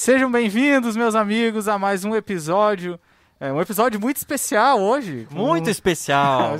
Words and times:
Sejam 0.00 0.30
bem-vindos, 0.30 0.96
meus 0.96 1.16
amigos, 1.16 1.66
a 1.66 1.76
mais 1.76 2.04
um 2.04 2.14
episódio. 2.14 3.00
É 3.40 3.52
um 3.52 3.60
episódio 3.60 4.00
muito 4.00 4.18
especial 4.18 4.80
hoje. 4.80 5.26
Muito 5.28 5.66
um... 5.66 5.70
especial. 5.70 6.52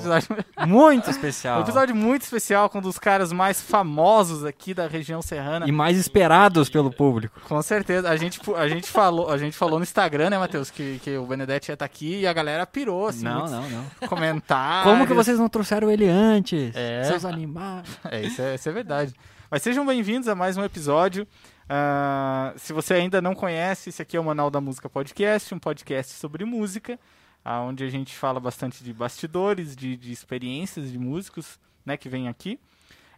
muito 0.67 1.09
especial. 1.09 1.61
Um 1.61 1.63
episódio 1.63 1.95
muito 1.95 2.23
especial 2.23 2.69
com 2.69 2.79
um 2.79 2.83
dos 2.83 2.99
caras 2.99 3.33
mais 3.33 3.63
famosos 3.63 4.45
aqui 4.45 4.75
da 4.75 4.89
região 4.89 5.23
serrana. 5.23 5.69
E 5.69 5.71
mais 5.71 5.97
esperados 5.97 6.69
pelo 6.69 6.91
público. 6.91 7.41
Com 7.45 7.63
certeza. 7.63 8.11
A 8.11 8.17
gente, 8.17 8.41
a 8.57 8.67
gente, 8.67 8.91
falou, 8.91 9.31
a 9.31 9.39
gente 9.39 9.57
falou 9.57 9.79
no 9.79 9.85
Instagram, 9.85 10.31
né, 10.31 10.39
Matheus, 10.39 10.69
que, 10.69 11.01
que 11.05 11.17
o 11.17 11.25
Benedetti 11.25 11.71
ia 11.71 11.75
estar 11.75 11.85
aqui 11.85 12.23
e 12.23 12.27
a 12.27 12.33
galera 12.33 12.67
pirou, 12.67 13.07
assim. 13.07 13.23
Não, 13.23 13.47
não, 13.47 13.71
não. 13.71 14.09
Comentários. 14.09 14.83
Como 14.83 15.07
que 15.07 15.15
vocês 15.15 15.39
não 15.39 15.49
trouxeram 15.49 15.89
ele 15.89 16.09
antes? 16.09 16.75
É. 16.75 17.05
Seus 17.05 17.25
animais. 17.25 17.87
É, 18.11 18.21
isso 18.21 18.43
é, 18.43 18.57
isso 18.57 18.69
é 18.69 18.73
verdade. 18.73 19.15
Mas 19.49 19.63
sejam 19.63 19.87
bem-vindos 19.87 20.27
a 20.27 20.35
mais 20.35 20.57
um 20.57 20.65
episódio. 20.65 21.25
Uh, 21.69 22.59
se 22.59 22.73
você 22.73 22.95
ainda 22.95 23.21
não 23.21 23.35
conhece, 23.35 23.91
esse 23.91 24.01
aqui 24.01 24.17
é 24.17 24.21
o 24.21 24.25
Manual 24.25 24.51
da 24.51 24.61
Música 24.61 24.89
Podcast, 24.89 25.55
um 25.55 25.59
podcast 25.59 26.15
sobre 26.15 26.45
música, 26.45 26.99
uh, 27.45 27.69
onde 27.69 27.85
a 27.85 27.91
gente 27.91 28.17
fala 28.17 28.41
bastante 28.41 28.83
de 28.83 28.93
bastidores, 28.93 29.77
de, 29.77 29.97
de 29.97 30.11
experiências 30.11 30.91
de 30.91 30.99
músicos 30.99 31.61
né, 31.85 31.97
que 31.97 32.09
vêm 32.09 32.27
aqui. 32.27 32.59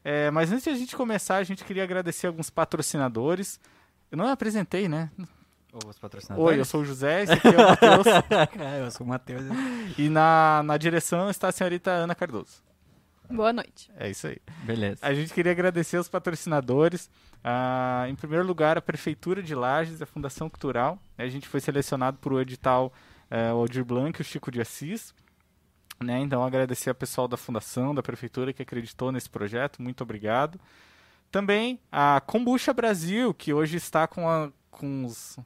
É, 0.03 0.31
mas 0.31 0.51
antes 0.51 0.65
de 0.65 0.71
a 0.71 0.75
gente 0.75 0.97
começar, 0.97 1.37
a 1.37 1.45
gente 1.45 1.65
queria 1.65 1.85
agradecer 1.85 2.27
alguns 2.27 2.51
patrocinadores. 2.51 3.61
Eu 4.11 4.19
não 4.19 4.27
apresentei, 4.27 4.89
né? 4.89 5.11
Oi, 6.43 6.59
eu 6.59 6.65
sou 6.65 6.80
o 6.80 6.85
José, 6.85 7.23
esse 7.23 7.33
aqui 7.33 7.47
é 7.47 7.51
o 7.51 7.69
Matheus. 7.69 8.07
é, 8.59 8.80
eu 8.80 8.91
sou 8.91 9.07
o 9.07 9.09
Matheus. 9.09 9.43
E 9.97 10.09
na, 10.09 10.63
na 10.65 10.77
direção 10.77 11.30
está 11.30 11.49
a 11.49 11.53
senhorita 11.53 11.91
Ana 11.91 12.15
Cardoso. 12.15 12.70
Boa 13.30 13.52
noite. 13.52 13.91
É 13.97 14.11
isso 14.11 14.27
aí. 14.27 14.39
Beleza. 14.65 14.98
A 15.02 15.15
gente 15.15 15.33
queria 15.33 15.52
agradecer 15.52 15.98
os 15.98 16.09
patrocinadores. 16.09 17.11
Ah, 17.43 18.07
em 18.09 18.15
primeiro 18.15 18.47
lugar, 18.47 18.77
a 18.77 18.83
Prefeitura 18.83 19.43
de 19.43 19.55
Lages, 19.55 20.02
a 20.02 20.07
Fundação 20.07 20.51
Cultural. 20.51 20.98
A 21.16 21.27
gente 21.29 21.48
foi 21.48 21.61
selecionado 21.61 22.19
por 22.19 22.33
o 22.33 22.41
edital 22.41 22.93
o 23.55 23.59
Aldir 23.59 23.85
Blanc 23.85 24.21
e 24.21 24.23
o 24.23 24.24
Chico 24.24 24.51
de 24.51 24.60
Assis. 24.60 25.15
Né? 26.02 26.18
Então, 26.21 26.43
agradecer 26.43 26.88
ao 26.88 26.95
pessoal 26.95 27.29
da 27.29 27.37
Fundação, 27.37 27.95
da 27.95 28.02
Prefeitura 28.02 28.52
que 28.52 28.63
acreditou 28.63 29.13
nesse 29.13 29.29
projeto. 29.29 29.80
Muito 29.83 30.02
obrigado. 30.02 30.59
Também 31.30 31.79
a 31.93 32.21
Kombucha 32.21 32.73
Brasil, 32.73 33.33
que 33.33 33.52
hoje 33.52 33.77
está 33.77 34.07
com, 34.07 34.29
a, 34.29 34.51
com 34.71 35.05
os, 35.05 35.38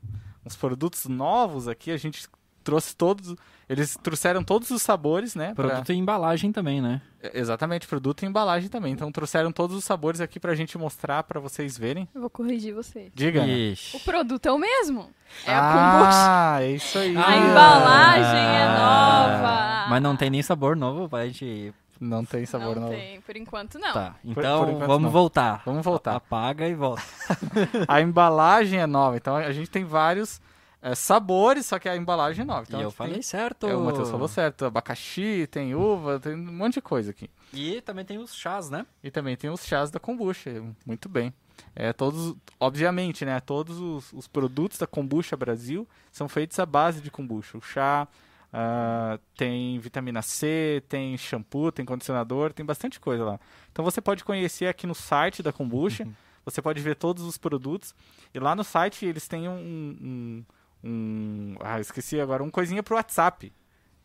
uns 0.46 0.56
produtos 0.56 1.04
novos 1.06 1.68
aqui. 1.68 1.90
A 1.90 1.96
gente 1.96 2.26
trouxe 2.62 2.96
todos. 2.96 3.36
Eles 3.68 3.96
trouxeram 4.02 4.44
todos 4.44 4.70
os 4.70 4.82
sabores, 4.82 5.34
né? 5.34 5.54
Produto 5.54 5.86
pra... 5.86 5.94
e 5.94 5.98
embalagem 5.98 6.52
também, 6.52 6.80
né? 6.80 7.00
Exatamente, 7.32 7.86
produto 7.86 8.22
e 8.22 8.26
embalagem 8.26 8.68
também. 8.68 8.92
Então 8.92 9.10
trouxeram 9.10 9.50
todos 9.50 9.76
os 9.76 9.84
sabores 9.84 10.20
aqui 10.20 10.38
pra 10.38 10.54
gente 10.54 10.76
mostrar 10.76 11.22
para 11.22 11.40
vocês 11.40 11.78
verem. 11.78 12.08
Eu 12.14 12.20
vou 12.20 12.30
corrigir 12.30 12.74
você. 12.74 13.10
Diga. 13.14 13.46
Ixi. 13.46 13.96
O 13.96 14.00
produto 14.00 14.46
é 14.46 14.52
o 14.52 14.58
mesmo. 14.58 15.10
É 15.46 15.54
ah, 15.54 15.58
a 15.58 15.72
kombucha. 15.72 16.18
Ah, 16.18 16.62
é 16.62 16.70
isso 16.72 16.98
aí. 16.98 17.16
A 17.16 17.36
embalagem 17.36 18.24
ah, 18.24 18.58
é 18.58 18.66
nova. 18.78 19.88
Mas 19.88 20.02
não 20.02 20.16
tem 20.16 20.28
nem 20.28 20.42
sabor 20.42 20.76
novo, 20.76 21.08
vai 21.08 21.30
de 21.30 21.72
não 22.00 22.24
tem 22.24 22.44
sabor 22.44 22.74
não 22.74 22.82
novo. 22.82 22.92
Não 22.92 23.00
tem, 23.00 23.20
por 23.20 23.36
enquanto 23.36 23.78
não. 23.78 23.92
Tá, 23.92 24.16
então 24.24 24.58
por, 24.58 24.66
por 24.66 24.74
enquanto, 24.74 24.88
vamos 24.88 25.02
não. 25.04 25.10
voltar. 25.10 25.62
Vamos 25.64 25.84
voltar. 25.84 26.16
Apaga 26.16 26.68
e 26.68 26.74
volta. 26.74 27.02
a 27.88 28.00
embalagem 28.00 28.80
é 28.80 28.86
nova, 28.86 29.16
então 29.16 29.36
a 29.36 29.52
gente 29.52 29.70
tem 29.70 29.84
vários 29.84 30.40
é, 30.84 30.94
sabores, 30.94 31.64
só 31.64 31.78
que 31.78 31.88
a 31.88 31.96
embalagem 31.96 32.42
é 32.42 32.44
nova. 32.44 32.66
Então 32.68 32.78
e 32.78 32.82
eu 32.82 32.90
falei 32.90 33.14
tem... 33.14 33.22
certo. 33.22 33.66
É, 33.66 33.74
o 33.74 33.82
Matheus 33.82 34.10
falou 34.10 34.28
certo. 34.28 34.66
Abacaxi, 34.66 35.48
tem 35.50 35.74
uva, 35.74 36.20
tem 36.20 36.34
um 36.34 36.52
monte 36.52 36.74
de 36.74 36.82
coisa 36.82 37.10
aqui. 37.10 37.30
E 37.54 37.80
também 37.80 38.04
tem 38.04 38.18
os 38.18 38.34
chás, 38.34 38.68
né? 38.68 38.84
E 39.02 39.10
também 39.10 39.34
tem 39.34 39.48
os 39.48 39.64
chás 39.64 39.90
da 39.90 39.98
kombucha. 39.98 40.62
Muito 40.84 41.08
bem. 41.08 41.32
É, 41.74 41.90
todos, 41.94 42.36
obviamente, 42.60 43.24
né? 43.24 43.40
Todos 43.40 43.78
os, 43.80 44.12
os 44.12 44.28
produtos 44.28 44.76
da 44.76 44.86
Kombucha 44.86 45.34
Brasil 45.38 45.88
são 46.12 46.28
feitos 46.28 46.58
à 46.58 46.66
base 46.66 47.00
de 47.00 47.10
kombucha. 47.10 47.56
O 47.56 47.62
chá, 47.62 48.06
uh, 48.52 49.18
tem 49.38 49.78
vitamina 49.78 50.20
C, 50.20 50.82
tem 50.86 51.16
shampoo, 51.16 51.72
tem 51.72 51.86
condicionador, 51.86 52.52
tem 52.52 52.66
bastante 52.66 53.00
coisa 53.00 53.24
lá. 53.24 53.40
Então 53.72 53.82
você 53.82 54.02
pode 54.02 54.22
conhecer 54.22 54.66
aqui 54.66 54.86
no 54.86 54.94
site 54.94 55.42
da 55.42 55.50
Kombucha. 55.50 56.06
Você 56.44 56.60
pode 56.60 56.82
ver 56.82 56.94
todos 56.94 57.24
os 57.24 57.38
produtos. 57.38 57.94
E 58.34 58.38
lá 58.38 58.54
no 58.54 58.62
site 58.62 59.06
eles 59.06 59.26
têm 59.26 59.48
um, 59.48 59.54
um 59.54 60.44
um. 60.84 61.56
Ah, 61.60 61.80
esqueci 61.80 62.20
agora, 62.20 62.42
um 62.42 62.50
coisinha 62.50 62.82
pro 62.82 62.96
WhatsApp. 62.96 63.52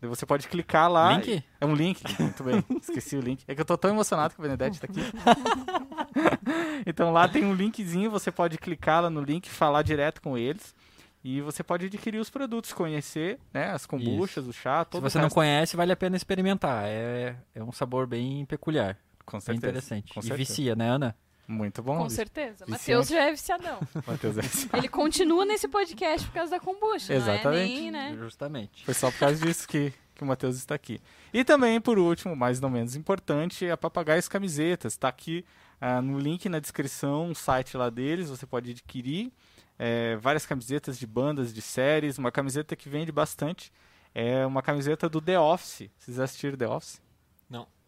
Você 0.01 0.25
pode 0.25 0.47
clicar 0.47 0.89
lá. 0.89 1.17
Link? 1.17 1.43
É 1.59 1.65
um 1.65 1.75
link, 1.75 2.01
muito 2.21 2.43
bem. 2.43 2.63
Esqueci 2.81 3.17
o 3.17 3.19
link. 3.19 3.43
É 3.47 3.53
que 3.53 3.59
eu 3.59 3.65
tô 3.65 3.77
tão 3.77 3.91
emocionado 3.91 4.33
que 4.33 4.39
o 4.39 4.43
Benedetti 4.43 4.79
tá 4.79 4.87
aqui. 4.89 5.01
então 6.87 7.11
lá 7.11 7.27
tem 7.27 7.43
um 7.43 7.53
linkzinho, 7.53 8.09
você 8.09 8.31
pode 8.31 8.57
clicar 8.57 9.03
lá 9.03 9.09
no 9.09 9.21
link, 9.21 9.49
falar 9.49 9.81
direto 9.81 10.21
com 10.21 10.37
eles. 10.37 10.73
E 11.21 11.41
você 11.41 11.61
pode 11.61 11.87
adquirir 11.87 12.17
os 12.17 12.29
produtos, 12.29 12.71
conhecer 12.71 13.39
né, 13.53 13.71
as 13.71 13.85
kombuchas, 13.85 14.45
Isso. 14.45 14.51
o 14.51 14.53
chá, 14.53 14.85
todo 14.85 15.01
Se 15.03 15.11
você 15.11 15.19
não 15.19 15.29
conhece, 15.29 15.75
vale 15.75 15.91
a 15.91 15.95
pena 15.97 16.15
experimentar. 16.15 16.85
É, 16.85 17.35
é 17.53 17.61
um 17.61 17.73
sabor 17.73 18.07
bem 18.07 18.45
peculiar. 18.45 18.97
Com 19.25 19.37
certeza. 19.37 19.61
Bem 19.61 19.69
interessante. 19.69 20.13
Com 20.13 20.21
e 20.21 20.23
certeza. 20.23 20.37
vicia, 20.37 20.75
né, 20.77 20.89
Ana? 20.89 21.15
Muito 21.49 21.81
bom. 21.81 21.97
Com 21.97 22.09
certeza. 22.11 22.63
Matheus 22.67 23.07
já 23.07 23.23
é 23.23 23.31
viciadão. 23.31 23.79
Matheus 24.05 24.37
é 24.37 24.41
viciadão. 24.41 24.79
Ele 24.79 24.87
continua 24.87 25.43
nesse 25.45 25.67
podcast 25.67 26.27
por 26.27 26.35
causa 26.35 26.51
da 26.51 26.59
kombucha. 26.59 27.11
Exatamente. 27.11 27.71
É 27.71 27.75
nem, 27.75 27.91
né? 27.91 28.15
Justamente. 28.15 28.85
Foi 28.85 28.93
só 28.93 29.09
por 29.09 29.17
causa 29.17 29.43
disso 29.43 29.67
que, 29.67 29.91
que 30.13 30.23
o 30.23 30.27
Matheus 30.27 30.57
está 30.57 30.75
aqui. 30.75 31.01
E 31.33 31.43
também, 31.43 31.81
por 31.81 31.97
último, 31.97 32.35
mais 32.35 32.61
não 32.61 32.69
menos 32.69 32.95
importante, 32.95 33.67
a 33.67 33.75
Papagaios 33.75 34.27
Camisetas. 34.27 34.93
Está 34.93 35.07
aqui 35.07 35.43
uh, 35.81 35.99
no 36.03 36.19
link 36.19 36.47
na 36.47 36.59
descrição, 36.59 37.31
o 37.31 37.35
site 37.35 37.75
lá 37.75 37.89
deles. 37.89 38.29
Você 38.29 38.45
pode 38.45 38.69
adquirir 38.69 39.31
é, 39.79 40.17
várias 40.17 40.45
camisetas 40.45 40.99
de 40.99 41.07
bandas, 41.07 41.51
de 41.51 41.63
séries. 41.63 42.19
Uma 42.19 42.31
camiseta 42.31 42.75
que 42.75 42.87
vende 42.87 43.11
bastante. 43.11 43.73
É 44.13 44.45
uma 44.45 44.61
camiseta 44.61 45.09
do 45.09 45.19
The 45.19 45.39
Office. 45.39 45.89
Vocês 45.97 46.19
assistiram 46.19 46.55
The 46.55 46.67
Office? 46.67 47.01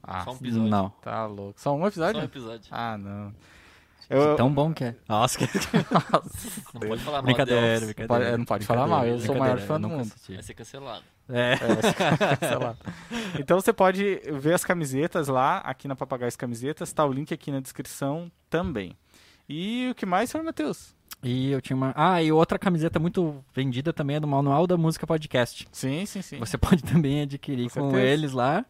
Ah, 0.03 0.23
só 0.23 0.31
um 0.31 0.35
episódio. 0.35 0.69
Não. 0.69 0.89
Tá 1.01 1.25
louco. 1.25 1.59
Só 1.59 1.75
um 1.75 1.87
episódio? 1.87 2.15
Só 2.15 2.21
um 2.21 2.25
episódio. 2.25 2.67
Ah, 2.71 2.97
não. 2.97 3.33
Eu... 4.09 4.35
Tão 4.35 4.53
bom 4.53 4.73
que 4.73 4.83
é. 4.83 4.95
Nossa, 5.07 5.39
que... 5.39 5.45
Nossa. 5.45 6.61
Não 6.73 6.81
pode 6.81 7.01
falar 7.01 7.17
mal 7.17 7.23
brincadeira, 7.23 7.79
de 7.79 7.85
brincadeira. 7.85 8.07
Pode, 8.25 8.37
não 8.37 8.45
pode 8.45 8.65
falar 8.65 8.87
mal, 8.87 9.05
eu 9.07 9.19
sou 9.19 9.35
o 9.35 9.39
maior 9.39 9.57
fã 9.59 9.79
do 9.79 9.87
mundo. 9.87 10.01
Assisti. 10.01 10.33
Vai 10.33 10.43
ser 10.43 10.53
cancelado. 10.53 11.03
É. 11.29 11.53
é 11.53 12.35
cancelado. 12.35 12.77
então 13.39 13.61
você 13.61 13.71
pode 13.71 14.21
ver 14.33 14.53
as 14.53 14.65
camisetas 14.65 15.29
lá, 15.29 15.59
aqui 15.59 15.87
na 15.87 15.95
Papagaios 15.95 16.35
Camisetas, 16.35 16.91
tá 16.91 17.05
o 17.05 17.13
link 17.13 17.33
aqui 17.33 17.51
na 17.51 17.61
descrição 17.61 18.29
também. 18.49 18.97
E 19.47 19.89
o 19.91 19.95
que 19.95 20.05
mais, 20.05 20.29
senhor 20.29 20.43
Matheus? 20.43 20.93
E 21.23 21.51
eu 21.51 21.61
tinha 21.61 21.77
uma. 21.77 21.93
Ah, 21.95 22.21
e 22.21 22.31
outra 22.31 22.57
camiseta 22.57 22.99
muito 22.99 23.43
vendida 23.53 23.93
também 23.93 24.15
é 24.15 24.19
do 24.19 24.27
Manual 24.27 24.65
da 24.65 24.75
Música 24.75 25.05
Podcast. 25.05 25.67
Sim, 25.71 26.05
sim, 26.05 26.21
sim. 26.21 26.39
Você 26.39 26.57
pode 26.57 26.81
também 26.83 27.21
adquirir 27.21 27.69
com, 27.69 27.91
com 27.91 27.97
eles 27.97 28.33
lá. 28.33 28.65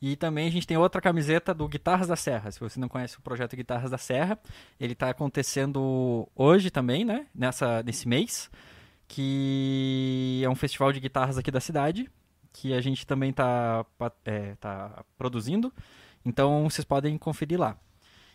E 0.00 0.14
também 0.14 0.46
a 0.46 0.50
gente 0.50 0.66
tem 0.66 0.76
outra 0.76 1.00
camiseta 1.00 1.54
do 1.54 1.66
Guitarras 1.66 2.08
da 2.08 2.16
Serra. 2.16 2.50
Se 2.50 2.60
você 2.60 2.78
não 2.78 2.88
conhece 2.88 3.18
o 3.18 3.22
projeto 3.22 3.56
Guitarras 3.56 3.90
da 3.90 3.98
Serra, 3.98 4.38
ele 4.78 4.92
está 4.92 5.10
acontecendo 5.10 6.28
hoje 6.34 6.70
também, 6.70 7.04
né? 7.04 7.26
Nessa, 7.34 7.82
nesse 7.82 8.06
mês, 8.06 8.50
que 9.08 10.42
é 10.44 10.48
um 10.48 10.54
festival 10.54 10.92
de 10.92 11.00
guitarras 11.00 11.38
aqui 11.38 11.50
da 11.50 11.60
cidade, 11.60 12.10
que 12.52 12.74
a 12.74 12.80
gente 12.80 13.06
também 13.06 13.30
está 13.30 13.86
é, 14.24 14.54
tá 14.56 15.04
produzindo. 15.16 15.72
Então 16.24 16.68
vocês 16.68 16.84
podem 16.84 17.16
conferir 17.16 17.58
lá. 17.58 17.78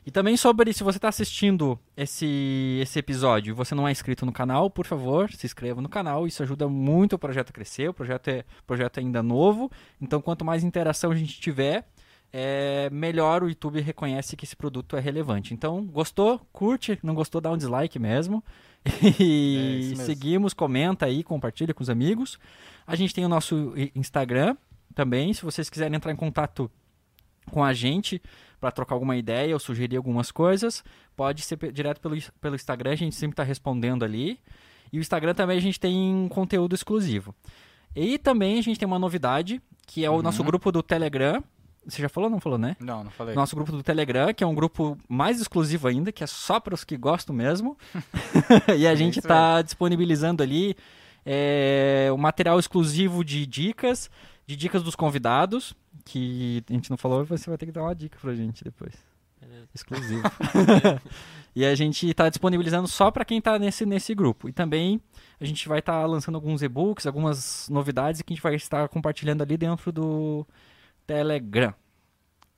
E 0.05 0.09
também 0.09 0.35
sobre, 0.35 0.73
se 0.73 0.83
você 0.83 0.97
está 0.97 1.09
assistindo 1.09 1.79
esse, 1.95 2.79
esse 2.81 2.97
episódio 2.97 3.51
e 3.51 3.53
você 3.53 3.75
não 3.75 3.87
é 3.87 3.91
inscrito 3.91 4.25
no 4.25 4.31
canal, 4.31 4.69
por 4.69 4.85
favor, 4.85 5.31
se 5.31 5.45
inscreva 5.45 5.79
no 5.79 5.87
canal. 5.87 6.25
Isso 6.25 6.41
ajuda 6.41 6.67
muito 6.67 7.13
o 7.13 7.19
projeto 7.19 7.51
a 7.51 7.53
crescer. 7.53 7.89
O 7.89 7.93
projeto 7.93 8.27
é, 8.29 8.43
projeto 8.65 8.97
é 8.97 9.01
ainda 9.01 9.21
novo. 9.21 9.69
Então, 10.01 10.19
quanto 10.19 10.43
mais 10.43 10.63
interação 10.63 11.11
a 11.11 11.15
gente 11.15 11.39
tiver, 11.39 11.85
é, 12.33 12.89
melhor 12.91 13.43
o 13.43 13.49
YouTube 13.49 13.79
reconhece 13.79 14.35
que 14.35 14.43
esse 14.43 14.55
produto 14.55 14.97
é 14.97 14.99
relevante. 14.99 15.53
Então, 15.53 15.85
gostou? 15.85 16.39
Curte. 16.51 16.97
Não 17.03 17.13
gostou? 17.13 17.39
Dá 17.39 17.51
um 17.51 17.57
dislike 17.57 17.99
mesmo. 17.99 18.43
E 19.19 19.91
é 19.93 19.95
seguimos, 19.97 20.55
comenta 20.55 21.05
aí, 21.05 21.23
compartilha 21.23 21.75
com 21.75 21.83
os 21.83 21.89
amigos. 21.91 22.39
A 22.87 22.95
gente 22.95 23.13
tem 23.13 23.23
o 23.23 23.29
nosso 23.29 23.73
Instagram 23.93 24.57
também. 24.95 25.31
Se 25.33 25.43
vocês 25.43 25.69
quiserem 25.69 25.95
entrar 25.95 26.11
em 26.11 26.15
contato 26.15 26.71
com 27.51 27.63
a 27.63 27.73
gente 27.73 28.19
para 28.61 28.71
trocar 28.71 28.95
alguma 28.95 29.17
ideia 29.17 29.55
ou 29.55 29.59
sugerir 29.59 29.97
algumas 29.97 30.31
coisas, 30.31 30.83
pode 31.17 31.41
ser 31.41 31.57
direto 31.71 31.99
pelo, 31.99 32.15
pelo 32.39 32.55
Instagram, 32.55 32.91
a 32.91 32.95
gente 32.95 33.15
sempre 33.15 33.33
está 33.33 33.43
respondendo 33.43 34.05
ali. 34.05 34.39
E 34.93 34.99
o 34.99 35.01
Instagram 35.01 35.33
também 35.33 35.57
a 35.57 35.61
gente 35.61 35.79
tem 35.79 36.27
conteúdo 36.29 36.75
exclusivo. 36.75 37.33
E 37.95 38.19
também 38.19 38.59
a 38.59 38.61
gente 38.61 38.79
tem 38.79 38.85
uma 38.85 38.99
novidade, 38.99 39.59
que 39.87 40.05
é 40.05 40.09
o 40.09 40.13
uhum. 40.15 40.21
nosso 40.21 40.43
grupo 40.43 40.71
do 40.71 40.83
Telegram. 40.83 41.43
Você 41.85 42.01
já 42.01 42.07
falou 42.07 42.29
ou 42.29 42.31
não 42.31 42.39
falou, 42.39 42.59
né? 42.59 42.77
Não, 42.79 43.03
não 43.03 43.09
falei. 43.09 43.33
Nosso 43.33 43.55
grupo 43.55 43.71
do 43.71 43.81
Telegram, 43.81 44.31
que 44.31 44.43
é 44.43 44.47
um 44.47 44.53
grupo 44.53 44.95
mais 45.09 45.41
exclusivo 45.41 45.87
ainda, 45.87 46.11
que 46.11 46.23
é 46.23 46.27
só 46.27 46.59
para 46.59 46.75
os 46.75 46.83
que 46.83 46.95
gostam 46.95 47.35
mesmo. 47.35 47.75
e 48.77 48.85
a 48.85 48.91
é 48.91 48.95
gente 48.95 49.17
está 49.17 49.61
disponibilizando 49.63 50.43
ali 50.43 50.75
é, 51.25 52.09
o 52.13 52.17
material 52.17 52.59
exclusivo 52.59 53.23
de 53.23 53.45
dicas, 53.45 54.09
de 54.45 54.55
dicas 54.55 54.83
dos 54.83 54.95
convidados 54.95 55.73
que 56.05 56.63
a 56.69 56.73
gente 56.73 56.89
não 56.89 56.97
falou, 56.97 57.25
você 57.25 57.49
vai 57.49 57.57
ter 57.57 57.65
que 57.65 57.71
dar 57.71 57.83
uma 57.83 57.95
dica 57.95 58.17
pra 58.19 58.33
gente 58.33 58.63
depois. 58.63 58.93
Exclusivo. 59.73 60.21
e 61.55 61.65
a 61.65 61.73
gente 61.75 62.09
está 62.09 62.29
disponibilizando 62.29 62.87
só 62.87 63.09
para 63.09 63.25
quem 63.25 63.37
está 63.37 63.57
nesse, 63.57 63.85
nesse 63.85 64.13
grupo. 64.13 64.49
E 64.49 64.53
também 64.53 65.01
a 65.39 65.45
gente 65.45 65.67
vai 65.67 65.79
estar 65.79 66.01
tá 66.01 66.05
lançando 66.05 66.35
alguns 66.35 66.61
e-books, 66.61 67.07
algumas 67.07 67.69
novidades 67.69 68.21
que 68.21 68.33
a 68.33 68.35
gente 68.35 68.43
vai 68.43 68.55
estar 68.55 68.87
compartilhando 68.89 69.41
ali 69.41 69.57
dentro 69.57 69.91
do 69.91 70.45
Telegram. 71.07 71.73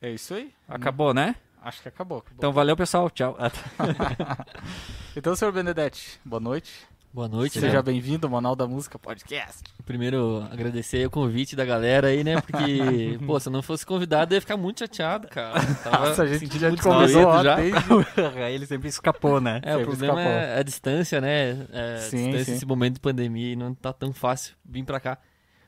É 0.01 0.11
isso 0.11 0.33
aí? 0.33 0.53
Acabou, 0.67 1.13
né? 1.13 1.35
Acho 1.61 1.81
que 1.81 1.87
acabou. 1.87 2.17
acabou. 2.17 2.37
Então 2.37 2.51
valeu, 2.51 2.75
pessoal. 2.75 3.09
Tchau. 3.09 3.37
então, 5.15 5.35
senhor 5.35 5.51
Benedetti, 5.51 6.19
boa 6.25 6.39
noite. 6.39 6.87
Boa 7.13 7.27
noite. 7.27 7.59
Seja 7.59 7.75
né? 7.75 7.81
bem-vindo 7.83 8.25
ao 8.25 8.31
Manual 8.31 8.55
da 8.55 8.65
Música 8.65 8.97
Podcast. 8.97 9.61
Primeiro, 9.85 10.43
agradecer 10.51 11.05
o 11.05 11.11
convite 11.11 11.55
da 11.55 11.63
galera 11.63 12.07
aí, 12.07 12.23
né? 12.23 12.41
Porque, 12.41 13.19
pô, 13.23 13.39
se 13.39 13.49
eu 13.49 13.53
não 13.53 13.61
fosse 13.61 13.85
convidado, 13.85 14.33
eu 14.33 14.37
ia 14.37 14.41
ficar 14.41 14.57
muito 14.57 14.79
chateado, 14.79 15.27
cara. 15.27 15.63
Tava 15.83 16.07
Nossa, 16.07 16.23
a 16.23 16.25
gente 16.25 16.57
já 16.57 16.71
te 16.71 16.81
convidou 16.81 17.43
já. 17.43 17.57
Ele 18.49 18.65
sempre 18.65 18.89
escapou, 18.89 19.39
né? 19.39 19.61
É, 19.61 19.73
sempre 19.73 19.83
o 19.83 19.87
problema 19.89 20.21
escapou. 20.21 20.39
é 20.39 20.59
a 20.59 20.63
distância, 20.63 21.21
né? 21.21 21.67
É, 21.71 21.97
sim, 21.97 22.17
distância, 22.17 22.45
sim. 22.45 22.53
esse 22.53 22.65
momento 22.65 22.95
de 22.95 22.99
pandemia, 22.99 23.55
não 23.55 23.75
tá 23.75 23.93
tão 23.93 24.11
fácil 24.11 24.55
vir 24.65 24.83
pra 24.83 24.99
cá. 24.99 25.19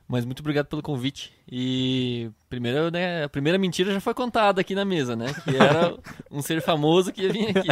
Mas 0.07 0.25
muito 0.25 0.39
obrigado 0.39 0.65
pelo 0.65 0.81
convite. 0.81 1.31
E 1.51 2.29
primeiro, 2.49 2.89
né, 2.89 3.25
a 3.25 3.29
primeira 3.29 3.57
mentira 3.57 3.91
já 3.91 3.99
foi 3.99 4.13
contada 4.13 4.61
aqui 4.61 4.73
na 4.73 4.85
mesa, 4.85 5.15
né? 5.15 5.33
Que 5.43 5.55
era 5.55 5.93
um 6.31 6.41
ser 6.41 6.61
famoso 6.61 7.11
que 7.11 7.23
ia 7.23 7.31
vir 7.31 7.49
aqui. 7.49 7.67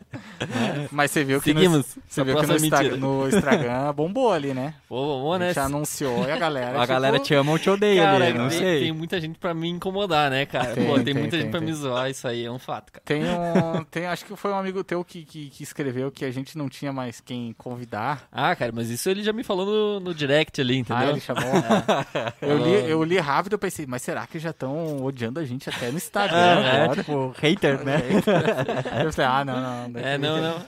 Mas 0.90 1.10
você 1.10 1.24
viu 1.24 1.40
que 1.40 1.52
Seguimos. 1.52 1.94
No, 1.94 2.02
você 2.08 2.24
viu 2.24 2.36
que 2.36 2.46
no, 2.46 2.56
Insta, 2.56 2.96
no 2.96 3.28
Instagram 3.28 3.92
bombou 3.92 4.32
ali, 4.32 4.54
né? 4.54 4.74
Pô, 4.88 4.96
bombou, 4.96 5.38
né? 5.38 5.52
Já 5.52 5.64
anunciou 5.64 6.26
e 6.26 6.30
a 6.30 6.38
galera. 6.38 6.76
a 6.76 6.80
tipo... 6.80 6.86
galera 6.86 7.18
te 7.18 7.34
ama 7.34 7.52
ou 7.52 7.58
te 7.58 7.68
odeia 7.68 8.02
cara, 8.02 8.24
ali, 8.24 8.38
não 8.38 8.48
tem, 8.48 8.58
sei. 8.58 8.80
Tem 8.80 8.92
muita 8.92 9.20
gente 9.20 9.38
pra 9.38 9.52
me 9.52 9.68
incomodar, 9.68 10.30
né, 10.30 10.46
cara? 10.46 10.74
Tem, 10.74 10.86
Pô, 10.86 10.94
tem, 10.94 11.04
tem 11.04 11.14
muita 11.14 11.30
tem, 11.30 11.40
gente 11.40 11.50
pra 11.50 11.60
me 11.60 11.72
zoar, 11.72 12.10
isso 12.10 12.26
aí 12.26 12.44
é 12.44 12.50
um 12.50 12.58
fato, 12.58 12.92
cara. 12.92 13.04
Tem 13.04 13.22
um. 13.24 13.84
Tem, 13.84 14.06
acho 14.06 14.24
que 14.24 14.34
foi 14.36 14.50
um 14.50 14.58
amigo 14.58 14.82
teu 14.82 15.04
que, 15.04 15.24
que, 15.24 15.50
que, 15.50 15.62
escreveu 15.62 16.10
que 16.10 16.24
a 16.24 16.30
gente 16.30 16.56
não 16.56 16.68
tinha 16.68 16.92
mais 16.92 17.20
quem 17.20 17.52
convidar. 17.56 18.26
Ah, 18.32 18.54
cara, 18.56 18.72
mas 18.74 18.90
isso 18.90 19.08
ele 19.08 19.22
já 19.22 19.32
me 19.32 19.44
falou 19.44 19.66
no, 19.66 20.00
no 20.00 20.14
direct 20.14 20.60
ali, 20.60 20.78
entendeu? 20.78 21.08
Ah, 21.08 21.10
ele 21.10 21.20
chamou. 21.20 21.42
É. 21.42 22.34
Eu, 22.48 22.58
li, 22.58 22.87
eu 22.90 23.04
li 23.04 23.18
rápido 23.18 23.54
e 23.54 23.58
pensei, 23.58 23.86
mas 23.86 24.02
será 24.02 24.26
que 24.26 24.38
já 24.38 24.50
estão 24.50 25.04
odiando 25.04 25.40
a 25.40 25.44
gente 25.44 25.68
até 25.68 25.90
no 25.90 25.96
Instagram? 25.96 26.36
É, 26.36 26.84
é 26.84 26.88
tipo, 26.88 27.34
hater, 27.38 27.84
né? 27.84 27.98
eu 29.04 29.12
falei, 29.12 29.30
ah, 29.30 29.44
não, 29.44 29.88
não. 29.88 30.00
É, 30.00 30.18
não, 30.18 30.40
não. 30.40 30.66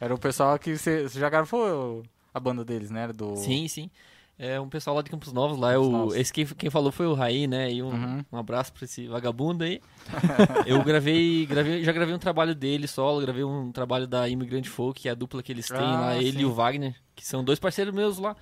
Era 0.00 0.14
o 0.14 0.18
pessoal 0.18 0.58
que 0.58 0.76
você, 0.76 1.08
você 1.08 1.18
já 1.18 1.28
gravou 1.28 2.02
a 2.32 2.40
banda 2.40 2.64
deles, 2.64 2.90
né? 2.90 3.08
Do... 3.08 3.36
Sim, 3.36 3.66
sim. 3.68 3.90
É 4.38 4.60
um 4.60 4.68
pessoal 4.68 4.94
lá 4.94 5.02
de 5.02 5.10
Campos 5.10 5.32
Novos, 5.32 5.58
lá 5.58 5.72
é 5.72 5.78
o, 5.78 6.14
esse 6.14 6.32
quem, 6.32 6.46
quem 6.46 6.70
falou 6.70 6.92
foi 6.92 7.06
o 7.08 7.14
Raí, 7.14 7.48
né? 7.48 7.72
E 7.72 7.82
um, 7.82 7.88
uhum. 7.88 8.24
um 8.30 8.38
abraço 8.38 8.72
pra 8.72 8.84
esse 8.84 9.08
vagabundo 9.08 9.64
aí. 9.64 9.80
eu 10.64 10.80
gravei, 10.84 11.44
gravei, 11.44 11.82
já 11.82 11.90
gravei 11.90 12.14
um 12.14 12.20
trabalho 12.20 12.54
dele 12.54 12.86
solo, 12.86 13.20
gravei 13.20 13.42
um 13.42 13.72
trabalho 13.72 14.06
da 14.06 14.28
Immigrant 14.28 14.66
Folk, 14.66 15.00
que 15.00 15.08
é 15.08 15.10
a 15.10 15.14
dupla 15.16 15.42
que 15.42 15.50
eles 15.50 15.66
têm 15.66 15.78
ah, 15.78 16.00
lá, 16.00 16.14
sim. 16.14 16.24
ele 16.24 16.42
e 16.42 16.44
o 16.44 16.52
Wagner, 16.52 16.94
que 17.16 17.26
são 17.26 17.42
dois 17.42 17.58
parceiros 17.58 17.92
meus 17.92 18.18
lá. 18.18 18.36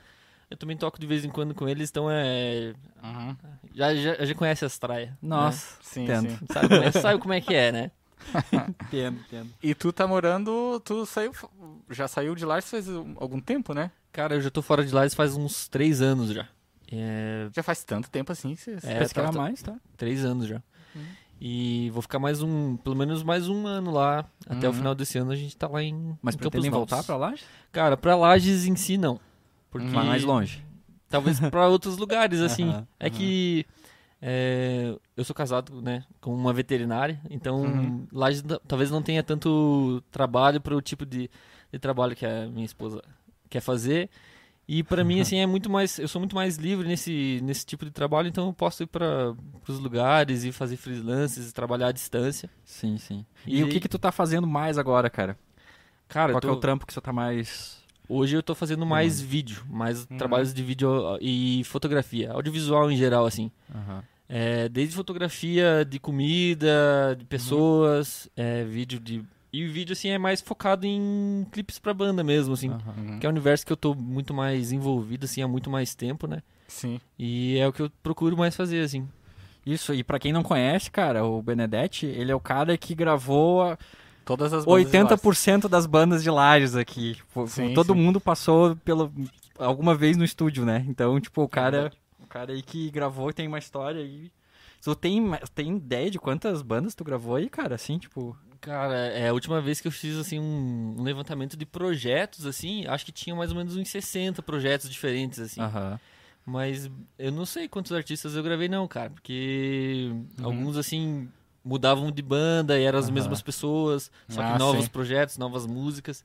Eu 0.51 0.57
também 0.57 0.77
toco 0.77 1.01
de 1.01 1.07
vez 1.07 1.25
em 1.25 1.31
quando 1.31 1.55
com 1.55 1.69
eles, 1.69 1.91
então 1.91 2.09
é. 2.11 2.73
Uhum. 3.03 3.37
Já, 3.75 3.95
já, 3.95 4.25
já 4.25 4.35
conhece 4.35 4.65
as 4.65 4.79
traias. 4.79 5.11
Né? 5.11 5.17
Nossa, 5.21 5.75
né? 5.75 5.79
sim, 5.83 6.05
entendo. 6.05 6.31
sim. 6.31 6.47
Sabe, 6.53 6.69
como 6.69 6.83
é, 6.83 6.93
sabe 6.93 7.21
como 7.21 7.35
é 7.35 7.41
que 7.41 7.55
é, 7.55 7.73
né? 7.73 7.91
entendo, 8.87 9.21
entendo. 9.21 9.51
E 9.63 9.75
tu 9.75 9.93
tá 9.93 10.07
morando. 10.07 10.81
Tu 10.81 11.05
saiu. 11.07 11.33
Já 11.91 12.07
saiu 12.07 12.35
de 12.35 12.45
lá 12.45 12.61
faz 12.63 12.89
algum 13.17 13.41
tempo, 13.41 13.75
né? 13.75 13.91
Cara, 14.13 14.35
eu 14.35 14.41
já 14.41 14.51
tô 14.51 14.63
fora 14.63 14.85
de 14.85 14.95
lá 14.95 15.09
faz 15.11 15.37
uns 15.37 15.69
três 15.69 16.01
anos 16.01 16.31
já. 16.31 16.49
É... 16.91 17.49
Já 17.53 17.63
faz 17.63 17.83
tanto 17.85 18.09
tempo 18.09 18.31
assim 18.31 18.55
que 18.55 18.63
você 18.63 18.77
é, 18.85 19.09
tá, 19.09 19.33
mais, 19.33 19.63
tá? 19.63 19.77
Três 19.97 20.25
anos 20.25 20.47
já. 20.47 20.63
Uhum. 20.95 21.05
E 21.41 21.91
vou 21.91 22.01
ficar 22.01 22.19
mais 22.19 22.41
um, 22.41 22.77
pelo 22.77 22.97
menos 22.97 23.23
mais 23.23 23.49
um 23.49 23.67
ano 23.67 23.91
lá. 23.91 24.25
Até 24.47 24.67
uhum. 24.67 24.73
o 24.73 24.77
final 24.77 24.95
desse 24.95 25.19
ano 25.19 25.33
a 25.33 25.37
gente 25.37 25.57
tá 25.57 25.69
lá 25.69 25.83
em. 25.83 26.17
Mas 26.23 26.35
em 26.35 26.39
pretendem 26.39 26.71
voltar 26.71 27.03
pra 27.03 27.17
Lages? 27.17 27.45
Cara, 27.73 27.97
pra 27.97 28.17
Lages 28.17 28.65
em 28.65 28.77
si 28.77 28.97
não. 28.97 29.21
Porque 29.79 29.97
mais 29.97 30.25
longe. 30.25 30.65
Talvez 31.09 31.39
para 31.39 31.69
outros 31.69 31.97
lugares, 31.99 32.41
assim. 32.41 32.69
Uhum, 32.69 32.87
é 32.99 33.07
uhum. 33.07 33.11
que 33.13 33.67
é, 34.21 34.97
eu 35.17 35.25
sou 35.25 35.35
casado, 35.35 35.81
né, 35.83 36.05
com 36.21 36.35
uma 36.35 36.53
veterinária, 36.53 37.21
então 37.31 37.63
uhum. 37.63 38.07
lá 38.13 38.29
talvez 38.67 38.91
não 38.91 39.03
tenha 39.03 39.23
tanto 39.23 40.03
trabalho 40.11 40.61
para 40.61 40.75
o 40.75 40.81
tipo 40.81 41.05
de, 41.05 41.31
de 41.71 41.79
trabalho 41.79 42.17
que 42.17 42.25
a 42.25 42.47
minha 42.47 42.65
esposa 42.65 43.03
quer 43.49 43.61
fazer. 43.61 44.09
E 44.69 44.83
para 44.83 45.05
mim 45.05 45.21
assim 45.21 45.37
é 45.39 45.47
muito 45.47 45.71
mais, 45.71 45.99
eu 45.99 46.09
sou 46.09 46.21
muito 46.21 46.35
mais 46.35 46.57
livre 46.57 46.89
nesse 46.89 47.41
nesse 47.43 47.65
tipo 47.65 47.85
de 47.85 47.91
trabalho, 47.91 48.27
então 48.27 48.47
eu 48.47 48.53
posso 48.53 48.83
ir 48.83 48.87
para 48.87 49.35
os 49.69 49.79
lugares 49.79 50.45
e 50.45 50.51
fazer 50.51 50.77
freelances, 50.77 51.53
trabalhar 51.53 51.89
à 51.89 51.93
distância. 51.93 52.51
Sim, 52.65 52.97
sim. 52.99 53.25
E, 53.47 53.61
e 53.61 53.65
o 53.65 53.69
que 53.69 53.81
que 53.81 53.89
tu 53.89 53.99
tá 53.99 54.11
fazendo 54.11 54.47
mais 54.47 54.79
agora, 54.79 55.11
cara? 55.11 55.39
Cara, 56.09 56.33
qual 56.33 56.41
tô... 56.41 56.49
é 56.49 56.53
o 56.53 56.57
trampo 56.57 56.87
que 56.87 56.93
você 56.93 57.01
tá 57.01 57.13
mais 57.13 57.85
Hoje 58.09 58.37
eu 58.37 58.43
tô 58.43 58.55
fazendo 58.55 58.87
mais 58.87 59.21
uhum. 59.21 59.27
vídeo, 59.27 59.63
mais 59.69 60.07
uhum. 60.09 60.17
trabalhos 60.17 60.55
de 60.55 60.63
vídeo 60.63 60.89
e 61.21 61.63
fotografia, 61.65 62.33
audiovisual 62.33 62.91
em 62.91 62.97
geral, 62.97 63.27
assim. 63.27 63.51
Uhum. 63.75 64.01
É, 64.29 64.69
desde 64.69 64.95
fotografia 64.95 65.85
de 65.85 65.99
comida, 65.99 67.17
de 67.19 67.25
pessoas, 67.25 68.29
é, 68.37 68.65
vídeo 68.65 68.99
de. 68.99 69.23
E 69.53 69.65
o 69.65 69.73
vídeo, 69.73 69.93
assim, 69.93 70.09
é 70.11 70.19
mais 70.19 70.41
focado 70.41 70.87
em 70.87 71.47
clipes 71.51 71.79
pra 71.79 71.95
banda 71.95 72.23
mesmo, 72.23 72.53
assim. 72.55 72.71
Que 73.19 73.27
é 73.27 73.29
um 73.29 73.33
universo 73.33 73.65
que 73.65 73.73
eu 73.73 73.77
tô 73.77 73.95
muito 73.95 74.35
mais 74.35 74.71
envolvido, 74.71 75.25
assim, 75.25 75.41
há 75.41 75.49
muito 75.49 75.71
mais 75.71 75.95
tempo, 75.95 76.27
né? 76.27 76.43
Sim. 76.69 77.01
E 77.19 77.57
é 77.59 77.67
o 77.67 77.73
que 77.73 77.81
eu 77.81 77.91
procuro 78.03 78.37
mais 78.37 78.55
fazer, 78.55 78.83
assim. 78.83 79.09
Isso, 79.65 79.95
e 79.95 80.05
para 80.05 80.19
quem 80.19 80.33
não 80.33 80.43
conhece, 80.43 80.91
cara, 80.91 81.25
o 81.25 81.41
Benedetti, 81.41 82.07
ele 82.07 82.31
é 82.31 82.35
o 82.35 82.41
cara 82.41 82.77
que 82.77 82.95
gravou. 82.95 83.63
A 83.63 83.79
Todas 84.27 84.53
as 84.53 84.65
bandas 84.65 84.93
80% 84.93 85.69
das 85.69 85.87
bandas 85.87 86.21
de 86.21 86.29
Lages 86.29 86.75
aqui. 86.75 87.15
Tipo, 87.15 87.47
sim, 87.47 87.73
todo 87.73 87.95
sim. 87.95 88.01
mundo 88.01 88.21
passou 88.21 88.75
pelo, 88.75 89.13
alguma 89.57 89.95
vez 89.95 90.17
no 90.17 90.25
estúdio, 90.25 90.67
né? 90.67 90.85
Então, 90.89 91.21
tipo, 91.21 91.45
o 91.45 91.49
cara, 91.49 91.93
o 92.19 92.27
cara 92.27 92.53
aí 92.53 92.61
que 92.61 92.91
gravou 92.91 93.33
tem 93.33 93.47
uma 93.47 93.61
história 93.61 94.01
aí. 94.03 94.33
Tu 94.83 94.95
tem, 94.97 95.23
tem 95.55 95.77
ideia 95.77 96.11
de 96.11 96.19
quantas 96.19 96.61
bandas 96.61 96.93
tu 96.93 97.05
gravou 97.05 97.37
aí, 97.37 97.49
cara? 97.49 97.77
Assim, 97.77 97.99
tipo. 97.99 98.37
Cara, 98.61 98.97
é 98.97 99.29
a 99.29 99.33
última 99.33 99.61
vez 99.61 99.81
que 99.81 99.87
eu 99.87 99.93
fiz 99.93 100.17
assim 100.17 100.41
um, 100.41 101.01
levantamento 101.01 101.57
de 101.57 101.65
projetos, 101.65 102.47
assim, 102.47 102.85
acho 102.89 103.07
que 103.07 103.13
tinha 103.13 103.37
mais 103.37 103.53
ou 103.53 103.57
menos 103.57 103.77
uns 103.77 103.89
60 103.89 104.43
projetos 104.43 104.91
diferentes, 104.91 105.39
assim. 105.39 105.61
Aham. 105.61 106.01
Mas 106.45 106.91
eu 107.17 107.31
não 107.31 107.47
sei 107.47 107.69
quantos 107.69 107.93
artistas 107.93 108.35
eu 108.35 108.43
gravei, 108.43 108.69
não, 108.69 108.89
cara. 108.89 109.11
Porque 109.11 110.09
uhum. 110.11 110.47
alguns, 110.47 110.77
assim, 110.77 111.29
mudavam 111.67 112.13
de 112.13 112.23
banda 112.23 112.79
e 112.79 112.85
eram 112.85 112.99
as 113.01 113.11
mesmas 113.11 113.43
pessoas, 113.43 114.11
só 114.29 114.41
ah, 114.41 114.53
que 114.53 114.59
novos 114.59 114.85
sim. 114.85 114.91
projetos, 114.91 115.37
novas 115.37 115.67
músicas. 115.67 116.25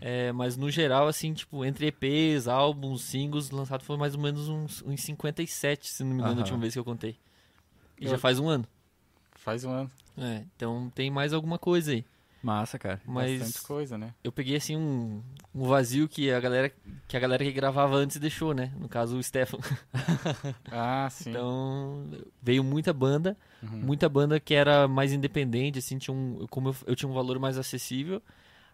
É, 0.00 0.32
mas 0.32 0.56
no 0.56 0.70
geral, 0.70 1.06
assim, 1.06 1.34
tipo, 1.34 1.64
entre 1.66 1.88
EPs, 1.88 2.48
álbuns, 2.48 3.02
singles, 3.02 3.50
lançado 3.50 3.84
foi 3.84 3.98
mais 3.98 4.14
ou 4.14 4.20
menos 4.20 4.48
uns, 4.48 4.82
uns 4.82 5.02
57, 5.02 5.86
se 5.86 6.02
não 6.02 6.14
me 6.14 6.20
engano, 6.22 6.36
a 6.36 6.38
última 6.38 6.58
vez 6.58 6.72
que 6.72 6.78
eu 6.78 6.84
contei. 6.84 7.16
E 8.00 8.06
eu... 8.06 8.10
já 8.10 8.18
faz 8.18 8.38
um 8.38 8.48
ano. 8.48 8.64
Faz 9.34 9.64
um 9.64 9.70
ano. 9.70 9.90
É, 10.16 10.44
então 10.56 10.90
tem 10.94 11.10
mais 11.10 11.34
alguma 11.34 11.58
coisa 11.58 11.92
aí. 11.92 12.04
Massa, 12.42 12.78
cara. 12.78 13.00
Mas 13.04 13.40
Bastante 13.40 13.66
coisa, 13.66 13.98
né? 13.98 14.14
Eu 14.24 14.32
peguei 14.32 14.56
assim 14.56 14.76
um, 14.76 15.22
um 15.54 15.64
vazio 15.64 16.08
que 16.08 16.30
a 16.30 16.40
galera 16.40 16.72
que 17.06 17.16
a 17.16 17.20
galera 17.20 17.44
que 17.44 17.52
gravava 17.52 17.96
antes 17.96 18.16
deixou, 18.16 18.54
né? 18.54 18.72
No 18.78 18.88
caso 18.88 19.18
o 19.18 19.22
Stefan. 19.22 19.58
ah, 20.70 21.08
sim. 21.10 21.30
Então 21.30 22.08
veio 22.42 22.64
muita 22.64 22.92
banda, 22.92 23.36
uhum. 23.62 23.78
muita 23.78 24.08
banda 24.08 24.40
que 24.40 24.54
era 24.54 24.88
mais 24.88 25.12
independente, 25.12 25.78
assim, 25.78 25.98
tinha 25.98 26.14
um, 26.14 26.46
como 26.48 26.70
eu, 26.70 26.76
eu, 26.86 26.96
tinha 26.96 27.08
um 27.08 27.14
valor 27.14 27.38
mais 27.38 27.58
acessível. 27.58 28.22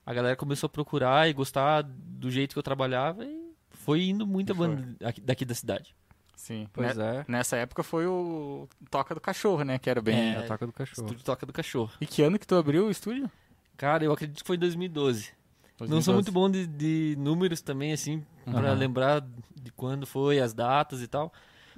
A 0.05 0.15
galera 0.15 0.37
começou 0.37 0.69
a 0.69 0.71
procurar 0.71 1.29
e 1.29 1.33
gostar 1.33 1.83
do 1.83 2.31
jeito 2.31 2.53
que 2.53 2.59
eu 2.59 2.63
trabalhava 2.63 3.25
e 3.25 3.53
foi 3.71 4.05
indo 4.05 4.25
muita 4.27 4.55
banda 4.55 4.97
daqui 5.23 5.45
da 5.45 5.55
cidade. 5.55 5.95
Sim, 6.37 6.69
pois 6.73 6.97
ne 6.97 7.03
é. 7.03 7.25
Nessa 7.27 7.57
época 7.57 7.83
foi 7.83 8.07
o 8.07 8.69
Toca 8.91 9.15
do 9.15 9.21
Cachorro, 9.21 9.65
né? 9.65 9.79
Que 9.79 9.91
era 9.91 10.01
bem. 10.01 10.35
É, 10.35 10.39
a 10.39 10.43
Toca 10.43 10.67
do 10.67 10.73
Cachorro. 10.73 11.07
Estúdio 11.07 11.25
Toca 11.25 11.45
do 11.47 11.53
Cachorro. 11.53 11.91
E 12.01 12.07
que 12.07 12.23
ano 12.23 12.39
que 12.39 12.47
tu 12.47 12.55
abriu 12.55 12.87
o 12.87 12.91
estúdio? 12.91 13.29
Cara, 13.77 14.05
eu 14.05 14.13
acredito 14.13 14.43
que 14.43 14.47
foi 14.47 14.57
em 14.57 14.61
2012. 14.61 15.33
2012. 15.79 15.91
Não 15.91 16.03
sou 16.03 16.15
muito 16.15 16.33
bom 16.33 16.51
de, 16.51 16.67
de 16.67 17.15
números 17.19 17.61
também, 17.61 17.93
assim, 17.93 18.23
uhum. 18.47 18.53
para 18.53 18.73
lembrar 18.73 19.21
de 19.61 19.71
quando 19.73 20.07
foi, 20.07 20.41
as 20.41 20.55
datas 20.55 21.03
e 21.03 21.07
tal. 21.07 21.33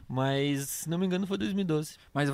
Mas, 0.09 0.69
se 0.71 0.89
não 0.89 0.97
me 0.97 1.05
engano, 1.05 1.27
foi 1.27 1.37
2012. 1.37 1.97
Mas 2.15 2.31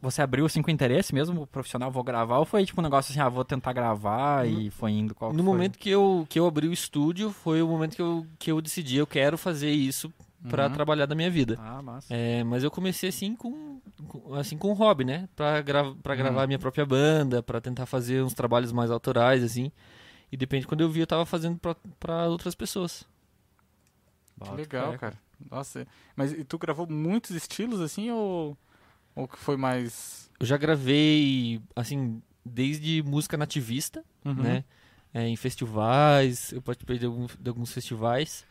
você 0.00 0.22
abriu 0.22 0.46
assim 0.46 0.62
com 0.62 0.70
interesse 0.70 1.12
mesmo, 1.12 1.44
profissional, 1.46 1.90
vou 1.90 2.04
gravar? 2.04 2.38
Ou 2.38 2.44
foi 2.44 2.64
tipo 2.64 2.80
um 2.80 2.84
negócio 2.84 3.10
assim, 3.10 3.20
ah, 3.20 3.28
vou 3.28 3.44
tentar 3.44 3.72
gravar 3.72 4.46
no, 4.46 4.60
e 4.60 4.70
foi 4.70 4.92
indo? 4.92 5.12
Qual 5.12 5.32
no 5.32 5.42
momento 5.42 5.76
que 5.76 5.90
eu, 5.90 6.24
que 6.28 6.38
eu 6.38 6.46
abri 6.46 6.68
o 6.68 6.72
estúdio, 6.72 7.32
foi 7.32 7.62
o 7.62 7.66
momento 7.66 7.96
que 7.96 8.02
eu, 8.02 8.26
que 8.38 8.52
eu 8.52 8.60
decidi, 8.60 8.96
eu 8.96 9.08
quero 9.08 9.36
fazer 9.36 9.72
isso 9.72 10.12
para 10.48 10.66
uhum. 10.66 10.72
trabalhar 10.72 11.06
da 11.06 11.14
minha 11.14 11.30
vida. 11.30 11.56
Ah, 11.60 11.82
massa. 11.82 12.12
É, 12.14 12.42
mas 12.44 12.62
eu 12.64 12.70
comecei 12.70 13.08
assim 13.08 13.34
com, 13.36 13.80
com 14.08 14.34
assim 14.34 14.56
com 14.56 14.72
hobby, 14.72 15.04
né? 15.04 15.28
Para 15.36 15.60
gra 15.60 15.94
pra 16.02 16.14
gravar 16.14 16.42
uhum. 16.42 16.46
minha 16.46 16.58
própria 16.58 16.86
banda, 16.86 17.42
para 17.42 17.60
tentar 17.60 17.86
fazer 17.86 18.22
uns 18.22 18.34
trabalhos 18.34 18.72
mais 18.72 18.90
autorais 18.90 19.42
assim. 19.44 19.70
E 20.32 20.36
depende 20.36 20.66
quando 20.66 20.80
eu 20.80 20.88
vi 20.90 21.00
eu 21.00 21.06
tava 21.06 21.26
fazendo 21.26 21.58
para 21.98 22.28
outras 22.28 22.54
pessoas. 22.54 23.04
Que 24.42 24.50
legal, 24.52 24.96
cara. 24.98 25.18
Nossa, 25.50 25.86
mas 26.16 26.32
e 26.32 26.44
tu 26.44 26.58
gravou 26.58 26.86
muitos 26.88 27.30
estilos 27.32 27.80
assim 27.80 28.10
ou 28.10 28.56
ou 29.14 29.26
que 29.26 29.38
foi 29.38 29.56
mais 29.56 30.30
Eu 30.38 30.46
já 30.46 30.56
gravei 30.56 31.60
assim 31.74 32.22
desde 32.44 33.02
música 33.02 33.36
nativista, 33.36 34.04
Uhum. 34.24 34.34
né? 34.34 34.64
É, 35.12 35.26
em 35.26 35.34
festivais, 35.36 36.52
eu 36.52 36.62
participei 36.62 36.96
de, 36.98 37.06
algum- 37.06 37.26
de 37.38 37.48
alguns 37.48 37.72
festivais. 37.72 38.46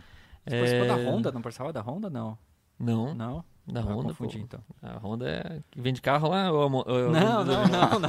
Você 0.48 0.56
participou 0.58 0.88
da 0.88 0.94
É, 0.96 1.06
Honda? 1.10 1.32
Não 1.32 1.42
participava 1.42 1.74
da 1.74 1.82
Honda? 1.82 2.10
Não. 2.10 2.38
Não, 2.80 3.14
Não? 3.14 3.44
da 3.68 3.82
Ah, 3.82 3.84
Honda. 3.84 4.08
confundi, 4.10 4.38
pô. 4.40 4.44
então. 4.46 4.62
A 4.82 4.98
Honda 4.98 5.30
é 5.30 5.60
que 5.70 5.80
vende 5.82 6.02
carro 6.02 6.30
lá 6.30 6.52
ou 6.52 6.62
a 6.64 6.66
ou 6.66 6.82
a- 6.82 7.12
Não, 7.12 7.44
não, 7.46 7.68
não, 7.68 8.00
não. 8.00 8.08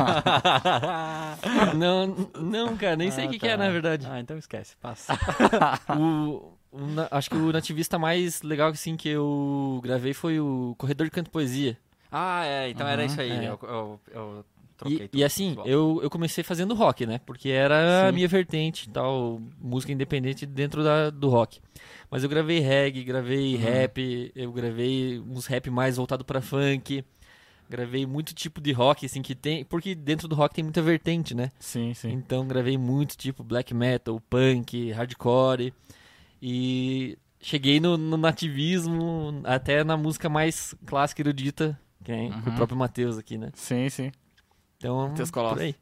não, 1.77 2.07
não, 2.41 2.77
cara, 2.77 2.97
nem 2.97 3.11
sei 3.11 3.25
o 3.27 3.29
Ah, 3.29 3.31
que, 3.33 3.39
que 3.39 3.47
é, 3.47 3.51
tá. 3.57 3.65
na 3.65 3.71
verdade. 3.71 4.07
Ah, 4.11 4.21
então 4.21 4.39
esquece, 4.39 4.77
passa. 4.77 5.13
O, 6.73 6.87
na- 6.87 7.09
acho 7.11 7.29
que 7.31 7.37
o 7.37 7.51
nativista 7.53 7.99
mais 7.99 8.43
legal 8.43 8.71
assim, 8.71 8.97
que 8.97 9.09
eu 9.09 9.81
gravei 9.83 10.15
foi 10.15 10.39
o 10.39 10.75
Corredor 10.79 11.07
de 11.07 11.11
Canto 11.11 11.29
Poesia. 11.31 11.77
ah, 12.13 12.45
é, 12.47 12.71
então 12.71 12.87
era 12.87 13.03
Uhum, 13.03 13.07
isso 13.07 13.21
aí. 13.21 13.31
é. 13.33 13.49
Eu, 13.49 13.59
eu, 13.63 14.01
eu 14.13 14.45
troquei 14.77 15.07
E, 15.07 15.09
tudo. 15.09 15.21
e 15.21 15.25
assim, 15.25 15.57
eu, 15.65 15.99
eu 16.01 16.09
comecei 16.09 16.45
fazendo 16.45 16.73
rock, 16.75 17.05
né? 17.07 17.21
Porque 17.27 17.49
era 17.49 18.05
a 18.05 18.07
Sim. 18.09 18.15
minha 18.15 18.29
vertente 18.29 18.89
tal, 18.89 19.41
música 19.61 19.93
independente 19.93 20.47
dentro 20.47 20.85
da, 20.85 21.11
do 21.11 21.29
rock. 21.29 21.61
Mas 22.11 22.23
eu 22.25 22.29
gravei 22.29 22.59
reggae, 22.59 23.05
gravei 23.05 23.55
Uhum. 23.55 23.61
rap, 23.61 24.33
eu 24.35 24.53
gravei 24.53 25.21
uns 25.21 25.47
rap 25.47 25.71
mais 25.71 25.97
voltado 25.97 26.25
pra 26.25 26.41
funk. 26.41 27.05
Gravei 27.69 28.05
muito 28.05 28.35
tipo 28.35 28.61
de 28.61 28.73
rock, 28.73 29.07
assim, 29.07 29.23
que 29.23 29.35
tem. 29.35 29.65
Porque 29.65 29.95
dentro 29.95 30.27
do 30.27 30.35
rock 30.35 30.55
tem 30.55 30.65
muita 30.65 30.83
vertente, 30.83 31.35
né? 31.35 31.51
Sim, 31.61 31.95
sim. 31.95 32.11
Então 32.11 32.49
gravei 32.49 32.77
muito 32.77 33.17
tipo 33.17 33.45
black 33.45 33.73
metal, 33.73 34.21
punk, 34.29 34.91
hardcore. 34.91 35.73
E 36.43 37.17
cheguei 37.41 37.79
no, 37.79 37.97
no 37.97 38.17
nativismo, 38.17 39.41
até 39.45 39.85
na 39.85 39.97
música 39.97 40.29
mais 40.29 40.75
clássica 40.87 41.23
erudita, 41.23 41.79
que 42.03 42.11
é 42.11 42.17
Uhum. 42.17 42.39
o 42.47 42.53
próprio 42.57 42.77
Matheus 42.77 43.19
aqui, 43.19 43.39
né? 43.39 43.51
Sim, 43.55 43.89
sim. 43.89 44.11
Então, 44.79 45.09
Matheus 45.11 45.31
por 45.31 45.59
aí. 45.61 45.77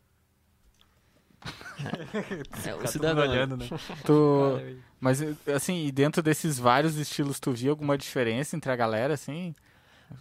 É, 2.67 2.75
o 2.75 2.79
Ficar 2.79 2.89
cidadão. 2.89 3.23
todo 3.23 3.29
né? 3.29 3.37
olhando, 3.37 3.57
né? 3.57 3.67
Tu... 4.05 4.61
Mas, 5.01 5.23
assim, 5.55 5.87
e 5.87 5.93
dentro 5.93 6.21
desses 6.21 6.59
vários 6.59 6.97
estilos, 6.97 7.39
tu 7.39 7.53
via 7.53 7.71
alguma 7.71 7.97
diferença 7.97 8.57
entre 8.57 8.71
a 8.73 8.77
galera, 8.77 9.15
assim? 9.15 9.55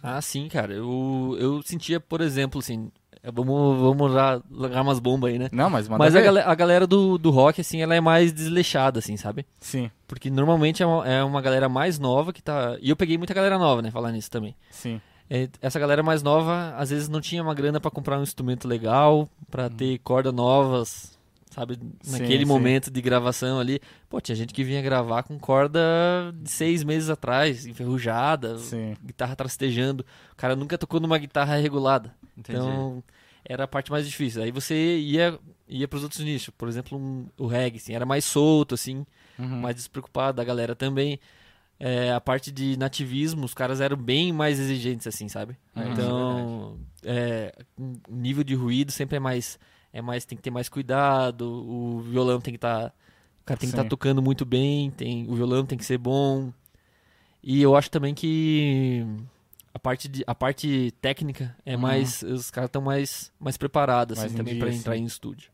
Ah, 0.02 0.20
sim, 0.20 0.48
cara. 0.48 0.72
Eu, 0.72 1.36
eu 1.38 1.62
sentia, 1.62 1.98
por 1.98 2.20
exemplo, 2.20 2.60
assim. 2.60 2.90
Vamos, 3.24 3.80
vamos 3.80 4.12
já 4.12 4.40
largar 4.48 4.82
umas 4.82 5.00
bombas 5.00 5.32
aí, 5.32 5.38
né? 5.38 5.48
Não, 5.50 5.68
mas 5.68 5.88
manda 5.88 5.98
Mas 6.04 6.14
a, 6.14 6.50
a 6.50 6.54
galera 6.54 6.86
do, 6.86 7.18
do 7.18 7.30
rock, 7.30 7.60
assim, 7.60 7.82
ela 7.82 7.94
é 7.94 8.00
mais 8.00 8.32
desleixada, 8.32 9.00
assim, 9.00 9.16
sabe? 9.16 9.44
Sim, 9.58 9.90
Porque 10.06 10.30
normalmente 10.30 10.84
é 10.84 10.86
uma, 10.86 11.06
é 11.08 11.24
uma 11.24 11.42
galera 11.42 11.68
mais 11.68 11.98
nova 11.98 12.32
que 12.32 12.40
tá. 12.40 12.76
E 12.80 12.88
eu 12.88 12.96
peguei 12.96 13.18
muita 13.18 13.34
galera 13.34 13.58
nova, 13.58 13.82
né? 13.82 13.90
Falar 13.90 14.12
nisso 14.12 14.30
também. 14.30 14.54
sim. 14.70 15.00
É, 15.30 15.48
essa 15.60 15.78
galera 15.78 16.02
mais 16.02 16.22
nova, 16.22 16.74
às 16.76 16.90
vezes 16.90 17.08
não 17.08 17.20
tinha 17.20 17.42
uma 17.42 17.54
grana 17.54 17.80
pra 17.80 17.90
comprar 17.90 18.18
um 18.18 18.22
instrumento 18.22 18.66
legal, 18.66 19.28
pra 19.50 19.68
ter 19.68 19.98
cordas 19.98 20.32
novas, 20.32 21.18
sabe? 21.50 21.78
Sim, 22.02 22.12
Naquele 22.12 22.44
sim. 22.44 22.44
momento 22.46 22.90
de 22.90 23.00
gravação 23.02 23.60
ali. 23.60 23.78
Pô, 24.08 24.20
tinha 24.20 24.34
gente 24.34 24.54
que 24.54 24.64
vinha 24.64 24.80
gravar 24.80 25.22
com 25.24 25.38
corda 25.38 25.80
de 26.34 26.50
seis 26.50 26.82
meses 26.82 27.10
atrás, 27.10 27.66
enferrujada, 27.66 28.56
Sim. 28.58 28.96
guitarra 29.04 29.36
trastejando. 29.36 30.04
O 30.32 30.36
cara 30.36 30.56
nunca 30.56 30.78
tocou 30.78 30.98
numa 30.98 31.18
guitarra 31.18 31.56
regulada. 31.56 32.14
Entendi. 32.36 32.58
Então, 32.58 33.02
era 33.44 33.64
a 33.64 33.68
parte 33.68 33.90
mais 33.90 34.06
difícil. 34.06 34.42
Aí 34.42 34.50
você 34.50 34.98
ia 34.98 35.38
ia 35.70 35.86
pros 35.86 36.02
outros 36.02 36.20
nichos. 36.24 36.48
Por 36.56 36.66
exemplo, 36.66 36.96
um- 36.96 37.26
o 37.36 37.46
reggae, 37.46 37.76
assim, 37.76 37.92
era 37.92 38.06
mais 38.06 38.24
solto, 38.24 38.74
assim, 38.74 39.04
Uhum. 39.38 39.60
mais 39.60 39.76
despreocupado. 39.76 40.40
A 40.40 40.44
galera 40.44 40.74
também. 40.74 41.20
É, 41.80 42.12
a 42.12 42.20
parte 42.20 42.50
de 42.50 42.76
nativismo, 42.76 43.44
os 43.44 43.54
caras 43.54 43.80
eram 43.80 43.96
bem 43.96 44.32
mais 44.32 44.58
exigentes, 44.58 45.06
assim, 45.06 45.28
sabe? 45.28 45.56
Uhum. 45.76 45.92
então, 45.92 46.78
é, 47.04 47.54
o 47.78 48.14
nível 48.16 48.42
de 48.42 48.54
ruído 48.54 48.90
sempre 48.90 49.16
é 49.16 49.20
mais, 49.20 49.58
é 49.92 50.02
mais, 50.02 50.24
tem 50.24 50.36
que 50.36 50.42
ter 50.42 50.50
mais 50.50 50.68
cuidado. 50.68 51.42
O 51.48 52.00
violão 52.00 52.40
tem 52.40 52.52
que 52.52 52.58
estar, 52.58 52.86
o 53.42 53.44
cara 53.44 53.58
tem 53.60 53.68
que 53.68 53.72
estar 53.72 53.82
Sim. 53.84 53.88
tocando 53.88 54.20
muito 54.20 54.44
bem. 54.44 54.90
Tem, 54.90 55.24
o 55.30 55.34
violão 55.36 55.64
tem 55.64 55.78
que 55.78 55.84
ser 55.84 55.98
bom. 55.98 56.52
E 57.42 57.62
eu 57.62 57.76
acho 57.76 57.90
também 57.90 58.12
que 58.12 59.06
a 59.72 59.78
parte, 59.78 60.08
de, 60.08 60.24
a 60.26 60.34
parte 60.34 60.92
técnica 61.00 61.56
é 61.64 61.76
Uhum. 61.76 61.82
mais, 61.82 62.22
os 62.22 62.50
caras 62.50 62.68
estão 62.68 62.82
mais, 62.82 63.30
mais 63.38 63.56
preparados, 63.56 64.18
assim, 64.18 64.22
Mais 64.22 64.32
em 64.34 64.36
também 64.36 64.58
para 64.58 64.74
entrar 64.74 64.96
sim. 64.96 65.02
em 65.02 65.04
estúdio. 65.04 65.50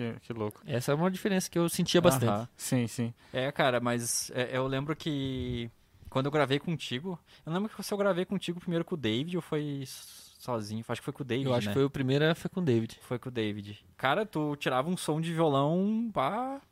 Que, 0.00 0.20
que 0.20 0.32
louco. 0.32 0.62
Essa 0.66 0.92
é 0.92 0.94
uma 0.94 1.10
diferença 1.10 1.50
que 1.50 1.58
eu 1.58 1.68
sentia 1.68 2.00
bastante. 2.00 2.30
Aham. 2.30 2.48
Sim, 2.56 2.86
sim. 2.86 3.12
É, 3.34 3.52
cara, 3.52 3.80
mas 3.80 4.30
é, 4.34 4.56
eu 4.56 4.66
lembro 4.66 4.96
que 4.96 5.70
quando 6.08 6.26
eu 6.26 6.32
gravei 6.32 6.58
contigo, 6.58 7.18
eu 7.44 7.52
lembro 7.52 7.68
que 7.68 7.82
se 7.82 7.92
eu 7.92 7.98
gravei 7.98 8.24
contigo 8.24 8.58
primeiro 8.58 8.82
com 8.82 8.94
o 8.94 8.98
David 8.98 9.36
ou 9.36 9.42
foi 9.42 9.84
sozinho, 9.86 10.82
acho 10.88 11.02
que 11.02 11.04
foi 11.04 11.12
com 11.12 11.22
o 11.22 11.26
David, 11.26 11.46
Eu 11.46 11.54
acho 11.54 11.66
né? 11.66 11.72
que 11.72 11.78
foi 11.78 11.84
o 11.84 11.90
primeiro 11.90 12.34
foi 12.34 12.48
com 12.48 12.60
o 12.60 12.64
David. 12.64 12.98
Foi 13.02 13.18
com 13.18 13.28
o 13.28 13.32
David. 13.32 13.84
Cara, 13.98 14.24
tu 14.24 14.56
tirava 14.56 14.88
um 14.88 14.96
som 14.96 15.20
de 15.20 15.34
violão 15.34 16.08
pra 16.10 16.62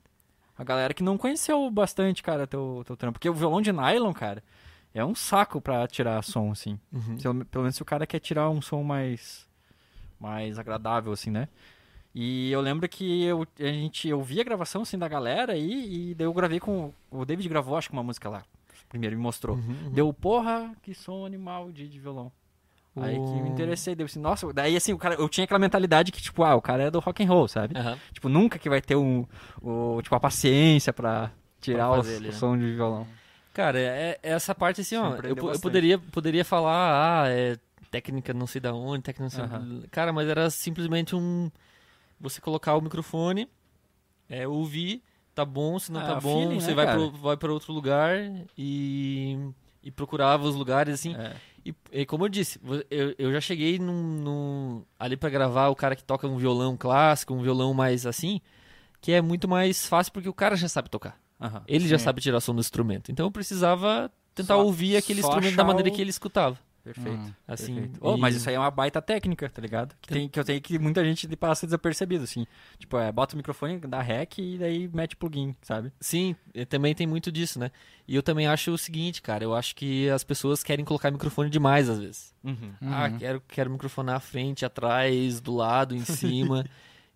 a 0.57 0.65
galera 0.65 0.95
que 0.95 1.03
não 1.03 1.19
conheceu 1.19 1.71
bastante, 1.71 2.23
cara, 2.23 2.47
teu, 2.47 2.83
teu 2.87 2.97
trampo. 2.97 3.19
Porque 3.19 3.29
o 3.29 3.35
violão 3.35 3.61
de 3.61 3.73
nylon, 3.73 4.15
cara, 4.15 4.43
é 4.95 5.05
um 5.05 5.15
saco 5.15 5.61
pra 5.61 5.87
tirar 5.87 6.23
som, 6.23 6.51
assim. 6.51 6.81
Uhum. 6.91 7.19
Se 7.19 7.45
pelo 7.45 7.65
menos 7.65 7.77
se 7.77 7.83
o 7.83 7.85
cara 7.85 8.07
quer 8.07 8.21
tirar 8.21 8.49
um 8.49 8.63
som 8.63 8.83
mais 8.83 9.47
mais 10.19 10.59
agradável, 10.59 11.13
assim, 11.13 11.31
né? 11.31 11.47
E 12.21 12.51
eu 12.51 12.61
lembro 12.61 12.89
que 12.89 13.23
eu, 13.23 13.47
a 13.61 13.63
gente, 13.63 14.09
eu 14.09 14.21
vi 14.21 14.41
a 14.41 14.45
gravação, 14.45 14.83
assim, 14.83 14.99
da 14.99 15.07
galera 15.07 15.53
aí, 15.53 16.11
e 16.11 16.15
daí 16.17 16.27
eu 16.27 16.33
gravei 16.33 16.59
com... 16.59 16.93
O 17.13 17.25
David 17.25 17.49
gravou, 17.49 17.77
acho 17.77 17.89
que 17.89 17.93
uma 17.93 18.03
música 18.03 18.29
lá, 18.29 18.43
primeiro, 18.89 19.15
me 19.15 19.23
mostrou. 19.23 19.55
Uhum, 19.55 19.77
uhum. 19.85 19.91
Deu, 19.93 20.13
porra, 20.13 20.75
que 20.83 20.93
som 20.93 21.25
animal 21.25 21.71
de, 21.71 21.87
de 21.87 22.01
violão. 22.01 22.33
Aí 22.97 23.21
que 23.21 23.41
me 23.41 23.49
interessei, 23.49 23.95
deu 23.95 24.07
assim, 24.07 24.19
nossa, 24.19 24.53
daí 24.53 24.77
assim, 24.77 24.93
o 24.93 24.99
cara, 24.99 25.15
eu 25.15 25.29
tinha 25.29 25.45
aquela 25.45 25.61
mentalidade 25.61 26.11
que, 26.11 26.21
tipo, 26.21 26.43
ah, 26.43 26.57
o 26.57 26.61
cara 26.61 26.83
é 26.83 26.91
do 26.91 26.99
rock 26.99 27.23
and 27.23 27.29
roll, 27.29 27.47
sabe? 27.47 27.79
Aham. 27.79 27.97
Tipo, 28.13 28.29
nunca 28.29 28.59
que 28.59 28.69
vai 28.69 28.83
ter 28.83 28.97
um, 28.97 29.25
o, 29.63 30.03
tipo, 30.03 30.17
a 30.17 30.19
paciência 30.19 30.93
pra 30.93 31.31
tirar 31.61 31.87
Pra 31.87 32.01
o, 32.01 32.03
fazer 32.03 32.17
ali, 32.17 32.29
o 32.31 32.33
né? 32.33 32.37
som 32.37 32.59
de 32.59 32.75
violão. 32.75 33.07
Cara, 33.55 33.79
é, 33.79 34.19
é 34.21 34.33
essa 34.33 34.57
parte 34.57 34.81
assim, 34.81 34.97
ó. 34.97 35.15
Eu, 35.23 35.37
eu 35.37 35.61
poderia, 35.61 35.97
poderia 36.01 36.45
falar, 36.45 37.23
ah, 37.23 37.29
é 37.29 37.57
técnica 37.93 38.35
não 38.35 38.49
sei 38.49 38.61
da 38.61 38.75
onde, 38.75 39.05
técnica 39.05 39.23
não 39.23 39.31
sei 39.31 39.45
Aham. 39.45 39.83
Cara, 39.93 40.13
mas 40.13 40.29
era 40.29 40.51
simplesmente 40.51 41.15
um. 41.15 41.49
Você 42.21 42.41
colocar 42.41 42.75
o 42.77 42.81
microfone, 42.81 43.49
é, 44.29 44.47
ouvir, 44.47 45.03
tá 45.35 45.45
bom, 45.45 45.79
se 45.79 45.93
não 45.93 46.01
Ah, 46.01 46.05
tá 46.07 46.13
é 46.17 46.21
bom, 46.21 46.41
feeling, 46.43 46.61
você 46.61 46.69
né, 46.69 46.75
vai, 46.75 46.93
pro, 46.93 47.11
vai 47.13 47.37
para 47.37 47.53
outro 47.53 47.73
lugar 47.73 48.17
e, 48.57 49.39
e 49.83 49.91
procurava 49.91 50.45
os 50.47 50.55
lugares 50.55 50.95
assim. 50.95 51.15
É. 51.17 51.37
E, 51.65 51.75
e 51.93 52.07
como 52.07 52.25
eu 52.25 52.29
disse, 52.29 52.61
eu, 52.91 53.15
eu 53.19 53.33
já 53.33 53.41
cheguei 53.41 53.79
num, 53.79 53.93
num- 53.93 54.85
ali 54.99 55.17
pra 55.17 55.29
gravar 55.31 55.69
o 55.69 55.77
cara 55.77 55.95
que 55.95 56.03
toca 56.05 56.27
um 56.27 56.37
violão 56.37 56.77
clássico, 56.77 57.35
um 57.35 57.43
violão 57.43 57.73
mais 57.75 58.07
assim, 58.07 58.41
que 59.01 59.13
é 59.13 59.21
muito 59.21 59.47
mais 59.47 59.87
fácil 59.87 60.13
porque 60.13 60.29
o 60.29 60.35
cara 60.35 60.57
já 60.57 60.69
sabe 60.69 60.89
tocar. 60.89 61.21
Aham. 61.41 61.63
Ele 61.69 61.87
já 61.87 61.99
Sim. 61.99 62.05
sabe 62.05 62.21
tirar 62.21 62.41
som 62.41 62.55
do 62.55 62.61
instrumento. 62.61 63.13
Então 63.13 63.27
eu 63.27 63.31
precisava 63.31 64.11
tentar 64.35 64.55
Só- 64.55 64.65
ouvir 64.65 64.97
aquele 64.97 65.21
instrumento 65.21 65.55
da 65.57 65.63
maneira 65.65 65.89
o- 65.89 65.93
que 65.93 66.01
ele 66.01 66.11
escutava. 66.11 66.59
Perfeito. 66.95 67.19
Hum. 67.19 67.33
Assim, 67.47 67.75
Perfeito. 67.75 67.99
Oh, 68.01 68.17
e- 68.17 68.21
mas 68.21 68.35
isso 68.35 68.49
aí 68.49 68.55
é 68.55 68.59
uma 68.59 68.71
baita 68.71 69.01
técnica, 69.03 69.49
tá 69.49 69.61
ligado? 69.61 69.95
Que, 70.01 70.09
tem, 70.09 70.29
que 70.29 70.39
eu 70.41 70.45
tenho 70.45 70.61
que 70.61 70.79
muita 70.79 71.05
gente 71.05 71.27
passa 71.37 71.67
desapercebido, 71.67 72.25
assim. 72.25 72.47
Tipo, 72.79 72.99
é, 72.99 73.11
bota 73.13 73.35
o 73.35 73.37
microfone, 73.37 73.79
dá 73.79 74.01
rec 74.01 74.39
e 74.39 74.57
daí 74.59 74.89
mete 74.93 75.17
plugin, 75.17 75.55
sabe? 75.63 75.93
Sim, 76.01 76.35
também 76.69 76.95
tem 76.95 77.07
muito 77.07 77.31
disso, 77.31 77.59
né? 77.59 77.71
E 78.07 78.15
eu 78.17 78.23
também 78.23 78.47
acho 78.47 78.71
o 78.73 78.79
seguinte, 78.79 79.21
cara, 79.21 79.45
eu 79.45 79.55
acho 79.55 79.75
que 79.77 80.09
as 80.11 80.25
pessoas 80.25 80.63
querem 80.63 80.85
colocar 80.85 81.11
microfone 81.11 81.51
demais 81.51 81.89
às 81.89 81.99
vezes. 81.99 82.35
Ah, 82.81 83.09
Uhum. 83.11 83.19
quero, 83.19 83.43
quero 83.47 83.71
microfonar 83.71 84.17
à 84.17 84.21
frente, 84.21 84.65
atrás, 84.65 85.41
do 85.41 85.55
lado, 85.55 85.95
em 85.95 85.99
cima. 86.55 86.65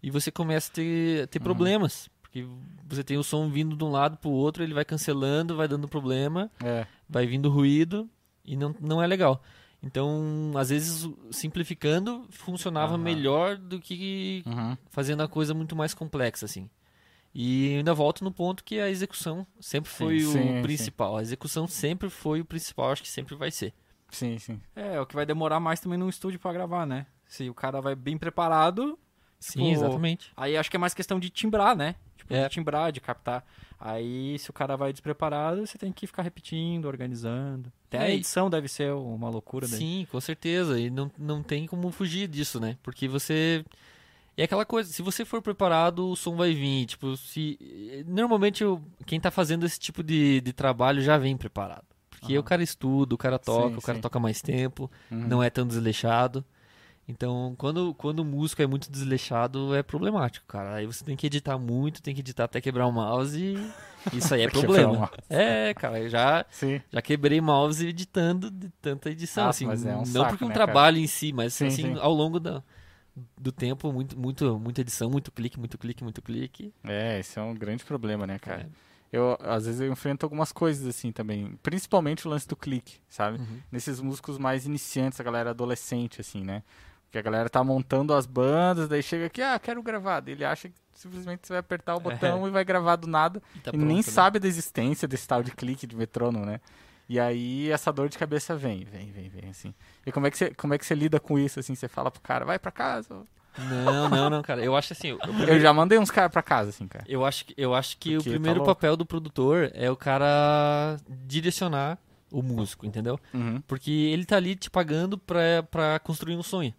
e 0.02 0.10
você 0.10 0.30
começa 0.30 0.70
a 0.70 0.74
ter, 0.74 1.28
ter 1.28 1.40
problemas. 1.40 2.10
Porque 2.22 2.46
você 2.88 3.04
tem 3.04 3.16
o 3.18 3.22
som 3.22 3.48
vindo 3.50 3.76
de 3.76 3.84
um 3.84 3.90
lado 3.90 4.16
pro 4.16 4.30
outro, 4.30 4.62
ele 4.62 4.72
vai 4.74 4.84
cancelando, 4.84 5.54
vai 5.56 5.68
dando 5.68 5.86
problema, 5.86 6.50
É. 6.64 6.86
vai 7.08 7.26
vindo 7.26 7.48
ruído 7.50 8.08
e 8.44 8.56
não, 8.56 8.74
não 8.80 9.02
é 9.02 9.06
legal. 9.06 9.42
Então, 9.82 10.52
às 10.56 10.70
vezes, 10.70 11.08
simplificando 11.30 12.26
funcionava 12.30 12.94
Aham. 12.94 13.02
melhor 13.02 13.56
do 13.56 13.80
que 13.80 14.42
Uhum. 14.46 14.76
fazendo 14.90 15.22
a 15.22 15.28
coisa 15.28 15.52
muito 15.54 15.74
mais 15.74 15.92
complexa, 15.94 16.44
assim. 16.46 16.70
E 17.34 17.76
ainda 17.76 17.94
volto 17.94 18.22
no 18.22 18.30
ponto 18.30 18.62
que 18.62 18.78
a 18.78 18.88
execução 18.90 19.46
sempre 19.58 19.90
foi 19.90 20.20
Sim, 20.20 20.26
o 20.26 20.32
sim. 20.32 20.62
principal. 20.62 21.16
A 21.16 21.22
execução 21.22 21.66
sempre 21.66 22.10
foi 22.10 22.40
o 22.40 22.44
principal, 22.44 22.92
acho 22.92 23.02
que 23.02 23.08
sempre 23.08 23.34
vai 23.34 23.50
ser. 23.50 23.72
Sim, 24.10 24.38
sim. 24.38 24.60
É, 24.76 25.00
o 25.00 25.06
que 25.06 25.14
vai 25.14 25.24
demorar 25.24 25.58
mais 25.58 25.80
também 25.80 25.98
no 25.98 26.08
estúdio 26.08 26.38
pra 26.38 26.52
gravar, 26.52 26.86
né? 26.86 27.06
Se 27.26 27.48
o 27.48 27.54
cara 27.54 27.80
vai 27.80 27.94
bem 27.94 28.18
preparado, 28.18 28.98
Sim, 29.40 29.58
Tipo, 29.58 29.72
exatamente. 29.72 30.30
aí 30.36 30.56
acho 30.56 30.70
que 30.70 30.76
é 30.76 30.78
mais 30.78 30.94
questão 30.94 31.18
de 31.18 31.28
timbrar, 31.28 31.74
né? 31.76 31.96
É. 32.34 32.44
de 32.44 32.48
timbrar, 32.50 32.90
de 32.92 33.00
captar. 33.00 33.44
Aí, 33.78 34.38
se 34.38 34.48
o 34.48 34.52
cara 34.52 34.76
vai 34.76 34.92
despreparado, 34.92 35.66
você 35.66 35.76
tem 35.76 35.90
que 35.92 36.06
ficar 36.06 36.22
repetindo, 36.22 36.84
organizando. 36.86 37.72
Até 37.88 37.98
a 37.98 38.08
É, 38.08 38.14
edição 38.14 38.48
deve 38.48 38.68
ser 38.68 38.92
uma 38.92 39.28
loucura 39.28 39.66
daí. 39.66 39.78
Sim, 39.78 40.06
com 40.10 40.20
certeza. 40.20 40.78
E 40.78 40.88
não, 40.88 41.10
não 41.18 41.42
tem 41.42 41.66
como 41.66 41.90
fugir 41.90 42.28
disso, 42.28 42.60
né? 42.60 42.76
Porque 42.82 43.08
você. 43.08 43.64
É 44.36 44.44
aquela 44.44 44.64
coisa, 44.64 44.90
se 44.90 45.02
você 45.02 45.24
for 45.26 45.42
preparado, 45.42 46.08
o 46.08 46.16
som 46.16 46.36
vai 46.36 46.54
vir. 46.54 46.86
Tipo, 46.86 47.16
se. 47.16 47.58
Normalmente 48.06 48.64
quem 49.04 49.20
tá 49.20 49.30
fazendo 49.30 49.66
esse 49.66 49.78
tipo 49.78 50.02
de, 50.02 50.40
de 50.40 50.52
trabalho 50.52 51.02
já 51.02 51.18
vem 51.18 51.36
preparado. 51.36 51.84
Porque 52.08 52.34
Aham. 52.34 52.40
o 52.40 52.44
cara 52.44 52.62
estuda, 52.62 53.14
o 53.14 53.18
cara 53.18 53.36
toca, 53.38 53.70
Sim, 53.70 53.76
o 53.78 53.82
cara 53.82 53.96
sim. 53.96 54.02
toca 54.02 54.20
mais 54.20 54.40
tempo, 54.40 54.88
Uhum. 55.10 55.26
não 55.26 55.42
é 55.42 55.50
tão 55.50 55.66
desleixado. 55.66 56.44
Então, 57.08 57.54
quando, 57.58 57.92
quando 57.94 58.20
o 58.20 58.24
músico 58.24 58.62
é 58.62 58.66
muito 58.66 58.90
desleixado, 58.90 59.74
é 59.74 59.82
problemático, 59.82 60.46
cara. 60.46 60.76
Aí 60.76 60.86
você 60.86 61.04
tem 61.04 61.16
que 61.16 61.26
editar 61.26 61.58
muito, 61.58 62.00
tem 62.00 62.14
que 62.14 62.20
editar 62.20 62.44
até 62.44 62.60
quebrar 62.60 62.86
o 62.86 62.92
mouse 62.92 63.38
e 63.40 63.56
isso 64.16 64.32
aí 64.34 64.42
é 64.42 64.48
problema. 64.48 64.92
mouse. 64.94 65.12
É, 65.28 65.74
cara, 65.74 65.98
eu 66.00 66.08
já, 66.08 66.46
Sim. 66.48 66.80
já 66.92 67.02
quebrei 67.02 67.40
mouse 67.40 67.84
editando 67.86 68.50
de 68.50 68.68
tanta 68.80 69.10
edição, 69.10 69.46
Ah, 69.46 69.48
assim. 69.50 69.66
mas 69.66 69.84
é 69.84 69.94
um 69.94 69.98
não 69.98 70.04
saco, 70.06 70.28
porque 70.30 70.44
um 70.44 70.48
né, 70.48 70.54
cara? 70.54 70.66
trabalho 70.66 70.98
em 70.98 71.06
si, 71.06 71.32
mas 71.32 71.54
Sim, 71.54 71.66
assim, 71.66 71.94
sim. 71.94 71.98
ao 71.98 72.12
longo 72.14 72.38
da, 72.38 72.62
do 73.36 73.50
tempo, 73.50 73.92
muito, 73.92 74.16
muito, 74.18 74.58
muita 74.58 74.80
edição, 74.80 75.10
muito 75.10 75.32
clique, 75.32 75.58
muito 75.58 75.76
clique, 75.76 76.04
muito 76.04 76.22
clique. 76.22 76.72
É, 76.84 77.18
esse 77.18 77.36
é 77.38 77.42
um 77.42 77.52
grande 77.54 77.84
problema, 77.84 78.26
né, 78.26 78.38
cara? 78.38 78.62
É. 78.62 78.92
Eu, 79.16 79.36
às 79.42 79.66
vezes, 79.66 79.80
eu 79.82 79.92
enfrento 79.92 80.24
algumas 80.24 80.52
coisas 80.52 80.86
assim 80.86 81.12
também. 81.12 81.58
Principalmente 81.62 82.26
o 82.26 82.30
lance 82.30 82.48
do 82.48 82.56
clique, 82.56 82.94
sabe? 83.10 83.38
Uhum. 83.38 83.58
Nesses 83.70 84.00
músicos 84.00 84.38
mais 84.38 84.64
iniciantes, 84.64 85.20
a 85.20 85.22
galera 85.22 85.50
adolescente, 85.50 86.18
assim, 86.20 86.42
né? 86.42 86.62
Porque 87.12 87.18
a 87.18 87.22
galera 87.30 87.50
tá 87.50 87.62
montando 87.62 88.14
as 88.14 88.24
bandas, 88.24 88.88
daí 88.88 89.02
chega 89.02 89.26
aqui, 89.26 89.42
ah, 89.42 89.58
quero 89.58 89.82
gravar. 89.82 90.26
Ele 90.26 90.46
acha 90.46 90.70
que 90.70 90.74
simplesmente 90.94 91.46
você 91.46 91.52
vai 91.52 91.60
apertar 91.60 91.94
o 91.94 92.00
botão 92.00 92.48
e 92.48 92.50
vai 92.50 92.64
gravar 92.64 92.96
do 92.96 93.06
nada. 93.06 93.42
E, 93.54 93.58
tá 93.58 93.70
e 93.70 93.76
nem 93.76 93.86
pronto, 93.86 93.96
né? 93.96 94.02
sabe 94.02 94.38
da 94.38 94.48
existência 94.48 95.06
desse 95.06 95.28
tal 95.28 95.42
de 95.42 95.50
clique 95.50 95.86
de 95.86 95.94
metrônomo, 95.94 96.46
né? 96.46 96.58
E 97.06 97.20
aí 97.20 97.70
essa 97.70 97.92
dor 97.92 98.08
de 98.08 98.16
cabeça 98.16 98.56
vem, 98.56 98.86
vem, 98.86 99.12
vem, 99.12 99.28
vem, 99.28 99.50
assim. 99.50 99.74
E 100.06 100.10
como 100.10 100.26
é 100.26 100.30
que 100.30 100.38
você, 100.38 100.54
como 100.54 100.72
é 100.72 100.78
que 100.78 100.86
você 100.86 100.94
lida 100.94 101.20
com 101.20 101.38
isso, 101.38 101.60
assim? 101.60 101.74
Você 101.74 101.86
fala 101.86 102.10
pro 102.10 102.22
cara, 102.22 102.46
vai 102.46 102.58
pra 102.58 102.70
casa. 102.70 103.14
Não, 103.58 104.08
não, 104.08 104.30
não, 104.30 104.40
cara. 104.40 104.64
Eu 104.64 104.74
acho 104.74 104.94
assim, 104.94 105.08
eu, 105.12 105.18
Eu 105.46 105.60
já 105.60 105.70
mandei 105.70 105.98
uns 105.98 106.10
caras 106.10 106.32
pra 106.32 106.42
casa, 106.42 106.70
assim, 106.70 106.88
cara. 106.88 107.04
eu 107.06 107.26
acho 107.26 107.44
que, 107.44 107.54
eu 107.58 107.74
acho 107.74 107.98
que 107.98 108.16
o 108.16 108.20
Porque 108.20 108.30
tá 108.30 108.36
primeiro 108.36 108.60
louco. 108.60 108.74
papel 108.74 108.96
do 108.96 109.04
produtor 109.04 109.70
é 109.74 109.90
o 109.90 109.96
cara 109.96 110.96
direcionar 111.26 111.98
o 112.30 112.42
músico, 112.42 112.86
entendeu? 112.86 113.20
Uhum. 113.34 113.60
Porque 113.66 113.90
ele 113.90 114.24
tá 114.24 114.36
ali 114.36 114.56
te 114.56 114.70
pagando 114.70 115.18
pra, 115.18 115.62
pra 115.70 115.98
construir 115.98 116.36
um 116.36 116.42
sonho. 116.42 116.72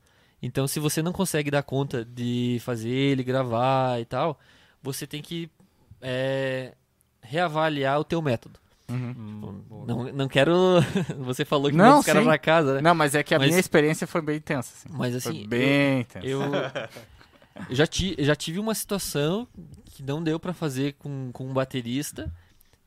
Então, 0.46 0.68
se 0.68 0.78
você 0.78 1.02
não 1.02 1.14
consegue 1.14 1.50
dar 1.50 1.64
conta 1.64 2.04
de 2.04 2.60
fazer 2.66 2.90
ele 2.90 3.24
gravar 3.24 4.02
e 4.02 4.04
tal, 4.06 4.38
você 4.82 5.08
tem 5.08 5.22
que 5.22 5.50
é, 6.02 6.74
reavaliar 7.22 7.98
o 7.98 8.04
teu 8.04 8.22
método. 8.22 8.60
Uhum. 8.90 9.16
Hum, 9.18 9.62
boa. 9.70 9.86
Não, 9.88 10.04
não 10.12 10.28
quero... 10.28 10.54
você 11.20 11.46
falou 11.46 11.72
que 11.72 11.78
Não, 11.78 12.00
os 12.00 12.06
caras 12.06 12.26
pra 12.26 12.38
casa, 12.38 12.74
né? 12.76 12.82
Não, 12.82 12.94
mas 12.94 13.16
é 13.16 13.24
que 13.24 13.34
a 13.34 13.40
Mas- 13.40 13.48
minha 13.48 13.60
experiência 13.60 14.06
foi 14.06 14.22
bem 14.22 14.42
tensa, 14.42 14.74
assim. 14.76 14.90
Mas 14.92 15.24
Foi 15.24 15.32
assim, 15.32 15.48
bem 15.48 16.04
tensa. 16.04 16.28
eu, 16.28 16.42
eu 16.44 16.52
já, 17.72 17.88
ti, 17.88 18.14
eu 18.18 18.26
já 18.26 18.36
tive 18.36 18.60
uma 18.60 18.76
situação 18.76 19.48
que 19.86 20.04
não 20.04 20.22
deu 20.22 20.38
pra 20.38 20.54
fazer 20.54 20.94
com, 21.00 21.30
com 21.32 21.46
um 21.48 21.54
baterista 21.54 22.30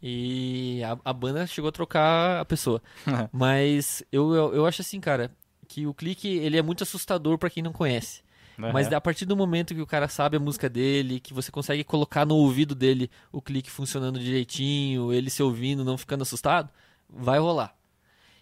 e 0.02 0.82
a, 0.84 0.98
a 1.06 1.12
banda 1.14 1.46
chegou 1.46 1.70
a 1.70 1.72
trocar 1.72 2.40
a 2.40 2.44
pessoa. 2.44 2.82
Mas 3.32 4.02
eu, 4.12 4.34
eu, 4.34 4.54
eu 4.56 4.66
acho 4.66 4.82
assim, 4.82 5.00
cara, 5.00 5.30
que 5.68 5.86
o 5.86 5.92
clique 5.94 6.28
ele 6.28 6.56
é 6.56 6.62
muito 6.62 6.82
assustador 6.82 7.36
pra 7.38 7.50
quem 7.50 7.62
não 7.62 7.72
conhece. 7.72 8.22
Mas 8.56 8.86
Uhum. 8.88 8.96
a 8.96 9.00
partir 9.02 9.26
do 9.26 9.36
momento 9.36 9.74
que 9.74 9.82
o 9.82 9.86
cara 9.86 10.08
sabe 10.08 10.38
a 10.38 10.40
música 10.40 10.66
dele, 10.68 11.20
que 11.20 11.34
você 11.34 11.52
consegue 11.52 11.84
colocar 11.84 12.24
no 12.24 12.36
ouvido 12.36 12.74
dele 12.74 13.10
o 13.30 13.42
clique 13.42 13.70
funcionando 13.70 14.18
direitinho, 14.18 15.12
ele 15.12 15.28
se 15.28 15.42
ouvindo, 15.42 15.84
não 15.84 15.98
ficando 15.98 16.22
assustado, 16.22 16.70
vai 17.08 17.38
rolar. 17.38 17.76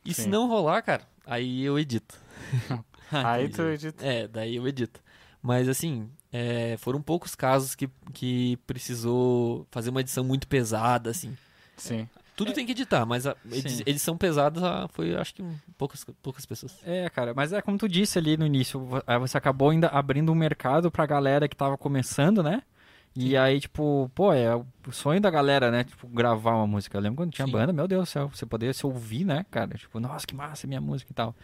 E 0.05 0.15
se 0.15 0.23
Sim. 0.25 0.29
não 0.29 0.47
rolar, 0.47 0.83
cara, 0.83 1.03
aí 1.27 1.65
eu 1.65 1.79
edito. 1.79 2.15
Aí 3.13 3.49
tu 3.49 3.63
edita. 3.63 4.05
É, 4.05 4.27
daí 4.27 4.57
eu 4.57 4.67
edito. 4.67 5.01
Mas 5.43 5.69
assim, 5.69 6.09
é, 6.33 6.77
foram 6.79 7.01
poucos 7.01 7.35
casos 7.35 7.75
que, 7.75 7.89
que 8.13 8.57
precisou 8.67 9.67
fazer 9.71 9.91
uma 9.91 10.01
edição 10.01 10.25
muito 10.25 10.49
pesada, 10.49 11.11
assim. 11.11 11.37
Sim. 11.77 12.09
Tudo 12.37 12.53
tem 12.53 12.67
que 12.67 12.73
editar, 12.73 13.07
mas 13.07 13.27
a 13.27 13.37
Sim. 13.51 13.83
edição 13.87 14.17
pesada 14.17 14.89
foi, 14.89 15.15
acho 15.15 15.35
que, 15.35 15.45
poucas, 15.79 16.05
poucas 16.23 16.45
pessoas. 16.45 16.77
É, 16.85 17.09
cara, 17.11 17.33
mas 17.35 17.53
é 17.53 17.63
como 17.63 17.79
tu 17.79 17.89
disse 17.89 18.19
ali 18.19 18.37
no 18.37 18.45
início, 18.45 18.89
você 19.21 19.39
acabou 19.39 19.71
ainda 19.71 19.89
abrindo 19.89 20.33
um 20.33 20.35
mercado 20.35 20.91
pra 20.91 21.07
galera 21.07 21.49
que 21.49 21.57
tava 21.57 21.79
começando, 21.79 22.43
né? 22.43 22.63
E 23.17 23.37
aí, 23.37 23.61
tipo, 23.61 24.11
pô, 24.13 24.33
é 24.33 24.57
o 24.57 24.67
sonho 24.91 25.21
da 25.21 25.31
galera, 25.31 25.71
né? 25.71 25.85
Tipo, 25.85 26.09
gravar 26.09 26.57
uma 26.57 26.67
música. 26.67 26.99
Eu 26.99 27.01
lembro 27.01 27.19
quando 27.19 27.31
tinha 27.31 27.47
Sim. 27.47 27.53
banda, 27.53 27.73
meu 27.73 27.87
Deus 27.87 28.03
do 28.03 28.07
céu, 28.07 28.29
você 28.29 28.45
poderia 28.45 28.75
se 28.75 28.85
ouvir, 28.85 29.25
né, 29.25 29.47
cara? 29.53 29.79
Tipo, 29.79 30.01
nossa, 30.01 30.27
que 30.27 30.35
massa 30.35 30.67
minha 30.67 30.81
música 30.81 31.13
e 31.13 31.15
tal. 31.15 31.35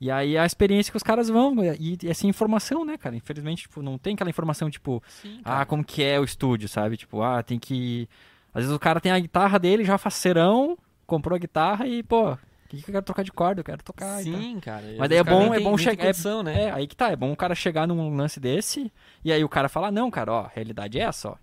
E 0.00 0.10
aí 0.10 0.36
a 0.36 0.44
experiência 0.44 0.90
que 0.90 0.96
os 0.96 1.04
caras 1.04 1.28
vão, 1.28 1.54
e, 1.78 1.96
e 2.02 2.08
essa 2.08 2.26
informação, 2.26 2.84
né, 2.84 2.98
cara? 2.98 3.14
Infelizmente, 3.14 3.62
tipo, 3.62 3.80
não 3.80 3.96
tem 3.96 4.14
aquela 4.14 4.28
informação, 4.30 4.68
tipo, 4.68 5.00
Sim, 5.06 5.40
ah, 5.44 5.64
como 5.64 5.84
que 5.84 6.02
é 6.02 6.18
o 6.18 6.24
estúdio, 6.24 6.68
sabe? 6.68 6.96
Tipo, 6.96 7.22
ah, 7.22 7.42
tem 7.44 7.60
que. 7.60 8.08
Às 8.52 8.62
vezes 8.62 8.74
o 8.74 8.78
cara 8.78 9.00
tem 9.00 9.12
a 9.12 9.18
guitarra 9.18 9.58
dele, 9.58 9.84
já 9.84 9.96
faceirão, 9.98 10.76
comprou 11.06 11.36
a 11.36 11.38
guitarra 11.38 11.86
e, 11.86 12.02
pô, 12.02 12.32
o 12.32 12.38
que, 12.68 12.82
que 12.82 12.90
eu 12.90 12.92
quero 12.92 13.04
trocar 13.04 13.22
de 13.24 13.32
corda? 13.32 13.60
Eu 13.60 13.64
quero 13.64 13.82
tocar. 13.82 14.22
Sim, 14.22 14.60
cara. 14.60 14.84
Mas 14.96 15.08
daí 15.08 15.18
é 15.18 15.24
bom, 15.24 15.52
é 15.52 15.60
bom 15.60 15.76
chegar. 15.76 16.06
condição, 16.06 16.42
né? 16.42 16.64
É, 16.64 16.70
aí 16.70 16.86
que 16.86 16.94
tá, 16.94 17.10
é 17.10 17.16
bom 17.16 17.32
o 17.32 17.36
cara 17.36 17.54
chegar 17.54 17.86
num 17.86 18.16
lance 18.16 18.38
desse, 18.38 18.92
e 19.24 19.32
aí 19.32 19.42
o 19.42 19.48
cara 19.48 19.68
falar, 19.68 19.90
não, 19.90 20.10
cara, 20.10 20.32
ó, 20.32 20.40
a 20.42 20.52
realidade 20.54 20.98
é 20.98 21.02
essa, 21.02 21.30
ó. 21.30 21.36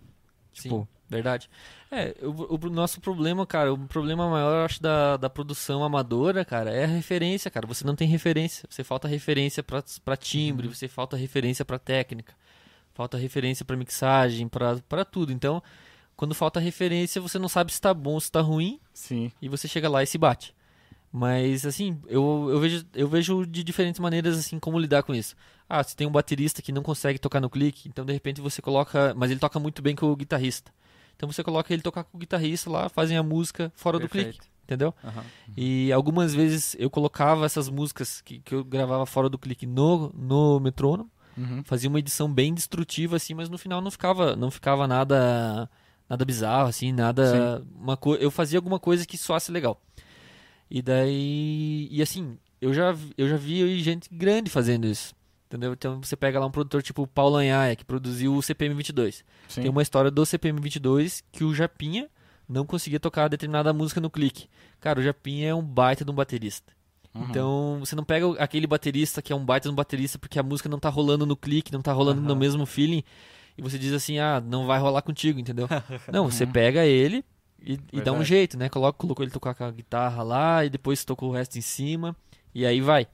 Tipo, 0.54 0.80
Sim, 0.80 0.88
verdade. 1.10 1.50
É, 1.92 2.16
o, 2.22 2.66
o 2.66 2.70
nosso 2.70 3.00
problema, 3.00 3.46
cara, 3.46 3.74
o 3.74 3.78
problema 3.78 4.30
maior, 4.30 4.60
eu 4.60 4.66
acho, 4.66 4.82
da, 4.82 5.18
da 5.18 5.30
produção 5.30 5.84
amadora, 5.84 6.44
cara, 6.44 6.72
é 6.72 6.84
a 6.84 6.88
referência, 6.88 7.52
cara. 7.52 7.68
Você 7.68 7.86
não 7.86 7.96
tem 7.96 8.08
referência. 8.08 8.68
Você 8.70 8.84
falta 8.84 9.08
referência 9.08 9.62
pra, 9.62 9.84
pra 10.04 10.18
timbre, 10.18 10.68
você 10.68 10.88
falta 10.88 11.16
referência 11.16 11.64
pra 11.64 11.78
técnica, 11.78 12.34
falta 12.94 13.18
referência 13.18 13.64
pra 13.64 13.78
mixagem, 13.78 14.48
pra, 14.48 14.78
pra 14.88 15.06
tudo. 15.06 15.32
Então, 15.32 15.62
quando 16.18 16.36
falta 16.36 16.60
referência, 16.60 17.22
você 17.22 17.40
não 17.40 17.48
sabe 17.48 17.72
se 17.72 17.80
tá 17.80 17.94
bom, 17.94 18.20
se 18.20 18.30
tá 18.32 18.42
ruim, 18.42 18.80
Sim. 18.94 19.32
e 19.42 19.48
você 19.48 19.68
chega 19.68 19.88
lá 19.88 20.04
e 20.04 20.08
se 20.08 20.18
bate. 20.18 20.54
Mas, 21.12 21.66
assim, 21.66 21.98
eu, 22.08 22.48
eu, 22.52 22.60
vejo, 22.60 22.86
eu 22.94 23.08
vejo 23.08 23.46
de 23.46 23.64
diferentes 23.64 24.00
maneiras, 24.00 24.38
assim, 24.38 24.60
como 24.60 24.78
lidar 24.78 25.04
com 25.04 25.16
isso. 25.16 25.36
Ah, 25.70 25.82
você 25.82 25.96
tem 25.96 26.06
um 26.06 26.12
baterista 26.12 26.62
que 26.62 26.72
não 26.72 26.84
consegue 26.84 27.18
tocar 27.18 27.40
no 27.40 27.50
clique, 27.50 27.88
então 27.88 28.06
de 28.06 28.12
repente 28.12 28.42
você 28.42 28.62
coloca. 28.62 29.14
Mas 29.16 29.32
ele 29.32 29.40
toca 29.40 29.58
muito 29.60 29.82
bem 29.82 29.96
com 29.96 30.08
o 30.08 30.16
guitarrista. 30.16 30.72
Então 31.16 31.32
você 31.32 31.44
coloca 31.44 31.74
ele 31.74 31.82
tocar 31.82 32.04
com 32.04 32.18
o 32.18 32.20
guitarrista 32.20 32.70
lá, 32.70 32.90
fazem 32.90 33.18
a 33.18 33.24
música 33.24 33.72
fora 33.76 33.98
do 34.00 34.08
clique, 34.10 34.26
Perfeito. 34.38 34.48
entendeu? 34.66 34.94
aham. 35.04 35.24
E 35.56 35.92
algumas 35.92 36.36
vezes 36.36 36.76
eu 36.78 36.90
colocava 36.90 37.46
essas 37.46 37.70
músicas 37.70 38.22
que, 38.22 38.40
que 38.40 38.54
eu 38.54 38.64
gravava 38.64 39.06
fora 39.06 39.28
do 39.30 39.38
clique 39.38 39.66
no, 39.66 40.12
no 40.14 40.60
metrônomo, 40.60 41.10
Uhum. 41.36 41.64
fazia 41.64 41.88
uma 41.90 42.00
edição 42.00 42.32
bem 42.32 42.54
destrutiva, 42.54 43.16
assim, 43.16 43.34
mas 43.36 43.48
no 43.50 43.58
final 43.60 43.80
não 43.82 43.92
ficava, 43.92 44.36
não 44.36 44.50
ficava 44.52 44.88
nada 44.88 45.70
nada 46.10 46.24
bizarro, 46.26 46.70
assim, 46.70 46.92
nada. 46.92 47.64
Uma 47.76 47.96
co 47.98 48.16
eu 48.16 48.30
fazia 48.32 48.58
alguma 48.60 48.80
coisa 48.80 49.06
que 49.06 49.18
soasse 49.18 49.52
legal. 49.52 49.82
E 50.70 50.82
daí. 50.82 51.88
E 51.92 52.02
assim, 52.02 52.38
eu 52.62 52.74
já, 52.74 52.92
vi- 52.92 53.14
eu 53.18 53.28
já 53.30 53.38
vi 53.38 53.80
gente 53.82 54.10
grande 54.12 54.50
fazendo 54.50 54.86
isso. 54.88 55.16
Entendeu? 55.48 55.72
Então 55.72 56.02
você 56.04 56.16
pega 56.16 56.40
lá 56.40 56.46
um 56.46 56.52
produtor 56.52 56.84
tipo 56.84 57.08
Paulo 57.08 57.38
Anhaia, 57.38 57.76
que 57.76 57.86
produziu 57.86 58.36
o 58.36 58.42
CPM 58.42 58.76
22. 58.76 59.24
Sim. 59.48 59.62
Tem 59.62 59.72
uma 59.72 59.82
história 59.82 60.12
do 60.12 60.26
CPM 60.26 60.60
22 60.60 61.24
que 61.32 61.44
o 61.46 61.54
Japinha 61.56 62.10
não 62.50 62.66
conseguia 62.66 63.00
tocar 63.00 63.30
determinada 63.30 63.72
música 63.72 64.02
no 64.02 64.10
clique. 64.10 64.50
Cara, 64.82 65.00
o 65.00 65.04
Japinha 65.04 65.50
é 65.50 65.56
um 65.56 65.62
baita 65.64 66.04
de 66.04 66.12
um 66.12 66.14
baterista. 66.14 66.74
Uhum. 67.16 67.28
Então, 67.30 67.78
você 67.80 67.96
não 67.96 68.04
pega 68.04 68.30
aquele 68.44 68.68
baterista 68.68 69.22
que 69.22 69.32
é 69.32 69.36
um 69.36 69.44
baita 69.46 69.70
de 69.70 69.74
um 69.74 69.76
baterista 69.76 70.20
porque 70.20 70.38
a 70.38 70.44
música 70.44 70.68
não 70.68 70.80
tá 70.80 70.90
rolando 70.90 71.26
no 71.26 71.36
clique, 71.38 71.72
não 71.72 71.82
tá 71.82 71.94
rolando 71.94 72.22
no 72.22 72.32
Aham. 72.32 72.40
mesmo 72.40 72.66
feeling, 72.66 73.04
e 73.58 73.62
você 73.62 73.78
diz 73.80 73.94
assim, 73.94 74.20
ah, 74.20 74.42
não 74.46 74.66
vai 74.66 74.80
rolar 74.80 75.02
contigo, 75.02 75.40
entendeu? 75.40 75.68
não, 76.12 76.30
você 76.30 76.46
pega 76.46 76.86
ele 76.86 77.24
e, 77.62 77.80
e 77.92 78.02
dá 78.02 78.12
um 78.14 78.24
jeito, 78.24 78.58
né? 78.58 78.70
Coloca, 78.70 78.98
colocou 78.98 79.24
ele 79.24 79.32
tocar 79.32 79.54
com 79.56 79.64
a 79.64 79.72
guitarra 79.72 80.24
lá, 80.24 80.64
e 80.66 80.70
depois 80.70 81.04
tocou 81.04 81.30
o 81.30 81.34
resto 81.34 81.58
em 81.58 81.62
cima, 81.62 82.16
e 82.54 82.66
aí 82.66 82.82
vai. 82.82 83.08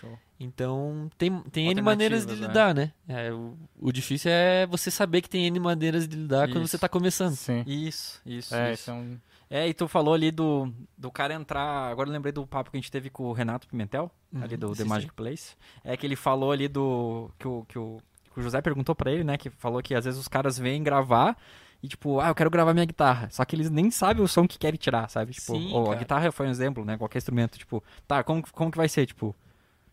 Show. 0.00 0.18
Então, 0.38 1.10
tem, 1.18 1.40
tem 1.52 1.68
N 1.70 1.82
maneiras 1.82 2.24
de 2.24 2.34
né? 2.34 2.46
lidar, 2.46 2.74
né? 2.74 2.92
É, 3.06 3.30
o, 3.32 3.56
o 3.78 3.92
difícil 3.92 4.30
é 4.32 4.66
você 4.66 4.90
saber 4.90 5.20
que 5.20 5.28
tem 5.28 5.46
N 5.46 5.60
maneiras 5.60 6.08
de 6.08 6.16
lidar 6.16 6.48
quando 6.48 6.62
Isso. 6.62 6.72
você 6.72 6.78
tá 6.78 6.88
começando. 6.88 7.34
Sim. 7.36 7.62
Isso, 7.66 8.20
isso, 8.24 8.54
É, 8.54 8.72
isso. 8.72 8.90
isso 8.90 9.20
é 9.50 9.68
e 9.68 9.74
tu 9.74 9.88
falou 9.88 10.14
ali 10.14 10.30
do, 10.30 10.72
do 10.96 11.10
cara 11.10 11.34
entrar. 11.34 11.90
Agora 11.90 12.08
eu 12.08 12.12
lembrei 12.12 12.32
do 12.32 12.46
papo 12.46 12.70
que 12.70 12.76
a 12.76 12.80
gente 12.80 12.90
teve 12.90 13.10
com 13.10 13.24
o 13.24 13.32
Renato 13.32 13.66
Pimentel, 13.66 14.10
Uhum, 14.32 14.44
ali 14.44 14.56
do 14.56 14.68
sim, 14.68 14.74
The 14.74 14.82
sim. 14.84 14.88
Magic 14.88 15.12
Place. 15.12 15.56
É 15.82 15.96
que 15.96 16.06
ele 16.06 16.14
falou 16.14 16.52
ali 16.52 16.68
do. 16.68 17.28
Que 17.36 17.48
o, 17.48 17.64
que 17.64 17.76
o, 17.76 17.96
que 17.96 18.09
o 18.36 18.42
José 18.42 18.60
perguntou 18.60 18.94
pra 18.94 19.10
ele, 19.10 19.24
né? 19.24 19.36
Que 19.36 19.50
falou 19.50 19.82
que 19.82 19.94
às 19.94 20.04
vezes 20.04 20.18
os 20.20 20.28
caras 20.28 20.58
vêm 20.58 20.82
gravar 20.82 21.36
e 21.82 21.88
tipo, 21.88 22.20
ah, 22.20 22.28
eu 22.28 22.34
quero 22.34 22.50
gravar 22.50 22.72
minha 22.74 22.84
guitarra. 22.86 23.28
Só 23.30 23.44
que 23.44 23.56
eles 23.56 23.70
nem 23.70 23.90
sabem 23.90 24.22
o 24.22 24.28
som 24.28 24.46
que 24.46 24.58
querem 24.58 24.78
tirar, 24.78 25.08
sabe? 25.08 25.32
Tipo, 25.32 25.52
Sim, 25.54 25.72
ou 25.72 25.90
a 25.90 25.94
guitarra 25.94 26.30
foi 26.30 26.46
um 26.46 26.50
exemplo, 26.50 26.84
né? 26.84 26.96
Qualquer 26.98 27.18
instrumento, 27.18 27.58
tipo, 27.58 27.82
tá, 28.06 28.22
como, 28.22 28.42
como 28.52 28.70
que 28.70 28.76
vai 28.76 28.88
ser? 28.88 29.06
Tipo, 29.06 29.34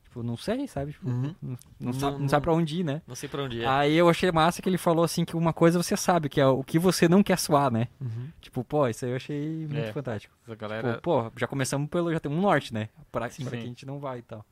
tipo 0.04 0.22
não 0.22 0.36
sei, 0.36 0.68
sabe? 0.68 0.92
Tipo, 0.92 1.08
Uhum. 1.10 1.34
não, 1.42 1.58
não, 1.80 1.94
sabe, 1.94 2.12
não 2.14 2.20
não- 2.20 2.30
sabe 2.30 2.44
pra 2.44 2.54
onde 2.54 2.82
ir, 2.82 2.84
né? 2.84 3.02
Não 3.08 3.16
sei 3.16 3.30
pra 3.30 3.42
onde 3.44 3.64
é. 3.64 3.68
Aí 3.68 3.96
eu 3.96 4.10
achei 4.10 4.32
massa 4.32 4.62
que 4.62 4.68
ele 4.68 4.78
falou 4.78 5.04
assim 5.06 5.24
que 5.24 5.36
uma 5.38 5.54
coisa 5.54 5.82
você 5.82 5.96
sabe, 5.96 6.28
que 6.30 6.42
é 6.42 6.46
o 6.46 6.64
que 6.64 6.78
você 6.78 7.08
não 7.08 7.24
quer 7.24 7.40
suar, 7.40 7.72
né? 7.72 7.88
Uhum. 8.02 8.28
Tipo, 8.42 8.64
pô, 8.66 8.86
isso 8.88 9.06
aí 9.06 9.12
eu 9.12 9.16
achei 9.16 9.50
muito 9.68 9.78
É. 9.78 9.94
fantástico. 9.94 10.34
Galera... 10.58 10.90
Tipo, 10.96 11.02
pô, 11.04 11.32
já 11.38 11.48
começamos 11.48 11.90
pelo. 11.90 12.12
Já 12.12 12.20
tem 12.20 12.32
um 12.32 12.42
norte, 12.42 12.74
né? 12.74 12.90
Pra, 13.12 13.30
Sim. 13.30 13.44
pra 13.46 13.52
que 13.58 13.64
a 13.64 13.68
gente 13.68 13.86
não 13.86 13.98
vai 14.00 14.20
e 14.20 14.24
tal. 14.24 14.46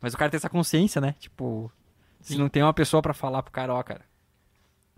Mas 0.00 0.14
o 0.14 0.16
cara 0.16 0.30
tem 0.30 0.38
essa 0.38 0.48
consciência, 0.48 1.00
né? 1.00 1.14
Tipo, 1.18 1.70
se 2.20 2.34
Sim. 2.34 2.38
não 2.38 2.48
tem 2.48 2.62
uma 2.62 2.74
pessoa 2.74 3.02
pra 3.02 3.14
falar 3.14 3.42
pro 3.42 3.52
cara, 3.52 3.74
ó, 3.74 3.82
cara, 3.82 4.02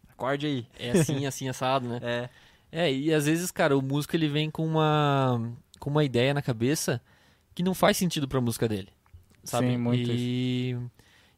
acorde 0.08 0.46
aí. 0.46 0.66
É 0.78 0.90
assim, 0.92 1.26
assim, 1.26 1.48
assado, 1.48 1.88
né? 1.88 2.00
É. 2.02 2.28
É, 2.72 2.92
e 2.92 3.12
às 3.12 3.26
vezes, 3.26 3.50
cara, 3.50 3.76
o 3.76 3.82
músico 3.82 4.14
ele 4.14 4.28
vem 4.28 4.50
com 4.50 4.64
uma 4.64 5.40
com 5.80 5.90
uma 5.90 6.04
ideia 6.04 6.32
na 6.34 6.42
cabeça 6.42 7.00
que 7.54 7.62
não 7.62 7.74
faz 7.74 7.96
sentido 7.96 8.28
pra 8.28 8.40
música 8.40 8.68
dele. 8.68 8.88
Sabe? 9.42 9.68
Sim, 9.68 9.78
muito 9.78 10.10
e, 10.12 10.76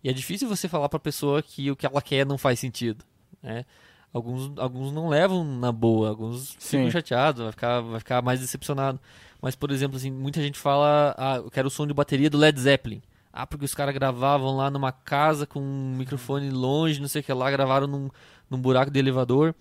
E 0.03 0.11
é 0.11 0.13
difícil 0.13 0.49
você 0.49 0.69
falar 0.69 0.89
pra 0.89 0.99
pessoa 0.99 1.43
que 1.43 1.71
o 1.71 1.77
que 1.77 1.87
ela 1.87 2.03
quer 2.03 2.27
não 2.27 2.37
faz 2.37 2.59
sentido, 2.59 3.05
né? 3.43 3.65
Alguns, 4.13 4.53
alguns 4.59 4.93
não 4.93 5.09
levam 5.09 5.43
na 5.43 5.73
boa, 5.73 6.11
alguns 6.11 6.51
ficam 6.59 6.85
Sim. 6.85 6.91
chateados, 6.91 7.41
vai 7.43 7.53
ficar, 7.53 7.81
vai 7.81 7.99
ficar 7.99 8.21
mais 8.21 8.41
decepcionado. 8.41 9.01
Mas, 9.41 9.57
por 9.57 9.71
exemplo, 9.71 9.97
assim, 9.97 10.11
muita 10.11 10.43
gente 10.43 10.59
fala, 10.59 11.15
ah, 11.17 11.37
eu 11.37 11.51
quero 11.51 11.69
o 11.69 11.71
som 11.71 11.87
de 11.87 11.95
bateria 11.95 12.29
do 12.29 12.37
Led 12.37 12.61
Zeppelin. 12.61 13.01
Ah, 13.33 13.47
porque 13.47 13.65
os 13.65 13.75
caras 13.75 13.95
gravavam 13.95 14.57
lá 14.57 14.71
numa 14.71 14.93
casa 14.93 15.47
com 15.47 15.59
um 15.61 15.95
microfone 15.97 16.51
longe, 16.51 17.01
não 17.01 17.09
sei 17.09 17.23
o 17.23 17.25
que 17.25 17.33
lá, 17.33 17.51
gravaram 17.51 17.87
num, 17.87 18.11
num 18.51 18.59
buraco 18.59 18.91
de 18.91 18.99
elevador. 18.99 19.55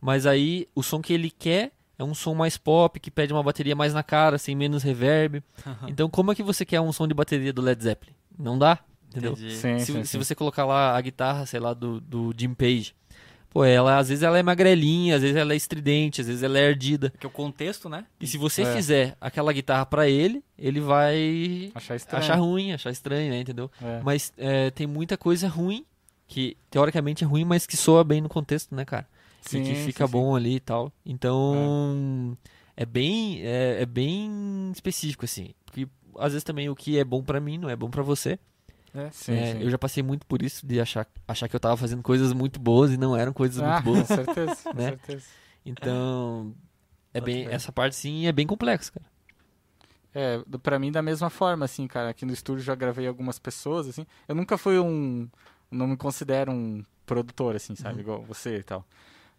Mas 0.00 0.24
aí 0.26 0.68
o 0.74 0.82
som 0.82 1.02
que 1.02 1.12
ele 1.12 1.30
quer 1.30 1.72
é 1.98 2.04
um 2.04 2.14
som 2.14 2.32
mais 2.34 2.56
pop, 2.56 3.00
que 3.00 3.10
pede 3.10 3.32
uma 3.32 3.42
bateria 3.42 3.74
mais 3.74 3.92
na 3.92 4.04
cara, 4.04 4.38
sem 4.38 4.54
menos 4.54 4.82
reverb. 4.84 5.42
Então, 5.88 6.08
como 6.08 6.30
é 6.30 6.34
que 6.34 6.42
você 6.44 6.64
quer 6.64 6.80
um 6.80 6.92
som 6.92 7.08
de 7.08 7.14
bateria 7.14 7.52
do 7.52 7.60
Led 7.60 7.82
Zeppelin? 7.82 8.14
Não 8.38 8.56
dá, 8.56 8.78
entendeu? 9.08 9.32
Entendi. 9.32 9.56
Sim, 9.56 9.78
Se, 9.80 9.86
sim, 9.86 10.04
se 10.04 10.08
sim. 10.10 10.18
você 10.18 10.34
colocar 10.36 10.64
lá 10.64 10.96
a 10.96 11.00
guitarra, 11.00 11.44
sei 11.44 11.58
lá, 11.58 11.74
do, 11.74 12.00
do 12.00 12.32
Jim 12.36 12.54
Page, 12.54 12.94
pô, 13.58 13.64
ela 13.64 13.98
às 13.98 14.08
vezes 14.08 14.22
ela 14.22 14.38
é 14.38 14.42
magrelinha, 14.42 15.16
às 15.16 15.22
vezes 15.22 15.36
ela 15.36 15.52
é 15.52 15.56
estridente, 15.56 16.20
às 16.20 16.28
vezes 16.28 16.42
ela 16.44 16.58
é 16.58 16.68
ardida. 16.68 17.10
Porque 17.10 17.26
o 17.26 17.30
contexto, 17.30 17.88
né? 17.88 18.04
E 18.20 18.26
se 18.26 18.38
você 18.38 18.62
É. 18.62 18.72
fizer 18.74 19.16
aquela 19.20 19.52
guitarra 19.52 19.84
pra 19.84 20.08
ele, 20.08 20.44
ele 20.56 20.80
vai 20.80 21.72
Achar 21.74 21.96
estranho. 21.96 22.22
achar 22.22 22.36
ruim, 22.36 22.72
achar 22.72 22.90
estranho, 22.90 23.30
né, 23.32 23.40
entendeu? 23.40 23.68
É. 23.82 24.00
Mas 24.04 24.32
é, 24.38 24.70
tem 24.70 24.86
muita 24.86 25.16
coisa 25.16 25.48
ruim 25.48 25.84
que 26.28 26.56
teoricamente 26.70 27.24
é 27.24 27.26
ruim, 27.26 27.44
mas 27.44 27.66
que 27.66 27.76
soa 27.76 28.04
bem 28.04 28.20
no 28.20 28.28
contexto, 28.28 28.74
né, 28.74 28.84
cara? 28.84 29.08
Sim, 29.40 29.62
e 29.62 29.62
que 29.62 29.74
sim, 29.74 29.84
fica 29.86 30.06
sim. 30.06 30.12
bom 30.12 30.36
ali 30.36 30.56
e 30.56 30.60
tal. 30.60 30.92
Então, 31.04 32.36
é, 32.76 32.86
bem 32.86 33.40
é, 33.42 33.78
é 33.82 33.86
bem 33.86 34.70
específico 34.72 35.24
assim, 35.24 35.50
porque 35.64 35.88
às 36.18 36.32
vezes 36.32 36.44
também 36.44 36.68
o 36.68 36.76
que 36.76 36.98
é 36.98 37.04
bom 37.04 37.22
pra 37.22 37.40
mim 37.40 37.58
não 37.58 37.68
é 37.70 37.74
bom 37.74 37.90
pra 37.90 38.02
você. 38.02 38.38
Sim, 39.12 39.32
É, 39.34 39.52
sim. 39.52 39.62
Eu 39.62 39.70
já 39.70 39.78
passei 39.78 40.02
muito 40.02 40.26
por 40.26 40.42
isso 40.42 40.66
de 40.66 40.80
achar, 40.80 41.06
achar 41.26 41.48
que 41.48 41.56
eu 41.56 41.60
tava 41.60 41.76
fazendo 41.76 42.02
coisas 42.02 42.32
muito 42.32 42.58
boas 42.60 42.92
e 42.92 42.96
não 42.96 43.16
eram 43.16 43.32
coisas 43.32 43.60
Ah, 43.62 43.80
muito 43.80 43.84
boas. 43.84 44.06
com 44.08 44.14
certeza, 44.14 44.56
com 44.64 44.72
né? 44.74 44.88
certeza. 44.90 45.24
Então, 45.64 46.54
é 47.14 47.20
Pode 47.20 47.32
bem 47.32 47.44
crer. 47.44 47.54
essa 47.54 47.70
parte 47.72 47.96
sim 47.96 48.26
é 48.26 48.32
bem 48.32 48.46
complexa, 48.46 48.92
cara. 48.92 49.06
É, 50.14 50.42
pra 50.62 50.78
mim 50.78 50.90
da 50.90 51.02
mesma 51.02 51.30
forma, 51.30 51.64
assim, 51.64 51.86
cara. 51.86 52.10
Aqui 52.10 52.24
no 52.24 52.32
estúdio 52.32 52.64
já 52.64 52.74
gravei 52.74 53.06
algumas 53.06 53.38
pessoas, 53.38 53.86
assim. 53.88 54.06
Eu 54.26 54.34
nunca 54.34 54.56
fui 54.58 54.78
um. 54.78 55.28
Não 55.70 55.86
me 55.86 55.96
considero 55.96 56.50
um 56.50 56.82
produtor, 57.04 57.54
assim, 57.56 57.74
sabe? 57.76 57.96
Uhum. 57.96 58.00
Igual 58.00 58.22
você 58.22 58.56
e 58.58 58.62
tal. 58.62 58.84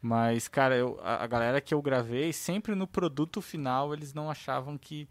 Mas, 0.02 0.48
cara, 0.48 0.76
eu, 0.76 1.00
a, 1.04 1.24
a 1.24 1.28
galera 1.28 1.60
que 1.60 1.74
eu 1.74 1.82
gravei, 1.82 2.32
sempre 2.32 2.76
no 2.76 2.88
produto 2.88 3.42
final 3.42 3.94
eles 3.94 4.14
não 4.14 4.30
achavam 4.30 4.78
que. 4.78 5.10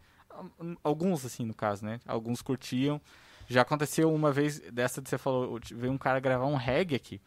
Alguns, 0.84 1.26
assim, 1.26 1.44
no 1.44 1.52
caso, 1.54 1.84
né? 1.84 1.98
Alguns 2.06 2.40
curtiam. 2.40 3.00
Já 3.48 3.62
aconteceu 3.62 4.12
uma 4.12 4.30
vez 4.30 4.60
dessa 4.72 5.00
de 5.00 5.08
você 5.08 5.18
falou, 5.18 5.58
veio 5.74 5.92
um 5.92 5.98
cara 5.98 6.20
gravar 6.20 6.46
um 6.46 6.56
reggae 6.56 6.94
aqui. 6.94 7.20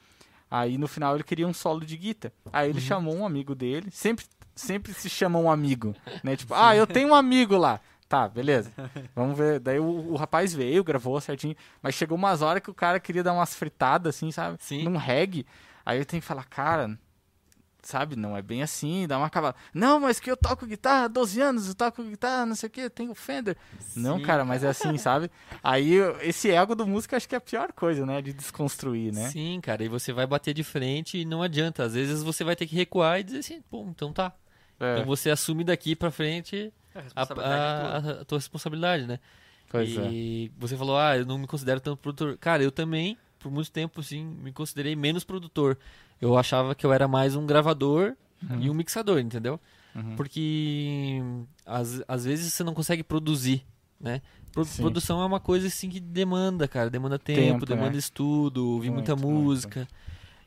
Aí 0.50 0.78
no 0.78 0.88
final 0.88 1.16
ele 1.16 1.24
queria 1.24 1.48
um 1.48 1.54
solo 1.54 1.86
de 1.86 1.98
guitarra. 1.98 2.34
Aí 2.54 2.70
ele 2.70 2.82
chamou 2.82 3.16
um 3.16 3.26
amigo 3.26 3.56
dele. 3.56 3.90
Sempre, 3.92 4.26
sempre 4.56 4.94
se 4.94 5.10
chama 5.10 5.40
um 5.40 5.50
amigo, 5.50 5.96
né? 6.24 6.36
Tipo, 6.36 6.54
ah, 6.56 6.76
eu 6.76 6.86
tenho 6.86 7.10
um 7.10 7.16
amigo 7.16 7.58
lá. 7.58 7.80
Tá, 8.08 8.28
beleza. 8.28 8.72
Vamos 9.16 9.38
ver. 9.38 9.60
Daí 9.60 9.80
o, 9.80 10.12
o 10.12 10.16
rapaz 10.18 10.54
veio, 10.54 10.84
gravou 10.84 11.20
certinho. 11.22 11.56
Mas 11.82 11.96
chegou 11.96 12.18
umas 12.18 12.42
horas 12.42 12.62
que 12.62 12.70
o 12.70 12.74
cara 12.74 13.00
queria 13.00 13.24
dar 13.24 13.32
umas 13.32 13.56
fritadas, 13.56 14.16
assim, 14.16 14.30
sabe? 14.32 14.58
Sim. 14.60 14.84
Num 14.84 14.98
reggae. 14.98 15.46
Aí 15.86 15.98
eu 15.98 16.06
tenho 16.06 16.22
que 16.22 16.28
falar, 16.28 16.44
cara, 16.44 17.00
sabe, 17.84 18.16
não 18.16 18.36
é 18.38 18.42
bem 18.42 18.62
assim, 18.62 19.08
dá 19.08 19.18
uma 19.18 19.28
acabada. 19.28 19.56
Não, 19.74 20.00
mas 20.00 20.20
que 20.20 20.30
eu 20.30 20.38
toco 20.38 20.66
guitarra 20.66 21.06
há 21.06 21.08
12 21.08 21.42
anos, 21.42 21.68
eu 21.68 21.76
toco 21.76 22.04
guitarra, 22.04 22.46
não 22.46 22.56
sei 22.56 22.68
o 22.68 22.70
que, 22.70 22.90
tenho 22.90 23.14
Fender. 23.16 23.58
Não, 23.96 24.18
Sim. 24.18 24.24
cara, 24.24 24.46
mas 24.46 24.64
é 24.64 24.70
assim, 24.70 24.98
sabe? 24.98 25.30
Aí 25.64 25.96
esse 26.22 26.50
ego 26.52 26.76
do 26.76 26.86
músico 26.88 27.16
acho 27.16 27.28
que 27.28 27.36
é 27.36 27.38
a 27.38 27.42
pior 27.42 27.72
coisa, 27.74 28.06
né? 28.06 28.22
De 28.22 28.34
desconstruir, 28.34 29.14
né? 29.14 29.30
Sim, 29.30 29.60
cara, 29.62 29.84
e 29.84 29.88
você 29.88 30.14
vai 30.14 30.26
bater 30.28 30.54
de 30.54 30.64
frente 30.64 31.18
e 31.20 31.26
não 31.26 31.42
adianta. 31.42 31.84
Às 31.84 31.94
vezes 31.94 32.24
você 32.24 32.44
vai 32.44 32.56
ter 32.56 32.68
que 32.68 32.76
recuar 32.76 33.20
e 33.20 33.24
dizer 33.24 33.40
assim, 33.40 33.62
pô, 33.70 33.84
então 33.90 34.14
tá. 34.14 34.34
É, 34.80 34.94
Então 34.94 35.06
você 35.06 35.30
assume 35.30 35.64
daqui 35.64 35.96
pra 35.96 36.10
frente 36.12 36.74
A 36.96 37.00
a, 37.00 37.02
responsabilidade 37.04 37.64
é 37.64 37.76
tua. 37.76 37.92
a- 38.18 38.22
a 38.22 38.26
tua 38.26 38.38
responsabilidade, 38.38 39.06
né? 39.08 39.20
pois 39.70 39.96
é. 39.98 40.02
e 40.10 40.52
você 40.58 40.76
falou, 40.76 40.98
ah, 40.98 41.18
eu 41.18 41.26
não 41.26 41.38
me 41.38 41.48
considero 41.48 41.80
tanto 41.80 41.98
produtor. 41.98 42.38
Cara, 42.38 42.62
eu 42.62 42.72
também, 42.72 43.18
por 43.40 43.50
muito 43.52 43.72
tempo, 43.72 44.02
assim, 44.02 44.24
me 44.24 44.52
considerei 44.52 44.96
menos 44.96 45.24
produtor. 45.24 45.78
Eu 46.22 46.38
achava 46.38 46.76
que 46.76 46.86
eu 46.86 46.94
era 46.94 47.08
mais 47.08 47.36
um 47.36 47.46
gravador 47.46 48.16
e 48.60 48.70
um 48.70 48.74
mixador, 48.74 49.20
entendeu? 49.20 49.60
Uhum. 49.96 50.16
Porque 50.16 51.22
às, 51.66 52.02
às 52.08 52.24
vezes 52.26 52.54
você 52.54 52.64
não 52.64 52.74
consegue 52.74 53.04
produzir, 53.04 53.66
né? 54.00 54.22
Pro- 54.52 54.66
produção 54.66 55.22
é 55.22 55.26
uma 55.26 55.40
coisa 55.40 55.68
assim 55.68 55.90
que 55.90 56.00
demanda, 56.00 56.68
cara, 56.68 56.90
demanda 56.90 57.18
tempo, 57.18 57.42
Tempo, 57.42 57.66
demanda 57.66 57.92
né? 57.94 57.98
estudo, 57.98 58.68
ouvir 58.70 58.90
muita 58.92 59.16
Muito, 59.16 59.28
muito. 59.28 59.44
música. 59.44 59.88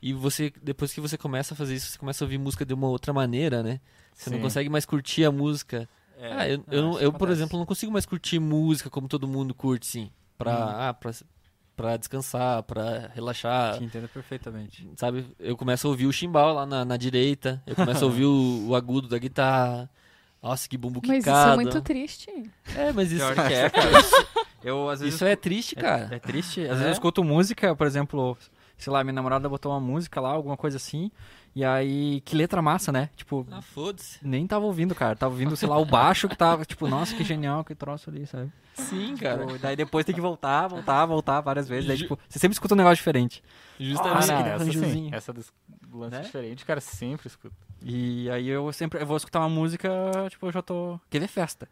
E 0.00 0.12
você, 0.12 0.52
depois 0.62 0.92
que 0.92 1.00
você 1.00 1.16
começa 1.16 1.54
a 1.54 1.56
fazer 1.56 1.74
isso, 1.74 1.90
você 1.90 1.98
começa 1.98 2.22
a 2.22 2.26
ouvir 2.26 2.38
música 2.38 2.64
de 2.64 2.74
uma 2.74 2.88
outra 2.88 3.12
maneira, 3.12 3.62
né? 3.62 3.80
Você 4.14 4.28
não 4.30 4.36
Sim. 4.38 4.42
consegue 4.42 4.68
mais 4.68 4.84
curtir 4.84 5.24
a 5.24 5.32
música. 5.32 5.88
É, 6.18 6.32
ah, 6.32 6.48
eu, 6.48 6.64
eu, 6.70 6.82
não- 6.82 6.90
isso 6.92 7.00
eu, 7.00 7.12
por 7.12 7.30
exemplo, 7.30 7.58
não 7.58 7.66
consigo 7.66 7.90
mais 7.90 8.04
curtir 8.06 8.38
música 8.38 8.90
como 8.90 9.08
todo 9.08 9.26
mundo 9.26 9.54
curte, 9.54 9.86
sim. 9.86 10.10
Pra, 10.36 10.52
Uhum. 10.52 10.70
ah, 10.88 10.94
pra, 10.94 11.10
pra 11.76 11.96
descansar, 11.96 12.62
pra 12.62 13.10
relaxar, 13.14 13.78
Te 13.78 13.84
entendo 13.84 14.08
perfeitamente. 14.08 14.88
sabe? 14.96 15.26
Eu 15.38 15.56
começo 15.56 15.86
a 15.86 15.90
ouvir 15.90 16.06
o 16.06 16.12
chimbal 16.12 16.54
lá 16.54 16.66
na, 16.66 16.84
na 16.84 16.96
direita, 16.96 17.62
eu 17.66 17.74
começo 17.74 18.04
a 18.04 18.06
ouvir 18.06 18.24
o, 18.24 18.68
o 18.68 18.74
agudo 18.76 19.08
da 19.08 19.18
guitarra. 19.18 19.90
Nossa, 20.42 20.68
que 20.68 20.76
bumbo 20.76 21.00
Mas 21.06 21.18
isso 21.18 21.24
quicado. 21.30 21.52
é 21.52 21.54
muito 21.56 21.80
triste. 21.80 22.30
É, 22.76 22.92
mas 22.92 23.10
isso, 23.10 23.24
Pior 23.32 23.46
que 23.48 23.54
é, 23.54 23.70
cara. 23.70 23.90
Eu, 24.62 24.88
às 24.90 25.00
vezes, 25.00 25.14
isso 25.14 25.24
é 25.24 25.34
triste, 25.34 25.74
cara. 25.74 26.08
É, 26.12 26.16
é 26.16 26.18
triste. 26.18 26.60
Às 26.60 26.66
É? 26.66 26.70
vezes 26.70 26.84
eu 26.86 26.92
escuto 26.92 27.24
música, 27.24 27.74
por 27.74 27.86
exemplo, 27.86 28.36
sei 28.78 28.92
lá, 28.92 29.02
minha 29.04 29.12
namorada 29.12 29.48
botou 29.48 29.72
uma 29.72 29.80
música 29.80 30.20
lá, 30.20 30.30
alguma 30.30 30.56
coisa 30.56 30.76
assim, 30.76 31.10
e 31.54 31.64
aí, 31.64 32.20
que 32.22 32.34
letra 32.36 32.60
massa, 32.60 32.90
né? 32.90 33.10
Tipo, 33.16 33.46
Ah, 33.50 33.62
foda-se. 33.62 34.18
nem 34.22 34.46
tava 34.46 34.64
ouvindo, 34.64 34.94
cara. 34.94 35.14
Tava 35.14 35.32
ouvindo, 35.32 35.56
sei 35.56 35.68
lá, 35.68 35.78
o 35.78 35.84
baixo 35.84 36.28
que 36.28 36.36
tava, 36.36 36.64
tipo, 36.64 36.88
nossa, 36.88 37.14
que 37.14 37.22
genial, 37.24 37.64
que 37.64 37.74
troço 37.74 38.10
ali, 38.10 38.26
sabe? 38.26 38.50
Sim, 38.74 39.16
cara. 39.16 39.46
Tipo, 39.46 39.58
daí 39.60 39.76
depois 39.76 40.04
tem 40.04 40.12
que 40.14 40.20
voltar, 40.20 40.66
voltar, 40.66 41.06
voltar 41.06 41.40
várias 41.40 41.68
vezes. 41.68 41.86
Daí, 41.86 41.96
tipo, 41.96 42.18
você 42.28 42.40
sempre 42.40 42.54
escuta 42.54 42.74
um 42.74 42.76
negócio 42.76 42.96
diferente. 42.96 43.40
Justamente. 43.78 44.32
Ah, 44.32 44.40
não, 44.40 44.46
essa 44.68 44.72
sim. 44.72 45.08
Essa 45.12 45.32
do 45.32 45.44
lance 45.92 46.16
Né? 46.16 46.22
diferente, 46.22 46.64
cara, 46.64 46.80
sempre 46.80 47.28
escuta. 47.28 47.54
E 47.84 48.28
aí 48.30 48.48
eu 48.48 48.72
sempre 48.72 49.00
eu 49.00 49.06
vou 49.06 49.16
escutar 49.16 49.38
uma 49.38 49.48
música, 49.48 49.88
tipo, 50.28 50.46
eu 50.46 50.52
já 50.52 50.60
tô. 50.60 50.98
Quer 51.08 51.20
ver 51.20 51.28
festa? 51.28 51.68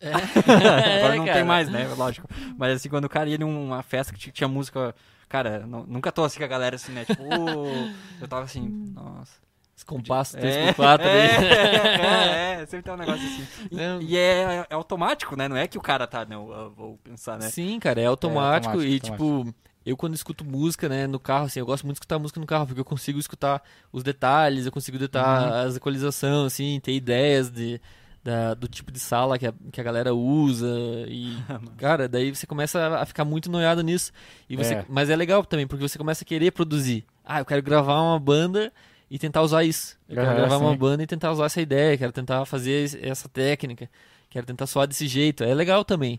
É, 0.00 0.12
Agora 0.98 1.16
não 1.16 1.24
cara. 1.24 1.38
tem 1.38 1.44
mais, 1.44 1.68
né? 1.68 1.88
Lógico. 1.96 2.28
Mas 2.56 2.76
assim, 2.76 2.88
quando 2.88 3.06
o 3.06 3.08
cara 3.08 3.28
ia 3.28 3.38
numa 3.38 3.82
festa 3.82 4.12
que 4.14 4.30
tinha 4.30 4.46
música. 4.46 4.94
Cara, 5.28 5.66
nu- 5.66 5.86
nunca 5.86 6.10
tô 6.10 6.24
assim 6.24 6.38
com 6.38 6.44
a 6.44 6.48
galera 6.48 6.76
assim, 6.76 6.92
né? 6.92 7.04
Tipo, 7.04 7.90
eu 8.20 8.28
tava 8.28 8.44
assim, 8.44 8.72
nossa. 8.94 9.32
Esse 9.76 9.84
compasso 9.86 10.36
É, 10.36 10.40
3x4 10.40 11.06
é, 11.06 11.08
ali. 11.08 11.44
é, 11.46 12.60
é, 12.62 12.66
sempre 12.66 12.82
tem 12.82 12.94
um 12.94 12.96
negócio 12.96 13.26
assim. 13.26 13.46
E, 13.70 13.76
Não. 13.76 14.00
e 14.02 14.16
é, 14.16 14.66
é 14.68 14.74
automático, 14.74 15.36
né? 15.36 15.46
Não 15.46 15.56
é 15.56 15.68
que 15.68 15.78
o 15.78 15.80
cara 15.80 16.06
tá, 16.06 16.24
não, 16.24 16.52
eu 16.52 16.70
vou 16.72 16.98
pensar, 16.98 17.38
né? 17.38 17.48
Sim, 17.48 17.78
cara, 17.78 18.00
é 18.00 18.06
automático, 18.06 18.76
automático, 18.76 18.92
e 18.92 18.98
tipo, 18.98 19.54
eu 19.86 19.96
quando 19.96 20.14
escuto 20.14 20.44
música, 20.44 20.88
né, 20.88 21.06
no 21.06 21.20
carro, 21.20 21.44
assim, 21.46 21.60
eu 21.60 21.66
gosto 21.66 21.84
muito 21.84 21.94
de 21.94 21.98
escutar 22.00 22.18
música 22.18 22.40
no 22.40 22.46
carro, 22.46 22.66
porque 22.66 22.80
eu 22.80 22.84
consigo 22.84 23.18
escutar 23.20 23.62
os 23.92 24.02
detalhes, 24.02 24.66
eu 24.66 24.72
consigo 24.72 24.98
detalhar 24.98 25.42
Uhum. 25.44 25.68
as 25.68 25.76
equalizações, 25.76 26.46
assim, 26.52 26.80
ter 26.82 26.92
ideias 26.92 27.48
de, 27.50 27.80
da- 28.22 28.54
do 28.54 28.68
tipo 28.68 28.90
de 28.92 28.98
sala 29.00 29.38
que 29.38 29.46
a, 29.46 29.54
que 29.72 29.80
a 29.80 29.84
galera 29.84 30.14
usa 30.14 30.66
e, 31.08 31.36
cara, 31.78 32.08
daí 32.08 32.34
você 32.34 32.46
começa 32.46 32.98
a 32.98 33.06
ficar 33.06 33.24
muito 33.24 33.50
noiado 33.50 33.82
nisso. 33.82 34.12
E 34.48 34.56
você, 34.56 34.74
É. 34.74 34.84
Mas 34.88 35.08
é 35.10 35.16
legal 35.16 35.44
também, 35.44 35.66
porque 35.66 35.86
você 35.86 35.98
começa 35.98 36.24
a 36.24 36.26
querer 36.26 36.50
produzir. 36.52 37.04
Ah, 37.24 37.40
eu 37.40 37.44
quero 37.44 37.62
gravar 37.62 38.00
uma 38.00 38.18
banda 38.18 38.72
e 39.10 39.18
tentar 39.18 39.42
usar 39.42 39.64
isso. 39.64 39.98
Eu 40.08 40.16
quero 40.16 40.34
gravar 40.36 40.58
uma 40.58 40.72
sim. 40.72 40.76
banda 40.78 41.02
e 41.02 41.06
tentar 41.06 41.30
usar 41.32 41.46
essa 41.46 41.60
ideia, 41.60 41.96
quero 41.96 42.12
tentar 42.12 42.44
fazer 42.44 42.84
es- 42.84 42.98
essa 43.00 43.28
técnica, 43.28 43.88
quero 44.28 44.46
tentar 44.46 44.66
soar 44.66 44.86
desse 44.86 45.06
jeito. 45.06 45.42
É 45.44 45.54
legal 45.54 45.84
também. 45.84 46.18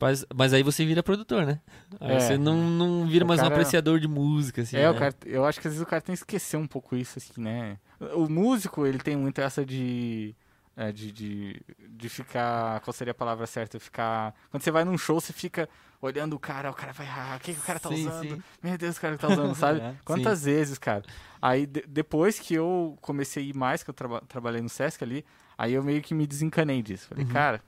Mas, 0.00 0.26
mas 0.34 0.52
aí 0.52 0.64
você 0.64 0.84
vira 0.84 1.00
produtor, 1.00 1.46
né? 1.46 1.60
Aí 2.00 2.16
É. 2.16 2.18
você 2.20 2.36
não, 2.36 2.56
não 2.56 3.06
vira 3.06 3.24
O 3.24 3.28
mais 3.28 3.38
um 3.38 3.44
cara- 3.44 3.54
apreciador 3.54 4.00
de 4.00 4.08
música, 4.08 4.62
assim. 4.62 4.76
é, 4.76 4.80
né? 4.82 4.90
o 4.90 4.94
cara, 4.96 5.14
eu 5.24 5.44
acho 5.44 5.60
que 5.60 5.68
às 5.68 5.74
vezes 5.74 5.86
o 5.86 5.88
cara 5.88 6.02
tem 6.02 6.12
que 6.12 6.18
esquecer 6.18 6.56
um 6.56 6.66
pouco 6.66 6.96
isso, 6.96 7.18
assim, 7.20 7.40
né? 7.40 7.76
O 8.16 8.28
músico, 8.28 8.84
ele 8.84 8.98
tem 8.98 9.14
muito 9.16 9.40
essa 9.40 9.64
de. 9.64 10.34
É, 10.76 10.90
de, 10.92 11.12
de, 11.12 11.60
de 11.88 12.08
ficar. 12.08 12.80
Qual 12.80 12.92
seria 12.92 13.10
a 13.12 13.14
palavra 13.14 13.46
certa? 13.46 13.78
Ficar. 13.78 14.34
Quando 14.50 14.62
você 14.62 14.70
vai 14.70 14.84
num 14.84 14.96
show, 14.98 15.20
você 15.20 15.32
fica 15.32 15.68
olhando 16.00 16.34
o 16.34 16.38
cara, 16.38 16.70
o 16.70 16.74
cara 16.74 16.92
vai. 16.92 17.06
Ah, 17.06 17.36
o 17.36 17.40
que, 17.40 17.52
que 17.54 17.60
o 17.60 17.62
cara 17.62 17.78
tá 17.78 17.88
Sim, 17.88 18.06
usando? 18.08 18.34
sim. 18.36 18.42
Meu 18.62 18.76
Deus, 18.78 18.96
o 18.96 19.00
cara 19.00 19.16
tá 19.18 19.28
usando, 19.28 19.54
sabe? 19.56 19.80
É, 19.80 19.94
Quantas 20.04 20.44
vezes, 20.44 20.78
cara? 20.78 21.02
Aí 21.40 21.66
de- 21.66 21.84
depois 21.86 22.38
que 22.38 22.54
eu 22.54 22.96
comecei 23.00 23.42
a 23.44 23.46
ir 23.46 23.54
mais, 23.54 23.82
que 23.82 23.90
eu 23.90 23.94
traba- 23.94 24.22
trabalhei 24.26 24.60
no 24.60 24.68
Sesc 24.68 25.02
ali, 25.04 25.24
aí 25.56 25.72
eu 25.74 25.82
meio 25.82 26.00
que 26.02 26.14
me 26.14 26.26
desencanei 26.26 26.82
disso. 26.82 27.08
Falei, 27.08 27.24
cara, 27.26 27.62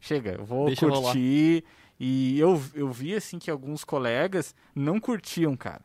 chega, 0.00 0.32
eu 0.32 0.44
vou 0.44 0.60
Uhum. 0.60 0.66
Deixa 0.66 0.86
curtir. 0.88 1.64
E 1.98 2.38
eu, 2.38 2.62
eu 2.74 2.90
vi, 2.92 3.14
assim, 3.14 3.38
que 3.38 3.50
alguns 3.50 3.82
colegas 3.84 4.54
não 4.74 5.00
curtiam, 5.00 5.56
cara. 5.56 5.80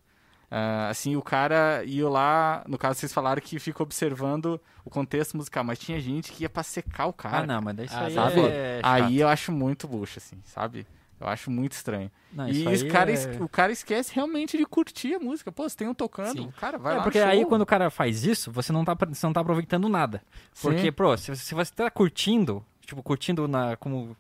Ah, 0.54 0.90
assim, 0.90 1.16
o 1.16 1.22
cara 1.22 1.82
ia 1.86 2.10
lá, 2.10 2.62
no 2.68 2.78
caso 2.78 3.00
vocês 3.00 3.14
falaram 3.14 3.42
que 3.42 3.58
fica 3.58 3.82
observando 3.82 4.60
o 4.84 4.90
contexto 4.90 5.38
musical, 5.38 5.64
mas 5.64 5.80
tinha 5.80 5.98
gente 6.02 6.30
que 6.32 6.44
ia 6.44 6.50
pra 6.50 6.62
secar 6.62 7.06
o 7.06 7.14
cara. 7.14 7.38
Ah, 7.44 7.48
não, 7.48 7.62
mas 7.62 7.74
daí 7.78 7.86
isso 7.86 7.96
Ah, 7.96 8.04
aí 8.06 8.14
sabe? 8.14 8.42
é. 8.42 8.80
Aí 8.84 9.20
eu 9.22 9.30
acho 9.30 9.50
muito 9.52 9.88
bucha, 9.88 10.20
assim, 10.20 10.38
sabe? 10.44 10.86
Eu 11.22 11.28
acho 11.28 11.50
muito 11.52 11.72
estranho. 11.74 12.12
Não, 12.34 12.50
e 12.50 12.66
esse 12.68 12.86
cara, 12.88 13.12
é- 13.14 13.38
o 13.40 13.48
cara 13.48 13.72
esquece 13.72 14.14
realmente 14.14 14.58
de 14.58 14.66
curtir 14.66 15.14
a 15.14 15.20
música. 15.20 15.52
Pô, 15.52 15.70
você 15.70 15.78
tem 15.78 15.88
um 15.88 15.94
tocando, 15.94 16.42
Sim. 16.42 16.52
cara, 16.60 16.78
vai 16.80 16.96
É, 16.96 16.98
lá 16.98 17.04
porque 17.04 17.20
aí 17.20 17.46
quando 17.46 17.62
o 17.62 17.66
cara 17.66 17.90
faz 17.92 18.26
isso, 18.26 18.52
você 18.52 18.74
não 18.74 18.84
tá, 18.84 18.94
você 19.08 19.26
não 19.26 19.32
tá 19.32 19.40
aproveitando 19.40 19.88
nada. 19.88 20.22
Porque, 20.62 20.82
Sim. 20.88 20.92
pô, 20.92 21.16
se, 21.16 21.34
se 21.38 21.54
você 21.54 21.72
tá 21.74 21.90
curtindo, 21.92 22.66
tipo, 22.86 23.02
curtindo 23.04 23.48
na, 23.48 23.78
como 23.78 24.18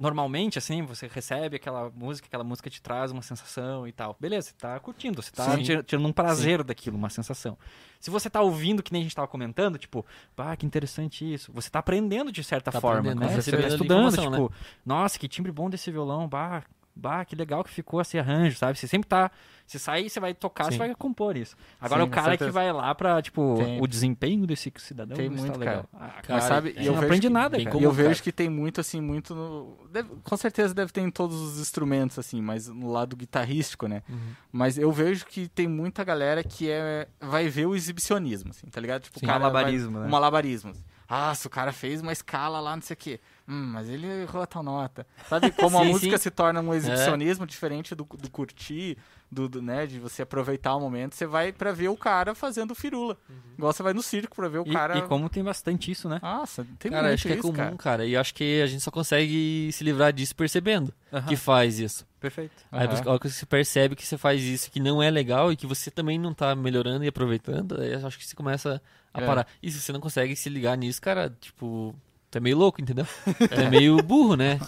normalmente, 0.00 0.56
assim, 0.56 0.82
você 0.82 1.06
recebe 1.06 1.56
aquela 1.56 1.90
música, 1.90 2.26
aquela 2.26 2.42
música 2.42 2.70
te 2.70 2.80
traz 2.80 3.12
uma 3.12 3.20
sensação 3.20 3.86
e 3.86 3.92
tal. 3.92 4.16
Beleza, 4.18 4.48
você 4.48 4.54
tá 4.54 4.80
curtindo, 4.80 5.20
você 5.22 5.30
tá 5.30 5.54
Sim. 5.54 5.62
tira- 5.62 5.82
tirando 5.82 6.08
um 6.08 6.12
prazer 6.12 6.64
daquilo, 6.64 6.96
uma 6.96 7.10
sensação. 7.10 7.58
Se 8.00 8.10
você 8.10 8.30
tá 8.30 8.40
ouvindo, 8.40 8.82
que 8.82 8.92
nem 8.92 9.02
a 9.02 9.04
gente 9.04 9.14
tava 9.14 9.28
comentando, 9.28 9.76
tipo, 9.76 10.04
ah, 10.38 10.56
que 10.56 10.64
interessante 10.64 11.30
isso. 11.30 11.52
Você 11.52 11.68
tá 11.68 11.80
aprendendo 11.80 12.32
de 12.32 12.42
certa 12.42 12.72
Tá 12.72 12.80
forma, 12.80 13.14
né? 13.14 13.28
tá 13.28 13.34
Você 13.42 13.52
tá 13.52 13.68
estudando, 13.68 14.08
informação, 14.08 14.30
tipo, 14.32 14.52
nossa, 14.86 15.18
que 15.18 15.28
timbre 15.28 15.52
bom 15.52 15.68
desse 15.68 15.90
violão, 15.90 16.26
bah, 16.26 16.64
bah, 16.94 17.24
que 17.24 17.34
legal 17.36 17.62
que 17.64 17.70
ficou 17.70 18.00
esse 18.00 18.18
arranjo, 18.18 18.56
sabe? 18.56 18.78
Você 18.78 18.86
sempre 18.86 19.08
tá. 19.08 19.30
Você 19.66 19.78
sai 19.78 20.06
e 20.06 20.10
você 20.10 20.18
vai 20.18 20.34
tocar, 20.34 20.64
Sim. 20.64 20.72
você 20.72 20.78
vai 20.78 20.94
compor 20.96 21.36
isso. 21.36 21.56
Agora 21.80 22.02
Sim, 22.02 22.08
o 22.08 22.10
cara 22.10 22.36
que 22.36 22.50
vai 22.50 22.72
lá 22.72 22.92
pra, 22.92 23.22
tipo, 23.22 23.54
Tem. 23.56 23.80
o 23.80 23.86
desempenho 23.86 24.44
desse 24.44 24.72
cidadão 24.78 25.16
Tem 25.16 25.26
está 25.28 25.40
muito, 25.40 25.58
legal. 25.60 25.86
cara. 25.92 26.04
Ah, 26.10 26.20
Cara, 26.22 26.34
Mas 26.34 26.44
sabe, 26.44 26.74
eu 26.76 26.92
não 26.92 27.02
aprende 27.02 27.28
que- 27.28 27.32
nada, 27.32 27.56
cara. 27.56 27.70
comum. 27.70 27.80
E 27.80 27.84
eu 27.84 27.92
vejo 27.92 28.08
cara. 28.08 28.22
que 28.24 28.32
tem 28.32 28.48
muito, 28.50 28.80
assim, 28.80 29.00
muito 29.00 29.32
no... 29.32 29.88
deve- 29.88 30.10
com 30.24 30.36
certeza 30.36 30.74
deve 30.74 30.90
ter 30.90 31.02
em 31.02 31.10
todos 31.10 31.40
os 31.40 31.60
instrumentos, 31.60 32.18
assim, 32.18 32.42
mas 32.42 32.66
no 32.66 32.90
lado 32.90 33.14
guitarrístico, 33.14 33.86
né? 33.86 34.02
Uhum. 34.08 34.18
Mas 34.50 34.76
eu 34.76 34.90
vejo 34.90 35.24
que 35.24 35.46
tem 35.46 35.68
muita 35.68 36.02
galera 36.02 36.42
que 36.42 36.68
é, 36.68 37.06
vai 37.20 37.48
ver 37.48 37.66
o 37.66 37.76
exibicionismo, 37.76 38.50
assim, 38.50 38.66
tá 38.66 38.80
ligado? 38.80 39.02
Tipo, 39.02 39.20
Sim. 39.20 39.26
o 39.26 39.28
cara 39.28 39.38
Malabarismo, 39.38 39.92
vai, 39.92 40.00
né? 40.02 40.08
O 40.08 40.10
malabarismo. 40.10 40.72
Ah, 41.08 41.34
se 41.34 41.46
o 41.46 41.50
cara 41.50 41.72
fez 41.72 42.00
uma 42.00 42.12
escala 42.12 42.60
lá, 42.60 42.74
não 42.74 42.82
sei 42.82 42.94
o 42.94 42.96
quê. 42.96 43.20
Hum, 43.52 43.70
mas 43.72 43.88
ele 43.88 44.06
errou 44.06 44.40
a 44.42 44.46
tal 44.46 44.62
nota. 44.62 45.04
Sabe 45.28 45.50
como 45.50 45.76
a 45.76 45.82
Sim, 45.82 45.88
música 45.88 46.16
sim. 46.16 46.22
se 46.22 46.30
torna 46.30 46.60
um 46.60 46.72
exibicionismo 46.72 47.44
diferente 47.44 47.96
do, 47.96 48.04
do 48.04 48.30
curtir, 48.30 48.96
do, 49.28 49.48
do, 49.48 49.60
né, 49.60 49.86
de 49.88 49.98
você 49.98 50.22
aproveitar 50.22 50.76
o 50.76 50.80
momento. 50.80 51.16
Você 51.16 51.26
vai 51.26 51.52
pra 51.52 51.72
ver 51.72 51.88
o 51.88 51.96
cara 51.96 52.32
fazendo 52.32 52.76
firula. 52.76 53.16
Igual 53.58 53.72
você 53.72 53.82
vai 53.82 53.92
no 53.92 54.02
circo 54.02 54.36
pra 54.36 54.48
ver 54.48 54.58
o 54.58 54.64
E, 54.64 54.72
cara... 54.72 54.98
e 54.98 55.02
como 55.02 55.28
tem 55.28 55.42
bastante 55.42 55.90
isso, 55.90 56.08
né? 56.08 56.20
Nossa, 56.22 56.64
tem 56.78 56.92
Cara, 56.92 57.08
muito 57.08 57.14
acho 57.14 57.26
que 57.26 57.32
é 57.32 57.36
isso, 57.38 57.42
comum, 57.42 57.54
cara. 57.56 57.76
cara. 57.76 58.06
E 58.06 58.16
acho 58.16 58.32
que 58.34 58.62
a 58.62 58.66
gente 58.68 58.82
só 58.82 58.90
consegue 58.92 59.68
se 59.72 59.82
livrar 59.82 60.12
disso 60.12 60.36
percebendo 60.36 60.94
que 61.26 61.34
faz 61.34 61.80
isso. 61.80 62.06
Perfeito. 62.20 62.54
Aí 62.70 62.86
a 62.86 63.18
que 63.18 63.28
você 63.28 63.46
percebe 63.46 63.96
que 63.96 64.06
você 64.06 64.16
faz 64.16 64.42
isso 64.42 64.70
que 64.70 64.78
não 64.78 65.02
é 65.02 65.10
legal 65.10 65.50
e 65.50 65.56
que 65.56 65.66
você 65.66 65.90
também 65.90 66.18
não 66.18 66.32
tá 66.32 66.54
melhorando 66.54 67.02
e 67.04 67.08
aproveitando, 67.08 67.80
aí 67.80 67.94
eu 67.94 68.06
acho 68.06 68.16
que 68.16 68.26
você 68.26 68.36
começa 68.36 68.80
a 69.12 69.20
É. 69.20 69.26
parar. 69.26 69.46
E 69.62 69.70
se 69.72 69.80
você 69.80 69.90
não 69.92 70.00
consegue 70.00 70.36
se 70.36 70.48
ligar 70.48 70.76
nisso, 70.76 71.00
cara, 71.02 71.34
tipo, 71.40 71.94
tu 72.30 72.38
é 72.38 72.40
meio 72.40 72.56
louco, 72.56 72.80
entendeu? 72.80 73.06
Tu 73.24 73.54
é 73.60 73.68
meio 73.68 74.02
burro, 74.02 74.36
né? 74.36 74.58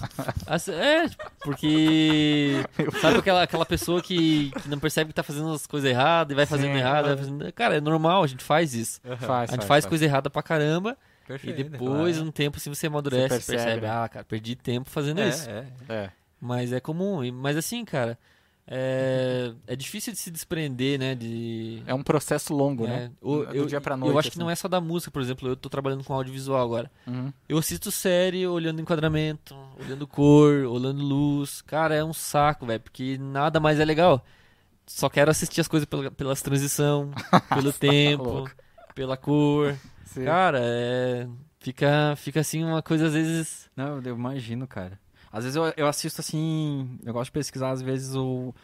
Assim, 0.47 0.73
É, 0.73 1.09
porque. 1.41 2.65
Sabe 3.01 3.19
aquela, 3.19 3.43
aquela 3.43 3.67
pessoa 3.67 4.03
que, 4.03 4.51
que 4.63 4.69
não 4.69 4.79
percebe 4.79 5.09
que 5.09 5.15
tá 5.15 5.23
fazendo 5.23 5.53
as 5.53 5.67
coisas 5.67 5.89
erradas 5.91 6.33
e 6.33 6.37
vai 6.37 6.47
fazendo 6.47 6.73
Sim, 6.73 6.79
errado, 6.79 7.05
vai 7.05 7.13
aham. 7.15 7.39
faz 7.39 7.53
Cara, 7.55 7.77
é 7.77 7.81
normal, 7.81 8.23
a 8.23 8.27
gente 8.27 8.43
faz 8.45 8.75
isso. 8.75 9.01
Faz, 9.21 9.51
A 9.51 9.55
gente 9.55 9.67
faz 9.67 9.87
coisa 9.87 10.05
errada 10.05 10.29
pra 10.31 10.43
caramba 10.43 10.97
Perfeito. 11.27 11.61
e 11.61 11.65
depois, 11.65 12.21
um 12.21 12.31
tempo, 12.31 12.57
assim, 12.59 12.69
você 12.69 12.87
amadurece, 12.87 13.23
Você 13.29 13.29
percebe, 13.53 13.57
percebe, 13.59 13.87
né? 13.87 13.93
ah, 13.93 14.09
cara, 14.09 14.25
perdi 14.25 14.57
tempo 14.57 14.91
fazendo 14.91 15.21
é, 15.21 15.29
isso. 15.29 15.49
é. 15.49 15.67
É. 15.89 16.11
Mas 16.41 16.73
é 16.73 16.81
comum. 16.81 17.21
Mas 17.33 17.57
assim, 17.57 17.85
cara, 17.85 18.19
é, 18.75 19.53
é 19.67 19.77
difícil 19.77 20.15
de 20.15 20.19
se 20.19 20.31
desprender, 20.31 20.99
né? 20.99 21.15
De. 21.15 21.83
É 21.87 21.93
um 21.95 22.03
processo 22.03 22.55
longo, 22.55 22.87
é, 22.87 22.89
né? 22.89 23.11
o- 23.21 23.45
Do 23.45 23.55
eu, 23.55 23.67
dia 23.67 23.81
pra 23.83 23.93
eu 23.95 23.99
noite, 23.99 24.19
acho 24.19 24.31
que 24.31 24.35
assim. 24.35 24.41
não 24.41 24.49
é 24.49 24.55
só 24.55 24.67
da 24.67 24.81
música, 24.81 25.11
por 25.11 25.21
exemplo. 25.21 25.47
Eu 25.47 25.55
tô 25.57 25.69
trabalhando 25.69 26.03
com 26.03 26.15
audiovisual 26.15 26.63
agora. 26.63 26.91
Uhum. 27.07 27.31
Eu 27.47 27.59
assisto 27.59 27.91
série 27.91 28.47
olhando 28.47 28.81
enquadramento, 28.81 29.55
olhando 29.79 30.07
cor, 30.07 30.65
olhando 30.65 31.03
luz. 31.05 31.61
Cara, 31.61 31.95
é 31.95 32.03
um 32.03 32.15
saco, 32.15 32.65
velho, 32.65 32.81
porque 32.81 33.19
nada 33.19 33.61
mais 33.61 33.79
é 33.79 33.85
legal. 33.85 34.25
Só 34.87 35.09
quero 35.11 35.31
assistir 35.31 35.61
as 35.61 35.69
coisas 35.69 35.87
pela, 35.87 36.11
pelas 36.11 36.41
transição, 36.41 37.11
pelo 37.55 37.73
tempo, 37.75 38.45
tá 38.49 38.87
pela 38.95 39.17
cor. 39.19 39.77
Sim. 40.07 40.25
Cara, 40.25 40.61
é. 40.63 41.29
Fica, 41.59 42.15
fica 42.17 42.41
assim 42.41 42.65
uma 42.65 42.83
coisa 42.83 43.07
às 43.07 43.13
vezes. 43.13 43.71
Não, 43.77 44.01
eu 44.01 44.15
imagino, 44.17 44.67
cara. 44.67 44.99
Às 45.33 45.45
vezes 45.45 45.57
eu, 45.57 45.73
eu 45.77 45.87
assisto 45.87 46.21
assim. 46.21 46.99
Eu 47.05 47.13
gosto 47.13 47.27
de 47.27 47.33
pesquisar, 47.33 47.71
às 47.71 47.81
vezes, 47.81 48.15
o. 48.15 48.55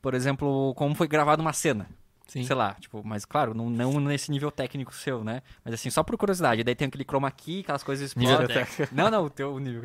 Por 0.00 0.14
exemplo, 0.14 0.72
como 0.74 0.94
foi 0.94 1.06
gravada 1.06 1.42
uma 1.42 1.52
cena. 1.52 1.86
Sim. 2.28 2.44
Sei 2.44 2.54
lá, 2.54 2.74
tipo, 2.74 3.02
mas 3.02 3.24
claro, 3.24 3.54
não, 3.54 3.70
não 3.70 3.98
nesse 4.00 4.30
nível 4.30 4.50
técnico 4.50 4.94
seu, 4.94 5.24
né? 5.24 5.42
Mas 5.64 5.72
assim, 5.74 5.88
só 5.88 6.02
por 6.02 6.16
curiosidade. 6.18 6.62
Daí 6.62 6.74
tem 6.74 6.86
aquele 6.86 7.04
chroma 7.04 7.30
key, 7.30 7.60
aquelas 7.60 7.82
coisas 7.82 8.10
explodem. 8.10 8.66
Não, 8.92 9.10
não, 9.10 9.24
o 9.24 9.30
teu 9.30 9.58
nível. 9.58 9.84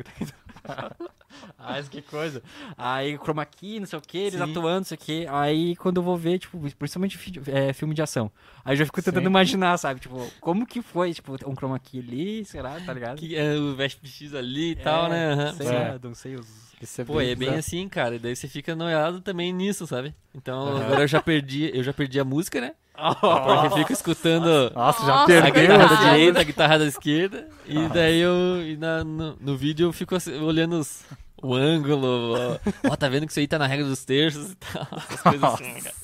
ah, 0.64 0.94
isso 1.80 1.90
que 1.90 2.02
coisa. 2.02 2.42
Aí 2.76 3.16
chroma 3.18 3.44
key, 3.44 3.80
não 3.80 3.86
sei 3.86 3.98
o 3.98 4.02
que, 4.02 4.18
eles 4.18 4.34
Sim. 4.40 4.50
atuando, 4.50 4.76
não 4.78 4.84
sei 4.84 4.96
o 4.96 5.00
que. 5.00 5.26
Aí 5.28 5.76
quando 5.76 5.98
eu 5.98 6.02
vou 6.02 6.16
ver, 6.16 6.38
tipo, 6.38 6.58
principalmente 6.78 7.18
é, 7.48 7.72
filme 7.72 7.94
de 7.94 8.02
ação. 8.02 8.30
Aí 8.64 8.72
eu 8.72 8.76
já 8.78 8.84
fico 8.86 9.02
tentando 9.02 9.22
Sim. 9.22 9.28
imaginar, 9.28 9.76
sabe? 9.78 10.00
Tipo, 10.00 10.30
como 10.40 10.66
que 10.66 10.80
foi? 10.82 11.12
Tipo, 11.14 11.32
um 11.48 11.54
chroma 11.54 11.78
key 11.78 11.98
ali, 12.00 12.44
será? 12.44 12.80
Tá 12.80 12.92
ligado? 12.92 13.18
Que 13.18 13.36
é 13.36 13.54
o 13.54 13.74
VSPX 13.76 14.34
ali 14.34 14.70
e 14.72 14.76
tal, 14.76 15.06
É, 15.06 15.08
né? 15.10 15.32
Aham. 15.32 15.52
Sei 15.52 15.66
É. 15.66 15.70
lá, 15.72 15.98
não 16.02 16.14
sei 16.14 16.36
os... 16.36 16.64
É 16.98 17.04
Pô, 17.04 17.18
é 17.18 17.34
bem 17.34 17.54
assim, 17.54 17.88
cara. 17.88 18.16
E 18.16 18.18
daí 18.18 18.36
você 18.36 18.46
fica 18.46 18.74
noiado 18.74 19.20
também 19.20 19.52
nisso, 19.54 19.86
sabe? 19.86 20.14
Então 20.34 20.68
Aham. 20.76 20.84
agora 20.84 21.02
eu 21.02 21.08
já 21.08 21.22
perdi, 21.22 21.70
eu 21.72 21.82
já 21.82 21.94
perdi 21.94 22.20
a 22.20 22.24
música, 22.24 22.60
né? 22.60 22.72
Porque 22.94 23.66
eu 23.66 23.70
fico 23.78 23.92
escutando 23.92 24.70
Nossa, 24.74 25.00
já 25.00 25.06
Nossa, 25.08 25.22
a 25.22 25.26
perdeu. 25.42 25.62
guitarra 25.62 25.88
da 25.96 26.10
direita, 26.12 26.40
a 26.40 26.44
guitarra 26.44 26.78
da 26.78 26.84
esquerda. 26.84 27.48
E 27.66 27.88
daí 27.88 28.20
eu. 28.20 28.62
E 28.62 28.76
na- 28.76 29.02
no, 29.02 29.36
no 29.40 29.56
vídeo 29.56 29.86
eu 29.88 29.92
fico 29.92 30.14
assim, 30.14 30.38
olhando 30.40 30.78
os- 30.78 31.02
o 31.44 31.54
ângulo. 31.54 32.58
Ó, 32.84 32.90
ó, 32.90 32.96
tá 32.96 33.08
vendo 33.08 33.26
que 33.26 33.32
isso 33.32 33.40
aí 33.40 33.46
tá 33.48 33.58
na 33.58 33.66
regra 33.66 33.86
dos 33.86 34.04
terços 34.04 34.52
e 34.52 34.56
tal. 34.56 34.86
Essas 34.98 35.22
coisas 35.22 35.44
assim, 35.44 35.74
cara. 35.74 35.94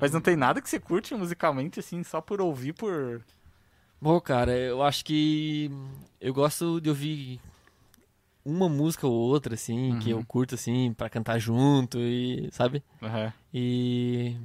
Mas 0.00 0.12
não 0.12 0.20
tem 0.20 0.34
nada 0.36 0.60
que 0.60 0.68
você 0.68 0.80
curte 0.80 1.14
musicalmente, 1.14 1.78
assim, 1.78 2.02
só 2.02 2.20
por 2.20 2.40
ouvir, 2.40 2.72
por... 2.72 3.22
Bom, 4.00 4.20
cara, 4.20 4.50
eu 4.56 4.82
acho 4.82 5.04
que 5.04 5.70
eu 6.20 6.34
gosto 6.34 6.80
de 6.80 6.88
ouvir 6.88 7.40
uma 8.44 8.68
música 8.68 9.06
ou 9.06 9.12
outra, 9.12 9.54
assim, 9.54 9.96
que 10.00 10.10
eu 10.10 10.16
Uhum. 10.18 10.24
curto, 10.24 10.54
assim, 10.56 10.92
pra 10.92 11.08
cantar 11.08 11.38
junto 11.38 11.98
e, 12.00 12.48
sabe? 12.50 12.82
Aham. 13.00 13.32
E 13.54 14.36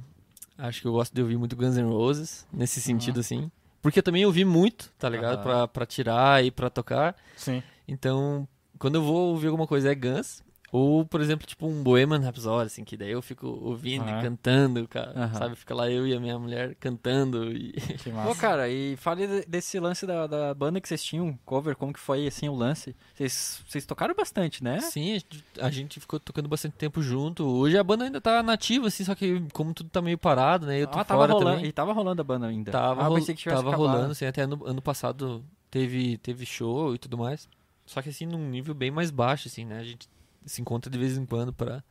acho 0.56 0.80
que 0.80 0.86
eu 0.86 0.92
gosto 0.92 1.12
de 1.12 1.20
ouvir 1.22 1.36
muito 1.36 1.56
Guns 1.56 1.76
N' 1.76 1.88
Roses, 1.90 2.46
nesse 2.52 2.78
Uhum. 2.78 2.84
sentido, 2.86 3.20
assim. 3.20 3.50
Porque 3.82 3.98
eu 3.98 4.02
também 4.02 4.24
ouvi 4.26 4.44
muito, 4.44 4.92
tá 4.98 5.08
ligado? 5.08 5.34
Aham. 5.34 5.42
Pra, 5.42 5.68
pra 5.68 5.86
tirar 5.86 6.44
e 6.44 6.50
pra 6.52 6.70
tocar. 6.70 7.16
Sim. 7.36 7.60
Então, 7.88 8.46
quando 8.78 8.96
eu 8.96 9.02
vou 9.02 9.30
ouvir 9.30 9.48
alguma 9.48 9.66
coisa 9.66 9.90
é 9.90 9.94
Guns. 9.94 10.42
Ou, 10.70 11.02
por 11.02 11.22
exemplo, 11.22 11.46
tipo 11.46 11.66
um 11.66 11.82
Bohemian 11.82 12.18
Rhapsody, 12.18 12.66
assim, 12.66 12.84
que 12.84 12.94
daí 12.94 13.10
eu 13.10 13.22
fico 13.22 13.46
ouvindo 13.46 14.04
Aham. 14.04 14.18
e 14.18 14.22
cantando, 14.22 14.86
cara. 14.86 15.12
Aham. 15.16 15.34
Sabe? 15.34 15.56
Fica 15.56 15.74
lá 15.74 15.90
eu 15.90 16.06
e 16.06 16.14
a 16.14 16.20
minha 16.20 16.38
mulher 16.38 16.74
cantando 16.74 17.50
e... 17.50 17.72
Que 18.04 18.10
Pô, 18.10 18.16
massa. 18.16 18.38
cara, 18.38 18.68
e 18.68 18.94
fale 18.96 19.26
de- 19.26 19.46
desse 19.46 19.80
lance 19.80 20.06
da, 20.06 20.26
da 20.26 20.52
banda 20.52 20.78
que 20.78 20.86
vocês 20.86 21.02
tinham, 21.02 21.38
cover, 21.46 21.74
como 21.74 21.90
que 21.90 21.98
foi, 21.98 22.26
assim, 22.26 22.50
o 22.50 22.54
lance? 22.54 22.94
Vocês, 23.14 23.62
vocês 23.66 23.86
tocaram 23.86 24.14
bastante, 24.14 24.62
né? 24.62 24.78
Sim, 24.80 25.12
a 25.12 25.14
gente, 25.14 25.44
a 25.58 25.70
gente 25.70 26.00
ficou 26.00 26.20
tocando 26.20 26.50
bastante 26.50 26.74
tempo 26.74 27.00
junto. 27.00 27.46
Hoje 27.46 27.78
a 27.78 27.82
banda 27.82 28.04
ainda 28.04 28.20
tá 28.20 28.42
nativa, 28.42 28.88
assim, 28.88 29.04
só 29.04 29.14
que 29.14 29.42
como 29.54 29.72
tudo 29.72 29.88
tá 29.88 30.02
meio 30.02 30.18
parado, 30.18 30.66
né? 30.66 30.82
Eu 30.82 30.86
tô 30.86 30.98
ah, 30.98 31.04
tava 31.04 31.22
fora 31.22 31.32
rolando, 31.32 31.50
também. 31.56 31.68
e 31.70 31.72
tava 31.72 31.92
rolando 31.94 32.20
a 32.20 32.24
banda 32.24 32.46
ainda. 32.46 32.70
Tava, 32.70 33.04
ah, 33.04 33.06
ro- 33.06 33.18
tava 33.24 33.60
acabado. 33.70 33.76
rolando, 33.78 34.12
assim, 34.12 34.26
até 34.26 34.42
ano, 34.42 34.60
ano 34.66 34.82
passado 34.82 35.42
teve, 35.70 36.18
teve 36.18 36.44
show 36.44 36.94
e 36.94 36.98
tudo 36.98 37.16
mais. 37.16 37.48
Só 37.88 38.02
que 38.02 38.10
assim, 38.10 38.26
num 38.26 38.50
nível 38.50 38.74
bem 38.74 38.90
mais 38.90 39.10
baixo, 39.10 39.48
assim, 39.48 39.64
né? 39.64 39.78
A 39.78 39.82
gente 39.82 40.08
se 40.44 40.60
encontra 40.60 40.90
de 40.90 40.98
vez 40.98 41.16
em 41.16 41.24
quando 41.24 41.54
pra, 41.54 41.82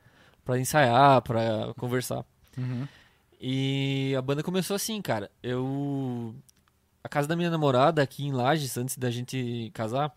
pra 0.45 0.59
ensaiar, 0.59 1.21
pra 1.23 1.73
conversar. 1.75 2.23
Uhum. 2.55 2.87
E 3.41 4.13
a 4.15 4.21
banda 4.21 4.43
começou 4.43 4.75
assim, 4.75 5.01
cara. 5.01 5.31
Eu. 5.41 6.35
A 7.03 7.09
casa 7.09 7.27
da 7.27 7.35
minha 7.35 7.49
namorada 7.49 8.01
aqui 8.01 8.25
em 8.25 8.31
Lages, 8.31 8.77
antes 8.77 8.95
da 8.97 9.09
gente 9.09 9.71
casar, 9.73 10.15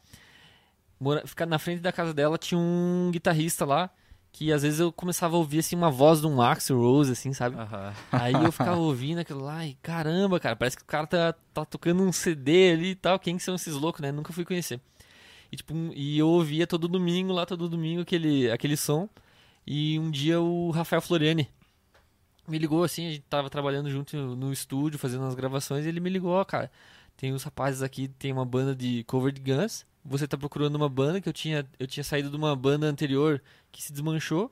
mora... 0.98 1.26
ficar 1.26 1.46
na 1.46 1.58
frente 1.58 1.80
da 1.80 1.92
casa 1.92 2.12
dela 2.12 2.36
tinha 2.36 2.58
um 2.60 3.10
guitarrista 3.10 3.64
lá. 3.64 3.90
Que 4.32 4.52
às 4.52 4.62
vezes 4.62 4.78
eu 4.78 4.92
começava 4.92 5.34
a 5.34 5.38
ouvir 5.38 5.58
assim 5.58 5.74
uma 5.74 5.90
voz 5.90 6.20
de 6.20 6.26
um 6.26 6.40
Axl 6.40 6.76
Rose, 6.76 7.10
assim, 7.10 7.32
sabe? 7.32 7.56
Aham. 7.56 7.92
Aí 8.12 8.32
eu 8.32 8.52
ficava 8.52 8.76
ouvindo 8.76 9.18
aquilo 9.18 9.42
lá 9.42 9.66
e 9.66 9.74
caramba, 9.82 10.38
cara, 10.38 10.54
parece 10.54 10.76
que 10.76 10.84
o 10.84 10.86
cara 10.86 11.04
tá, 11.04 11.34
tá 11.52 11.64
tocando 11.64 12.02
um 12.02 12.12
CD 12.12 12.70
ali 12.72 12.90
e 12.90 12.94
tal. 12.94 13.18
Quem 13.18 13.36
que 13.36 13.42
são 13.42 13.56
esses 13.56 13.74
loucos, 13.74 14.00
né? 14.00 14.12
Nunca 14.12 14.32
fui 14.32 14.44
conhecer. 14.44 14.80
E, 15.52 15.56
tipo, 15.56 15.74
e 15.94 16.18
eu 16.18 16.28
ouvia 16.28 16.66
todo 16.66 16.86
domingo 16.88 17.32
lá, 17.32 17.44
todo 17.44 17.68
domingo 17.68 18.02
aquele, 18.02 18.50
aquele 18.50 18.76
som. 18.76 19.08
E 19.66 19.98
um 19.98 20.10
dia 20.10 20.40
o 20.40 20.70
Rafael 20.70 21.02
Floriani 21.02 21.48
me 22.48 22.58
ligou 22.58 22.82
assim, 22.82 23.06
a 23.06 23.10
gente 23.10 23.24
tava 23.28 23.48
trabalhando 23.48 23.90
junto 23.90 24.16
no 24.16 24.52
estúdio, 24.52 24.98
fazendo 24.98 25.24
as 25.24 25.34
gravações, 25.34 25.84
e 25.84 25.88
ele 25.88 26.00
me 26.00 26.10
ligou, 26.10 26.32
ó, 26.32 26.44
cara, 26.44 26.70
tem 27.16 27.32
uns 27.32 27.42
rapazes 27.44 27.82
aqui, 27.82 28.08
tem 28.08 28.32
uma 28.32 28.44
banda 28.44 28.74
de 28.74 29.04
cover 29.04 29.32
de 29.32 29.40
Guns. 29.40 29.84
Você 30.04 30.26
tá 30.26 30.36
procurando 30.38 30.74
uma 30.76 30.88
banda 30.88 31.20
que 31.20 31.28
eu 31.28 31.32
tinha, 31.32 31.66
eu 31.78 31.86
tinha 31.86 32.02
saído 32.02 32.30
de 32.30 32.36
uma 32.36 32.56
banda 32.56 32.86
anterior 32.86 33.40
que 33.70 33.82
se 33.82 33.92
desmanchou. 33.92 34.50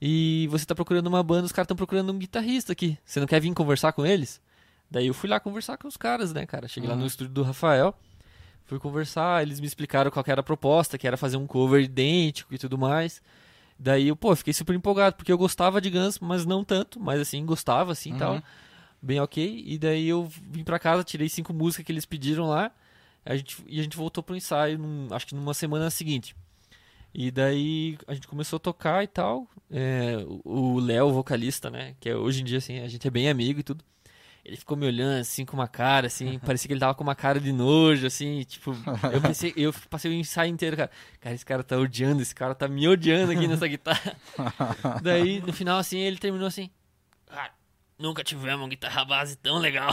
E 0.00 0.48
você 0.50 0.66
tá 0.66 0.74
procurando 0.74 1.06
uma 1.06 1.22
banda, 1.22 1.46
os 1.46 1.52
caras 1.52 1.66
estão 1.66 1.76
procurando 1.76 2.12
um 2.12 2.18
guitarrista 2.18 2.72
aqui. 2.72 2.98
Você 3.04 3.20
não 3.20 3.26
quer 3.26 3.40
vir 3.40 3.54
conversar 3.54 3.92
com 3.92 4.04
eles? 4.04 4.40
Daí 4.90 5.06
eu 5.06 5.14
fui 5.14 5.30
lá 5.30 5.38
conversar 5.38 5.78
com 5.78 5.86
os 5.86 5.96
caras, 5.96 6.32
né, 6.32 6.44
cara? 6.44 6.66
Cheguei 6.66 6.88
lá 6.90 6.96
no 6.96 7.02
Uhum. 7.02 7.06
estúdio 7.06 7.32
do 7.32 7.42
Rafael, 7.44 7.94
fui 8.72 8.78
conversar, 8.80 9.42
eles 9.42 9.60
me 9.60 9.66
explicaram 9.66 10.10
qual 10.10 10.24
era 10.26 10.40
a 10.40 10.44
proposta, 10.44 10.96
que 10.96 11.06
era 11.06 11.16
fazer 11.18 11.36
um 11.36 11.46
cover 11.46 11.82
idêntico 11.82 12.54
e 12.54 12.58
tudo 12.58 12.78
mais. 12.78 13.20
Daí 13.78 14.08
eu, 14.08 14.16
pô, 14.16 14.34
fiquei 14.34 14.54
super 14.54 14.74
empolgado, 14.74 15.16
porque 15.16 15.30
eu 15.30 15.36
gostava 15.36 15.78
de 15.80 15.90
Guns, 15.90 16.18
mas 16.18 16.46
não 16.46 16.64
tanto, 16.64 16.98
mas 16.98 17.20
assim, 17.20 17.44
gostava 17.44 17.92
assim 17.92 18.10
e 18.10 18.12
Uhum. 18.12 18.18
tal. 18.18 18.42
Bem 19.02 19.20
ok. 19.20 19.62
E 19.66 19.76
daí 19.78 20.08
eu 20.08 20.26
vim 20.50 20.64
pra 20.64 20.78
casa, 20.78 21.04
tirei 21.04 21.28
cinco 21.28 21.52
músicas 21.52 21.84
que 21.84 21.92
eles 21.92 22.06
pediram 22.06 22.46
lá. 22.48 22.70
A 23.26 23.36
gente, 23.36 23.58
e 23.66 23.78
a 23.78 23.82
gente 23.82 23.96
voltou 23.96 24.22
pro 24.22 24.34
ensaio, 24.36 24.78
num- 24.78 25.08
acho 25.10 25.26
que 25.26 25.34
numa 25.34 25.52
semana 25.54 25.90
seguinte. 25.90 26.34
E 27.12 27.30
daí 27.30 27.98
a 28.06 28.14
gente 28.14 28.26
começou 28.26 28.56
a 28.56 28.60
tocar 28.60 29.04
e 29.04 29.06
tal. 29.06 29.46
É, 29.70 30.24
o 30.44 30.78
Léo, 30.80 31.12
vocalista, 31.12 31.68
né? 31.68 31.94
Que 32.00 32.08
é, 32.08 32.16
hoje 32.16 32.40
em 32.40 32.44
dia, 32.44 32.58
assim, 32.58 32.78
a 32.78 32.88
gente 32.88 33.06
é 33.06 33.10
bem 33.10 33.28
amigo 33.28 33.60
e 33.60 33.62
tudo. 33.62 33.84
Ele 34.44 34.56
ficou 34.56 34.76
me 34.76 34.86
olhando, 34.86 35.20
assim, 35.20 35.44
com 35.44 35.56
uma 35.56 35.68
cara, 35.68 36.08
assim, 36.08 36.38
parecia 36.44 36.66
que 36.66 36.72
ele 36.72 36.80
tava 36.80 36.94
com 36.94 37.04
uma 37.04 37.14
cara 37.14 37.38
de 37.38 37.52
nojo, 37.52 38.06
assim, 38.06 38.42
tipo, 38.42 38.76
eu 39.12 39.20
pensei, 39.22 39.52
eu 39.56 39.72
passei 39.88 40.10
o 40.10 40.14
ensaio 40.14 40.50
inteiro, 40.50 40.76
cara, 40.76 40.90
cara, 41.20 41.34
esse 41.34 41.46
cara 41.46 41.62
tá 41.62 41.76
odiando, 41.76 42.22
esse 42.22 42.34
cara 42.34 42.54
tá 42.54 42.66
me 42.66 42.88
odiando 42.88 43.32
aqui 43.32 43.46
nessa 43.46 43.68
guitarra. 43.68 44.16
Daí, 45.00 45.40
no 45.40 45.52
final, 45.52 45.78
assim, 45.78 45.98
ele 45.98 46.18
terminou 46.18 46.48
assim, 46.48 46.70
cara, 47.26 47.52
nunca 48.02 48.24
tivemos 48.24 48.60
uma 48.60 48.68
guitarra 48.68 49.04
base 49.04 49.36
tão 49.36 49.58
legal. 49.58 49.92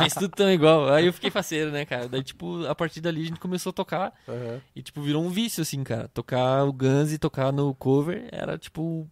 fez 0.00 0.14
tudo 0.14 0.30
tão 0.30 0.50
igual. 0.50 0.92
Aí 0.92 1.06
eu 1.06 1.12
fiquei 1.12 1.30
faceiro, 1.30 1.70
né, 1.70 1.84
cara? 1.84 2.08
Daí, 2.08 2.22
tipo, 2.22 2.66
a 2.66 2.74
partir 2.74 3.00
dali 3.00 3.22
a 3.22 3.26
gente 3.26 3.38
começou 3.38 3.70
a 3.70 3.72
tocar 3.72 4.12
Aham. 4.28 4.60
e, 4.74 4.82
tipo, 4.82 5.00
virou 5.00 5.22
um 5.22 5.30
vício, 5.30 5.62
assim, 5.62 5.84
cara. 5.84 6.08
Tocar 6.08 6.64
o 6.64 6.72
Guns 6.72 7.12
e 7.12 7.18
tocar 7.18 7.52
no 7.52 7.72
cover 7.76 8.28
era, 8.32 8.58
tipo, 8.58 9.08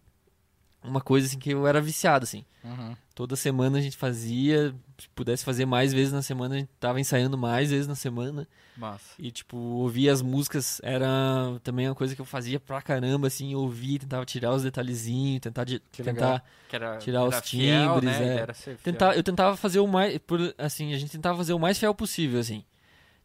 uma 0.83 0.99
coisa, 0.99 1.25
assim, 1.25 1.39
que 1.39 1.51
eu 1.51 1.65
era 1.65 1.79
viciado, 1.79 2.25
assim. 2.25 2.43
Uhum. 2.63 2.95
Toda 3.17 3.35
semana 3.35 3.79
a 3.79 3.81
gente 3.81 3.97
fazia, 3.97 4.75
se 4.95 5.09
pudesse 5.09 5.43
fazer 5.43 5.65
mais 5.65 5.91
vezes 5.91 6.13
na 6.13 6.21
semana, 6.21 6.53
a 6.53 6.57
gente 6.59 6.69
tava 6.79 6.99
ensaiando 6.99 7.35
mais 7.35 7.71
vezes 7.71 7.87
na 7.87 7.95
semana. 7.95 8.47
Massa. 8.77 9.15
E, 9.17 9.31
tipo, 9.31 9.57
ouvir 9.57 10.07
as 10.07 10.21
músicas 10.21 10.79
era 10.83 11.59
também 11.63 11.89
uma 11.89 11.95
coisa 11.95 12.15
que 12.15 12.21
eu 12.21 12.25
fazia 12.25 12.59
pra 12.59 12.79
caramba, 12.79 13.25
assim, 13.25 13.55
ouvir, 13.55 13.97
tentava 13.97 14.23
tirar 14.23 14.53
os 14.53 14.61
detalhezinhos, 14.61 15.39
tentar, 15.39 15.63
de, 15.63 15.79
tentar 15.79 16.43
era, 16.71 16.97
Tirar 16.97 17.23
os 17.23 17.39
fiel, 17.39 17.95
timbres, 17.95 18.19
né? 18.19 18.35
é. 18.35 18.75
Tentar, 18.83 19.17
eu 19.17 19.23
tentava 19.23 19.57
fazer 19.57 19.79
o 19.79 19.87
mais, 19.87 20.19
por, 20.19 20.53
assim, 20.55 20.93
a 20.93 20.97
gente 20.99 21.11
tentava 21.11 21.39
fazer 21.39 21.53
o 21.53 21.59
mais 21.59 21.79
fiel 21.79 21.95
possível, 21.95 22.39
assim. 22.39 22.63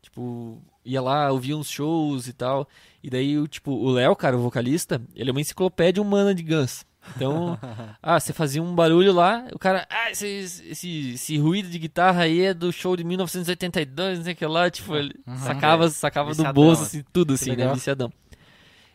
Tipo, 0.00 0.58
ia 0.86 1.02
lá, 1.02 1.30
ouvia 1.30 1.54
uns 1.54 1.68
shows 1.68 2.26
e 2.28 2.32
tal. 2.32 2.66
E 3.02 3.10
daí, 3.10 3.36
o, 3.36 3.46
tipo, 3.46 3.70
o 3.72 3.90
Léo, 3.90 4.16
cara, 4.16 4.38
o 4.38 4.40
vocalista, 4.40 5.02
ele 5.14 5.28
é 5.28 5.32
uma 5.32 5.40
enciclopédia 5.42 6.02
humana 6.02 6.34
de 6.34 6.42
Guns. 6.42 6.82
Então, 7.16 7.58
ah, 8.02 8.18
você 8.18 8.32
fazia 8.32 8.62
um 8.62 8.74
barulho 8.74 9.12
lá, 9.12 9.46
o 9.52 9.58
cara, 9.58 9.86
ah, 9.90 10.10
esse, 10.10 10.26
esse, 10.26 11.10
esse 11.14 11.38
ruído 11.38 11.68
de 11.68 11.78
guitarra 11.78 12.22
aí 12.22 12.40
é 12.42 12.54
do 12.54 12.72
show 12.72 12.96
de 12.96 13.04
1982, 13.04 14.18
não 14.18 14.24
sei 14.24 14.32
o 14.32 14.36
que 14.36 14.46
lá, 14.46 14.70
tipo, 14.70 14.94
ele 14.94 15.14
sacava, 15.38 15.88
sacava 15.90 16.34
do 16.34 16.52
bolso, 16.52 16.82
assim. 16.82 16.98
assim, 16.98 17.06
tudo, 17.12 17.34
assim, 17.34 17.56
né, 17.56 17.72
viciadão. 17.72 18.12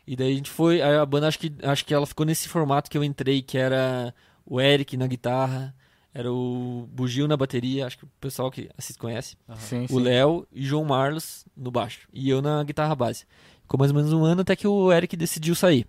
E 0.05 0.15
daí 0.15 0.31
a 0.31 0.35
gente 0.35 0.49
foi, 0.49 0.81
aí 0.81 0.95
a 0.95 1.05
banda, 1.05 1.27
acho 1.27 1.37
que, 1.37 1.53
acho 1.61 1.85
que 1.85 1.93
ela 1.93 2.05
ficou 2.05 2.25
nesse 2.25 2.47
formato 2.47 2.89
que 2.89 2.97
eu 2.97 3.03
entrei, 3.03 3.41
que 3.41 3.57
era 3.57 4.13
o 4.45 4.61
Eric 4.61 4.95
na 4.95 5.05
guitarra, 5.05 5.75
era 6.13 6.31
o 6.31 6.87
Bugio 6.91 7.27
na 7.27 7.35
bateria, 7.35 7.85
acho 7.85 7.97
que 7.97 8.05
o 8.05 8.09
pessoal 8.19 8.49
que 8.49 8.69
assiste 8.77 8.97
conhece, 8.97 9.35
Sim, 9.57 9.85
o. 9.89 9.99
Léo 9.99 10.47
e 10.51 10.63
João 10.63 10.85
Marlos 10.85 11.45
no 11.55 11.69
baixo, 11.69 12.07
e 12.13 12.29
eu 12.29 12.41
na 12.41 12.63
guitarra 12.63 12.95
base. 12.95 13.25
Ficou 13.63 13.77
mais 13.77 13.91
ou 13.91 13.97
menos 13.97 14.13
um 14.13 14.23
ano 14.23 14.41
até 14.41 14.55
que 14.55 14.65
o 14.65 14.93
Eric 14.93 15.17
decidiu 15.17 15.53
sair. 15.53 15.85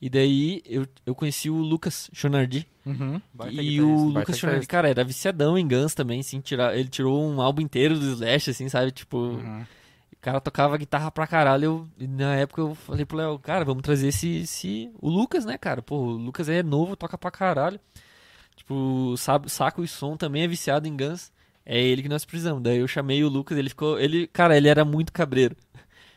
E 0.00 0.10
daí 0.10 0.62
eu, 0.66 0.86
eu 1.04 1.14
conheci 1.14 1.48
o 1.48 1.56
Lucas 1.56 2.10
Chonardi, 2.12 2.66
Uhum. 2.86 3.20
E 3.50 3.80
o 3.80 4.04
Lucas 4.10 4.38
Chonardi, 4.38 4.66
cara, 4.68 4.88
era 4.88 5.02
viciadão 5.02 5.58
em 5.58 5.66
Guns 5.66 5.92
também, 5.92 6.20
assim, 6.20 6.40
tirar, 6.40 6.78
ele 6.78 6.88
tirou 6.88 7.20
um 7.20 7.40
álbum 7.40 7.60
inteiro 7.60 7.98
do 7.98 8.12
Slash, 8.12 8.50
assim, 8.50 8.68
sabe, 8.68 8.92
tipo... 8.92 9.16
Uhum. 9.16 9.64
O 10.12 10.18
cara 10.26 10.40
tocava 10.40 10.76
guitarra 10.76 11.10
pra 11.10 11.26
caralho. 11.26 11.64
Eu, 11.64 11.88
e 11.98 12.06
na 12.08 12.34
época 12.34 12.60
eu 12.60 12.74
falei 12.74 13.04
pro 13.04 13.16
Léo, 13.16 13.38
cara, 13.38 13.64
vamos 13.64 13.82
trazer 13.82 14.08
esse, 14.08 14.38
esse. 14.38 14.90
O 15.00 15.08
Lucas, 15.08 15.44
né, 15.44 15.56
cara? 15.56 15.82
Pô, 15.82 15.98
o 15.98 16.10
Lucas 16.16 16.48
é 16.48 16.64
novo, 16.64 16.96
toca 16.96 17.16
pra 17.16 17.30
caralho. 17.30 17.78
Tipo, 18.56 19.14
sabe, 19.16 19.48
saco 19.48 19.84
e 19.84 19.88
som 19.88 20.16
também 20.16 20.42
é 20.42 20.48
viciado 20.48 20.88
em 20.88 20.96
Guns. 20.96 21.30
É 21.64 21.80
ele 21.80 22.02
que 22.02 22.08
nós 22.08 22.24
precisamos. 22.24 22.60
Daí 22.60 22.78
eu 22.78 22.88
chamei 22.88 23.22
o 23.22 23.28
Lucas, 23.28 23.56
ele 23.56 23.68
ficou. 23.68 24.00
Ele, 24.00 24.26
cara, 24.26 24.56
ele 24.56 24.68
era 24.68 24.84
muito 24.84 25.12
cabreiro. 25.12 25.54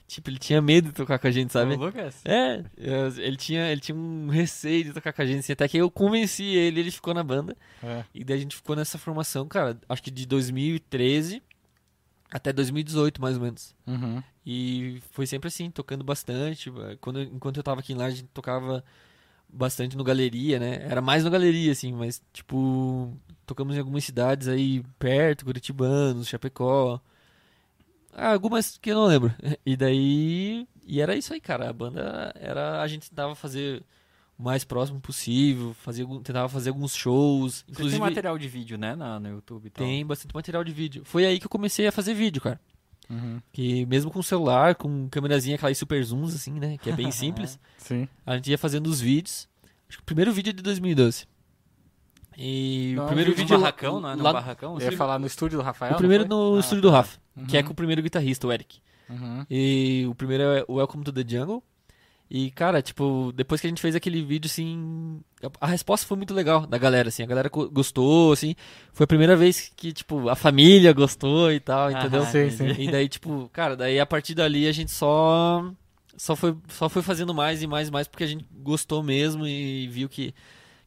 Tipo, 0.09 0.29
ele 0.31 0.39
tinha 0.39 0.59
medo 0.59 0.87
de 0.89 0.95
tocar 0.95 1.19
com 1.19 1.27
a 1.27 1.31
gente, 1.31 1.53
sabe? 1.53 1.75
O 1.75 1.77
Lucas? 1.77 2.19
É, 2.25 2.63
eu- 2.75 3.15
ele 3.23 3.37
tinha, 3.37 3.71
ele 3.71 3.79
tinha 3.79 3.95
um 3.95 4.27
receio 4.27 4.83
de 4.85 4.91
tocar 4.91 5.13
com 5.13 5.21
a 5.21 5.25
gente, 5.25 5.39
assim, 5.41 5.53
até 5.53 5.67
que 5.67 5.77
eu 5.77 5.89
convenci 5.91 6.43
ele, 6.43 6.79
ele 6.79 6.89
ficou 6.89 7.13
na 7.13 7.23
banda. 7.23 7.55
É. 7.83 8.03
E 8.13 8.23
daí 8.23 8.37
a 8.37 8.39
gente 8.39 8.55
ficou 8.55 8.75
nessa 8.75 8.97
formação, 8.97 9.47
cara, 9.47 9.77
acho 9.87 10.01
que 10.01 10.09
de 10.09 10.25
2013 10.25 11.43
até 12.31 12.51
2018, 12.51 13.21
mais 13.21 13.35
ou 13.37 13.43
menos. 13.43 13.75
Uhum. 13.85 14.21
E 14.45 14.99
foi 15.11 15.27
sempre 15.27 15.47
assim, 15.47 15.69
tocando 15.69 16.03
bastante. 16.03 16.71
Quando, 17.01 17.21
enquanto 17.21 17.57
eu 17.57 17.63
tava 17.63 17.79
aqui 17.81 17.93
em 17.93 17.95
lá, 17.95 18.05
a 18.05 18.09
gente 18.09 18.23
tocava 18.33 18.83
bastante 19.47 19.95
no 19.95 20.03
galeria, 20.03 20.59
né? 20.59 20.85
Era 20.89 21.01
mais 21.01 21.23
no 21.23 21.29
galeria, 21.29 21.71
assim, 21.71 21.91
mas, 21.93 22.19
tipo, 22.33 23.15
tocamos 23.45 23.75
em 23.75 23.79
algumas 23.79 24.03
cidades 24.03 24.47
aí 24.47 24.83
perto, 24.97 25.45
Curitibanos, 25.45 26.27
Chapecó. 26.27 26.99
Ah, 28.19 28.33
algumas 28.33 28.77
que 28.77 28.91
eu 28.91 28.95
não 28.95 29.05
lembro. 29.05 29.33
E 29.65 29.77
daí. 29.77 30.67
E 30.85 30.99
era 30.99 31.15
isso 31.15 31.33
aí, 31.33 31.39
cara. 31.39 31.69
A 31.69 31.73
banda 31.73 32.33
era. 32.35 32.81
A 32.81 32.87
gente 32.87 33.09
tentava 33.09 33.33
fazer 33.35 33.83
o 34.37 34.43
mais 34.43 34.63
próximo 34.63 34.99
possível, 35.01 35.73
fazia, 35.73 36.05
tentava 36.23 36.47
fazer 36.47 36.69
alguns 36.69 36.95
shows. 36.95 37.55
Você 37.55 37.71
Inclusive, 37.71 37.99
tem 37.99 38.09
material 38.09 38.37
de 38.37 38.47
vídeo, 38.47 38.77
né, 38.77 38.95
na, 38.95 39.19
no 39.19 39.27
YouTube 39.29 39.65
e 39.67 39.69
tal. 39.69 39.85
tem 39.85 40.05
bastante 40.05 40.33
material 40.33 40.63
de 40.63 40.71
vídeo. 40.71 41.03
Foi 41.03 41.25
aí 41.25 41.39
que 41.39 41.45
eu 41.45 41.49
comecei 41.49 41.85
a 41.87 41.91
fazer 41.91 42.13
vídeo, 42.13 42.41
cara. 42.41 42.59
Uhum. 43.09 43.41
Que 43.51 43.85
mesmo 43.85 44.09
com 44.11 44.21
celular, 44.21 44.75
com 44.75 45.09
câmerazinha, 45.09 45.55
aquelas 45.55 45.77
super 45.77 46.01
zooms, 46.03 46.33
assim, 46.33 46.53
né? 46.53 46.77
Que 46.77 46.89
é 46.89 46.93
bem 46.95 47.11
simples. 47.11 47.59
Sim. 47.77 48.07
a 48.25 48.35
gente 48.35 48.49
ia 48.49 48.57
fazendo 48.57 48.87
os 48.87 49.01
vídeos. 49.01 49.47
Acho 49.89 49.97
que 49.97 50.03
o 50.03 50.05
primeiro 50.05 50.31
vídeo 50.31 50.51
é 50.51 50.53
de 50.53 50.61
2012. 50.63 51.25
E 52.41 52.93
Não, 52.95 53.03
o 53.03 53.07
primeiro 53.07 53.31
um 53.31 53.35
vídeo 53.35 53.49
no 53.49 53.55
lá- 53.55 53.59
barracão, 53.71 53.99
não 53.99 54.09
é? 54.11 54.15
No 54.15 54.23
lá- 54.23 54.31
barracão? 54.33 54.79
Eu 54.79 54.91
ia 54.91 54.97
falar 54.97 55.19
no 55.19 55.27
estúdio 55.27 55.57
do 55.59 55.63
Rafael. 55.63 55.93
O 55.95 55.97
primeiro 55.97 56.25
no 56.25 56.55
Ah, 56.55 56.59
estúdio 56.61 56.81
do 56.83 56.89
Rafa, 56.89 57.19
Uhum. 57.35 57.45
que 57.45 57.57
é 57.57 57.61
com 57.63 57.73
o 57.73 57.75
primeiro 57.75 58.01
guitarrista, 58.01 58.47
o 58.47 58.51
Eric. 58.51 58.79
Uhum. 59.09 59.45
E 59.49 60.05
o 60.09 60.15
primeiro 60.15 60.43
é 60.43 60.63
o 60.67 60.75
Welcome 60.75 61.03
to 61.03 61.11
the 61.11 61.25
Jungle. 61.27 61.61
E, 62.31 62.51
cara, 62.51 62.79
tipo, 62.81 63.33
depois 63.35 63.59
que 63.59 63.65
a 63.65 63.69
gente 63.71 63.81
fez 63.81 63.95
aquele 63.95 64.21
vídeo, 64.23 64.45
assim, 64.47 65.19
a, 65.59 65.65
resposta 65.65 66.05
foi 66.07 66.15
muito 66.15 66.31
legal 66.33 66.65
da 66.67 66.77
galera, 66.77 67.09
assim, 67.09 67.23
a 67.23 67.25
galera 67.25 67.49
gostou, 67.49 68.31
assim, 68.31 68.55
foi 68.93 69.03
a 69.05 69.07
primeira 69.07 69.35
vez 69.35 69.71
que, 69.75 69.91
tipo, 69.91 70.29
a 70.29 70.35
família 70.35 70.93
gostou 70.93 71.51
e 71.51 71.59
tal, 71.59 71.89
entendeu? 71.91 72.21
Ah, 72.21 72.25
Sim, 72.27 72.51
sim. 72.51 72.67
E 72.77 72.91
daí, 72.91 73.09
tipo, 73.09 73.49
cara, 73.51 73.75
daí 73.75 73.99
a 73.99 74.05
partir 74.05 74.35
dali 74.35 74.67
a 74.67 74.71
gente 74.71 74.91
só 74.91 75.71
só 76.15 76.35
foi, 76.35 76.55
só 76.67 76.87
foi 76.87 77.01
fazendo 77.01 77.33
mais 77.33 77.63
e 77.63 77.67
mais 77.67 77.87
e 77.87 77.91
mais 77.91 78.07
porque 78.07 78.23
a 78.25 78.27
gente 78.27 78.45
gostou 78.61 79.01
mesmo 79.01 79.47
e 79.47 79.87
viu 79.87 80.07
que, 80.07 80.31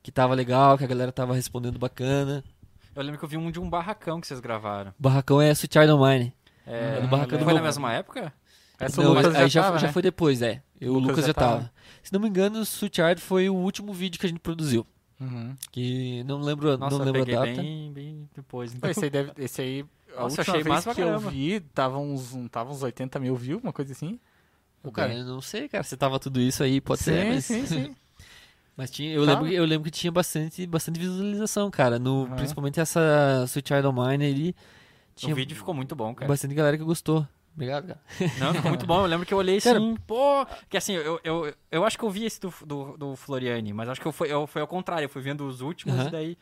que 0.02 0.10
tava 0.12 0.34
legal, 0.34 0.76
que 0.76 0.84
a 0.84 0.86
galera 0.86 1.12
tava 1.12 1.34
respondendo 1.34 1.78
bacana. 1.78 2.42
Eu 2.94 3.02
lembro 3.02 3.18
que 3.18 3.24
eu 3.24 3.28
vi 3.28 3.36
um 3.36 3.50
de 3.50 3.58
um 3.60 3.68
barracão 3.70 4.20
que 4.20 4.26
vocês 4.26 4.40
gravaram. 4.40 4.90
O 4.98 5.02
barracão 5.02 5.40
é 5.40 5.50
Sweet 5.52 5.72
Child 5.78 5.92
O' 5.92 6.04
Mine. 6.06 6.34
É, 6.66 7.00
do 7.00 7.08
barracão 7.08 7.38
do 7.38 7.44
foi 7.44 7.54
na 7.54 7.62
mesma 7.62 7.92
época? 7.92 8.32
Essa 8.78 9.00
o 9.00 9.04
Não, 9.04 9.12
Lucas 9.14 9.34
aí 9.34 9.42
já, 9.42 9.48
já, 9.48 9.62
tava, 9.62 9.78
já 9.78 9.86
né? 9.86 9.92
foi 9.92 10.02
depois, 10.02 10.42
é. 10.42 10.62
Eu- 10.80 10.92
O 10.92 10.98
Lucas 10.98 11.08
Lucas, 11.10 11.24
já 11.24 11.28
já 11.28 11.34
tava. 11.34 11.56
tava. 11.58 11.72
Se 12.02 12.12
não 12.12 12.20
me 12.20 12.28
engano, 12.28 12.58
o 12.58 12.62
Sweet 12.62 12.96
Child 12.96 13.20
foi 13.20 13.48
o 13.48 13.54
último 13.54 13.92
vídeo 13.92 14.18
que 14.18 14.26
a 14.26 14.28
gente 14.28 14.40
produziu. 14.40 14.86
Uhum. 15.20 15.54
Que 15.70 16.24
não 16.24 16.40
lembro, 16.40 16.76
Nossa, 16.76 16.98
não 16.98 17.06
eu 17.06 17.12
lembro 17.12 17.22
a 17.32 17.44
data. 17.44 17.62
bem, 17.62 17.92
bem 17.92 18.28
depois. 18.34 18.74
Então. 18.74 18.90
Esse 18.90 19.04
aí, 19.04 19.10
deve, 19.10 19.32
esse 19.38 19.62
aí 19.62 19.84
a 20.16 20.22
Nossa, 20.22 20.24
última 20.24 20.42
achei 20.42 20.54
vez 20.54 20.66
massa 20.66 20.82
pra 20.82 20.94
que 20.94 21.00
eu 21.00 21.06
caramba. 21.06 21.30
vi, 21.30 21.60
tava 21.60 21.98
uns, 21.98 22.36
tava 22.50 22.72
uns 22.72 22.82
80 22.82 23.18
mil 23.20 23.36
views, 23.36 23.62
uma 23.62 23.72
coisa 23.72 23.92
assim. 23.92 24.18
Pô, 24.82 24.90
cara. 24.90 25.14
eu 25.14 25.24
não 25.24 25.40
sei, 25.40 25.68
cara, 25.68 25.84
se 25.84 25.96
tava 25.96 26.18
tudo 26.18 26.40
isso 26.40 26.60
aí, 26.64 26.80
pode 26.80 27.02
ser, 27.02 27.22
sim, 27.22 27.28
mas... 27.28 27.44
sim, 27.44 27.66
sim. 27.66 27.96
Mas 28.76 28.90
tinha, 28.90 29.12
eu, 29.12 29.24
Tá. 29.26 29.32
lembro, 29.34 29.48
eu 29.48 29.64
lembro 29.64 29.84
que 29.84 29.90
tinha 29.90 30.10
bastante, 30.10 30.66
bastante 30.66 30.98
visualização, 30.98 31.70
cara. 31.70 31.98
No. 31.98 32.28
Principalmente 32.36 32.80
essa 32.80 33.44
Sweet 33.46 33.68
Child 33.68 33.86
O' 33.86 33.92
Mine 33.92 34.24
ali. 34.26 34.56
Tinha 35.14 35.32
O 35.32 35.36
vídeo 35.36 35.54
ficou 35.56 35.74
muito 35.74 35.94
bom, 35.94 36.14
cara. 36.14 36.28
bastante 36.28 36.54
galera 36.54 36.76
que 36.78 36.84
gostou. 36.84 37.26
Obrigado, 37.54 37.86
cara. 37.88 38.00
Não, 38.40 38.54
ficou 38.54 38.70
muito 38.70 38.86
bom. 38.86 39.00
Eu 39.02 39.06
lembro 39.06 39.26
que 39.26 39.34
eu 39.34 39.38
olhei 39.38 39.60
Cara, 39.60 39.76
assim, 39.78 39.94
pô. 40.06 40.46
Que 40.70 40.78
assim, 40.78 40.94
eu, 40.94 41.20
eu, 41.22 41.54
eu 41.70 41.84
acho 41.84 41.98
que 41.98 42.04
eu 42.04 42.08
vi 42.10 42.24
esse 42.24 42.40
do, 42.40 42.52
do, 42.64 42.96
do 42.96 43.16
Floriani, 43.16 43.74
mas 43.74 43.90
acho 43.90 44.00
que 44.00 44.06
eu 44.08 44.12
fui, 44.12 44.32
eu, 44.32 44.46
foi 44.46 44.62
ao 44.62 44.66
contrário. 44.68 45.04
Eu 45.04 45.10
fui 45.10 45.20
vendo 45.20 45.46
os 45.46 45.60
últimos 45.60 46.06
e 46.06 46.10
daí. 46.10 46.38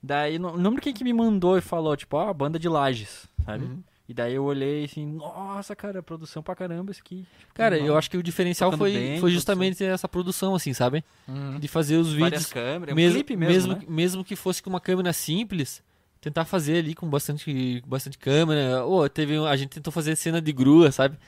Daí, 0.00 0.38
não, 0.38 0.54
lembro 0.54 0.80
quem 0.80 0.92
que 0.94 1.02
me 1.02 1.12
mandou 1.12 1.58
e 1.58 1.60
falou, 1.60 1.96
tipo, 1.96 2.16
ó, 2.16 2.32
banda 2.32 2.56
de 2.58 2.68
Lages, 2.68 3.26
sabe? 3.44 3.64
Uhum. 3.64 3.82
E 4.06 4.12
daí 4.12 4.34
eu 4.34 4.44
olhei 4.44 4.84
assim, 4.84 5.06
nossa, 5.06 5.74
cara, 5.74 6.02
produção 6.02 6.42
pra 6.42 6.54
caramba 6.54 6.90
isso 6.92 7.00
aqui. 7.00 7.26
Tipo, 7.38 7.54
Cara, 7.54 7.78
não, 7.78 7.86
eu 7.86 7.96
acho 7.96 8.10
que 8.10 8.18
o 8.18 8.22
diferencial 8.22 8.70
foi, 8.76 8.92
bem, 8.92 9.20
foi 9.20 9.30
justamente 9.30 9.82
essa 9.82 10.06
produção, 10.06 10.54
assim, 10.54 10.74
sabe? 10.74 11.02
Uhum. 11.26 11.58
De 11.58 11.66
fazer 11.68 11.96
os 11.96 12.12
várias 12.12 12.42
vídeos, 12.42 12.52
câmeras, 12.52 12.92
um 12.92 12.96
mesmo, 12.96 13.24
mesmo, 13.30 13.38
mesmo, 13.38 13.72
né? 13.74 13.82
mesmo 13.88 14.24
que 14.24 14.36
fosse 14.36 14.62
com 14.62 14.68
uma 14.68 14.80
câmera 14.80 15.10
simples, 15.14 15.82
tentar 16.20 16.44
fazer 16.44 16.78
ali 16.78 16.94
com 16.94 17.08
bastante, 17.08 17.82
bastante 17.86 18.18
câmera. 18.18 18.84
Ô, 18.84 19.08
teve, 19.08 19.38
a 19.38 19.56
gente 19.56 19.70
tentou 19.70 19.90
fazer 19.90 20.16
cena 20.16 20.40
de 20.40 20.52
grua, 20.52 20.92
sabe? 20.92 21.18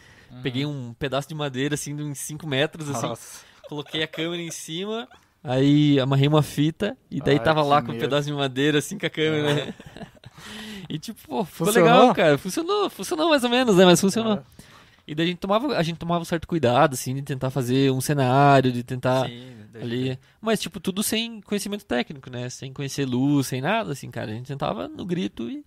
Peguei 0.42 0.66
um 0.66 0.92
pedaço 0.98 1.28
de 1.28 1.34
madeira, 1.34 1.74
assim, 1.74 1.96
de 1.96 2.02
uns 2.02 2.18
5 2.18 2.46
metros, 2.46 2.90
assim, 2.90 3.06
Nossa. 3.06 3.44
coloquei 3.68 4.02
a 4.02 4.08
câmera 4.08 4.42
em 4.42 4.50
cima, 4.50 5.08
aí 5.46 5.98
amarrei 6.00 6.28
uma 6.28 6.42
fita 6.42 6.96
e 7.10 7.20
daí 7.20 7.36
Ai, 7.38 7.42
tava 7.42 7.62
lá 7.62 7.80
com 7.80 7.92
um 7.92 7.98
pedaço 7.98 8.26
de 8.26 8.34
madeira 8.34 8.78
assim 8.78 8.98
com 8.98 9.06
a 9.06 9.10
câmera. 9.10 9.54
né? 9.66 9.74
e 10.88 10.98
tipo, 10.98 11.18
pô, 11.26 11.44
ficou 11.44 11.66
Funcionou? 11.66 11.90
legal, 12.00 12.14
cara. 12.14 12.38
Funcionou, 12.38 12.90
funcionou 12.90 13.28
mais 13.30 13.44
ou 13.44 13.50
menos, 13.50 13.76
né? 13.76 13.84
Mas 13.84 14.00
funcionou. 14.00 14.42
E 15.06 15.14
daí 15.14 15.26
a 15.26 15.28
gente 15.28 15.38
tomava, 15.38 15.76
a 15.76 15.82
gente 15.82 15.98
tomava 15.98 16.20
um 16.22 16.24
certo 16.24 16.48
cuidado, 16.48 16.94
assim, 16.94 17.14
de 17.14 17.22
tentar 17.22 17.48
fazer 17.50 17.92
um 17.92 18.00
cenário, 18.00 18.72
de 18.72 18.82
tentar 18.82 19.28
Sim, 19.28 19.54
ali. 19.80 20.18
Mas, 20.40 20.58
tipo, 20.60 20.80
tudo 20.80 21.00
sem 21.00 21.40
conhecimento 21.42 21.84
técnico, 21.84 22.28
né? 22.28 22.50
Sem 22.50 22.72
conhecer 22.72 23.04
luz, 23.06 23.46
sem 23.46 23.60
nada, 23.60 23.92
assim, 23.92 24.10
cara. 24.10 24.32
A 24.32 24.34
gente 24.34 24.48
tentava 24.48 24.88
no 24.88 25.06
grito 25.06 25.48
e, 25.48 25.64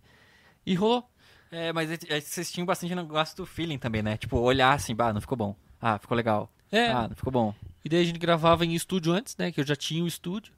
e 0.65 0.75
rolou. 0.75 1.09
É, 1.51 1.71
mas 1.71 1.89
é- 1.89 1.97
é- 2.09 2.19
vocês 2.19 2.51
tinham 2.51 2.65
bastante 2.65 2.93
negócio 2.93 3.35
do 3.37 3.45
feeling 3.45 3.77
também, 3.77 4.03
né? 4.03 4.17
Tipo, 4.17 4.37
olhar 4.39 4.73
assim, 4.73 4.93
bah, 4.93 5.13
não 5.13 5.21
ficou 5.21 5.37
bom. 5.37 5.55
Ah, 5.81 5.97
ficou 5.97 6.17
legal. 6.17 6.51
É, 6.71 6.87
Ah, 6.91 7.07
não 7.07 7.15
ficou 7.15 7.31
bom. 7.31 7.53
e 7.83 7.89
daí 7.89 8.01
a 8.01 8.05
gente 8.05 8.19
gravava 8.19 8.65
em 8.65 8.73
estúdio 8.75 9.11
antes, 9.13 9.35
né? 9.37 9.51
Que 9.51 9.61
eu 9.61 9.65
já 9.65 9.75
tinha 9.75 10.03
o 10.03 10.07
estúdio. 10.07 10.53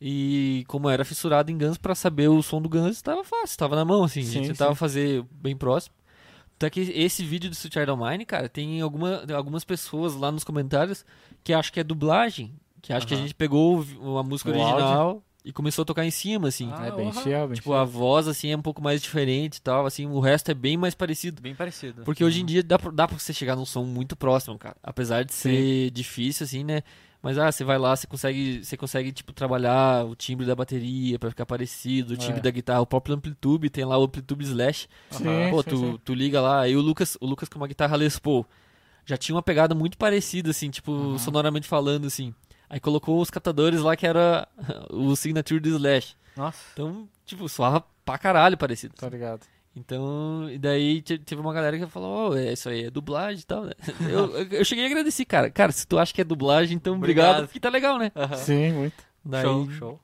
E 0.00 0.64
como 0.66 0.86
eu 0.86 0.90
era 0.92 1.04
fissurado 1.04 1.50
em 1.50 1.58
Guns, 1.58 1.76
pra 1.76 1.94
saber 1.94 2.28
o 2.28 2.42
som 2.42 2.60
do 2.62 2.68
Guns, 2.68 3.02
tava 3.02 3.22
fácil, 3.22 3.58
tava 3.58 3.76
na 3.76 3.84
mão, 3.84 4.02
assim. 4.04 4.20
a 4.20 4.24
Sim, 4.24 4.30
gente 4.32 4.48
tentava 4.48 4.70
sim. 4.72 4.78
fazer 4.78 5.24
bem 5.30 5.54
próximo. 5.56 5.94
Até 6.56 6.70
que 6.70 6.80
esse 6.80 7.24
vídeo 7.24 7.50
do 7.50 7.54
of 7.54 8.02
Mine, 8.02 8.24
cara, 8.24 8.48
tem 8.48 8.80
alguma, 8.80 9.22
algumas 9.34 9.64
pessoas 9.64 10.14
lá 10.14 10.30
nos 10.30 10.44
comentários 10.44 11.04
que 11.42 11.52
acham 11.52 11.72
que 11.72 11.80
é 11.80 11.84
dublagem. 11.84 12.54
Que 12.82 12.92
acham 12.92 13.08
que 13.08 13.14
a 13.14 13.16
gente 13.18 13.34
pegou 13.34 13.84
a 14.18 14.22
música 14.22 14.50
O 14.50 14.52
original 14.54 15.22
e 15.44 15.52
começou 15.52 15.82
a 15.82 15.84
tocar 15.86 16.04
em 16.04 16.10
cima, 16.10 16.48
assim. 16.48 16.70
Ah, 16.72 16.86
é 16.86 16.90
bem 16.92 17.06
uhum. 17.06 17.12
fiel, 17.12 17.46
bem 17.48 17.54
Tipo, 17.56 17.72
a 17.72 17.84
voz, 17.84 18.28
assim, 18.28 18.50
é 18.50 18.56
um 18.56 18.62
pouco 18.62 18.82
mais 18.82 19.00
diferente 19.00 19.56
e 19.56 19.60
tal, 19.60 19.86
assim, 19.86 20.06
o 20.06 20.20
resto 20.20 20.50
é 20.50 20.54
bem 20.54 20.76
mais 20.76 20.94
parecido. 20.94 21.40
Bem 21.40 21.54
parecido. 21.54 22.02
Porque 22.04 22.22
hoje 22.24 22.42
em 22.42 22.44
dia 22.44 22.62
dá 22.62 22.78
pra, 22.78 22.90
dá 22.90 23.08
pra 23.08 23.18
você 23.18 23.32
chegar 23.32 23.56
num 23.56 23.64
som 23.64 23.84
muito 23.84 24.14
próximo, 24.16 24.58
cara. 24.58 24.76
Apesar 24.82 25.24
de 25.24 25.32
ser 25.32 25.90
difícil, 25.90 26.44
assim, 26.44 26.64
né? 26.64 26.82
Mas, 27.22 27.36
ah, 27.36 27.52
você 27.52 27.62
vai 27.64 27.76
lá, 27.78 27.94
você 27.94 28.06
consegue, 28.06 28.64
você 28.64 28.76
consegue, 28.78 29.12
tipo, 29.12 29.32
trabalhar 29.34 30.06
o 30.06 30.14
timbre 30.16 30.46
da 30.46 30.54
bateria 30.56 31.18
pra 31.18 31.28
ficar 31.28 31.44
parecido, 31.44 32.14
o 32.14 32.16
timbre 32.16 32.38
É. 32.38 32.42
da 32.42 32.50
guitarra, 32.50 32.80
o 32.80 32.86
próprio 32.86 33.14
Amplitude, 33.14 33.68
tem 33.68 33.84
lá 33.84 33.98
o 33.98 34.04
Amplitude 34.04 34.42
Slash. 34.44 34.88
Sim, 35.10 35.24
Pô, 35.50 35.62
sim, 35.62 35.68
tu, 35.68 35.76
sim. 35.76 35.98
tu 36.02 36.14
liga 36.14 36.40
lá, 36.40 36.62
aí 36.62 36.74
o 36.74 36.80
Lucas, 36.80 37.18
o 37.20 37.26
Lucas 37.26 37.46
com 37.48 37.58
uma 37.58 37.66
guitarra 37.68 37.94
Les 37.96 38.18
Paul 38.18 38.46
já 39.04 39.16
tinha 39.16 39.34
uma 39.34 39.42
pegada 39.42 39.74
muito 39.74 39.98
parecida, 39.98 40.50
assim, 40.50 40.70
tipo, 40.70 40.92
Uhum. 40.92 41.18
sonoramente 41.18 41.66
falando, 41.66 42.06
assim. 42.06 42.32
Aí 42.70 42.78
colocou 42.80 43.20
os 43.20 43.28
catadores 43.30 43.80
lá 43.80 43.96
que 43.96 44.06
era 44.06 44.46
o 44.90 45.14
signature 45.16 45.60
do 45.60 45.68
Slash. 45.70 46.14
Nossa. 46.36 46.58
Então, 46.72 47.08
tipo, 47.26 47.48
soava 47.48 47.84
pra 48.04 48.16
caralho 48.16 48.56
parecido. 48.56 48.94
Tá 48.94 49.08
ligado. 49.08 49.40
Então, 49.76 50.48
e 50.50 50.58
daí 50.58 51.02
te- 51.02 51.18
teve 51.18 51.40
uma 51.40 51.52
galera 51.52 51.78
que 51.78 51.86
falou, 51.86 52.30
oh, 52.30 52.36
é 52.36 52.52
isso 52.52 52.68
aí, 52.68 52.84
é 52.84 52.90
dublagem 52.90 53.40
e 53.40 53.44
tal, 53.44 53.64
né? 53.64 53.72
Eu, 54.08 54.36
eu- 54.50 54.64
cheguei 54.64 54.84
a 54.84 54.86
agradecer, 54.88 55.24
cara. 55.24 55.50
Cara, 55.50 55.70
se 55.72 55.86
tu 55.86 55.98
acha 55.98 56.12
que 56.14 56.20
é 56.20 56.24
dublagem, 56.24 56.76
então 56.76 56.94
obrigado, 56.96 57.26
Obrigado. 57.30 57.46
porque 57.48 57.60
tá 57.60 57.68
legal, 57.68 57.98
né? 57.98 58.10
Sim, 58.36 58.72
muito. 58.72 59.04
Daí, 59.24 59.42
Show, 59.42 59.70
show. 59.72 60.00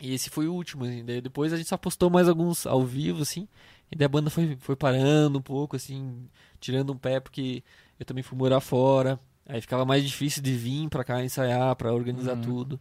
E 0.00 0.14
esse 0.14 0.30
foi 0.30 0.46
o 0.46 0.54
último, 0.54 0.84
assim. 0.84 1.04
Daí 1.04 1.20
depois 1.20 1.52
a 1.52 1.56
gente 1.56 1.68
só 1.68 1.76
postou 1.76 2.08
mais 2.10 2.28
alguns 2.28 2.66
ao 2.66 2.84
vivo, 2.84 3.22
assim. 3.22 3.48
E 3.90 3.96
daí 3.96 4.06
a 4.06 4.08
banda 4.08 4.30
foi, 4.30 4.56
foi 4.60 4.76
parando 4.76 5.38
um 5.38 5.42
pouco, 5.42 5.74
assim, 5.74 6.28
tirando 6.60 6.92
um 6.92 6.96
pé, 6.96 7.18
porque 7.18 7.64
eu 7.98 8.06
também 8.06 8.22
fui 8.22 8.38
morar 8.38 8.60
fora. 8.60 9.18
Aí 9.48 9.60
ficava 9.62 9.84
mais 9.84 10.04
difícil 10.04 10.42
de 10.42 10.52
vir 10.54 10.88
pra 10.90 11.02
cá 11.02 11.24
ensaiar, 11.24 11.74
pra 11.74 11.92
organizar 11.92 12.34
Uhum. 12.36 12.42
tudo. 12.42 12.80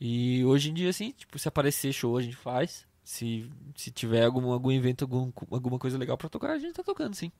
E 0.00 0.44
hoje 0.44 0.70
em 0.70 0.74
dia, 0.74 0.88
assim, 0.90 1.10
tipo, 1.10 1.36
se 1.38 1.48
aparecer 1.48 1.92
show, 1.92 2.16
a 2.16 2.22
gente 2.22 2.36
faz. 2.36 2.86
Se, 3.02 3.50
se 3.74 3.90
tiver 3.90 4.24
algum, 4.24 4.52
algum 4.52 4.70
evento, 4.70 5.02
algum, 5.04 5.32
alguma 5.50 5.78
coisa 5.78 5.98
legal 5.98 6.16
pra 6.16 6.28
tocar, 6.28 6.52
a 6.52 6.58
gente 6.58 6.74
tá 6.74 6.84
tocando, 6.84 7.14
sim. 7.14 7.32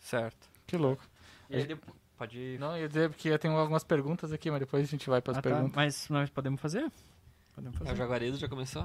Certo. 0.00 0.48
Que 0.66 0.76
louco. 0.76 1.04
E 1.48 1.56
aí 1.56 1.66
depois- 1.66 1.96
Pode 2.18 2.38
ir. 2.38 2.58
Não, 2.58 2.76
eu 2.76 2.82
ia 2.82 2.88
dizer 2.88 3.08
porque 3.10 3.36
tem 3.38 3.50
algumas 3.50 3.82
perguntas 3.84 4.32
aqui, 4.32 4.48
mas 4.50 4.60
depois 4.60 4.84
a 4.84 4.86
gente 4.90 5.08
vai 5.10 5.20
para 5.20 5.32
as 5.32 5.38
Ah, 5.38 5.42
tá. 5.42 5.50
perguntas. 5.50 5.74
Mas 5.74 6.08
nós 6.08 6.30
podemos 6.30 6.60
fazer? 6.60 6.90
Podemos 7.54 7.80
O 7.80 7.84
fazer. 7.84 7.96
Jaguaredo 7.96 8.36
já 8.36 8.48
começou? 8.48 8.84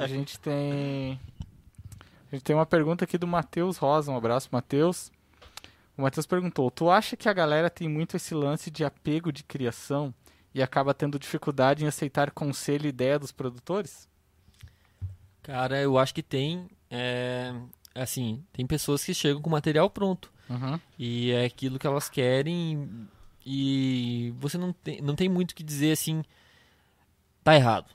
A 0.00 0.06
gente 0.06 0.38
tem. 0.38 1.18
A 2.30 2.34
gente 2.36 2.44
tem 2.44 2.54
uma 2.56 2.66
pergunta 2.66 3.04
aqui 3.04 3.18
do 3.18 3.26
Matheus 3.26 3.76
Rosa. 3.76 4.10
Um 4.12 4.16
abraço, 4.16 4.48
Matheus. 4.52 5.10
O 5.98 6.02
Matheus 6.02 6.26
perguntou: 6.26 6.70
Tu 6.70 6.88
acha 6.88 7.16
que 7.16 7.28
a 7.28 7.32
galera 7.32 7.68
tem 7.68 7.88
muito 7.88 8.16
esse 8.16 8.32
lance 8.32 8.70
de 8.70 8.84
apego 8.84 9.32
de 9.32 9.42
criação 9.42 10.14
e 10.54 10.62
acaba 10.62 10.94
tendo 10.94 11.18
dificuldade 11.18 11.84
em 11.84 11.88
aceitar 11.88 12.30
conselho 12.30 12.86
e 12.86 12.90
ideia 12.90 13.18
dos 13.18 13.32
produtores? 13.32 14.08
Cara, 15.42 15.80
eu 15.80 15.98
acho 15.98 16.14
que 16.14 16.22
tem. 16.22 16.70
É, 16.88 17.52
assim, 17.96 18.44
tem 18.52 18.64
pessoas 18.64 19.04
que 19.04 19.12
chegam 19.12 19.42
com 19.42 19.50
material 19.50 19.90
pronto. 19.90 20.32
Uhum. 20.48 20.78
E 20.96 21.32
é 21.32 21.44
aquilo 21.44 21.80
que 21.80 21.86
elas 21.86 22.08
querem. 22.08 23.08
E 23.44 24.32
você 24.38 24.56
não 24.56 24.72
tem, 24.72 25.00
não 25.02 25.16
tem 25.16 25.28
muito 25.28 25.50
o 25.50 25.54
que 25.54 25.64
dizer 25.64 25.92
assim. 25.92 26.22
Tá 27.42 27.56
errado. 27.56 27.90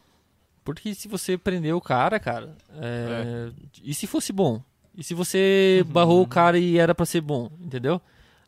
Porque 0.66 0.93
se 0.93 1.08
você 1.08 1.38
prendeu 1.38 1.78
o 1.78 1.82
cara, 1.82 2.20
cara. 2.20 2.58
é, 2.76 3.51
E 3.82 3.93
se 3.93 4.08
fosse 4.08 4.34
bom? 4.34 4.62
E 4.95 5.03
se 5.03 5.13
você 5.13 5.83
barrou 5.87 6.21
o 6.21 6.27
cara 6.27 6.57
e 6.59 6.77
era 6.77 6.93
pra 6.93 7.05
ser 7.05 7.21
bom? 7.21 7.49
Entendeu? 7.59 8.01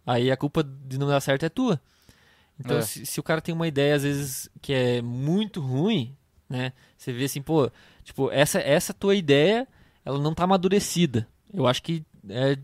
Aí 0.05 0.29
a 0.31 0.37
culpa 0.37 0.63
de 0.63 0.97
não 0.99 1.07
dar 1.07 1.19
certo 1.21 1.43
é 1.43 1.49
tua. 1.49 1.81
Então, 2.59 2.77
É. 2.77 2.81
se, 2.81 3.05
se 3.05 3.19
o 3.19 3.23
cara 3.23 3.41
tem 3.41 3.53
uma 3.53 3.67
ideia, 3.67 3.95
às 3.95 4.03
vezes, 4.03 4.49
que 4.61 4.71
é 4.73 5.01
muito 5.01 5.59
ruim, 5.59 6.15
né? 6.49 6.71
Você 6.97 7.11
vê 7.11 7.25
assim, 7.25 7.41
pô, 7.41 7.69
tipo, 8.03 8.31
essa, 8.31 8.59
essa 8.59 8.93
tua 8.93 9.15
ideia, 9.15 9.67
ela 10.05 10.19
não 10.19 10.33
tá 10.33 10.43
amadurecida. 10.43 11.27
Eu 11.53 11.67
acho 11.67 11.81
que 11.81 12.05
é, 12.29 12.57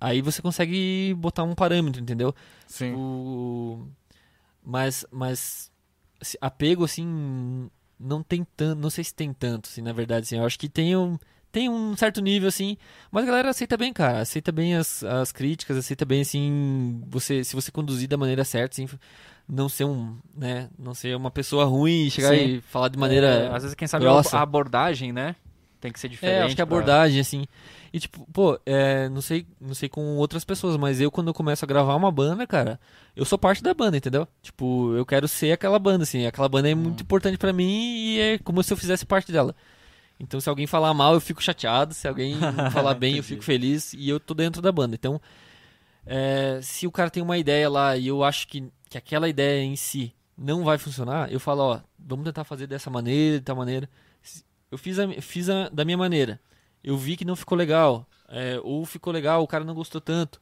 aí 0.00 0.20
você 0.20 0.42
consegue 0.42 1.14
botar 1.16 1.42
um 1.44 1.54
parâmetro, 1.54 2.00
entendeu? 2.02 2.34
Sim. 2.66 2.94
O... 2.94 3.86
Mas, 4.64 5.06
mas 5.10 5.70
apego, 6.40 6.84
assim, 6.84 7.70
não 7.98 8.22
tem 8.22 8.46
tanto, 8.56 8.80
não 8.80 8.90
sei 8.90 9.04
se 9.04 9.14
tem 9.14 9.32
tanto, 9.32 9.68
assim, 9.68 9.80
na 9.82 9.92
verdade, 9.92 10.24
assim, 10.26 10.36
eu 10.36 10.44
acho 10.44 10.58
que 10.58 10.68
tem 10.68 10.96
um, 10.96 11.18
tem 11.52 11.68
um 11.68 11.96
certo 11.96 12.20
nível, 12.20 12.48
assim, 12.48 12.76
mas 13.10 13.24
a 13.24 13.26
galera 13.26 13.50
aceita 13.50 13.76
bem, 13.76 13.92
cara, 13.92 14.20
aceita 14.20 14.52
bem 14.52 14.76
as, 14.76 15.02
as 15.04 15.32
críticas, 15.32 15.76
aceita 15.76 16.04
bem, 16.04 16.20
assim, 16.20 17.02
você, 17.08 17.42
se 17.42 17.54
você 17.54 17.70
conduzir 17.70 18.08
da 18.08 18.16
maneira 18.16 18.44
certa, 18.44 18.74
assim, 18.74 18.88
não 19.48 19.68
ser 19.68 19.84
um, 19.84 20.16
né, 20.36 20.68
não 20.78 20.94
ser 20.94 21.16
uma 21.16 21.30
pessoa 21.30 21.64
ruim 21.64 22.06
e 22.06 22.10
chegar 22.10 22.34
Sim. 22.34 22.56
e 22.56 22.60
falar 22.60 22.88
de 22.88 22.98
maneira... 22.98 23.26
É, 23.26 23.48
às 23.48 23.62
vezes, 23.62 23.74
quem 23.74 23.88
sabe, 23.88 24.04
grossa. 24.04 24.38
a 24.38 24.42
abordagem, 24.42 25.12
né? 25.12 25.34
Tem 25.80 25.90
que 25.90 25.98
ser 25.98 26.08
diferente. 26.08 26.36
É, 26.36 26.42
acho 26.42 26.54
que 26.54 26.60
a 26.60 26.66
pra- 26.66 26.76
abordagem, 26.76 27.20
assim. 27.20 27.46
E 27.92 27.98
tipo, 27.98 28.26
pô, 28.32 28.60
é, 28.66 29.08
não 29.08 29.22
sei, 29.22 29.46
não 29.58 29.74
sei 29.74 29.88
com 29.88 30.16
outras 30.18 30.44
pessoas, 30.44 30.76
mas 30.76 31.00
eu 31.00 31.10
quando 31.10 31.28
eu 31.28 31.34
começo 31.34 31.64
a 31.64 31.68
gravar 31.68 31.96
uma 31.96 32.12
banda, 32.12 32.46
cara, 32.46 32.78
eu 33.16 33.24
sou 33.24 33.38
parte 33.38 33.62
da 33.62 33.72
banda, 33.72 33.96
entendeu? 33.96 34.28
Tipo, 34.42 34.94
eu 34.94 35.06
quero 35.06 35.26
ser 35.26 35.52
aquela 35.52 35.78
banda, 35.78 36.02
assim. 36.02 36.26
Aquela 36.26 36.48
banda 36.48 36.70
é 36.70 36.74
muito 36.74 37.02
importante 37.02 37.38
pra 37.38 37.52
mim 37.52 37.96
e 37.96 38.20
é 38.20 38.38
como 38.38 38.62
se 38.62 38.72
eu 38.72 38.76
fizesse 38.76 39.06
parte 39.06 39.32
dela. 39.32 39.56
Então, 40.20 40.38
se 40.38 40.48
alguém 40.50 40.66
falar 40.66 40.92
mal, 40.92 41.14
eu 41.14 41.20
fico 41.20 41.42
chateado. 41.42 41.94
Se 41.94 42.06
alguém 42.06 42.36
falar 42.72 42.94
bem, 42.94 43.16
eu 43.16 43.24
fico 43.24 43.42
feliz. 43.42 43.94
E 43.94 44.08
eu 44.08 44.20
tô 44.20 44.34
dentro 44.34 44.60
da 44.60 44.70
banda. 44.70 44.94
Então, 44.94 45.20
é, 46.04 46.60
se 46.62 46.86
o 46.86 46.92
cara 46.92 47.10
tem 47.10 47.22
uma 47.22 47.38
ideia 47.38 47.68
lá 47.70 47.96
e 47.96 48.06
eu 48.08 48.22
acho 48.22 48.46
que, 48.46 48.70
que 48.88 48.98
aquela 48.98 49.28
ideia 49.28 49.62
em 49.64 49.76
si 49.76 50.14
não 50.36 50.62
vai 50.62 50.76
funcionar, 50.78 51.32
eu 51.32 51.40
falo, 51.40 51.62
ó, 51.62 51.80
vamos 51.98 52.24
tentar 52.24 52.44
fazer 52.44 52.66
dessa 52.66 52.90
maneira, 52.90 53.38
de 53.38 53.44
tal 53.44 53.56
maneira. 53.56 53.88
Eu 54.70 54.78
fiz, 54.78 54.98
a, 54.98 55.08
fiz 55.20 55.48
a, 55.48 55.68
da 55.70 55.84
minha 55.84 55.98
maneira. 55.98 56.38
Eu 56.84 56.96
vi 56.96 57.16
que 57.16 57.24
não 57.24 57.34
ficou 57.34 57.56
legal. 57.56 58.06
é, 58.28 58.60
ou 58.62 58.84
ficou 58.84 59.12
legal, 59.12 59.42
o 59.42 59.46
cara 59.48 59.64
não 59.64 59.74
gostou 59.74 60.00
tanto. 60.00 60.40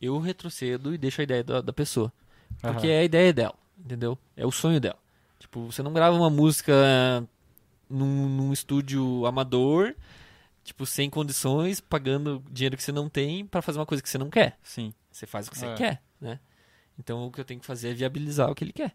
Eu 0.00 0.18
retrocedo 0.18 0.94
e 0.94 0.98
deixo 0.98 1.20
a 1.20 1.24
ideia 1.24 1.44
da, 1.44 1.60
da 1.60 1.72
pessoa. 1.72 2.12
Porque 2.60 2.86
Aham. 2.86 2.94
é 2.96 3.00
a 3.00 3.04
ideia 3.04 3.32
dela, 3.32 3.54
entendeu? 3.78 4.16
É 4.36 4.46
o 4.46 4.50
sonho 4.50 4.80
dela. 4.80 4.98
Tipo, 5.38 5.66
você 5.70 5.82
não 5.82 5.92
grava 5.92 6.16
uma 6.16 6.30
música 6.30 6.72
num, 7.90 8.28
num 8.28 8.52
estúdio 8.52 9.26
amador, 9.26 9.94
tipo, 10.64 10.86
sem 10.86 11.10
condições, 11.10 11.80
pagando 11.80 12.42
dinheiro 12.50 12.76
que 12.76 12.82
você 12.82 12.92
não 12.92 13.08
tem 13.08 13.44
pra 13.44 13.60
fazer 13.60 13.78
uma 13.78 13.86
coisa 13.86 14.02
que 14.02 14.08
você 14.08 14.18
não 14.18 14.30
quer. 14.30 14.58
Sim. 14.62 14.92
Você 15.10 15.26
faz 15.26 15.48
o 15.48 15.50
que 15.50 15.58
você 15.58 15.66
É. 15.66 15.74
quer, 15.74 16.02
né? 16.20 16.38
Então 16.98 17.26
o 17.26 17.32
que 17.32 17.40
eu 17.40 17.44
tenho 17.44 17.58
que 17.60 17.66
fazer 17.66 17.90
é 17.90 17.94
viabilizar 17.94 18.50
o 18.50 18.54
que 18.54 18.62
ele 18.64 18.72
quer. 18.72 18.94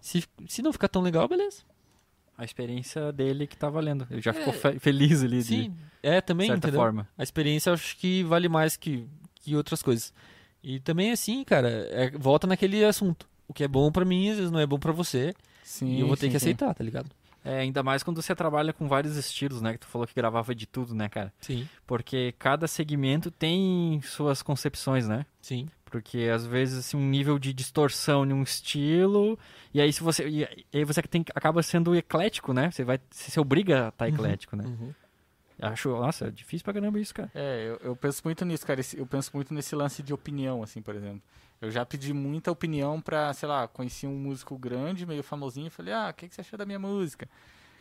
Se, 0.00 0.22
se 0.46 0.62
não 0.62 0.72
ficar 0.72 0.88
tão 0.88 1.02
legal, 1.02 1.26
beleza. 1.26 1.62
A 2.38 2.44
experiência 2.44 3.10
dele 3.12 3.46
que 3.46 3.56
tá 3.56 3.68
valendo. 3.70 4.06
Ele 4.10 4.20
já 4.20 4.30
É. 4.30 4.34
ficou 4.34 4.52
fe- 4.52 4.78
feliz 4.78 5.22
ali, 5.24 5.38
de 5.38 5.44
Sim, 5.44 5.74
é 6.02 6.20
também, 6.20 6.48
certa 6.48 6.68
entendeu? 6.68 6.80
forma. 6.80 7.08
A 7.16 7.22
experiência 7.22 7.70
eu 7.70 7.74
acho 7.74 7.96
que 7.96 8.22
vale 8.24 8.46
mais 8.48 8.76
que, 8.76 9.06
que 9.36 9.56
outras 9.56 9.82
coisas. 9.82 10.12
E 10.62 10.78
também 10.80 11.10
assim, 11.12 11.42
cara, 11.44 11.68
é- 11.68 12.10
volta 12.10 12.46
naquele 12.46 12.84
assunto. 12.84 13.26
O 13.48 13.54
que 13.54 13.64
é 13.64 13.68
bom 13.68 13.90
pra 13.90 14.04
mim, 14.04 14.28
às 14.30 14.36
vezes 14.36 14.50
não 14.50 14.60
é 14.60 14.66
bom 14.66 14.78
pra 14.78 14.92
você. 14.92 15.34
Sim, 15.64 15.94
e 15.96 16.00
eu 16.00 16.06
vou 16.06 16.16
ter 16.16 16.26
sim, 16.26 16.32
que 16.32 16.38
sim. 16.38 16.44
aceitar, 16.44 16.74
tá 16.74 16.84
ligado? 16.84 17.10
É, 17.46 17.60
ainda 17.60 17.82
mais 17.82 18.02
quando 18.02 18.20
você 18.20 18.34
trabalha 18.34 18.72
com 18.72 18.88
vários 18.88 19.16
estilos, 19.16 19.62
né? 19.62 19.72
Que 19.74 19.78
tu 19.78 19.86
falou 19.86 20.06
que 20.06 20.14
gravava 20.14 20.52
de 20.54 20.66
tudo, 20.66 20.94
né, 20.94 21.08
cara? 21.08 21.32
Sim, 21.40 21.68
Porque 21.86 22.34
cada 22.38 22.66
segmento 22.66 23.30
tem 23.30 24.00
suas 24.02 24.42
concepções, 24.42 25.06
né? 25.06 25.24
sim. 25.40 25.68
Porque 25.88 26.28
às 26.34 26.44
vezes 26.44 26.78
assim, 26.80 26.96
um 26.96 27.08
nível 27.08 27.38
de 27.38 27.52
distorção 27.52 28.26
em 28.26 28.32
um 28.32 28.42
estilo, 28.42 29.38
e 29.72 29.80
aí 29.80 29.92
se 29.92 30.02
você 30.02 30.28
e 30.28 30.44
aí 30.74 30.84
você 30.84 31.00
tem, 31.02 31.24
acaba 31.34 31.62
sendo 31.62 31.94
eclético, 31.94 32.52
né? 32.52 32.72
Você 32.72 32.82
vai 32.82 32.98
você 33.08 33.30
se 33.30 33.38
obriga 33.38 33.86
a 33.86 33.88
estar 33.90 34.06
Uhum. 34.08 34.14
eclético, 34.14 34.56
né? 34.56 34.64
Uhum. 34.64 34.92
Acho, 35.62 35.88
nossa, 35.90 36.26
é 36.26 36.30
difícil 36.30 36.64
pra 36.64 36.74
caramba 36.74 36.98
isso, 37.00 37.14
cara. 37.14 37.30
É, 37.34 37.68
eu, 37.80 37.90
eu 37.90 37.96
penso 37.96 38.20
muito 38.24 38.44
nisso, 38.44 38.66
cara. 38.66 38.80
Eu 38.94 39.06
penso 39.06 39.30
muito 39.32 39.54
nesse 39.54 39.74
lance 39.74 40.02
de 40.02 40.12
opinião, 40.12 40.62
assim, 40.62 40.82
por 40.82 40.94
exemplo. 40.94 41.22
Eu 41.60 41.70
já 41.70 41.84
pedi 41.86 42.12
muita 42.12 42.50
opinião 42.50 43.00
pra, 43.00 43.32
sei 43.32 43.48
lá, 43.48 43.66
conheci 43.66 44.06
um 44.06 44.14
músico 44.14 44.58
grande, 44.58 45.06
meio 45.06 45.22
famosinho, 45.22 45.68
e 45.68 45.70
falei, 45.70 45.94
ah, 45.94 46.08
o 46.10 46.14
que, 46.14 46.28
que 46.28 46.34
você 46.34 46.42
achou 46.42 46.58
da 46.58 46.66
minha 46.66 46.78
música? 46.78 47.28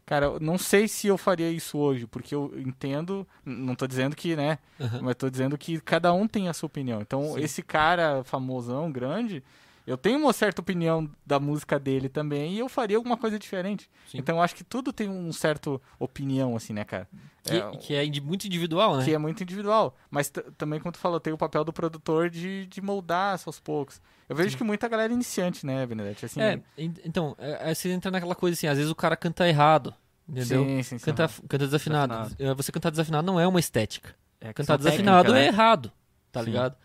Cara, 0.05 0.39
não 0.39 0.57
sei 0.57 0.87
se 0.87 1.07
eu 1.07 1.17
faria 1.17 1.49
isso 1.49 1.77
hoje, 1.77 2.05
porque 2.05 2.35
eu 2.35 2.53
entendo, 2.57 3.27
não 3.43 3.73
tô 3.75 3.87
dizendo 3.87 4.15
que, 4.15 4.35
né, 4.35 4.59
Aham. 4.79 5.01
mas 5.01 5.15
tô 5.15 5.29
dizendo 5.29 5.57
que 5.57 5.81
cada 5.81 6.13
um 6.13 6.27
tem 6.27 6.47
a 6.47 6.53
sua 6.53 6.67
opinião. 6.67 7.01
Então, 7.01 7.33
Sim. 7.33 7.41
esse 7.41 7.63
cara 7.63 8.23
famosão, 8.23 8.91
grande, 8.91 9.43
eu 9.85 9.97
tenho 9.97 10.19
uma 10.19 10.33
certa 10.33 10.61
opinião 10.61 11.09
da 11.25 11.39
música 11.39 11.79
dele 11.79 12.09
também 12.09 12.53
e 12.53 12.59
eu 12.59 12.67
faria 12.67 12.97
alguma 12.97 13.17
coisa 13.17 13.37
diferente. 13.37 13.89
Sim. 14.07 14.17
Então, 14.17 14.37
eu 14.37 14.41
acho 14.41 14.55
que 14.55 14.63
tudo 14.63 14.91
tem 14.91 15.09
um 15.09 15.31
certo 15.31 15.81
opinião, 15.99 16.55
assim, 16.55 16.73
né, 16.73 16.83
cara? 16.83 17.07
Que 17.43 17.55
É, 17.57 17.71
que 17.77 17.93
é 17.95 18.21
muito 18.21 18.45
individual, 18.47 18.97
né? 18.97 19.05
que 19.05 19.13
é 19.13 19.17
muito 19.17 19.43
individual. 19.43 19.95
Mas 20.09 20.31
também, 20.57 20.79
como 20.79 20.91
tu 20.91 20.97
falou, 20.97 21.19
tem 21.19 21.31
o 21.33 21.37
papel 21.37 21.63
do 21.63 21.71
produtor 21.71 22.29
de, 22.29 22.65
de 22.65 22.81
moldar 22.81 23.39
aos 23.45 23.59
poucos. 23.59 24.01
Eu 24.27 24.35
vejo 24.35 24.57
que 24.57 24.63
muita 24.63 24.87
galera 24.87 25.13
é 25.13 25.15
iniciante, 25.15 25.63
né, 25.65 25.85
Benedete? 25.85 26.25
Assim, 26.25 26.41
É, 26.41 26.59
en- 26.77 26.93
então, 27.05 27.35
é, 27.37 27.69
é, 27.71 27.75
você 27.75 27.91
entra 27.91 28.09
naquela 28.09 28.33
coisa 28.33 28.57
assim, 28.57 28.65
às 28.67 28.77
vezes 28.77 28.91
o 28.91 28.95
cara 28.95 29.15
canta 29.15 29.47
errado, 29.47 29.93
entendeu? 30.27 30.63
Sim, 30.65 30.81
sim, 30.81 30.97
sim. 30.97 31.05
Canta, 31.05 31.27
canta 31.47 31.65
desafinado. 31.65 32.35
É, 32.39 32.51
Você 32.55 32.71
cantar 32.71 32.89
desafinado 32.89 33.27
não 33.27 33.39
é 33.39 33.47
uma 33.47 33.59
estética. 33.59 34.15
É 34.41 34.51
Cantar 34.51 34.77
desafinado 34.77 35.25
técnica, 35.31 35.39
é 35.39 35.41
né? 35.43 35.47
errado, 35.55 35.91
tá 36.31 36.39
Sim. 36.39 36.47
ligado? 36.47 36.75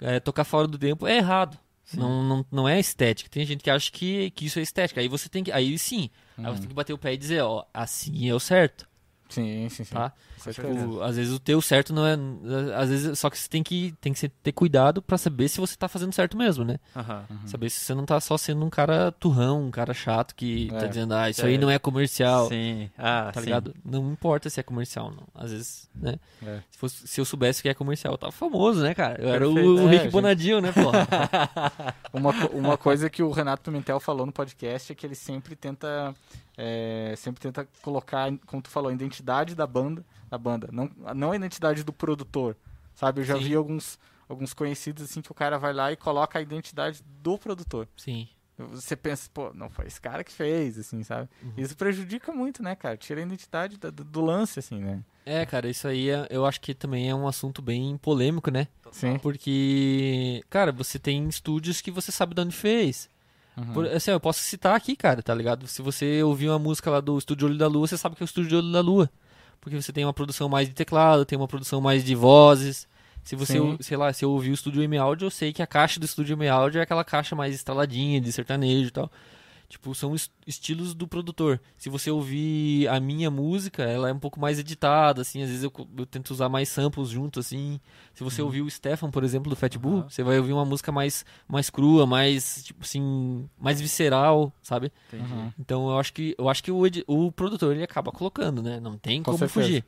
É, 0.00 0.20
tocar 0.20 0.44
fora 0.44 0.66
do 0.68 0.78
tempo 0.78 1.06
é 1.06 1.16
errado. 1.16 1.58
Não, 1.98 2.22
não, 2.22 2.46
não 2.50 2.68
é 2.68 2.78
estética. 2.78 3.28
Tem 3.30 3.44
gente 3.44 3.62
que 3.62 3.70
acha 3.70 3.90
que, 3.90 4.30
que 4.30 4.46
isso 4.46 4.58
é 4.58 4.62
estética. 4.62 5.00
Aí 5.00 5.08
você 5.08 5.28
tem 5.28 5.42
que. 5.44 5.50
Aí 5.52 5.78
sim. 5.78 6.10
Aí 6.38 6.44
Uhum. 6.46 6.52
você 6.54 6.60
tem 6.60 6.68
que 6.68 6.74
bater 6.74 6.92
o 6.92 6.98
pé 6.98 7.12
e 7.14 7.16
dizer, 7.16 7.42
ó, 7.42 7.64
assim 7.72 8.28
é 8.28 8.34
o 8.34 8.40
certo, 8.40 8.88
Sim, 9.30 9.68
sim, 9.70 9.84
sim. 9.84 9.94
tá? 9.94 10.12
Tipo, 10.52 11.00
às 11.02 11.16
vezes 11.16 11.32
o 11.32 11.38
teu 11.38 11.60
certo 11.62 11.92
não 11.92 12.06
é. 12.06 12.16
Às 12.76 12.88
vezes. 12.88 13.18
Só 13.18 13.28
que 13.30 13.38
você 13.38 13.48
tem 13.48 13.62
que, 13.62 13.94
tem 14.00 14.12
que 14.12 14.28
ter 14.28 14.52
cuidado 14.52 15.00
pra 15.02 15.16
saber 15.18 15.48
se 15.48 15.60
você 15.60 15.76
tá 15.76 15.86
fazendo 15.88 16.12
certo 16.12 16.36
mesmo, 16.36 16.64
né? 16.64 16.78
Aham. 16.96 17.24
Saber 17.46 17.68
se 17.70 17.80
você 17.80 17.94
não 17.94 18.04
tá 18.06 18.18
só 18.20 18.36
sendo 18.38 18.64
um 18.64 18.70
cara 18.70 19.12
turrão, 19.12 19.62
um 19.66 19.70
cara 19.70 19.92
chato 19.94 20.34
que 20.34 20.68
tá 20.70 20.84
É. 20.86 20.88
dizendo, 20.88 21.14
ah, 21.14 21.28
isso 21.30 21.42
É. 21.42 21.48
aí 21.48 21.58
não 21.58 21.70
é 21.70 21.78
comercial. 21.78 22.48
Sim. 22.48 22.90
Ah, 22.98 23.30
Tá 23.32 23.40
sim. 23.40 23.46
ligado? 23.46 23.74
Não 23.84 24.10
importa 24.12 24.48
se 24.50 24.58
é 24.58 24.62
comercial, 24.62 25.10
não. 25.10 25.24
Às 25.34 25.52
vezes, 25.52 25.90
né? 25.94 26.16
É. 26.42 26.60
Se, 26.70 26.78
fosse- 26.78 27.06
se 27.06 27.20
eu 27.20 27.24
soubesse 27.24 27.62
que 27.62 27.68
é 27.68 27.74
comercial, 27.74 28.14
eu 28.14 28.18
tava 28.18 28.32
famoso, 28.32 28.82
né, 28.82 28.94
cara? 28.94 29.20
Eu 29.22 29.28
era 29.28 29.48
o, 29.48 29.54
Perfeito. 29.54 29.80
o 29.82 29.88
É, 29.88 29.90
Rick 29.90 30.02
gente. 30.04 30.12
Bonadinho, 30.12 30.60
né, 30.60 30.72
porra? 30.72 31.06
Uma, 32.12 32.30
uma 32.52 32.76
coisa 32.76 33.08
que 33.08 33.22
o 33.22 33.30
Renato 33.30 33.62
Pimentel 33.62 34.00
falou 34.00 34.26
no 34.26 34.32
podcast 34.32 34.90
é 34.90 34.94
que 34.96 35.06
ele 35.06 35.14
sempre 35.14 35.54
tenta 35.54 36.12
é, 36.56 37.14
sempre 37.16 37.40
tenta 37.40 37.68
colocar, 37.82 38.30
como 38.46 38.62
tu 38.62 38.68
falou, 38.70 38.90
a 38.90 38.92
identidade 38.94 39.54
da 39.54 39.66
banda, 39.66 40.04
da 40.28 40.38
banda, 40.38 40.68
não, 40.72 40.90
não 41.14 41.32
a 41.32 41.36
identidade 41.36 41.82
do 41.84 41.92
produtor, 41.92 42.56
sabe? 42.94 43.20
Eu 43.20 43.24
já 43.24 43.36
Sim. 43.36 43.42
vi 43.44 43.54
alguns 43.54 43.98
alguns 44.28 44.54
conhecidos 44.54 45.02
assim 45.02 45.20
que 45.20 45.32
o 45.32 45.34
cara 45.34 45.58
vai 45.58 45.72
lá 45.72 45.90
e 45.90 45.96
coloca 45.96 46.38
a 46.38 46.42
identidade 46.42 47.02
do 47.20 47.36
produtor. 47.36 47.88
Sim. 47.96 48.28
Você 48.56 48.94
pensa, 48.94 49.28
pô, 49.32 49.52
não 49.54 49.68
foi 49.70 49.86
esse 49.86 50.00
cara 50.00 50.22
que 50.22 50.30
fez, 50.30 50.78
assim, 50.78 51.02
sabe? 51.02 51.28
Uhum. 51.42 51.52
Isso 51.56 51.76
prejudica 51.76 52.30
muito, 52.30 52.62
né, 52.62 52.76
cara? 52.76 52.96
Tira 52.96 53.18
a 53.20 53.24
identidade 53.24 53.76
da- 53.78 53.90
do, 53.90 54.04
do 54.04 54.20
lance, 54.20 54.58
assim, 54.58 54.78
né? 54.78 55.02
É, 55.26 55.44
cara, 55.46 55.68
isso 55.68 55.88
aí 55.88 56.10
é- 56.10 56.26
eu 56.30 56.44
acho 56.46 56.60
que 56.60 56.74
também 56.74 57.08
é 57.10 57.14
um 57.14 57.26
assunto 57.26 57.60
bem 57.62 57.96
polêmico, 57.96 58.50
né? 58.50 58.68
Sim. 58.92 59.18
Porque, 59.18 60.44
cara, 60.50 60.70
você 60.72 60.98
tem 60.98 61.26
estúdios 61.28 61.80
que 61.80 61.90
você 61.90 62.12
sabe 62.12 62.34
de 62.34 62.40
onde 62.42 62.54
fez. 62.54 63.08
Uhum. 63.66 63.72
Por- 63.72 63.86
assim, 63.86 64.10
eu 64.10 64.20
posso 64.20 64.40
citar 64.40 64.74
aqui, 64.74 64.96
cara, 64.96 65.22
tá 65.22 65.34
ligado? 65.34 65.66
Se 65.66 65.82
você 65.82 66.22
ouvir 66.22 66.48
uma 66.48 66.58
música 66.58 66.90
lá 66.90 67.00
do 67.00 67.16
Estúdio 67.18 67.48
Olho 67.48 67.58
da 67.58 67.66
Lua, 67.68 67.86
você 67.86 67.96
sabe 67.96 68.16
que 68.16 68.22
é 68.22 68.24
o 68.24 68.26
Estúdio 68.26 68.58
Olho 68.58 68.72
da 68.72 68.80
Lua. 68.80 69.10
Porque 69.60 69.80
você 69.80 69.92
tem 69.92 70.04
uma 70.04 70.12
produção 70.14 70.48
mais 70.48 70.68
de 70.68 70.74
teclado, 70.74 71.24
tem 71.24 71.36
uma 71.36 71.48
produção 71.48 71.80
mais 71.80 72.02
de 72.02 72.14
vozes. 72.14 72.88
Se 73.22 73.36
você, 73.36 73.54
Sim. 73.58 73.76
sei 73.80 73.96
lá, 73.96 74.10
se 74.12 74.24
eu 74.24 74.30
ouvir 74.30 74.50
o 74.50 74.54
Estúdio 74.54 74.82
M 74.82 74.96
Audio, 74.96 75.26
eu 75.26 75.30
sei 75.30 75.52
que 75.52 75.62
a 75.62 75.66
caixa 75.66 76.00
do 76.00 76.06
Estúdio 76.06 76.34
M 76.34 76.48
Audio 76.48 76.78
é 76.78 76.82
aquela 76.82 77.04
caixa 77.04 77.36
mais 77.36 77.54
estraladinha, 77.54 78.20
de 78.20 78.32
sertanejo 78.32 78.88
e 78.88 78.90
tal. 78.90 79.12
Tipo, 79.70 79.94
são 79.94 80.16
es- 80.16 80.28
estilos 80.48 80.94
do 80.94 81.06
produtor. 81.06 81.60
Se 81.78 81.88
você 81.88 82.10
ouvir 82.10 82.88
a 82.88 82.98
minha 82.98 83.30
música, 83.30 83.84
ela 83.84 84.08
é 84.08 84.12
um 84.12 84.18
pouco 84.18 84.40
mais 84.40 84.58
editada, 84.58 85.22
assim, 85.22 85.42
às 85.44 85.48
vezes 85.48 85.62
eu, 85.62 85.72
eu 85.96 86.04
tento 86.04 86.32
usar 86.32 86.48
mais 86.48 86.68
samples 86.68 87.08
junto, 87.08 87.38
assim. 87.38 87.78
Se 88.12 88.24
você 88.24 88.42
ouvir 88.42 88.62
o 88.62 88.68
Stefan, 88.70 89.12
por 89.12 89.22
exemplo, 89.22 89.48
do 89.48 89.54
Fat 89.54 89.76
Bull, 89.78 89.98
Aham. 90.00 90.08
você 90.08 90.24
vai 90.24 90.38
ouvir 90.38 90.52
uma 90.52 90.64
música 90.64 90.90
mais, 90.90 91.24
mais 91.46 91.70
crua, 91.70 92.04
mais, 92.04 92.64
tipo 92.64 92.82
assim, 92.82 93.48
mais 93.56 93.80
visceral, 93.80 94.52
sabe? 94.60 94.90
Uhum. 95.12 95.52
Então 95.56 95.88
eu 95.88 95.98
acho 96.00 96.12
que, 96.12 96.34
eu 96.36 96.48
acho 96.48 96.64
que 96.64 96.72
o, 96.72 96.82
o 97.06 97.30
produtor 97.30 97.72
ele 97.72 97.84
acaba 97.84 98.10
colocando, 98.10 98.60
né? 98.60 98.80
Não 98.80 98.98
tem 98.98 99.22
Com 99.22 99.26
como 99.30 99.38
certeza. 99.38 99.66
fugir. 99.66 99.84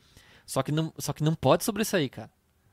Só 0.47 0.63
que, 0.63 0.71
não, 0.71 0.93
só 0.97 1.13
que 1.13 1.25
não 1.25 1.35
pode 1.35 1.65
sobressair, 1.65 2.09
cara. 2.09 2.31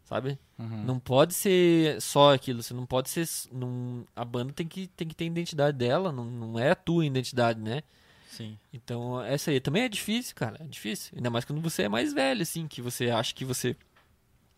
Sabe? 0.10 0.40
Uhum. 0.58 0.84
Não 0.86 1.00
pode 1.00 1.36
ser 1.36 2.02
só 2.02 2.34
aquilo. 2.34 2.64
Você 2.64 2.74
não 2.74 2.84
pode 2.84 3.12
ser. 3.12 3.28
Não, 3.52 4.04
a 4.16 4.26
banda 4.26 4.52
tem 4.52 4.68
que, 4.68 4.88
tem 4.88 5.08
que 5.08 5.14
ter 5.14 5.26
a 5.26 5.28
identidade 5.28 5.78
dela. 5.78 6.12
Não, 6.12 6.26
não 6.26 6.58
é 6.60 6.72
a 6.72 6.76
tua 6.76 7.06
identidade, 7.06 7.60
né? 7.62 7.84
Sim. 8.28 8.58
Então, 8.74 9.22
essa 9.24 9.52
aí 9.52 9.60
também 9.60 9.84
é 9.84 9.88
difícil, 9.90 10.34
cara. 10.36 10.58
É 10.60 10.64
difícil. 10.64 11.14
Ainda 11.16 11.30
mais 11.30 11.46
quando 11.46 11.62
você 11.62 11.84
é 11.84 11.90
mais 11.90 12.12
velho, 12.12 12.42
assim, 12.42 12.68
que 12.68 12.82
você 12.82 13.12
acha 13.12 13.36
que 13.36 13.46
você 13.46 13.76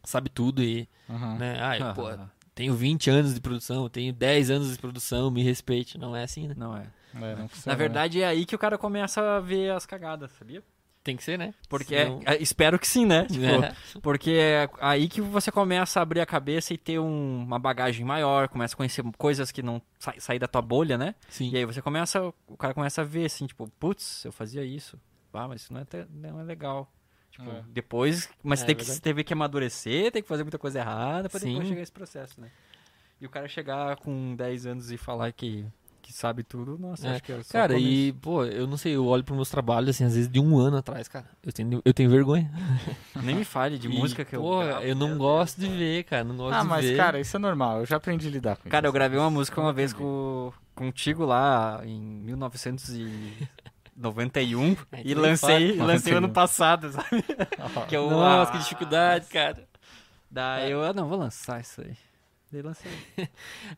sabe 0.06 0.30
tudo 0.30 0.64
e, 0.64 0.88
Uhum. 1.10 1.38
né? 1.38 1.58
Ah, 1.60 1.92
pô, 1.94 2.04
tenho 2.56 2.74
20 2.74 3.10
anos 3.10 3.34
de 3.34 3.42
produção, 3.42 3.90
tenho 3.90 4.14
10 4.14 4.50
anos 4.52 4.72
de 4.72 4.78
produção, 4.80 5.30
me 5.30 5.44
respeite. 5.44 5.98
Não 5.98 6.16
é 6.16 6.24
assim, 6.24 6.48
né? 6.48 6.54
Não 6.58 6.78
é. 6.78 6.88
É, 7.14 7.36
não 7.36 7.44
Na 7.44 7.48
funciona, 7.50 7.76
né? 7.78 7.84
verdade, 7.84 8.22
é 8.22 8.26
aí 8.26 8.46
que 8.46 8.56
o 8.56 8.60
cara 8.60 8.78
começa 8.78 9.20
a 9.36 9.40
ver 9.42 9.72
as 9.74 9.86
cagadas, 9.86 10.32
sabia? 10.32 10.64
Tem 11.04 11.18
que 11.18 11.24
ser, 11.24 11.38
né? 11.38 11.52
Porque 11.68 11.98
Senão- 11.98 12.22
é- 12.26 12.36
é- 12.36 12.42
espero 12.44 12.78
que 12.78 12.88
sim, 12.88 13.06
né? 13.08 13.26
Tipo, 13.32 13.64
É. 13.64 13.76
Porque 14.02 14.32
é 14.32 14.70
aí 14.80 15.08
que 15.10 15.20
você 15.20 15.52
começa 15.52 16.00
a 16.00 16.04
abrir 16.04 16.20
a 16.22 16.26
cabeça 16.28 16.74
e 16.74 16.78
ter 16.78 17.00
um- 17.00 17.44
uma 17.44 17.58
bagagem 17.58 18.06
maior, 18.06 18.48
começa 18.48 18.76
a 18.76 18.78
conhecer 18.78 19.04
coisas 19.18 19.52
que 19.52 19.64
não 19.64 19.82
sa 19.98 20.14
sair 20.20 20.38
da 20.38 20.48
tua 20.48 20.62
bolha, 20.62 20.98
né? 21.00 21.16
Sim. 21.28 21.50
E 21.52 21.58
aí 21.58 21.66
você 21.66 21.82
começa, 21.82 22.22
o 22.48 22.56
cara 22.58 22.74
começa 22.76 23.02
a 23.02 23.04
ver 23.04 23.26
assim, 23.26 23.48
tipo, 23.48 23.68
putz, 23.80 24.24
eu 24.26 24.32
fazia 24.32 24.64
isso. 24.64 25.00
Ah, 25.34 25.48
mas 25.48 25.62
isso 25.62 25.74
não 25.74 25.82
é, 25.82 25.86
não 26.12 26.40
é 26.40 26.44
legal. 26.44 26.92
Tipo, 27.32 27.50
É. 27.50 27.64
depois, 27.70 28.30
mas 28.44 28.62
É, 28.62 28.66
tem 28.66 28.76
que, 28.76 28.84
verdade. 28.84 29.02
teve 29.02 29.24
que 29.24 29.34
amadurecer, 29.34 30.12
tem 30.12 30.22
que 30.22 30.28
fazer 30.28 30.44
muita 30.44 30.60
coisa 30.60 30.80
errada 30.80 31.30
pra 31.30 31.40
depois 31.40 31.66
chegar 31.68 31.80
a 31.80 31.84
esse 31.84 31.92
processo, 31.92 32.40
né? 32.42 32.52
E 33.20 33.26
o 33.26 33.30
cara 33.30 33.48
chegar 33.48 33.96
com 33.98 34.36
10 34.36 34.66
anos 34.66 34.92
e 34.92 34.98
falar 34.98 35.32
que, 35.32 35.66
que 36.02 36.12
sabe 36.12 36.44
tudo, 36.44 36.78
nossa, 36.78 37.08
É. 37.08 37.12
acho 37.12 37.24
que 37.24 37.32
é 37.32 37.42
só 37.44 37.52
Cara, 37.54 37.78
e, 37.78 38.12
pô, 38.14 38.44
eu 38.46 38.66
não 38.68 38.76
sei, 38.78 38.96
eu 38.96 39.06
olho 39.06 39.24
pros 39.24 39.36
meus 39.36 39.50
trabalhos, 39.50 39.92
assim, 39.92 40.04
às 40.04 40.16
vezes 40.16 40.30
de 40.30 40.40
um 40.40 40.58
ano 40.58 40.78
atrás, 40.78 41.08
cara. 41.08 41.26
Eu 41.44 41.52
tenho, 41.54 41.82
eu 41.86 41.94
tenho 41.94 42.10
vergonha. 42.10 42.52
Nem 43.24 43.36
me 43.36 43.46
fale 43.46 43.78
de 43.78 43.88
E, 43.88 43.90
música 43.90 44.26
que 44.26 44.36
eu 44.36 44.42
Pô, 44.42 44.60
gravo, 44.64 44.82
eu 44.84 44.96
não 44.96 45.18
gosto 45.18 45.60
Deus 45.60 45.72
de 45.72 45.78
ver, 45.78 46.04
cara. 46.04 46.24
Não 46.24 46.36
gosto 46.36 46.56
Ah, 46.56 46.62
de 46.64 46.68
mas, 46.68 46.86
ver. 46.86 46.98
cara, 46.98 47.20
isso 47.20 47.38
é 47.38 47.40
normal. 47.40 47.80
Eu 47.80 47.86
já 47.86 47.98
aprendi 47.98 48.28
a 48.28 48.32
lidar 48.32 48.58
com 48.58 48.70
Cara, 48.70 48.88
eu 48.88 48.90
isso. 48.90 48.94
gravei 48.94 49.20
uma 49.20 49.30
música 49.30 49.62
uma 49.62 49.72
vez 49.74 49.94
com, 49.94 50.52
contigo 50.76 51.24
lá 51.26 51.82
em 51.86 52.00
1991 52.02 54.76
É, 54.92 55.02
e 55.02 55.04
nem 55.04 55.16
lancei, 55.16 55.78
fala. 55.78 55.94
lancei 55.94 56.14
ano 56.14 56.28
91. 56.28 56.34
passado, 56.34 56.92
sabe? 56.92 57.24
que 57.88 57.96
eu, 57.96 58.10
Nossa, 58.10 58.50
ah, 58.50 58.54
que 58.54 58.58
dificuldade, 58.60 59.28
cara. 59.28 59.68
Daí 60.30 60.72
eu, 60.72 60.84
ah, 60.84 60.94
não, 60.94 61.08
vou 61.08 61.18
lançar 61.18 61.62
isso 61.62 61.82
aí. 61.82 61.96
Daí 62.52 62.62
lancei. 62.62 62.92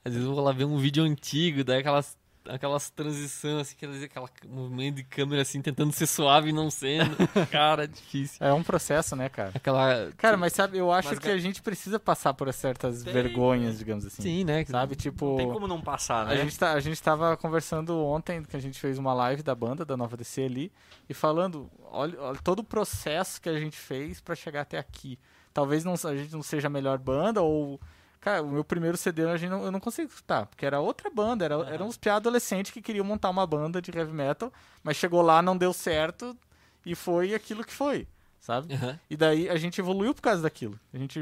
Às 0.04 0.14
vezes 0.14 0.28
eu 0.28 0.34
vou 0.34 0.44
lá 0.44 0.52
ver 0.52 0.66
um 0.66 0.78
vídeo 0.78 1.04
antigo, 1.04 1.64
daí 1.64 1.80
aquelas, 1.80 2.18
aquelas 2.50 2.90
transições, 2.90 3.62
assim, 3.62 3.76
quer 3.76 3.88
dizer, 3.88 4.06
aquela 4.06 4.28
movimento 4.48 4.96
de 4.96 5.04
câmera 5.04 5.44
assim, 5.44 5.62
tentando 5.62 5.92
ser 5.92 6.08
suave 6.08 6.50
e 6.50 6.54
não 6.54 6.70
sendo. 6.72 7.16
cara, 7.52 7.84
é 7.84 7.88
difícil. 7.88 8.46
É 8.46 8.52
um 8.52 8.64
processo, 8.64 9.16
né, 9.16 9.30
cara? 9.30 9.52
Aquela. 9.54 10.12
Cara, 10.18 10.38
mas 10.38 10.54
sabe, 10.54 10.78
eu 10.78 10.92
acho 10.92 11.10
Mas, 11.10 11.20
que 11.20 11.30
a 11.30 11.38
gente 11.38 11.62
precisa 11.62 12.00
passar 12.00 12.34
por 12.34 12.52
certas 12.52 13.04
Tem, 13.04 13.14
vergonhas, 13.14 13.78
digamos 13.78 14.06
assim. 14.06 14.22
Sim, 14.22 14.44
né? 14.44 14.66
Sabe, 14.66 14.96
tipo... 14.96 15.30
Não 15.30 15.38
tem 15.38 15.52
como 15.52 15.68
não 15.68 15.82
passar, 15.82 16.26
né? 16.26 16.34
A 16.34 16.38
gente, 16.38 16.58
tá, 16.58 16.74
a 16.74 16.80
gente 16.80 17.02
tava 17.02 17.38
conversando 17.38 17.96
ontem, 17.98 18.44
que 18.44 18.58
a 18.58 18.62
gente 18.62 18.80
fez 18.80 18.98
uma 18.98 19.14
live 19.14 19.44
da 19.44 19.54
banda, 19.54 19.86
da 19.86 19.96
Nova 19.96 20.18
DC 20.18 20.44
ali, 20.44 20.72
e 21.08 21.14
falando, 21.14 21.70
olha, 21.92 22.20
olha 22.20 22.40
todo 22.44 22.60
o 22.60 22.64
processo 22.64 23.40
que 23.40 23.50
a 23.50 23.60
gente 23.60 23.78
fez 23.78 24.20
pra 24.20 24.36
chegar 24.36 24.62
até 24.62 24.80
aqui. 24.80 25.20
Talvez 25.54 25.84
não, 25.84 25.94
a 25.94 26.16
gente 26.16 26.34
não 26.34 26.42
seja 26.42 26.68
a 26.68 26.72
melhor 26.72 26.98
banda, 26.98 27.42
ou... 27.42 27.80
Cara, 28.24 28.42
o 28.42 28.50
meu 28.50 28.64
primeiro 28.64 28.96
CD 28.96 29.26
a 29.26 29.36
gente 29.36 29.50
não, 29.50 29.66
eu 29.66 29.72
não 29.72 29.82
consigo 29.82 30.08
escutar, 30.08 30.46
porque 30.46 30.66
era 30.66 30.80
outra 30.80 31.10
banda, 31.10 31.44
era, 31.44 31.56
eram 31.68 31.88
uns 31.88 31.98
piá 31.98 32.16
adolescentes 32.16 32.72
que 32.72 32.82
queriam 32.82 33.04
montar 33.04 33.30
uma 33.30 33.46
banda 33.46 33.82
de 33.82 33.92
heavy 33.94 34.14
metal, 34.14 34.50
mas 34.82 34.96
chegou 34.96 35.22
lá, 35.22 35.42
não 35.42 35.58
deu 35.58 35.74
certo, 35.74 36.34
e 36.86 36.96
foi 36.96 37.34
aquilo 37.34 37.66
que 37.66 37.74
foi, 37.74 38.08
sabe? 38.40 38.74
Aham. 38.76 38.98
E 39.10 39.18
daí 39.18 39.50
a 39.50 39.58
gente 39.58 39.82
evoluiu 39.82 40.16
por 40.16 40.22
causa 40.22 40.42
daquilo. 40.42 40.80
A 40.94 40.98
gente. 40.98 41.22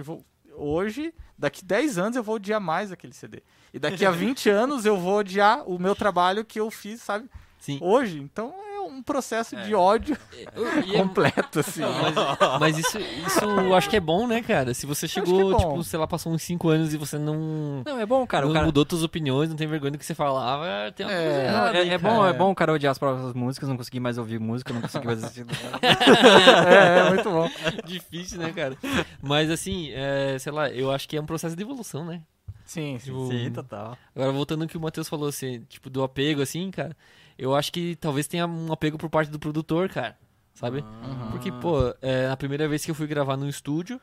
Hoje, 0.54 1.12
daqui 1.36 1.66
10 1.66 1.98
anos 1.98 2.18
eu 2.18 2.22
vou 2.22 2.36
odiar 2.36 2.62
mais 2.62 2.92
aquele 2.92 3.14
CD. 3.14 3.42
E 3.74 3.80
daqui 3.80 4.06
a 4.06 4.12
20 4.12 4.48
anos 4.52 4.86
eu 4.86 4.96
vou 4.96 5.18
odiar 5.18 5.68
o 5.68 5.80
meu 5.80 5.96
trabalho 5.96 6.46
que 6.46 6.60
eu 6.60 6.70
fiz, 6.70 7.02
sabe? 7.02 7.28
Sim. 7.58 7.80
Hoje. 7.82 8.20
Então 8.20 8.54
é 8.64 8.71
um 8.88 9.04
processo 9.04 9.56
de 9.56 9.74
É. 9.74 9.76
ódio 9.76 10.18
é- 10.34 10.98
completo, 10.98 11.60
assim. 11.60 11.82
Mas, 11.82 12.60
mas 12.60 12.78
isso, 12.78 12.98
isso 13.00 13.44
eu 13.46 13.76
acho 13.76 13.90
que 13.90 13.96
é 13.96 14.00
bom, 14.00 14.28
né, 14.28 14.42
cara? 14.42 14.74
Se 14.74 14.86
você 14.86 15.06
é 15.06 15.10
chegou, 15.10 15.52
bom. 15.52 15.58
tipo, 15.58 15.84
sei 15.84 16.00
lá, 16.00 16.08
passou 16.08 16.32
uns 16.32 16.42
5 16.44 16.70
anos 16.70 16.94
e 16.94 16.98
você 16.98 17.18
não, 17.18 17.84
Não, 17.86 18.00
é 18.00 18.06
bom, 18.06 18.26
cara. 18.28 18.46
não 18.46 18.54
cara... 18.54 18.66
mudou 18.66 18.86
suas 18.90 19.04
opiniões, 19.04 19.50
não 19.50 19.56
tem 19.56 19.68
vergonha 19.68 19.92
do 19.92 19.98
que 19.98 20.06
você 20.06 20.16
falava, 20.16 20.66
tem 20.96 21.06
uma 21.06 21.12
É, 21.14 21.24
coisa 21.24 21.38
Não, 21.38 21.44
errada. 21.68 21.78
é, 21.78 21.82
é 21.88 22.00
cara. 22.00 22.14
bom, 22.16 22.26
é 22.26 22.34
bom 22.34 22.52
o 22.52 22.56
cara 22.56 22.74
odiar 22.74 22.92
as 22.92 22.98
próprias 23.00 23.34
músicas, 23.34 23.70
não 23.70 23.78
conseguir 23.78 24.00
mais 24.00 24.18
ouvir 24.18 24.40
música, 24.40 24.74
não 24.74 24.82
conseguir 24.82 25.06
mais 25.06 25.24
assistir. 25.24 25.46
é, 25.82 27.00
é 27.00 27.10
muito 27.10 27.30
bom. 27.30 27.50
Difícil, 27.86 28.40
né, 28.40 28.52
cara? 28.52 28.78
Mas 29.22 29.50
assim, 29.50 29.90
é, 29.92 30.38
sei 30.40 30.52
lá, 30.52 30.70
eu 30.70 30.92
acho 30.92 31.08
que 31.08 31.18
é 31.18 31.22
um 31.22 31.26
processo 31.26 31.56
de 31.56 31.62
evolução, 31.64 32.06
né? 32.06 32.22
Sim, 32.66 32.98
sim. 33.00 33.06
Tipo, 33.08 33.28
Sim, 33.30 33.52
total. 33.52 33.98
Agora, 34.16 34.32
voltando 34.32 34.62
ao 34.62 34.68
que 34.68 34.78
o 34.78 34.80
Matheus 34.82 35.10
falou, 35.10 35.28
assim, 35.28 35.62
tipo, 35.68 35.90
do 35.90 36.04
apego, 36.04 36.42
assim, 36.42 36.72
cara, 36.72 36.96
eu 37.42 37.56
acho 37.56 37.72
que 37.72 37.96
talvez 37.96 38.28
tenha 38.28 38.46
um 38.48 38.72
apego 38.72 38.98
por 38.98 39.10
parte 39.10 39.32
do 39.32 39.40
produtor, 39.40 39.90
cara. 39.90 40.18
sabe? 40.54 40.86
Uhum. 41.04 41.32
Porque, 41.32 41.52
pô, 41.52 41.94
é, 42.02 42.30
a 42.30 42.38
primeira 42.38 42.68
vez 42.68 42.86
que 42.86 42.92
eu 42.92 42.96
fui 42.96 43.08
gravar 43.08 43.36
no 43.38 43.50
estúdio, 43.50 44.00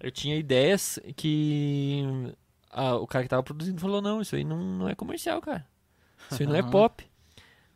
eu 0.00 0.10
tinha 0.10 0.36
ideias 0.36 0.98
que 1.16 2.02
a- 2.70 2.96
o 2.96 3.06
cara 3.06 3.24
que 3.24 3.28
tava 3.30 3.42
produzindo 3.42 3.80
falou, 3.80 4.02
não, 4.02 4.20
isso 4.20 4.36
aí 4.36 4.44
não, 4.44 4.58
não 4.58 4.88
é 4.88 4.94
comercial, 4.94 5.40
cara. 5.40 5.66
Isso 6.30 6.42
aí 6.42 6.46
não 6.46 6.56
é 6.56 6.62
pop. 6.62 7.04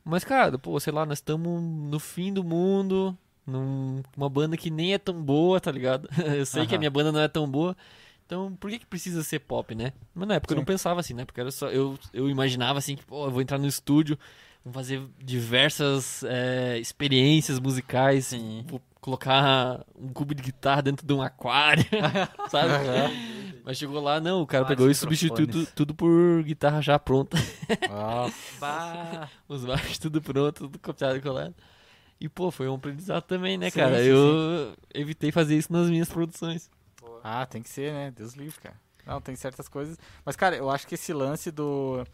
Mas, 0.05 0.25
cara, 0.25 0.59
pô, 0.59 0.79
sei 0.81 0.93
lá, 0.93 1.05
nós 1.07 1.19
estamos 1.19 1.63
no 1.63 1.99
fim 2.01 2.33
do 2.33 2.43
mundo, 2.43 3.17
numa 3.47 4.29
banda 4.29 4.57
que 4.57 4.71
nem 4.71 4.95
é 4.95 4.99
tão 4.99 5.23
boa, 5.23 5.61
tá 5.61 5.71
ligado? 5.71 6.09
eu 6.37 6.45
sei 6.47 6.67
que 6.67 6.75
a 6.75 6.79
minha 6.79 6.91
banda 6.91 7.13
não 7.13 7.21
é 7.21 7.29
tão 7.29 7.49
boa. 7.51 7.77
Então, 8.27 8.55
por 8.57 8.71
que, 8.71 8.79
que 8.81 8.87
precisa 8.87 9.23
ser 9.23 9.39
pop, 9.41 9.75
né? 9.75 9.93
Mas 10.15 10.29
na 10.29 10.35
época 10.35 10.53
eu 10.53 10.57
não 10.57 10.63
Sim. 10.63 10.67
pensava 10.67 11.01
assim, 11.01 11.15
né? 11.15 11.25
Porque 11.25 11.41
era 11.41 11.51
só, 11.51 11.71
eu, 11.71 11.99
eu 12.13 12.29
imaginava 12.29 12.79
assim, 12.79 12.97
que, 12.97 13.05
pô, 13.05 13.27
eu 13.27 13.31
vou 13.31 13.41
entrar 13.41 13.59
no 13.59 13.67
estúdio, 13.67 14.19
fazer 14.73 15.03
diversas 15.19 16.23
é, 16.25 16.79
experiências 16.79 17.59
musicais, 17.61 18.27
Sim. 18.27 18.65
vou 18.67 18.81
colocar 19.01 19.85
um 19.97 20.09
cubo 20.09 20.35
de 20.35 20.43
guitarra 20.43 20.83
dentro 20.83 21.07
de 21.07 21.13
um 21.13 21.23
aquário, 21.23 21.85
sabe? 22.51 22.73
Mas 23.65 23.77
chegou 23.79 24.01
lá, 24.01 24.21
não, 24.21 24.43
o 24.43 24.47
cara 24.47 24.65
Vários 24.65 24.77
pegou 24.79 24.91
e 24.91 24.95
substituiu 24.95 25.47
tu- 25.47 25.67
tudo 25.75 25.95
por 25.95 26.43
guitarra 26.43 26.81
já 26.83 26.99
pronta. 26.99 27.37
Nossa. 27.89 29.29
Os 29.49 29.65
baixos 29.65 29.99
tudo 29.99 30.21
pronto, 30.21 30.53
tudo 30.65 30.79
copiado 30.79 31.17
e 31.17 31.21
colado. 31.21 31.55
E, 32.21 32.29
pô, 32.29 32.51
foi 32.51 32.69
um 32.69 32.75
aprendizado 32.75 33.23
também, 33.23 33.57
né, 33.57 33.71
Sim, 33.71 33.79
cara? 33.79 33.99
sim, 33.99 34.07
eu 34.07 34.75
evitei 34.93 35.31
fazer 35.31 35.57
isso 35.57 35.73
nas 35.73 35.89
minhas 35.89 36.09
produções. 36.09 36.69
Ah, 37.23 37.47
tem 37.47 37.63
que 37.63 37.69
ser, 37.69 37.93
né? 37.93 38.11
Deus 38.11 38.35
livre, 38.35 38.59
cara. 38.61 38.77
Não, 39.07 39.21
tem 39.21 39.37
certas 39.37 39.69
coisas. 39.69 39.97
Mas, 40.25 40.35
cara, 40.37 40.57
eu 40.57 40.69
acho 40.69 40.87
que 40.87 40.95
esse 40.95 41.13
lance 41.13 41.51
do. 41.51 42.05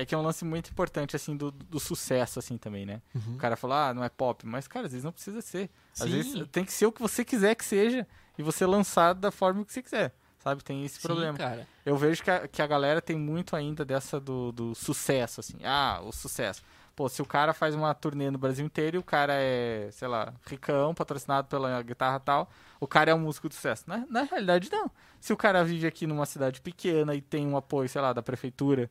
É 0.00 0.06
que 0.06 0.14
é 0.14 0.18
um 0.18 0.22
lance 0.22 0.46
muito 0.46 0.70
importante, 0.70 1.14
assim, 1.14 1.36
do, 1.36 1.50
do 1.50 1.78
sucesso, 1.78 2.38
assim, 2.38 2.56
também, 2.56 2.86
né? 2.86 3.02
O 3.34 3.36
cara 3.36 3.54
fala, 3.54 3.88
ah, 3.90 3.94
não 3.94 4.02
é 4.02 4.08
pop. 4.08 4.46
Mas, 4.46 4.66
cara, 4.66 4.86
às 4.86 4.92
vezes 4.92 5.04
não 5.04 5.12
precisa 5.12 5.42
ser. 5.42 5.68
Às 5.92 6.08
Sim. 6.08 6.10
vezes 6.10 6.48
tem 6.50 6.64
que 6.64 6.72
ser 6.72 6.86
o 6.86 6.92
que 6.92 7.02
você 7.02 7.22
quiser 7.22 7.54
que 7.54 7.64
seja. 7.64 8.06
E 8.38 8.42
você 8.42 8.64
lançar 8.64 9.12
da 9.12 9.30
forma 9.30 9.62
que 9.62 9.70
você 9.70 9.82
quiser. 9.82 10.14
Sabe? 10.38 10.64
Tem 10.64 10.86
esse 10.86 10.98
Sim, 11.02 11.06
problema. 11.06 11.36
cara. 11.36 11.68
Eu 11.84 11.98
vejo 11.98 12.22
que 12.22 12.30
a, 12.30 12.48
que 12.48 12.62
a 12.62 12.66
galera 12.66 13.02
tem 13.02 13.18
muito 13.18 13.54
ainda 13.54 13.84
dessa 13.84 14.18
do, 14.18 14.50
do 14.52 14.74
sucesso, 14.74 15.40
assim. 15.40 15.58
Ah, 15.62 16.00
o 16.02 16.10
sucesso. 16.12 16.62
Pô, 16.96 17.06
se 17.06 17.20
o 17.20 17.26
cara 17.26 17.52
faz 17.52 17.74
uma 17.74 17.92
turnê 17.92 18.30
no 18.30 18.38
Brasil 18.38 18.64
inteiro 18.64 18.96
e 18.96 18.98
o 18.98 19.02
cara 19.02 19.34
é, 19.34 19.90
sei 19.92 20.08
lá, 20.08 20.32
ricão, 20.46 20.94
patrocinado 20.94 21.46
pela 21.46 21.82
guitarra 21.82 22.18
tal, 22.20 22.50
o 22.80 22.86
cara 22.86 23.10
é 23.10 23.14
um 23.14 23.20
músico 23.20 23.50
de 23.50 23.54
sucesso. 23.54 23.84
Na, 23.86 24.06
na 24.08 24.22
realidade, 24.22 24.70
não. 24.72 24.90
Se 25.20 25.30
o 25.30 25.36
cara 25.36 25.62
vive 25.62 25.86
aqui 25.86 26.06
numa 26.06 26.24
cidade 26.24 26.62
pequena 26.62 27.14
e 27.14 27.20
tem 27.20 27.46
um 27.46 27.54
apoio, 27.56 27.86
sei 27.88 28.00
lá, 28.00 28.14
da 28.14 28.22
prefeitura 28.22 28.90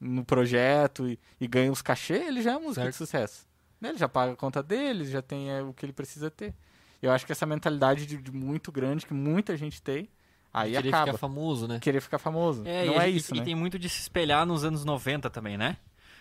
no 0.00 0.24
projeto 0.24 1.06
e, 1.08 1.18
e 1.40 1.46
ganha 1.46 1.70
os 1.70 1.82
cachê, 1.82 2.14
ele 2.14 2.40
já 2.42 2.52
é 2.52 2.56
um 2.56 2.60
músico 2.62 2.74
Certo. 2.76 2.90
de 2.90 2.96
sucesso. 2.96 3.46
Né? 3.80 3.90
Ele 3.90 3.98
já 3.98 4.08
paga 4.08 4.32
a 4.32 4.36
conta 4.36 4.62
dele, 4.62 5.04
já 5.04 5.20
tem 5.22 5.50
é, 5.50 5.62
o 5.62 5.72
que 5.72 5.84
ele 5.84 5.92
precisa 5.92 6.30
ter. 6.30 6.54
Eu 7.02 7.10
acho 7.12 7.24
que 7.26 7.32
essa 7.32 7.46
mentalidade 7.46 8.06
de, 8.06 8.16
de 8.16 8.32
muito 8.32 8.70
grande 8.72 9.06
que 9.06 9.14
muita 9.14 9.56
gente 9.56 9.80
tem, 9.82 10.08
aí 10.52 10.72
Querer 10.72 10.88
acaba 10.88 11.06
ficar 11.06 11.18
famoso, 11.18 11.68
né? 11.68 11.78
querer 11.80 12.00
ficar 12.00 12.18
famoso. 12.18 12.62
É, 12.66 12.84
não 12.86 12.94
e, 12.94 12.96
é 12.96 13.06
gente- 13.06 13.16
isso, 13.16 13.34
e 13.34 13.38
né? 13.38 13.44
tem 13.44 13.54
muito 13.54 13.78
de 13.78 13.88
se 13.88 14.00
espelhar 14.00 14.44
nos 14.46 14.64
anos 14.64 14.84
90 14.84 15.28
também, 15.30 15.56
né? 15.56 15.76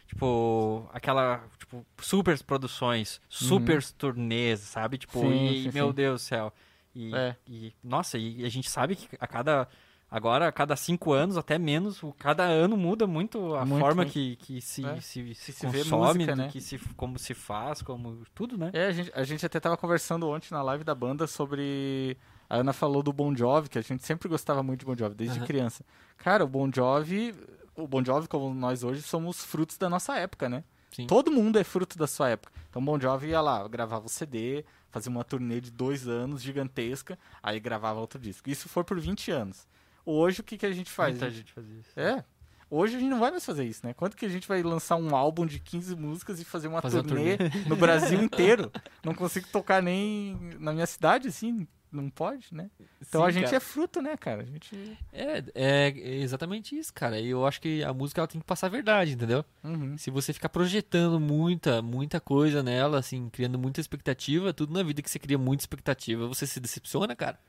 Tipo, 0.08 0.90
aquela, 0.92 1.44
tipo, 1.60 1.86
super 2.02 2.42
produções, 2.44 3.22
super 3.30 3.84
turnês, 3.94 4.60
sabe? 4.62 4.98
Tipo, 4.98 5.20
Uhum. 5.20 5.30
Sim, 5.32 5.52
e, 5.52 5.64
sim, 5.64 5.72
meu 5.74 5.88
sim. 5.90 5.94
Deus 5.94 6.22
do 6.22 6.26
céu. 6.26 6.54
E, 6.96 7.14
É. 7.14 7.36
e, 7.48 7.74
nossa, 7.84 8.18
e 8.18 8.44
a 8.44 8.50
gente 8.50 8.70
sabe 8.70 8.96
que 8.96 9.08
a 9.20 9.28
cada, 9.28 9.68
agora, 10.10 10.48
a 10.48 10.52
cada 10.52 10.76
cinco 10.76 11.12
anos, 11.14 11.38
até 11.38 11.58
menos, 11.58 12.02
o- 12.04 12.14
cada 12.18 12.44
ano 12.44 12.76
muda 12.78 13.06
muito 13.08 13.56
a 13.56 13.66
Muito, 13.66 13.80
forma 13.82 14.04
muito. 14.04 14.14
que, 14.14 14.36
que 14.38 14.62
se, 14.62 14.86
É. 14.86 15.00
se, 15.02 15.34
se, 15.36 15.52
se 15.54 15.68
vê 15.68 15.80
consome, 15.80 16.14
música, 16.20 16.36
né? 16.36 16.48
que 16.52 16.60
se, 16.62 16.80
como 16.96 17.18
se 17.20 17.34
faz, 17.34 17.82
como 17.82 18.24
tudo, 18.34 18.58
né? 18.58 18.72
É, 18.74 18.88
a 18.88 18.92
gente, 18.92 19.12
a 19.14 19.24
gente 19.24 19.46
até 19.46 19.60
tava 19.60 19.78
conversando 19.78 20.28
ontem 20.30 20.48
na 20.52 20.62
live 20.62 20.84
da 20.84 20.96
banda 20.96 21.28
sobre. 21.28 22.18
A 22.50 22.58
Ana 22.58 22.74
falou 22.74 23.04
do 23.04 23.14
Bon 23.14 23.36
Jovi, 23.36 23.70
que 23.70 23.78
a 23.78 23.82
gente 23.82 24.04
sempre 24.04 24.28
gostava 24.28 24.64
muito 24.64 24.80
de 24.80 24.86
Bon 24.86 24.96
Jovi, 24.98 25.14
desde 25.14 25.38
Aham. 25.38 25.46
criança. 25.46 25.84
Cara, 26.18 26.44
o 26.44 26.48
Bon 26.48 26.70
Jovi. 26.74 27.36
O 27.76 27.88
Bon 27.88 28.04
Jovi, 28.04 28.28
como 28.28 28.54
nós 28.54 28.84
hoje, 28.84 29.02
somos 29.04 29.44
frutos 29.46 29.78
da 29.78 29.88
nossa 29.90 30.16
época, 30.18 30.50
né? 30.50 30.64
Sim. 30.92 31.06
Todo 31.06 31.32
mundo 31.32 31.58
é 31.60 31.64
fruto 31.64 31.98
da 31.98 32.08
sua 32.08 32.30
época. 32.30 32.52
Então, 32.70 32.84
Bon 32.84 33.00
Jovi 33.00 33.28
ia 33.28 33.40
lá, 33.40 33.66
gravava 33.68 34.08
o 34.08 34.10
CD, 34.10 34.66
fazia 34.90 35.10
uma 35.12 35.24
turnê 35.24 35.62
de 35.62 35.72
dois 35.72 36.08
anos, 36.08 36.42
gigantesca, 36.42 37.18
aí 37.42 37.60
gravava 37.60 38.00
outro 38.00 38.20
disco. 38.20 38.50
Isso 38.50 38.68
foi 38.68 38.84
por 38.84 39.00
20 39.00 39.30
anos. 39.32 39.66
Hoje, 40.06 40.42
o 40.42 40.44
que, 40.44 40.58
que 40.58 40.66
a 40.66 40.72
gente 40.72 40.90
faz? 40.92 41.12
Muita 41.12 41.30
gente 41.30 41.52
faz 41.52 41.68
isso. 41.68 42.00
É. 42.00 42.24
Hoje 42.72 42.98
a 42.98 43.00
gente 43.00 43.10
não 43.10 43.20
vai 43.20 43.32
mais 43.32 43.44
fazer 43.44 43.66
isso, 43.66 43.84
né? 43.84 43.94
Quanto 43.94 44.16
que 44.16 44.26
a 44.26 44.30
gente 44.30 44.48
vai 44.48 44.62
lançar 44.62 44.96
um 44.96 45.16
álbum 45.16 45.46
de 45.46 45.60
15 45.60 45.96
músicas 45.96 46.40
e 46.40 46.46
fazer 46.46 46.68
uma 46.68 46.82
Fazer 46.82 46.98
uma 46.98 47.04
turnê 47.04 47.38
no 47.68 47.76
Brasil 47.76 48.22
inteiro? 48.22 48.72
Não 49.04 49.16
consigo 49.16 49.48
tocar 49.52 49.82
nem 49.82 50.38
na 50.60 50.72
minha 50.72 50.86
cidade, 50.86 51.28
assim. 51.28 51.68
Não 51.92 52.08
pode, 52.08 52.54
né? 52.54 52.70
Então 53.02 53.22
Sim, 53.22 53.28
a 53.28 53.32
gente 53.32 53.46
cara. 53.46 53.58
é 53.58 53.60
fruto, 53.60 54.00
né, 54.00 54.16
cara? 54.16 54.44
A 54.44 54.46
gente. 54.46 54.98
É, 55.12 55.44
é 55.56 56.18
exatamente 56.18 56.78
isso, 56.78 56.94
cara. 56.94 57.20
E 57.20 57.30
eu 57.30 57.48
acho 57.48 57.60
que 57.60 57.84
a 57.84 57.92
música 57.92 58.22
ela 58.22 58.28
tem 58.28 58.40
que 58.40 58.46
passar 58.46 58.68
a 58.68 58.70
verdade, 58.70 59.14
entendeu? 59.14 59.44
Uhum. 59.64 59.98
Se 59.98 60.12
você 60.12 60.32
ficar 60.32 60.50
projetando 60.50 61.20
muita, 61.20 61.82
muita 61.82 62.20
coisa 62.20 62.62
nela, 62.62 63.00
assim, 63.00 63.28
criando 63.30 63.58
muita 63.58 63.82
expectativa, 63.82 64.54
tudo 64.54 64.72
na 64.72 64.84
vida 64.84 65.02
que 65.02 65.10
você 65.10 65.18
cria 65.18 65.40
muita 65.40 65.64
expectativa, 65.64 66.28
você 66.28 66.46
se 66.46 66.60
decepciona, 66.60 67.16
cara. 67.16 67.40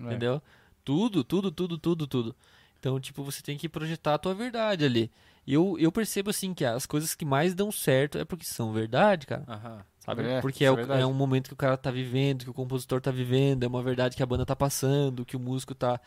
É. 0.00 0.02
Entendeu? 0.02 0.42
Tudo, 0.84 1.24
tudo, 1.24 1.50
tudo, 1.50 1.78
tudo, 1.78 2.06
tudo. 2.06 2.36
Então, 2.78 3.00
tipo, 3.00 3.22
você 3.24 3.42
tem 3.42 3.56
que 3.56 3.68
projetar 3.68 4.14
a 4.14 4.18
tua 4.18 4.34
verdade 4.34 4.84
ali. 4.84 5.10
E 5.46 5.54
eu, 5.54 5.76
eu 5.78 5.90
percebo, 5.90 6.30
assim, 6.30 6.52
que 6.54 6.64
as 6.64 6.86
coisas 6.86 7.14
que 7.14 7.24
mais 7.24 7.54
dão 7.54 7.70
certo 7.72 8.18
é 8.18 8.24
porque 8.24 8.44
são 8.44 8.72
verdade, 8.72 9.26
cara. 9.26 9.44
Aham. 9.48 9.84
Sabe? 9.98 10.22
É, 10.22 10.40
porque 10.42 10.64
é, 10.64 10.66
é 10.68 10.72
o- 10.72 10.92
é 10.92 11.06
um 11.06 11.14
momento 11.14 11.48
que 11.48 11.54
o 11.54 11.56
cara 11.56 11.78
tá 11.78 11.90
vivendo, 11.90 12.44
que 12.44 12.50
o 12.50 12.54
compositor 12.54 13.00
tá 13.00 13.10
vivendo, 13.10 13.62
é 13.62 13.66
uma 13.66 13.82
verdade 13.82 14.14
que 14.16 14.22
a 14.22 14.26
banda 14.26 14.44
tá 14.44 14.54
passando, 14.54 15.24
que 15.24 15.36
o 15.36 15.40
músico 15.40 15.74
tá. 15.74 15.98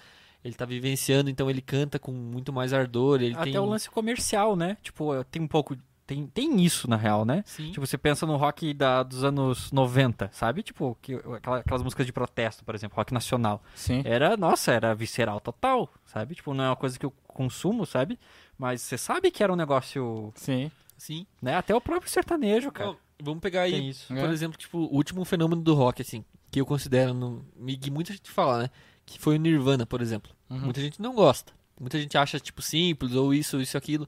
Ele 0.44 0.54
tá 0.54 0.66
vivenciando, 0.66 1.32
então 1.32 1.50
ele 1.50 1.62
canta 1.62 1.98
com 1.98 2.12
muito 2.12 2.54
mais 2.54 2.72
ardor. 2.74 3.22
Ele 3.22 3.34
Até 3.34 3.46
tem... 3.52 3.58
o 3.58 3.66
lance 3.66 3.90
comercial, 3.90 4.56
né? 4.56 4.78
Tipo, 4.84 5.24
tem 5.26 5.42
um 5.42 5.48
pouco. 5.48 5.76
Tem, 6.08 6.26
tem 6.26 6.62
isso, 6.64 6.90
na 6.90 6.96
real, 6.96 7.26
né? 7.26 7.44
Sim. 7.46 7.70
Tipo, 7.72 7.86
você 7.86 7.98
pensa 7.98 8.26
no 8.26 8.38
rock 8.38 8.74
da, 8.74 9.04
dos 9.04 9.26
anos 9.26 9.72
90, 9.74 10.30
sabe? 10.32 10.64
Tipo, 10.64 10.98
que, 11.02 11.14
aquela- 11.16 11.58
aquelas 11.60 11.84
músicas 11.84 12.06
de 12.06 12.14
protesto, 12.14 12.64
por 12.64 12.74
exemplo, 12.74 12.96
rock 12.96 13.14
nacional. 13.14 13.62
Sim. 13.76 14.02
Era, 14.06 14.38
nossa, 14.38 14.72
era 14.72 14.96
visceral 14.96 15.42
total, 15.42 15.92
sabe? 16.06 16.34
Tipo, 16.34 16.54
não 16.54 16.64
é 16.64 16.70
uma 16.70 16.76
coisa 16.78 16.98
que 16.98 17.06
eu 17.06 17.12
consumo, 17.28 17.86
sabe? 17.86 18.18
Mas 18.58 18.82
você 18.82 18.98
sabe 18.98 19.30
que 19.30 19.44
era 19.44 19.52
um 19.52 19.56
negócio, 19.58 20.32
Sim. 20.36 20.72
Sim. 20.98 21.28
né? 21.42 21.56
Até 21.58 21.76
o 21.76 21.82
próprio 21.82 22.10
sertanejo, 22.10 22.72
cara. 22.72 22.96
Vamos 23.22 23.42
pegar 23.42 23.64
aí, 23.64 23.72
Tem 23.74 23.90
isso. 23.90 24.08
por 24.08 24.18
É. 24.30 24.32
exemplo, 24.32 24.58
tipo, 24.58 24.78
o 24.78 24.96
último 24.96 25.26
fenômeno 25.26 25.62
do 25.62 25.74
rock, 25.74 26.02
assim, 26.02 26.24
que 26.50 26.62
eu 26.62 26.66
considero, 26.66 27.14
no, 27.14 27.46
que 27.82 27.92
muita 27.92 28.14
gente 28.14 28.32
fala, 28.32 28.64
né? 28.64 28.70
Que 29.06 29.20
foi 29.20 29.36
o 29.36 29.40
Nirvana, 29.40 29.86
por 29.86 30.02
exemplo. 30.02 30.32
Uhum. 30.50 30.60
Muita 30.60 30.80
gente 30.80 31.02
não 31.02 31.14
gosta. 31.14 31.52
Muita 31.80 32.00
gente 32.00 32.18
acha, 32.18 32.40
tipo, 32.40 32.62
simples, 32.62 33.14
ou 33.14 33.34
isso, 33.34 33.58
ou 33.58 33.62
isso, 33.62 33.78
aquilo. 33.78 34.08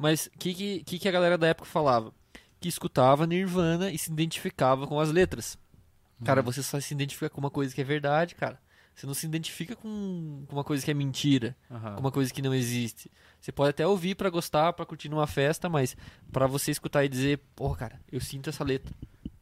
Mas 0.00 0.26
o 0.34 0.38
que, 0.38 0.82
que, 0.82 0.98
que 0.98 1.08
a 1.08 1.12
galera 1.12 1.36
da 1.36 1.48
época 1.48 1.68
falava? 1.68 2.10
Que 2.58 2.68
escutava 2.68 3.26
Nirvana 3.26 3.90
e 3.90 3.98
se 3.98 4.10
identificava 4.10 4.86
com 4.86 4.98
as 4.98 5.10
letras. 5.10 5.58
Cara, 6.24 6.40
você 6.42 6.62
só 6.62 6.80
se 6.80 6.94
identifica 6.94 7.28
com 7.28 7.38
uma 7.40 7.50
coisa 7.50 7.74
que 7.74 7.80
é 7.80 7.84
verdade, 7.84 8.34
cara. 8.34 8.58
Você 8.94 9.06
não 9.06 9.12
se 9.14 9.24
identifica 9.26 9.76
com, 9.76 10.44
com 10.46 10.56
uma 10.56 10.64
coisa 10.64 10.84
que 10.84 10.90
é 10.90 10.94
mentira, 10.94 11.56
Aham. 11.70 11.94
com 11.94 12.00
uma 12.00 12.10
coisa 12.12 12.32
que 12.32 12.42
não 12.42 12.54
existe. 12.54 13.10
Você 13.40 13.50
pode 13.52 13.70
até 13.70 13.86
ouvir 13.86 14.14
pra 14.14 14.28
gostar, 14.30 14.72
pra 14.74 14.84
curtir 14.86 15.08
numa 15.10 15.26
festa, 15.26 15.68
mas 15.68 15.96
pra 16.32 16.46
você 16.46 16.70
escutar 16.70 17.04
e 17.04 17.08
dizer, 17.08 17.38
porra, 17.54 17.76
cara, 17.76 18.00
eu 18.10 18.20
sinto 18.20 18.50
essa 18.50 18.64
letra. 18.64 18.94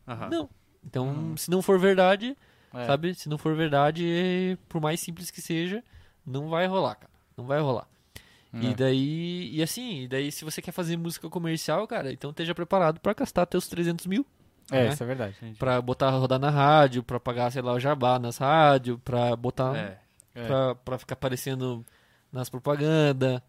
Aham. 0.06 0.28
Não. 0.28 0.50
Então, 0.84 1.08
Uhum. 1.08 1.36
se 1.36 1.50
não 1.50 1.60
for 1.62 1.78
verdade, 1.78 2.36
É. 2.74 2.86
sabe? 2.86 3.14
Se 3.14 3.28
não 3.28 3.38
for 3.38 3.56
verdade, 3.56 4.56
por 4.68 4.80
mais 4.80 5.00
simples 5.00 5.30
que 5.30 5.40
seja, 5.40 5.82
não 6.26 6.48
vai 6.48 6.66
rolar, 6.66 6.94
cara. 6.96 7.12
Não 7.36 7.44
vai 7.46 7.60
rolar. 7.60 7.88
E 8.52 8.68
É. 8.68 8.74
daí, 8.74 9.50
e 9.54 9.62
assim, 9.62 10.02
e 10.02 10.08
daí 10.08 10.32
se 10.32 10.44
você 10.44 10.62
quer 10.62 10.72
fazer 10.72 10.96
música 10.96 11.28
comercial, 11.28 11.86
cara, 11.86 12.12
então 12.12 12.30
esteja 12.30 12.54
preparado 12.54 12.98
pra 13.00 13.12
gastar 13.12 13.44
teus 13.46 13.68
300 13.68 14.06
mil. 14.06 14.24
É, 14.70 14.84
né? 14.84 14.88
isso 14.92 15.02
é 15.02 15.06
verdade. 15.06 15.36
Pra 15.58 15.80
botar 15.80 16.10
rodar 16.10 16.38
na 16.38 16.50
rádio, 16.50 17.02
pra 17.02 17.18
pagar, 17.20 17.50
sei 17.50 17.62
lá, 17.62 17.72
o 17.72 17.80
jabá 17.80 18.18
nas 18.18 18.38
rádios, 18.38 18.98
pra 19.04 19.34
botar, 19.36 19.76
É. 19.76 19.98
É. 20.34 20.46
pra, 20.46 20.74
pra 20.76 20.98
ficar 20.98 21.14
aparecendo 21.14 21.84
nas 22.32 22.48
propagandas. 22.48 23.40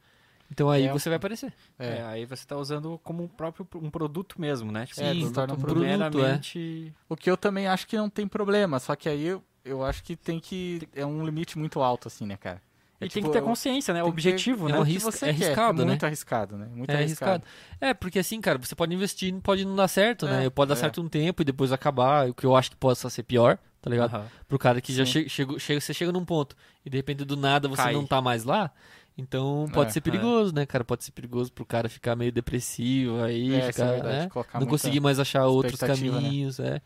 Então 0.52 0.70
aí 0.70 0.86
É. 0.88 0.92
você 0.92 1.10
vai 1.10 1.18
aparecer. 1.18 1.54
É, 1.78 1.98
É. 2.00 2.02
aí 2.04 2.26
você 2.26 2.46
tá 2.46 2.58
usando 2.58 3.00
como 3.04 3.24
um 3.24 3.28
próprio 3.28 3.68
um 3.76 3.90
produto 3.90 4.40
mesmo, 4.42 4.72
né? 4.72 4.86
Tipo, 4.86 5.02
É, 5.02 5.12
um 5.12 5.28
se 5.28 5.34
torna 5.34 5.54
um 5.54 5.58
produto 5.58 5.84
produto, 5.86 6.16
meramente... 6.18 6.94
O 7.08 7.16
que 7.16 7.30
eu 7.30 7.38
também 7.38 7.68
acho 7.68 7.88
que 7.88 7.96
não 7.96 8.10
tem 8.10 8.28
problema, 8.28 8.80
só 8.80 8.96
que 8.96 9.08
aí 9.08 9.26
eu, 9.26 9.44
eu 9.64 9.84
acho 9.84 10.04
que 10.04 10.16
tem 10.16 10.40
que. 10.40 10.88
É 10.96 11.06
um 11.06 11.24
limite 11.24 11.58
muito 11.58 11.82
alto, 11.82 12.08
assim, 12.08 12.26
né, 12.26 12.36
cara? 12.38 12.62
É 13.02 13.06
E 13.06 13.10
tem 13.10 13.22
tipo, 13.24 13.28
que 13.32 13.40
ter 13.40 13.44
consciência, 13.46 13.94
né? 13.94 14.02
tem 14.04 14.12
que 14.12 14.22
ter- 14.22 14.30
Objetivo, 14.30 14.68
é 14.68 14.72
né? 14.74 14.78
um 14.78 14.82
o 14.82 14.86
que 14.86 14.92
risco- 14.92 15.12
você 15.12 15.26
é 15.26 15.34
quer. 15.34 15.44
arriscado, 15.46 15.82
é 15.82 15.86
né? 15.86 15.92
Muito 15.92 16.06
arriscado, 16.06 16.58
né? 16.58 16.68
Muito 16.74 16.90
É 16.90 16.96
arriscado. 16.98 17.44
É, 17.80 17.94
porque 17.94 18.20
assim, 18.20 18.42
cara, 18.42 18.58
você 18.58 18.76
pode 18.76 18.94
investir, 18.94 19.34
pode 19.42 19.64
não 19.64 19.76
dar 19.76 19.88
certo, 19.88 20.28
É, 20.28 20.30
né? 20.44 20.50
Pode 20.50 20.68
dar 20.70 20.76
é. 20.76 20.78
certo 20.78 21.02
um 21.02 21.08
tempo 21.08 21.42
e 21.42 21.46
depois 21.46 21.72
acabar, 21.72 22.28
o 22.30 22.34
que 22.34 22.46
eu 22.46 22.56
acho 22.56 22.72
que 22.72 22.76
possa 22.76 23.10
ser 23.10 23.24
pior, 23.24 23.58
tá 23.82 23.90
ligado? 23.90 24.14
Aham. 24.14 24.26
Pro 24.50 24.60
cara 24.60 24.82
que 24.82 24.92
já 24.94 25.06
Sim. 25.06 25.12
che 25.24 25.30
chegou, 25.30 25.58
chega, 25.58 25.80
você 25.80 25.94
chega 25.94 26.12
num 26.12 26.26
ponto 26.26 26.56
e 26.86 26.90
de 26.90 26.98
repente 26.98 27.24
do 27.24 27.38
nada 27.38 27.70
você 27.70 27.84
Cai. 27.84 27.94
não 27.94 28.06
tá 28.06 28.22
mais 28.22 28.44
lá, 28.44 28.70
então 29.18 29.66
pode 29.74 29.92
É, 29.92 29.94
ser 29.94 30.02
perigoso, 30.02 30.54
né, 30.54 30.66
cara? 30.66 30.84
Pode 30.84 31.04
ser 31.06 31.12
perigoso 31.12 31.54
pro 31.54 31.66
cara 31.66 31.88
ficar 31.88 32.18
meio 32.18 32.34
depressivo 32.34 33.22
aí, 33.22 33.54
É, 33.54 33.58
é 33.60 33.72
ficar, 33.72 34.04
né? 34.04 34.30
Não 34.60 34.68
conseguir 34.68 35.00
mais 35.00 35.20
achar 35.20 35.46
outros 35.48 35.80
né? 35.80 35.88
caminhos, 35.88 36.60
é. 36.60 36.82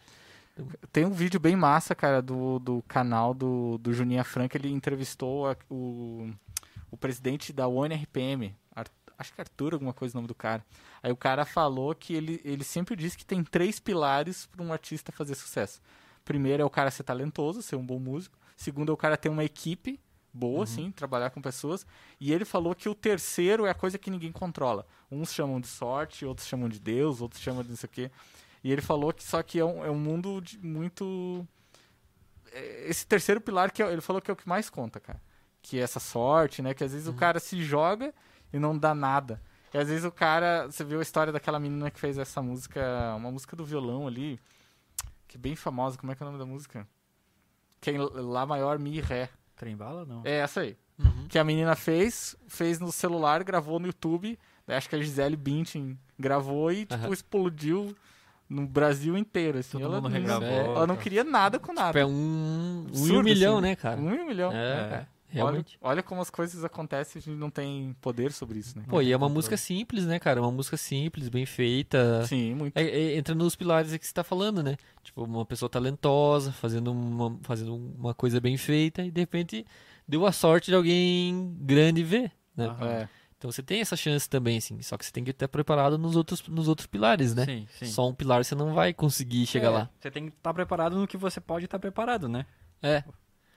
Tem 0.91 1.05
um 1.05 1.11
vídeo 1.11 1.39
bem 1.39 1.55
massa, 1.55 1.95
cara, 1.95 2.21
do, 2.21 2.59
do 2.59 2.83
canal 2.87 3.33
do, 3.33 3.77
do 3.79 3.91
Juninha 3.93 4.23
Franca. 4.23 4.57
Ele 4.57 4.69
entrevistou 4.71 5.47
a- 5.49 5.55
o, 5.69 6.29
o 6.91 6.97
presidente 6.97 7.51
da 7.51 7.67
ONRPM. 7.67 8.55
Ar- 8.75 8.85
acho 9.17 9.33
que 9.33 9.41
é 9.41 9.43
Arthur, 9.43 9.73
alguma 9.73 9.93
coisa 9.93 10.13
o 10.13 10.17
nome 10.17 10.27
do 10.27 10.35
cara. 10.35 10.63
Aí 11.01 11.11
o 11.11 11.17
cara 11.17 11.43
falou 11.45 11.95
que 11.95 12.13
ele, 12.13 12.39
ele 12.43 12.63
sempre 12.63 12.95
diz 12.95 13.15
que 13.15 13.25
tem 13.25 13.43
três 13.43 13.79
pilares 13.79 14.45
para 14.45 14.61
um 14.63 14.71
artista 14.71 15.11
fazer 15.11 15.33
sucesso. 15.35 15.81
Primeiro 16.23 16.61
é 16.61 16.65
o 16.65 16.69
cara 16.69 16.91
ser 16.91 17.03
talentoso, 17.03 17.61
ser 17.61 17.75
um 17.75 17.85
bom 17.85 17.99
músico. 17.99 18.37
Segundo 18.55 18.91
é 18.91 18.93
o 18.93 18.97
cara 18.97 19.17
ter 19.17 19.29
uma 19.29 19.43
equipe 19.43 19.99
boa, 20.31 20.63
assim, 20.63 20.91
trabalhar 20.91 21.31
com 21.31 21.41
pessoas. 21.41 21.85
E 22.19 22.31
ele 22.31 22.45
falou 22.45 22.73
que 22.75 22.87
o 22.87 22.95
terceiro 22.95 23.65
é 23.65 23.71
a 23.71 23.73
coisa 23.75 23.97
que 23.97 24.09
ninguém 24.11 24.31
controla. 24.31 24.85
Uns 25.11 25.33
chamam 25.33 25.59
de 25.59 25.67
sorte, 25.67 26.25
outros 26.25 26.47
chamam 26.47 26.69
de 26.69 26.79
Deus, 26.79 27.21
outros 27.21 27.41
chamam 27.41 27.63
de 27.63 27.69
não 27.69 27.75
sei 27.75 27.87
o 27.87 27.91
quê. 27.91 28.11
E 28.63 28.71
ele 28.71 28.81
falou 28.81 29.11
que 29.13 29.23
só 29.23 29.43
que 29.43 29.59
é 29.59 29.65
um, 29.65 29.83
é 29.83 29.91
um 29.91 29.97
mundo 29.99 30.39
de 30.41 30.57
muito. 30.59 31.45
é, 32.51 32.87
Esse 32.89 33.05
terceiro 33.05 33.41
pilar 33.41 33.71
que 33.71 33.81
é- 33.83 33.91
ele 33.91 34.01
falou 34.01 34.21
que 34.21 34.29
é 34.31 34.33
o 34.33 34.37
que 34.37 34.47
mais 34.47 34.69
conta, 34.69 34.99
cara. 34.99 35.21
Que 35.61 35.79
é 35.79 35.81
essa 35.81 35.99
sorte, 35.99 36.61
né? 36.61 36.73
Que 36.73 36.83
às 36.83 36.91
vezes 36.91 37.07
o 37.07 37.13
cara 37.13 37.39
se 37.39 37.61
joga 37.63 38.13
e 38.51 38.59
não 38.59 38.77
dá 38.77 38.93
nada. 38.93 39.41
E 39.73 39.77
às 39.77 39.87
vezes 39.87 40.05
o 40.05 40.11
cara. 40.11 40.65
Você 40.69 40.83
viu 40.83 40.99
a 40.99 41.01
história 41.01 41.31
daquela 41.33 41.59
menina 41.59 41.89
que 41.89 41.99
fez 41.99 42.17
essa 42.17 42.41
música. 42.41 42.81
Uma 43.17 43.31
música 43.31 43.55
do 43.55 43.65
violão 43.65 44.07
ali. 44.07 44.39
Que 45.27 45.37
é 45.37 45.39
bem 45.39 45.55
famosa. 45.55 45.97
Como 45.97 46.11
é 46.11 46.15
que 46.15 46.21
é 46.21 46.25
o 46.25 46.29
nome 46.29 46.39
da 46.39 46.45
música? 46.45 46.87
Que 47.81 47.91
é 47.91 47.97
Lá 47.97 48.45
maior, 48.45 48.77
Mi 48.77 48.97
e 48.97 49.01
Ré. 49.01 49.29
Trem 49.55 49.75
bala, 49.75 50.05
não? 50.05 50.21
É 50.25 50.37
essa 50.39 50.61
aí. 50.61 50.77
Uhum. 50.99 51.27
Que 51.27 51.39
a 51.39 51.43
menina 51.43 51.75
fez, 51.75 52.35
fez 52.47 52.79
no 52.79 52.91
celular, 52.91 53.43
gravou 53.43 53.79
no 53.79 53.87
YouTube. 53.87 54.37
Acho 54.67 54.87
que 54.89 54.95
a 54.95 55.01
Gisele 55.01 55.35
Bündchen 55.35 55.97
gravou 56.19 56.71
e, 56.71 56.85
tipo, 56.85 56.93
Aham. 56.95 57.13
explodiu 57.13 57.95
no 58.49 58.65
Brasil 58.67 59.17
inteiro, 59.17 59.57
assim. 59.59 59.71
Todo 59.73 59.83
ela, 59.83 59.95
mundo 60.01 60.09
não- 60.11 60.19
regravou. 60.19 60.47
ela 60.47 60.87
não 60.87 60.95
queria 60.95 61.23
nada 61.23 61.59
com 61.59 61.73
nada. 61.73 61.87
Tipo, 61.89 61.99
é 61.99 62.05
um, 62.05 62.11
um 62.11 62.83
em 62.83 62.87
Absurdo, 62.89 63.19
um 63.19 63.23
milhão, 63.23 63.53
assim. 63.55 63.61
né, 63.61 63.75
cara? 63.75 63.99
Um 64.01 64.25
milhão. 64.25 64.51
É, 64.51 64.55
É. 64.73 64.89
cara. 64.89 65.13
Olha, 65.35 65.41
Realmente. 65.45 65.77
olha 65.81 66.03
como 66.03 66.21
as 66.21 66.29
coisas 66.29 66.63
acontecem 66.63 67.19
a 67.19 67.23
gente 67.23 67.35
não 67.39 67.49
tem 67.49 67.95
poder 67.99 68.31
sobre 68.31 68.59
isso, 68.59 68.77
né? 68.77 68.83
Pô, 68.87 69.01
e 69.01 69.11
é 69.11 69.17
uma 69.17 69.27
música 69.27 69.57
simples, 69.57 70.05
né, 70.05 70.19
cara? 70.19 70.39
Uma 70.39 70.51
música 70.51 70.77
simples, 70.77 71.27
bem 71.27 71.43
feita. 71.43 72.23
Sim, 72.27 72.53
muito. 72.53 72.77
É, 72.77 72.83
é, 72.83 73.17
entra 73.17 73.33
nos 73.33 73.55
pilares 73.55 73.97
que 73.97 74.05
você 74.05 74.13
tá 74.13 74.23
falando, 74.23 74.61
né? 74.61 74.77
Tipo, 75.03 75.23
uma 75.23 75.43
pessoa 75.43 75.67
talentosa, 75.67 76.51
fazendo 76.51 76.91
uma, 76.91 77.35
fazendo 77.41 77.73
uma 77.75 78.13
coisa 78.13 78.39
bem 78.39 78.57
feita 78.57 79.01
e 79.03 79.09
de 79.09 79.21
repente 79.21 79.65
deu 80.07 80.23
a 80.27 80.31
sorte 80.31 80.67
de 80.69 80.75
alguém 80.75 81.57
grande 81.61 82.03
ver, 82.03 82.31
né? 82.55 82.67
É, 82.81 83.07
Então 83.43 83.51
você 83.51 83.61
tem 83.61 83.81
essa 83.81 83.97
chance 83.97 84.29
também, 84.29 84.57
assim. 84.57 84.81
Só 84.81 84.97
que 84.97 85.05
você 85.05 85.11
tem 85.11 85.21
que 85.21 85.31
estar 85.31 85.49
preparado 85.49 85.97
nos 85.97 86.15
outros, 86.15 86.47
nos 86.47 86.69
outros 86.69 86.87
pilares, 86.87 87.35
né? 87.35 87.43
Sim, 87.43 87.67
sim. 87.77 87.85
Só 87.87 88.07
um 88.07 88.13
pilar 88.13 88.45
você 88.45 88.55
não 88.55 88.73
vai 88.73 88.93
conseguir 88.93 89.45
chegar 89.45 89.67
É, 89.67 89.69
lá. 89.69 89.89
Você 89.99 90.09
tem 90.09 90.29
que 90.29 90.33
estar 90.37 90.53
preparado 90.53 90.95
no 90.97 91.05
que 91.05 91.17
você 91.17 91.41
pode 91.41 91.65
estar 91.65 91.77
preparado, 91.77 92.29
né? 92.29 92.45
É. 92.81 93.03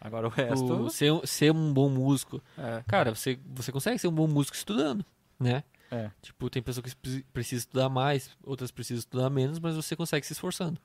Agora 0.01 0.27
o 0.27 0.29
resto. 0.31 0.65
O, 0.73 0.91
ser, 0.91 1.13
um- 1.13 1.25
ser 1.25 1.53
um 1.53 1.73
bom 1.73 1.89
músico. 1.89 2.43
É. 2.59 2.83
Cara, 2.89 3.15
você, 3.15 3.39
você 3.47 3.71
consegue 3.71 3.97
ser 4.01 4.09
um 4.09 4.13
bom 4.13 4.27
músico 4.27 4.57
estudando, 4.57 5.05
né? 5.39 5.63
É. 5.89 6.11
Tipo, 6.21 6.51
tem 6.51 6.61
pessoa 6.61 6.83
que 6.83 6.93
pre- 6.97 7.25
precisa 7.33 7.61
estudar 7.61 7.89
mais, 7.89 8.29
outras 8.43 8.73
precisam 8.73 8.99
estudar 8.99 9.31
menos, 9.31 9.61
mas 9.61 9.77
você 9.77 9.95
consegue 9.95 10.27
se 10.27 10.33
esforçando. 10.33 10.81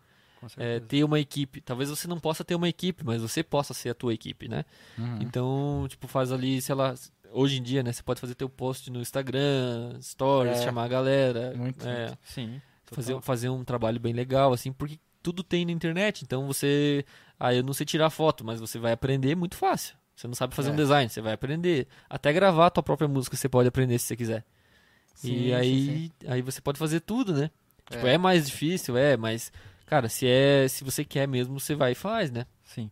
É, 0.58 0.80
ter 0.80 1.04
uma 1.04 1.20
equipe. 1.20 1.62
Talvez 1.62 1.90
você 1.90 2.08
não 2.08 2.20
possa 2.20 2.44
ter 2.44 2.56
uma 2.56 2.68
equipe, 2.70 3.04
mas 3.06 3.22
você 3.22 3.44
possa 3.44 3.74
ser 3.74 3.90
a 3.90 3.94
tua 3.94 4.14
equipe, 4.14 4.48
né? 4.48 4.66
Uhum. 4.98 5.18
Então, 5.22 5.86
tipo, 5.90 6.08
faz 6.08 6.32
ali, 6.32 6.62
sei 6.62 6.74
lá, 6.76 6.94
hoje 7.32 7.60
em 7.60 7.64
dia, 7.64 7.84
né? 7.84 7.92
Você 7.94 8.02
pode 8.04 8.20
fazer 8.20 8.36
teu 8.36 8.50
post 8.50 8.90
no 8.92 9.00
Instagram, 9.02 10.00
stories, 10.02 10.60
É. 10.60 10.64
chamar 10.64 10.86
a 10.86 10.88
galera. 10.88 11.54
Muito, 11.56 11.88
é, 11.88 12.08
muito. 12.08 12.18
Sim. 12.26 12.62
fazer, 12.86 13.14
total. 13.14 13.22
fazer 13.22 13.50
um 13.50 13.64
trabalho 13.64 14.00
bem 14.00 14.14
legal, 14.14 14.52
assim, 14.54 14.72
porque 14.72 15.00
tudo 15.24 15.44
tem 15.44 15.66
na 15.66 15.72
internet. 15.72 16.24
Então 16.24 16.48
você. 16.48 17.06
Ah, 17.40 17.54
eu 17.54 17.64
não 17.64 17.74
sei 17.74 17.86
tirar 17.86 18.10
foto, 18.10 18.44
mas 18.44 18.60
você 18.60 18.78
vai 18.80 18.92
aprender 18.92 19.36
muito 19.36 19.56
fácil. 19.56 19.96
Você 20.16 20.28
não 20.28 20.36
sabe 20.36 20.54
fazer 20.54 20.70
É. 20.70 20.74
um 20.74 20.76
design, 20.76 21.10
você 21.10 21.22
vai 21.22 21.34
aprender. 21.34 21.88
Até 22.10 22.32
gravar 22.34 22.68
a 22.68 22.70
tua 22.70 22.84
própria 22.84 23.08
música 23.08 23.36
você 23.36 23.50
pode 23.50 23.68
aprender 23.68 23.98
se 23.98 24.06
você 24.08 24.16
quiser. 24.16 24.44
Sim, 25.16 25.34
e 25.34 25.38
sim, 25.48 25.54
aí, 25.54 25.86
sim. 25.86 26.12
aí 26.28 26.42
você 26.42 26.62
pode 26.62 26.78
fazer 26.78 27.00
tudo, 27.00 27.34
né? 27.34 27.50
Tipo, 27.90 28.06
É. 28.08 28.14
é. 28.14 28.18
mais 28.18 28.46
difícil, 28.48 28.96
é, 28.98 29.18
mas, 29.18 29.52
cara, 29.92 30.08
se 30.08 30.26
é, 30.26 30.70
se 30.70 30.86
você 30.86 31.04
quer 31.04 31.28
mesmo, 31.28 31.60
você 31.60 31.76
vai 31.76 31.92
e 31.92 31.96
faz, 31.96 32.32
né? 32.32 32.46
Sim. 32.64 32.90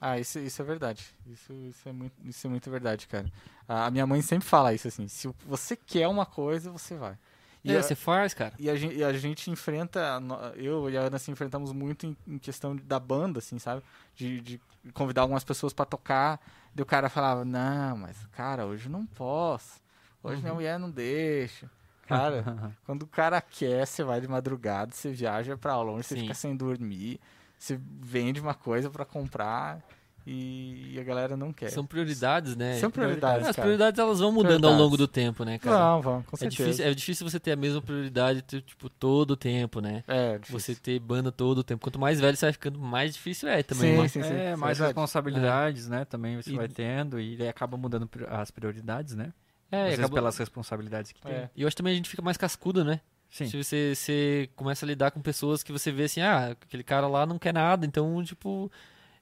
Ah, 0.00 0.16
isso, 0.16 0.38
isso 0.38 0.62
é 0.62 0.64
verdade. 0.64 1.04
Isso, 1.26 1.52
isso, 1.52 1.88
é 1.88 1.92
muito, 1.92 2.14
isso 2.24 2.46
é 2.46 2.50
muito 2.50 2.70
verdade, 2.70 3.08
cara. 3.08 3.26
A 3.66 3.90
minha 3.90 4.06
mãe 4.06 4.22
sempre 4.22 4.46
fala 4.46 4.72
isso 4.72 4.86
assim: 4.86 5.08
se 5.08 5.28
você 5.44 5.74
quer 5.74 6.06
uma 6.06 6.24
coisa, 6.24 6.70
você 6.70 6.94
vai. 6.94 7.18
E, 7.64 7.72
é, 7.72 7.78
a, 7.78 7.82
você 7.82 7.96
faz, 7.96 8.32
cara. 8.32 8.54
e, 8.60 8.70
a, 8.70 8.76
gente, 8.76 8.94
e 8.94 9.02
a 9.02 9.12
gente 9.12 9.50
enfrenta, 9.50 10.22
eu 10.54 10.88
e 10.88 10.96
a 10.96 11.00
Ana 11.00 11.18
se 11.18 11.32
enfrentamos 11.32 11.72
muito 11.72 12.06
em, 12.06 12.16
em 12.28 12.38
questão 12.38 12.76
da 12.76 13.00
banda, 13.00 13.40
assim, 13.40 13.58
sabe? 13.58 13.82
De, 14.14 14.40
de 14.40 14.60
convidar 14.92 15.22
algumas 15.22 15.42
pessoas 15.42 15.72
pra 15.72 15.84
tocar. 15.84 16.40
E 16.76 16.80
o 16.80 16.86
cara 16.86 17.08
falava: 17.08 17.44
Não, 17.44 17.96
mas, 17.96 18.24
cara, 18.30 18.66
hoje 18.66 18.88
não 18.88 19.04
posso. 19.04 19.82
Hoje 20.22 20.40
minha 20.40 20.54
mulher 20.54 20.78
não 20.78 20.92
deixa. 20.92 21.68
Cara, 22.06 22.44
quando 22.84 23.02
o 23.02 23.06
cara 23.06 23.40
quer, 23.40 23.86
você 23.86 24.02
vai 24.04 24.20
de 24.20 24.28
madrugada, 24.28 24.92
você 24.92 25.10
viaja 25.10 25.56
pra 25.56 25.80
longe, 25.80 26.04
você 26.04 26.14
Sim. 26.14 26.20
fica 26.22 26.34
sem 26.34 26.56
dormir, 26.56 27.20
você 27.58 27.78
vende 28.00 28.40
uma 28.40 28.54
coisa 28.54 28.90
pra 28.90 29.04
comprar 29.04 29.80
e 30.26 30.96
a 30.98 31.02
galera 31.02 31.36
não 31.36 31.52
quer. 31.52 31.68
São 31.70 31.84
prioridades, 31.84 32.56
né? 32.56 32.78
São 32.78 32.90
prioridades, 32.90 33.46
As 33.46 33.56
cara. 33.56 33.66
prioridades 33.66 33.98
elas 33.98 34.20
vão 34.20 34.32
mudando 34.32 34.66
ao 34.66 34.72
longo 34.72 34.96
do 34.96 35.06
tempo, 35.06 35.44
né, 35.44 35.58
cara? 35.58 35.78
Não, 35.78 36.00
vão, 36.00 36.22
com 36.22 36.34
é, 36.36 36.38
certeza. 36.38 36.64
difícil, 36.64 36.86
é 36.86 36.94
difícil 36.94 37.28
você 37.30 37.38
ter 37.38 37.52
a 37.52 37.56
mesma 37.56 37.82
prioridade, 37.82 38.40
tipo, 38.62 38.88
todo 38.88 39.32
o 39.32 39.36
tempo, 39.36 39.80
né? 39.80 40.02
É, 40.08 40.38
difícil. 40.38 40.74
Você 40.74 40.74
ter 40.80 40.98
banda 40.98 41.30
todo 41.30 41.58
o 41.58 41.64
tempo. 41.64 41.82
Quanto 41.82 41.98
mais 41.98 42.20
velho 42.20 42.34
você 42.36 42.46
vai 42.46 42.52
ficando, 42.54 42.78
mais 42.78 43.12
difícil 43.12 43.48
é 43.50 43.62
também, 43.62 43.96
Sim, 43.96 44.02
né? 44.02 44.08
sim, 44.08 44.22
sim. 44.22 44.34
É, 44.34 44.52
isso 44.52 44.60
mais 44.60 44.78
verdade. 44.78 44.96
responsabilidades, 44.98 45.88
né? 45.88 46.04
Também 46.06 46.40
você 46.40 46.52
E- 46.52 46.56
vai 46.56 46.68
tendo 46.68 47.20
e 47.20 47.40
aí 47.42 47.48
acaba 47.48 47.76
mudando 47.76 48.08
as 48.30 48.50
prioridades, 48.50 49.14
né? 49.14 49.30
É, 49.74 49.84
Às 49.88 49.90
e 49.92 49.94
acaba- 49.94 50.14
pelas 50.14 50.38
responsabilidades 50.38 51.12
que 51.12 51.20
tem. 51.20 51.32
É. 51.32 51.50
E 51.56 51.62
eu 51.62 51.66
acho 51.68 51.74
que 51.74 51.82
também 51.82 51.92
a 51.92 51.96
gente 51.96 52.08
fica 52.08 52.22
mais 52.22 52.36
cascudo, 52.36 52.84
né? 52.84 53.00
Sim. 53.30 53.46
Se 53.48 53.62
você, 53.62 53.94
você 53.96 54.48
começa 54.54 54.84
a 54.84 54.88
lidar 54.88 55.10
com 55.10 55.20
pessoas 55.20 55.62
que 55.62 55.72
você 55.72 55.90
vê 55.90 56.04
assim, 56.04 56.20
ah, 56.20 56.50
aquele 56.50 56.84
cara 56.84 57.08
lá 57.08 57.26
não 57.26 57.38
quer 57.38 57.52
nada, 57.52 57.84
então, 57.84 58.22
tipo, 58.22 58.70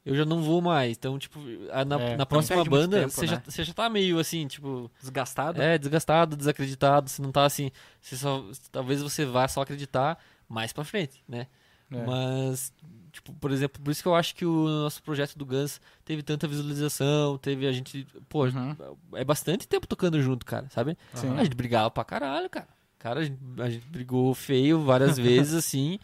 eu 0.05 0.15
já 0.15 0.25
não 0.27 0.43
vou 0.43 0.61
mais. 0.61 0.97
Então, 0.99 1.19
tipo, 1.19 1.39
na, 1.87 1.99
É, 1.99 2.17
na 2.17 2.27
próxima 2.27 2.63
banda, 2.65 3.01
tempo, 3.01 3.11
você, 3.11 3.27
já, 3.27 3.37
né? 3.37 3.43
você 3.47 3.65
já 3.65 3.73
tá 3.73 3.89
meio 3.89 4.19
assim, 4.19 4.47
tipo, 4.47 4.91
Desgastado? 5.01 5.63
é, 5.63 5.79
desgastado, 5.79 6.37
desacreditado, 6.37 7.09
você 7.09 7.23
não 7.23 7.33
tá 7.33 7.47
assim, 7.47 7.71
você 8.03 8.17
só, 8.17 8.45
talvez 8.71 9.01
você 9.01 9.25
vá 9.25 9.49
só 9.49 9.63
acreditar 9.63 10.19
mais 10.49 10.73
pra 10.75 10.85
frente, 10.85 11.25
né? 11.27 11.47
É. 11.91 12.05
Mas, 12.05 12.71
tipo, 13.13 13.33
por 13.35 13.51
exemplo, 13.53 13.81
por 13.83 13.91
isso 13.91 14.03
que 14.03 14.09
eu 14.09 14.15
acho 14.15 14.35
que 14.35 14.45
o 14.47 14.67
nosso 14.67 15.03
projeto 15.03 15.37
do 15.37 15.45
Guns 15.47 15.81
teve 16.05 16.23
tanta 16.23 16.49
visualização, 16.49 17.37
teve 17.39 17.67
a 17.67 17.73
gente, 17.73 18.07
pô, 18.29 18.47
Uhum. 18.47 18.75
é 19.15 19.25
bastante 19.25 19.69
tempo 19.69 19.87
tocando 19.87 20.21
junto, 20.23 20.45
cara, 20.47 20.69
sabe? 20.71 20.97
Sim. 21.15 21.37
A 21.39 21.45
gente 21.45 21.55
brigava 21.55 21.91
pra 21.91 22.05
caralho, 22.05 22.49
cara. 22.51 22.69
Cara, 22.99 23.21
a 23.21 23.25
gente, 23.25 23.39
a 23.59 23.69
gente 23.71 23.87
brigou 23.89 24.33
feio 24.35 24.81
várias 24.81 25.17
vezes, 25.19 25.55
assim, 25.55 25.99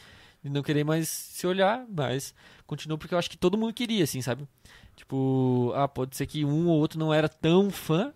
e 0.44 0.48
não 0.50 0.62
querer 0.62 0.84
mais 0.84 1.08
se 1.08 1.46
olhar, 1.46 1.84
mas 1.88 2.34
continuou 2.66 2.98
porque 2.98 3.14
eu 3.14 3.18
acho 3.18 3.30
que 3.30 3.38
todo 3.38 3.56
mundo 3.56 3.72
queria, 3.72 4.04
assim, 4.04 4.20
sabe? 4.20 4.46
Tipo, 4.96 5.72
ah, 5.76 5.86
pode 5.88 6.16
ser 6.16 6.26
que 6.26 6.44
um 6.44 6.66
ou 6.68 6.78
outro 6.78 6.98
não 6.98 7.14
era 7.14 7.28
tão 7.28 7.70
fã, 7.70 8.12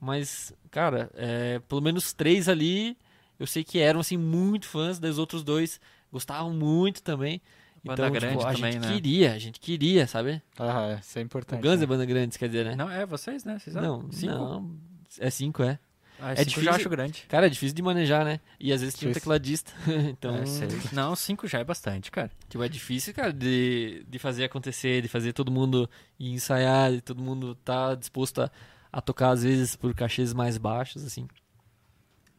mas, 0.00 0.52
cara, 0.70 1.10
é, 1.14 1.58
pelo 1.68 1.80
menos 1.80 2.12
três 2.12 2.48
ali 2.48 2.96
eu 3.38 3.46
sei 3.46 3.62
que 3.64 3.78
eram, 3.78 4.00
assim, 4.00 4.16
muito 4.16 4.66
fãs, 4.66 4.98
daí 4.98 5.10
os 5.10 5.18
outros 5.18 5.42
dois 5.44 5.80
gostavam 6.12 6.52
muito 6.52 7.02
também. 7.02 7.40
Banda 7.84 8.02
então, 8.02 8.12
grande 8.12 8.36
tipo, 8.38 8.46
a 8.48 8.54
também, 8.54 8.72
gente 8.72 8.82
né? 8.86 8.94
queria, 8.94 9.32
a 9.32 9.38
gente 9.38 9.60
queria, 9.60 10.06
sabe? 10.06 10.40
Ah, 10.58 10.90
é, 10.92 11.00
isso 11.00 11.18
é 11.18 11.22
O 11.22 11.24
importante. 11.24 11.62
Guns 11.62 11.78
né? 11.78 11.84
é 11.84 11.86
banda 11.86 12.04
grande, 12.06 12.38
quer 12.38 12.46
dizer, 12.46 12.64
né? 12.64 12.76
Não, 12.76 12.88
é 12.90 13.04
vocês, 13.04 13.44
né? 13.44 13.58
Vocês 13.58 13.74
Não, 13.74 14.10
Cinco? 14.12 14.32
não. 14.32 14.76
É 15.18 15.28
cinco, 15.30 15.62
é. 15.64 15.78
Ah, 16.20 16.30
É 16.32 16.36
cinco 16.36 16.48
difícil. 16.50 16.62
já 16.70 16.76
acho 16.76 16.88
grande. 16.88 17.24
Cara, 17.28 17.46
é 17.46 17.50
difícil 17.50 17.74
de 17.74 17.82
manejar, 17.82 18.24
né? 18.24 18.38
E 18.60 18.72
às 18.72 18.80
vezes 18.80 18.94
tem 18.94 19.08
um 19.08 19.12
tecladista. 19.12 19.72
então, 20.08 20.36
É. 20.36 20.94
Não, 20.94 21.16
cinco 21.16 21.48
já 21.48 21.58
é 21.58 21.64
bastante, 21.64 22.10
cara. 22.12 22.30
tipo, 22.48 22.62
é 22.62 22.68
difícil, 22.68 23.12
cara, 23.12 23.32
de, 23.32 24.04
de 24.08 24.18
fazer 24.20 24.44
acontecer, 24.44 25.02
de 25.02 25.08
fazer 25.08 25.32
todo 25.32 25.50
mundo 25.50 25.90
ir 26.20 26.30
ensaiar, 26.30 26.92
de 26.92 27.00
todo 27.00 27.20
mundo 27.20 27.56
tá 27.56 27.96
disposto 27.96 28.42
a, 28.42 28.50
a 28.92 29.00
tocar, 29.00 29.30
às 29.30 29.42
vezes, 29.42 29.74
por 29.74 29.92
cachês 29.92 30.32
mais 30.32 30.56
baixos, 30.56 31.04
assim. 31.04 31.26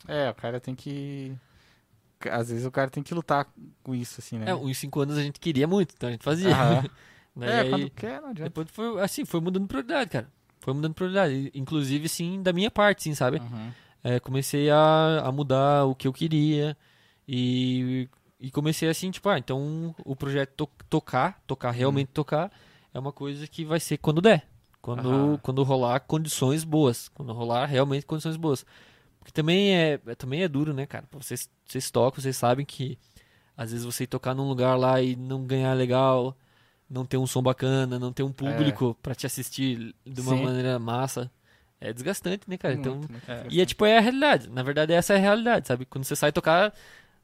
É, 0.07 0.29
o 0.29 0.33
cara 0.35 0.61
tem 0.61 0.73
que. 0.75 1.35
Às 2.29 2.49
vezes 2.49 2.65
o 2.65 2.71
cara 2.71 2.89
tem 2.89 3.01
que 3.03 3.13
lutar 3.13 3.47
com 3.83 3.93
isso, 3.95 4.19
assim, 4.19 4.37
né? 4.39 4.49
É, 4.49 4.55
uns 4.55 4.77
cinco 4.77 4.99
anos 5.01 5.17
a 5.17 5.21
gente 5.23 5.39
queria 5.39 5.67
muito, 5.67 5.93
então 5.95 6.09
a 6.09 6.11
gente 6.11 6.23
fazia. 6.23 6.51
Aham. 6.51 6.83
Daí 7.35 7.49
É, 7.49 7.61
aí, 7.61 7.69
quando 7.69 7.89
quer, 7.91 8.21
não 8.21 8.29
adianta. 8.29 8.49
depois 8.49 8.67
foi, 8.71 9.01
assim, 9.01 9.25
foi 9.25 9.39
mudando 9.41 9.67
prioridade, 9.67 10.09
cara. 10.11 10.27
Foi 10.59 10.73
mudando 10.73 10.93
prioridade. 10.93 11.51
Inclusive, 11.55 12.07
sim, 12.07 12.41
da 12.43 12.53
minha 12.53 12.69
parte, 12.69 13.03
sim, 13.03 13.15
sabe? 13.15 13.39
Uhum. 13.39 13.71
É, 14.03 14.19
comecei 14.19 14.69
a, 14.69 15.21
a 15.25 15.31
mudar 15.31 15.85
o 15.85 15.95
que 15.95 16.07
eu 16.07 16.13
queria 16.13 16.77
e, 17.27 18.07
e 18.39 18.51
comecei 18.51 18.87
assim, 18.89 19.09
tipo, 19.11 19.27
ah, 19.29 19.37
então 19.39 19.95
o 20.05 20.15
projeto 20.15 20.51
to- 20.67 20.69
tocar, 20.89 21.41
tocar, 21.47 21.71
realmente 21.71 22.09
tocar, 22.09 22.51
é 22.93 22.99
uma 22.99 23.11
coisa 23.11 23.47
que 23.47 23.65
vai 23.65 23.79
ser 23.79 23.97
quando 23.97 24.21
der. 24.21 24.47
Quando, 24.81 25.09
Aham. 25.09 25.37
quando 25.41 25.63
rolar 25.63 26.01
condições 26.01 26.63
boas. 26.63 27.07
Quando 27.09 27.31
rolar 27.33 27.65
realmente 27.65 28.05
condições 28.05 28.35
boas. 28.35 28.65
Porque 29.23 29.31
também 29.31 29.73
é, 29.75 29.99
é- 30.05 30.15
também 30.15 30.43
é 30.43 30.47
duro, 30.47 30.73
né, 30.73 30.85
cara? 30.85 31.05
Vocês, 31.11 31.49
vocês 31.65 31.89
tocam, 31.89 32.21
vocês 32.21 32.35
sabem 32.35 32.65
que 32.65 32.97
às 33.55 33.71
vezes 33.71 33.85
você 33.85 34.05
tocar 34.05 34.33
num 34.35 34.47
lugar 34.47 34.75
lá 34.77 35.01
e 35.01 35.15
não 35.15 35.45
ganhar 35.45 35.73
legal, 35.73 36.35
não 36.89 37.05
ter 37.05 37.17
um 37.17 37.25
som 37.25 37.41
bacana, 37.41 37.97
não 37.97 38.11
ter 38.11 38.23
um 38.23 38.31
público 38.31 38.97
pra 39.01 39.15
te 39.15 39.25
assistir 39.25 39.95
de 40.05 40.21
uma 40.21 40.35
Sim. 40.35 40.43
maneira 40.43 40.77
massa. 40.77 41.31
É 41.79 41.91
desgastante, 41.93 42.49
né, 42.49 42.57
cara? 42.57 42.73
então, 42.75 42.95
Muito, 42.95 43.11
muito 43.11 43.29
é. 43.31 43.45
e 43.49 43.59
é 43.61 43.65
tipo, 43.65 43.85
é 43.85 43.97
a 43.97 44.01
realidade. 44.01 44.49
Na 44.49 44.63
verdade, 44.63 44.93
essa 44.93 45.13
é 45.13 45.17
a 45.17 45.19
realidade, 45.19 45.67
sabe? 45.67 45.85
Quando 45.85 46.03
você 46.05 46.15
sai 46.15 46.31
tocar, 46.31 46.73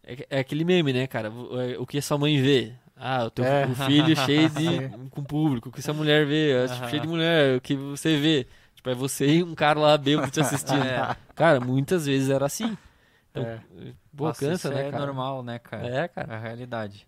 é, 0.04 0.26
é 0.30 0.40
aquele 0.40 0.64
meme, 0.66 0.92
né, 0.94 1.08
cara? 1.08 1.32
O, 1.32 1.60
é, 1.62 1.78
o 1.78 1.86
que 1.86 1.98
a 1.98 2.02
sua 2.02 2.18
mãe 2.18 2.42
vê? 2.42 2.74
Ah, 2.96 3.26
o 3.26 3.32
teu 3.32 3.46
É. 3.46 3.66
filho 3.86 4.16
cheio 4.18 4.50
de. 4.50 4.90
Com 5.12 5.24
público. 5.24 5.70
O 5.70 5.72
que 5.72 5.82
sua 5.82 5.94
mulher 5.94 6.26
vê? 6.26 6.52
É. 6.52 6.68
Cheio 6.90 7.02
de 7.02 7.08
mulher. 7.08 7.58
O 7.58 7.62
que 7.62 7.74
você 7.76 8.18
vê? 8.18 8.48
Tipo, 8.80 8.90
é 8.92 8.96
você 8.96 9.28
e 9.28 9.44
um 9.44 9.54
cara 9.54 9.78
lá 9.78 9.98
bêbado 9.98 10.32
te 10.32 10.40
assistindo. 10.40 10.80
É. 10.88 11.14
Cara, 11.36 11.60
muitas 11.60 12.06
vezes 12.06 12.30
era 12.30 12.46
assim. 12.46 12.78
Então, 13.30 13.44
É. 13.44 13.62
pô, 14.16 14.28
Nossa, 14.28 14.40
cansa, 14.40 14.70
né, 14.70 14.88
é 14.88 14.92
cara? 14.92 15.06
normal, 15.06 15.44
né, 15.44 15.60
cara? 15.60 15.86
É, 15.86 16.08
cara. 16.08 16.34
É 16.34 16.36
a 16.38 16.40
realidade. 16.40 17.06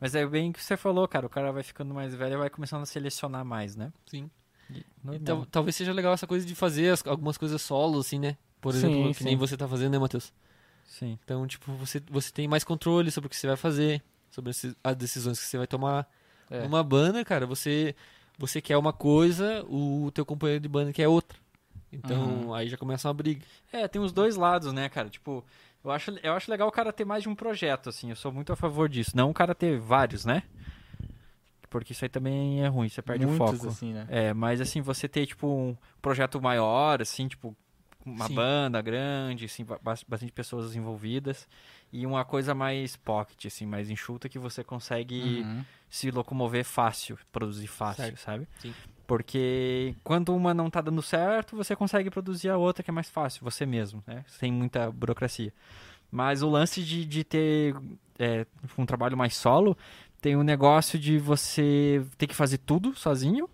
Mas 0.00 0.14
é 0.14 0.24
bem 0.24 0.50
o 0.50 0.52
que 0.52 0.62
você 0.62 0.76
falou, 0.76 1.08
cara. 1.08 1.26
O 1.26 1.28
cara 1.28 1.50
vai 1.50 1.64
ficando 1.64 1.92
mais 1.92 2.14
velho 2.14 2.34
e 2.34 2.36
vai 2.36 2.48
começando 2.50 2.82
a 2.82 2.86
selecionar 2.86 3.44
mais, 3.44 3.74
né? 3.74 3.92
Sim. 4.06 4.30
Normal. 5.02 5.14
Então, 5.20 5.44
talvez 5.50 5.74
seja 5.74 5.92
legal 5.92 6.12
essa 6.14 6.26
coisa 6.26 6.46
de 6.46 6.54
fazer 6.54 6.90
as- 6.92 7.04
algumas 7.04 7.36
coisas 7.36 7.60
solo, 7.60 7.98
assim, 7.98 8.20
né? 8.20 8.36
Por 8.60 8.72
Sim, 8.72 8.78
exemplo, 8.78 9.14
que 9.14 9.24
nem 9.24 9.32
sim. 9.34 9.38
você 9.38 9.56
tá 9.56 9.66
fazendo, 9.66 9.92
né, 9.92 9.98
Matheus? 9.98 10.32
Sim. 10.84 11.18
Então, 11.24 11.44
tipo, 11.48 11.72
você, 11.72 12.00
você 12.08 12.30
tem 12.32 12.46
mais 12.46 12.62
controle 12.62 13.10
sobre 13.10 13.26
o 13.26 13.30
que 13.30 13.36
você 13.36 13.48
vai 13.48 13.56
fazer, 13.56 14.00
sobre 14.30 14.52
as 14.84 14.96
decisões 14.96 15.40
que 15.40 15.46
você 15.46 15.58
vai 15.58 15.66
tomar. 15.66 16.08
É. 16.48 16.62
Numa 16.62 16.82
banda, 16.84 17.24
cara, 17.24 17.44
você 17.44 17.94
você 18.46 18.60
quer 18.60 18.76
uma 18.76 18.92
coisa, 18.92 19.64
o 19.68 20.10
teu 20.12 20.26
companheiro 20.26 20.60
de 20.60 20.68
banda 20.68 20.92
quer 20.92 21.06
outra. 21.06 21.38
Então, 21.92 22.20
Uhum. 22.48 22.54
aí 22.54 22.68
já 22.68 22.76
começa 22.76 23.06
uma 23.06 23.14
briga. 23.14 23.44
É, 23.72 23.86
tem 23.86 24.02
os 24.02 24.12
dois 24.12 24.34
lados, 24.36 24.72
né, 24.72 24.88
cara? 24.88 25.08
Tipo, 25.08 25.44
eu 25.84 25.90
acho, 25.90 26.10
eu 26.22 26.32
acho 26.32 26.50
legal 26.50 26.66
o 26.66 26.72
cara 26.72 26.92
ter 26.92 27.04
mais 27.04 27.22
de 27.22 27.28
um 27.28 27.34
projeto, 27.34 27.88
assim. 27.88 28.10
Eu 28.10 28.16
sou 28.16 28.32
muito 28.32 28.52
a 28.52 28.56
favor 28.56 28.88
disso. 28.88 29.12
Não 29.14 29.30
o 29.30 29.34
cara 29.34 29.54
ter 29.54 29.78
vários, 29.78 30.24
né? 30.24 30.42
Porque 31.70 31.92
isso 31.92 32.04
aí 32.04 32.08
também 32.08 32.62
é 32.64 32.66
ruim, 32.68 32.88
você 32.88 33.00
perde 33.00 33.24
Muitos, 33.24 33.50
o 33.50 33.56
foco. 33.56 33.68
assim, 33.70 33.92
né? 33.94 34.06
É, 34.10 34.34
mas 34.34 34.60
assim, 34.60 34.80
você 34.82 35.08
ter, 35.08 35.24
tipo, 35.26 35.46
um 35.46 35.76
projeto 36.02 36.40
maior, 36.40 37.00
assim, 37.00 37.28
tipo, 37.28 37.56
uma 38.04 38.26
Sim. 38.26 38.34
banda 38.34 38.80
grande, 38.82 39.44
assim, 39.44 39.64
ba- 39.64 39.78
bas- 39.82 40.04
bastante 40.06 40.32
pessoas 40.32 40.74
envolvidas. 40.74 41.46
E 41.92 42.06
uma 42.06 42.24
coisa 42.24 42.54
mais 42.54 42.96
pocket, 42.96 43.46
assim, 43.46 43.66
mais 43.66 43.90
enxuta 43.90 44.28
que 44.28 44.38
você 44.38 44.64
consegue 44.64 45.42
Uhum. 45.44 45.64
se 45.90 46.10
locomover 46.10 46.64
fácil, 46.64 47.18
produzir 47.30 47.66
fácil, 47.66 48.02
Certo. 48.04 48.18
sabe? 48.20 48.48
Sim. 48.60 48.74
Porque 49.06 49.94
quando 50.02 50.34
uma 50.34 50.54
não 50.54 50.70
tá 50.70 50.80
dando 50.80 51.02
certo, 51.02 51.54
você 51.56 51.76
consegue 51.76 52.08
produzir 52.10 52.48
a 52.48 52.56
outra 52.56 52.82
que 52.82 52.90
é 52.90 52.92
mais 52.94 53.10
fácil, 53.10 53.42
você 53.44 53.66
mesmo, 53.66 54.02
né? 54.06 54.24
Sem 54.26 54.50
muita 54.50 54.90
burocracia. 54.90 55.52
Mas 56.10 56.42
o 56.42 56.48
lance 56.48 56.82
de, 56.82 57.04
de 57.04 57.24
ter 57.24 57.74
é, 58.18 58.46
um 58.78 58.86
trabalho 58.86 59.16
mais 59.16 59.36
solo 59.36 59.76
tem 60.20 60.36
um 60.36 60.42
negócio 60.42 60.98
de 60.98 61.18
você 61.18 62.02
ter 62.16 62.26
que 62.26 62.34
fazer 62.34 62.58
tudo 62.58 62.94
sozinho 62.94 63.48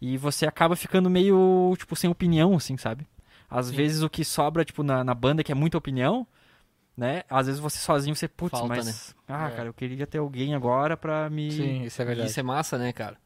e 0.00 0.16
você 0.16 0.46
acaba 0.46 0.76
ficando 0.76 1.08
meio, 1.08 1.74
tipo, 1.78 1.96
sem 1.96 2.10
opinião, 2.10 2.54
assim, 2.54 2.76
sabe? 2.76 3.06
Às 3.52 3.66
Sim. 3.66 3.76
vezes 3.76 4.02
o 4.02 4.08
que 4.10 4.24
sobra, 4.24 4.64
tipo, 4.64 4.82
na, 4.82 5.04
na 5.04 5.14
banda, 5.14 5.44
que 5.44 5.52
é 5.52 5.54
muita 5.54 5.76
opinião, 5.78 6.26
né? 6.96 7.22
Às 7.28 7.46
vezes 7.46 7.60
você 7.60 7.78
sozinho, 7.78 8.14
você, 8.16 8.26
putz, 8.28 8.50
Falta, 8.58 8.66
mas... 8.68 9.14
Ah, 9.28 9.48
É. 9.48 9.50
cara, 9.56 9.68
eu 9.68 9.74
queria 9.74 10.06
ter 10.06 10.18
alguém 10.18 10.54
agora 10.54 10.96
pra 10.96 11.28
me... 11.28 11.50
Sim, 11.50 11.82
isso 11.84 12.00
é 12.00 12.04
verdade. 12.04 12.30
Isso 12.30 12.40
é 12.40 12.42
massa, 12.42 12.78
né, 12.78 12.92
cara? 12.92 13.16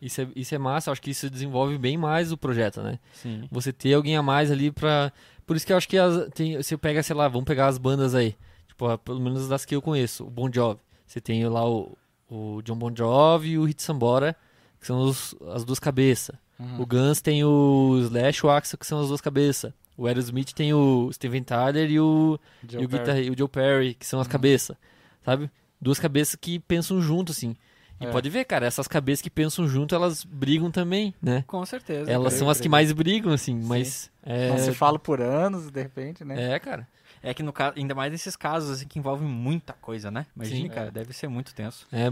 Isso 0.00 0.20
é, 0.20 0.28
isso 0.36 0.54
é 0.54 0.58
massa, 0.58 0.90
eu 0.90 0.92
acho 0.92 1.00
que 1.00 1.10
isso 1.10 1.30
desenvolve 1.30 1.78
bem 1.78 1.96
mais 1.96 2.30
o 2.30 2.36
projeto, 2.36 2.82
né? 2.82 2.98
Sim. 3.14 3.48
Você 3.50 3.72
ter 3.72 3.94
alguém 3.94 4.14
a 4.16 4.22
mais 4.22 4.50
ali 4.50 4.70
pra. 4.70 5.10
Por 5.46 5.56
isso 5.56 5.66
que 5.66 5.72
eu 5.72 5.76
acho 5.78 5.88
que 5.88 5.96
as, 5.96 6.28
tem, 6.34 6.56
você 6.62 6.76
pega, 6.76 7.02
sei 7.02 7.16
lá, 7.16 7.28
vamos 7.28 7.46
pegar 7.46 7.66
as 7.68 7.78
bandas 7.78 8.14
aí. 8.14 8.36
Tipo, 8.68 8.98
pelo 8.98 9.20
menos 9.20 9.48
das 9.48 9.64
que 9.64 9.74
eu 9.74 9.80
conheço, 9.80 10.26
o 10.26 10.30
Bon 10.30 10.50
Jovi. 10.52 10.80
Você 11.06 11.18
tem 11.18 11.48
lá 11.48 11.66
o, 11.66 11.96
o 12.28 12.60
John 12.62 12.76
Bon 12.76 12.94
Jovi 12.94 13.52
e 13.52 13.58
o 13.58 13.64
Hit 13.64 13.82
Sambora, 13.82 14.36
que 14.78 14.86
são 14.86 15.00
os- 15.00 15.34
as 15.54 15.64
duas 15.64 15.78
cabeças. 15.78 16.36
Uhum. 16.58 16.80
O 16.80 16.86
Guns 16.86 17.20
tem 17.20 17.44
o 17.44 17.98
Slash 18.02 18.40
e 18.42 18.46
o 18.46 18.50
Axel, 18.50 18.78
que 18.78 18.86
são 18.86 19.00
as 19.00 19.08
duas 19.08 19.20
cabeças. 19.20 19.72
O 19.96 20.06
Aerosmith 20.06 20.52
tem 20.52 20.72
o 20.74 21.10
Steven 21.12 21.42
Tyler 21.42 21.90
e 21.90 21.98
o, 22.00 22.38
Joe 22.68 22.82
e 22.82 22.84
o, 22.84 22.88
Perry. 22.88 23.02
guitarra- 23.02 23.20
e 23.20 23.30
o 23.30 23.38
Joe 23.38 23.48
Perry, 23.48 23.94
que 23.94 24.06
são 24.06 24.20
as 24.20 24.26
Uhum. 24.26 24.32
cabeças. 24.32 24.76
Sabe? 25.24 25.50
Duas 25.80 25.98
cabeças 25.98 26.34
que 26.36 26.58
pensam 26.58 27.00
junto, 27.00 27.32
assim. 27.32 27.56
E 28.00 28.04
É. 28.06 28.10
pode 28.10 28.28
ver, 28.28 28.44
cara, 28.44 28.66
essas 28.66 28.86
cabeças 28.86 29.22
que 29.22 29.30
pensam 29.30 29.66
junto, 29.66 29.94
elas 29.94 30.22
brigam 30.22 30.70
também, 30.70 31.14
né? 31.20 31.44
Com 31.46 31.64
certeza. 31.64 32.10
Elas 32.10 32.34
são 32.34 32.48
as 32.50 32.60
que 32.60 32.68
mais 32.68 32.92
brigam, 32.92 33.32
assim, 33.32 33.54
mas. 33.64 34.10
É, 34.22 34.50
Não 34.50 34.58
se 34.58 34.72
fala 34.72 34.98
por 34.98 35.20
anos, 35.20 35.70
de 35.70 35.82
repente, 35.82 36.22
né? 36.24 36.54
é, 36.54 36.58
cara. 36.58 36.86
É 37.28 37.34
que 37.34 37.42
no 37.42 37.52
caso, 37.52 37.74
ainda 37.76 37.92
mais 37.92 38.12
nesses 38.12 38.36
casos 38.36 38.70
assim 38.70 38.86
que 38.86 38.98
envolvem 39.00 39.26
muita 39.26 39.72
coisa, 39.72 40.10
né? 40.12 40.26
Imagina, 40.36 40.60
Sim. 40.62 40.68
cara, 40.68 40.86
É. 40.86 40.90
deve 40.92 41.12
ser 41.12 41.26
muito 41.28 41.52
tenso. 41.52 41.84
É, 41.92 42.06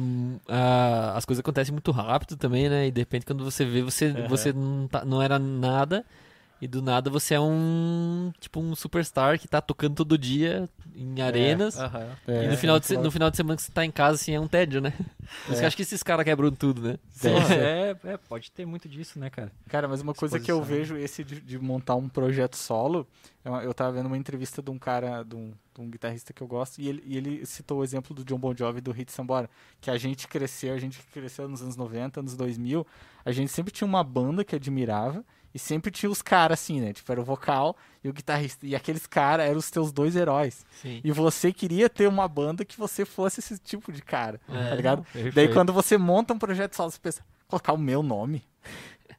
a- 0.49 1.17
as 1.17 1.25
coisas 1.25 1.39
acontecem 1.41 1.71
muito 1.73 1.93
rápido 1.93 2.37
também, 2.37 2.69
né? 2.69 2.89
E 2.89 2.91
de 2.91 3.01
repente, 3.01 3.25
quando 3.25 3.45
você 3.45 3.65
vê, 3.65 3.81
você, 3.81 4.07
Aham. 4.07 4.29
você 4.29 4.53
não, 4.53 4.89
tá- 4.89 5.05
não 5.05 5.23
era 5.23 5.39
nada. 5.39 6.05
E 6.65 6.67
do 6.67 6.81
nada 6.81 7.11
você 7.11 7.35
é 7.35 7.41
um. 7.41 8.33
Tipo, 8.41 8.59
um 8.59 8.75
superstar 8.75 9.39
que 9.39 9.47
tá 9.47 9.61
tocando 9.61 9.97
todo 9.97 10.17
dia 10.17 10.67
em 10.97 11.21
arenas. 11.21 11.79
Aham. 11.79 12.09
É, 12.27 12.45
E 12.45 12.49
no 12.49 12.57
final, 12.57 12.81
de, 12.81 12.97
no 12.97 13.11
final 13.11 13.31
de 13.31 13.37
semana 13.37 13.57
que 13.57 13.63
você 13.65 13.71
tá 13.73 13.85
em 13.85 13.91
casa, 13.91 14.15
assim, 14.15 14.33
é 14.35 14.41
um 14.41 14.49
tédio, 14.49 14.81
né? 14.81 14.91
Por 14.93 15.03
isso 15.03 15.45
que 15.49 15.53
eu 15.53 15.61
É. 15.63 15.67
acho 15.67 15.77
que 15.77 15.83
esses 15.83 16.03
caras 16.03 16.25
quebram 16.25 16.51
tudo, 16.51 16.81
né? 16.81 16.99
Ser. 17.11 17.33
É, 17.53 17.97
é, 18.05 18.17
pode 18.17 18.51
ter 18.51 18.65
muito 18.65 18.89
disso, 18.89 19.19
né, 19.19 19.29
cara? 19.29 19.53
Cara, 19.69 19.87
mas 19.87 20.01
uma 20.01 20.15
coisa 20.15 20.41
que 20.41 20.51
eu 20.51 20.57
Exposição. 20.61 20.79
vejo, 20.97 20.97
esse 20.97 21.23
de, 21.23 21.39
de 21.41 21.59
montar 21.59 21.97
um 21.97 22.09
projeto 22.09 22.57
solo, 22.57 23.07
eu, 23.45 23.53
eu 23.57 23.75
tava 23.75 23.93
vendo 23.93 24.07
uma 24.07 24.17
entrevista 24.17 24.63
de 24.63 24.71
um 24.71 24.79
cara, 24.79 25.23
de 25.23 25.37
um, 25.37 25.53
de 25.75 25.81
um 25.83 25.91
guitarrista 25.91 26.33
que 26.33 26.43
eu 26.43 26.47
gosto, 26.47 26.79
e 26.81 26.89
ele, 26.89 27.03
e 27.05 27.17
ele 27.19 27.45
citou 27.45 27.81
o 27.81 27.85
exemplo 27.85 28.15
do 28.15 28.25
John 28.25 28.39
Bon 28.39 28.55
Jovi 28.57 28.81
do 28.81 28.91
Hit 28.91 29.13
Sambora, 29.13 29.51
que 29.83 29.91
a 29.91 29.99
gente 29.99 30.27
cresceu, 30.27 30.73
a 30.73 30.79
gente 30.79 30.99
cresceu 31.13 31.47
nos 31.47 31.61
anos 31.61 31.77
90, 31.77 32.21
anos 32.21 32.35
2000, 32.37 32.87
a 33.23 33.33
gente 33.33 33.51
sempre 33.53 33.71
tinha 33.71 33.87
uma 33.87 34.03
banda 34.03 34.43
que 34.45 34.57
admirava, 34.57 35.23
e 35.55 35.59
sempre 35.59 35.91
tinha 35.91 36.11
os 36.11 36.21
caras 36.21 36.61
assim, 36.61 36.81
né? 36.81 36.93
Tipo, 36.93 37.13
era 37.13 37.21
o 37.21 37.25
vocal 37.25 37.77
e 38.03 38.09
o 38.09 38.13
guitarrista, 38.13 38.67
e 38.67 38.75
aqueles 38.75 39.07
caras 39.07 39.47
eram 39.47 39.59
os 39.59 39.71
teus 39.71 39.93
dois 39.93 40.17
heróis. 40.17 40.67
Sim. 40.83 41.01
E 41.05 41.13
você 41.13 41.53
queria 41.53 41.89
ter 41.89 42.07
uma 42.09 42.27
banda 42.27 42.65
que 42.65 42.77
você 42.77 43.05
fosse 43.05 43.41
esse 43.41 43.59
tipo 43.59 43.93
de 43.93 44.03
cara, 44.03 44.41
É. 44.49 44.69
tá 44.71 44.75
ligado? 44.75 45.07
Daí 45.15 45.23
Perfeito. 45.25 45.55
quando 45.55 45.73
você 45.73 45.97
monta 45.97 46.35
um 46.35 46.39
projeto 46.39 46.75
solo, 46.75 46.91
você 46.91 46.99
pensa, 47.01 47.25
colocar 47.47 47.73
o 47.73 47.79
meu 47.79 48.03
nome. 48.03 48.43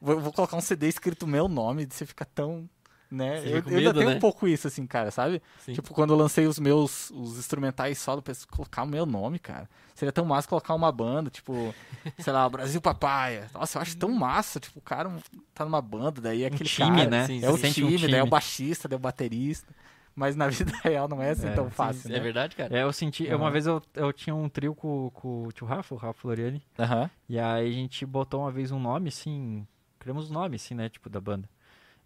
Vou, 0.00 0.20
vou 0.20 0.32
colocar 0.32 0.56
um 0.56 0.60
CD 0.60 0.88
escrito 0.88 1.26
meu 1.26 1.48
nome, 1.48 1.86
você 1.90 2.04
fica 2.04 2.24
tão. 2.24 2.68
Né? 3.10 3.40
Eu, 3.48 3.62
com 3.62 3.70
eu 3.70 3.76
ainda 3.78 3.90
medo, 3.90 3.98
tenho 3.98 4.10
né? 4.10 4.16
um 4.16 4.20
pouco 4.20 4.48
isso, 4.48 4.66
assim, 4.66 4.86
cara, 4.86 5.10
sabe? 5.10 5.40
Sim. 5.58 5.74
Tipo, 5.74 5.94
quando 5.94 6.12
eu 6.12 6.16
lancei 6.16 6.46
os 6.46 6.58
meus 6.58 7.10
os 7.10 7.38
instrumentais 7.38 7.98
solo, 7.98 8.18
eu 8.18 8.22
pensei, 8.22 8.46
colocar 8.50 8.82
o 8.82 8.86
meu 8.86 9.06
nome, 9.06 9.38
cara. 9.38 9.68
Seria 9.94 10.12
tão 10.12 10.24
massa 10.24 10.48
colocar 10.48 10.74
uma 10.74 10.90
banda, 10.90 11.30
tipo, 11.30 11.74
sei 12.18 12.32
lá, 12.32 12.48
Brasil 12.48 12.80
Papaya. 12.80 13.48
Nossa, 13.54 13.78
eu 13.78 13.82
acho 13.82 13.96
tão 13.96 14.10
massa, 14.10 14.58
tipo, 14.58 14.78
o 14.78 14.82
cara 14.82 15.10
tá 15.54 15.64
numa 15.64 15.80
banda, 15.80 16.20
daí 16.20 16.42
é 16.42 16.46
aquele 16.46 16.68
time, 16.68 16.96
cara. 16.96 17.10
né? 17.10 17.26
sim, 17.26 17.40
É 17.42 17.48
o 17.50 17.56
sente 17.56 17.84
um 17.84 17.90
time, 17.90 18.08
daí 18.08 18.20
é 18.20 18.22
o 18.22 18.26
time. 18.26 18.30
baixista, 18.30 18.88
daí 18.88 18.96
é 18.96 18.98
o 18.98 19.00
baterista. 19.00 19.72
Mas 20.14 20.34
na 20.34 20.48
vida 20.48 20.72
real 20.82 21.06
não 21.08 21.22
é 21.22 21.30
assim 21.30 21.46
É, 21.46 21.54
tão 21.54 21.66
sim, 21.66 21.76
fácil, 21.76 22.10
É 22.10 22.12
né? 22.14 22.20
verdade, 22.20 22.56
cara? 22.56 22.74
É, 22.76 22.82
eu 22.82 22.92
senti. 22.92 23.26
Aham. 23.28 23.36
Uma 23.36 23.50
vez 23.50 23.66
eu, 23.66 23.82
eu 23.94 24.12
tinha 24.12 24.34
um 24.34 24.48
trio 24.48 24.74
com, 24.74 25.10
com 25.10 25.44
o 25.46 25.52
tio 25.52 25.66
Rafa, 25.66 25.94
o 25.94 25.98
Rafa 25.98 26.18
Floriani. 26.20 26.62
Aham. 26.78 27.10
E 27.28 27.38
aí 27.38 27.68
a 27.68 27.72
gente 27.72 28.04
botou 28.06 28.40
uma 28.40 28.50
vez 28.50 28.70
um 28.72 28.78
nome, 28.80 29.08
assim. 29.08 29.66
Criamos 29.98 30.30
um 30.30 30.34
nome, 30.34 30.56
assim, 30.56 30.74
né? 30.74 30.88
Tipo, 30.88 31.08
da 31.10 31.20
banda. 31.20 31.48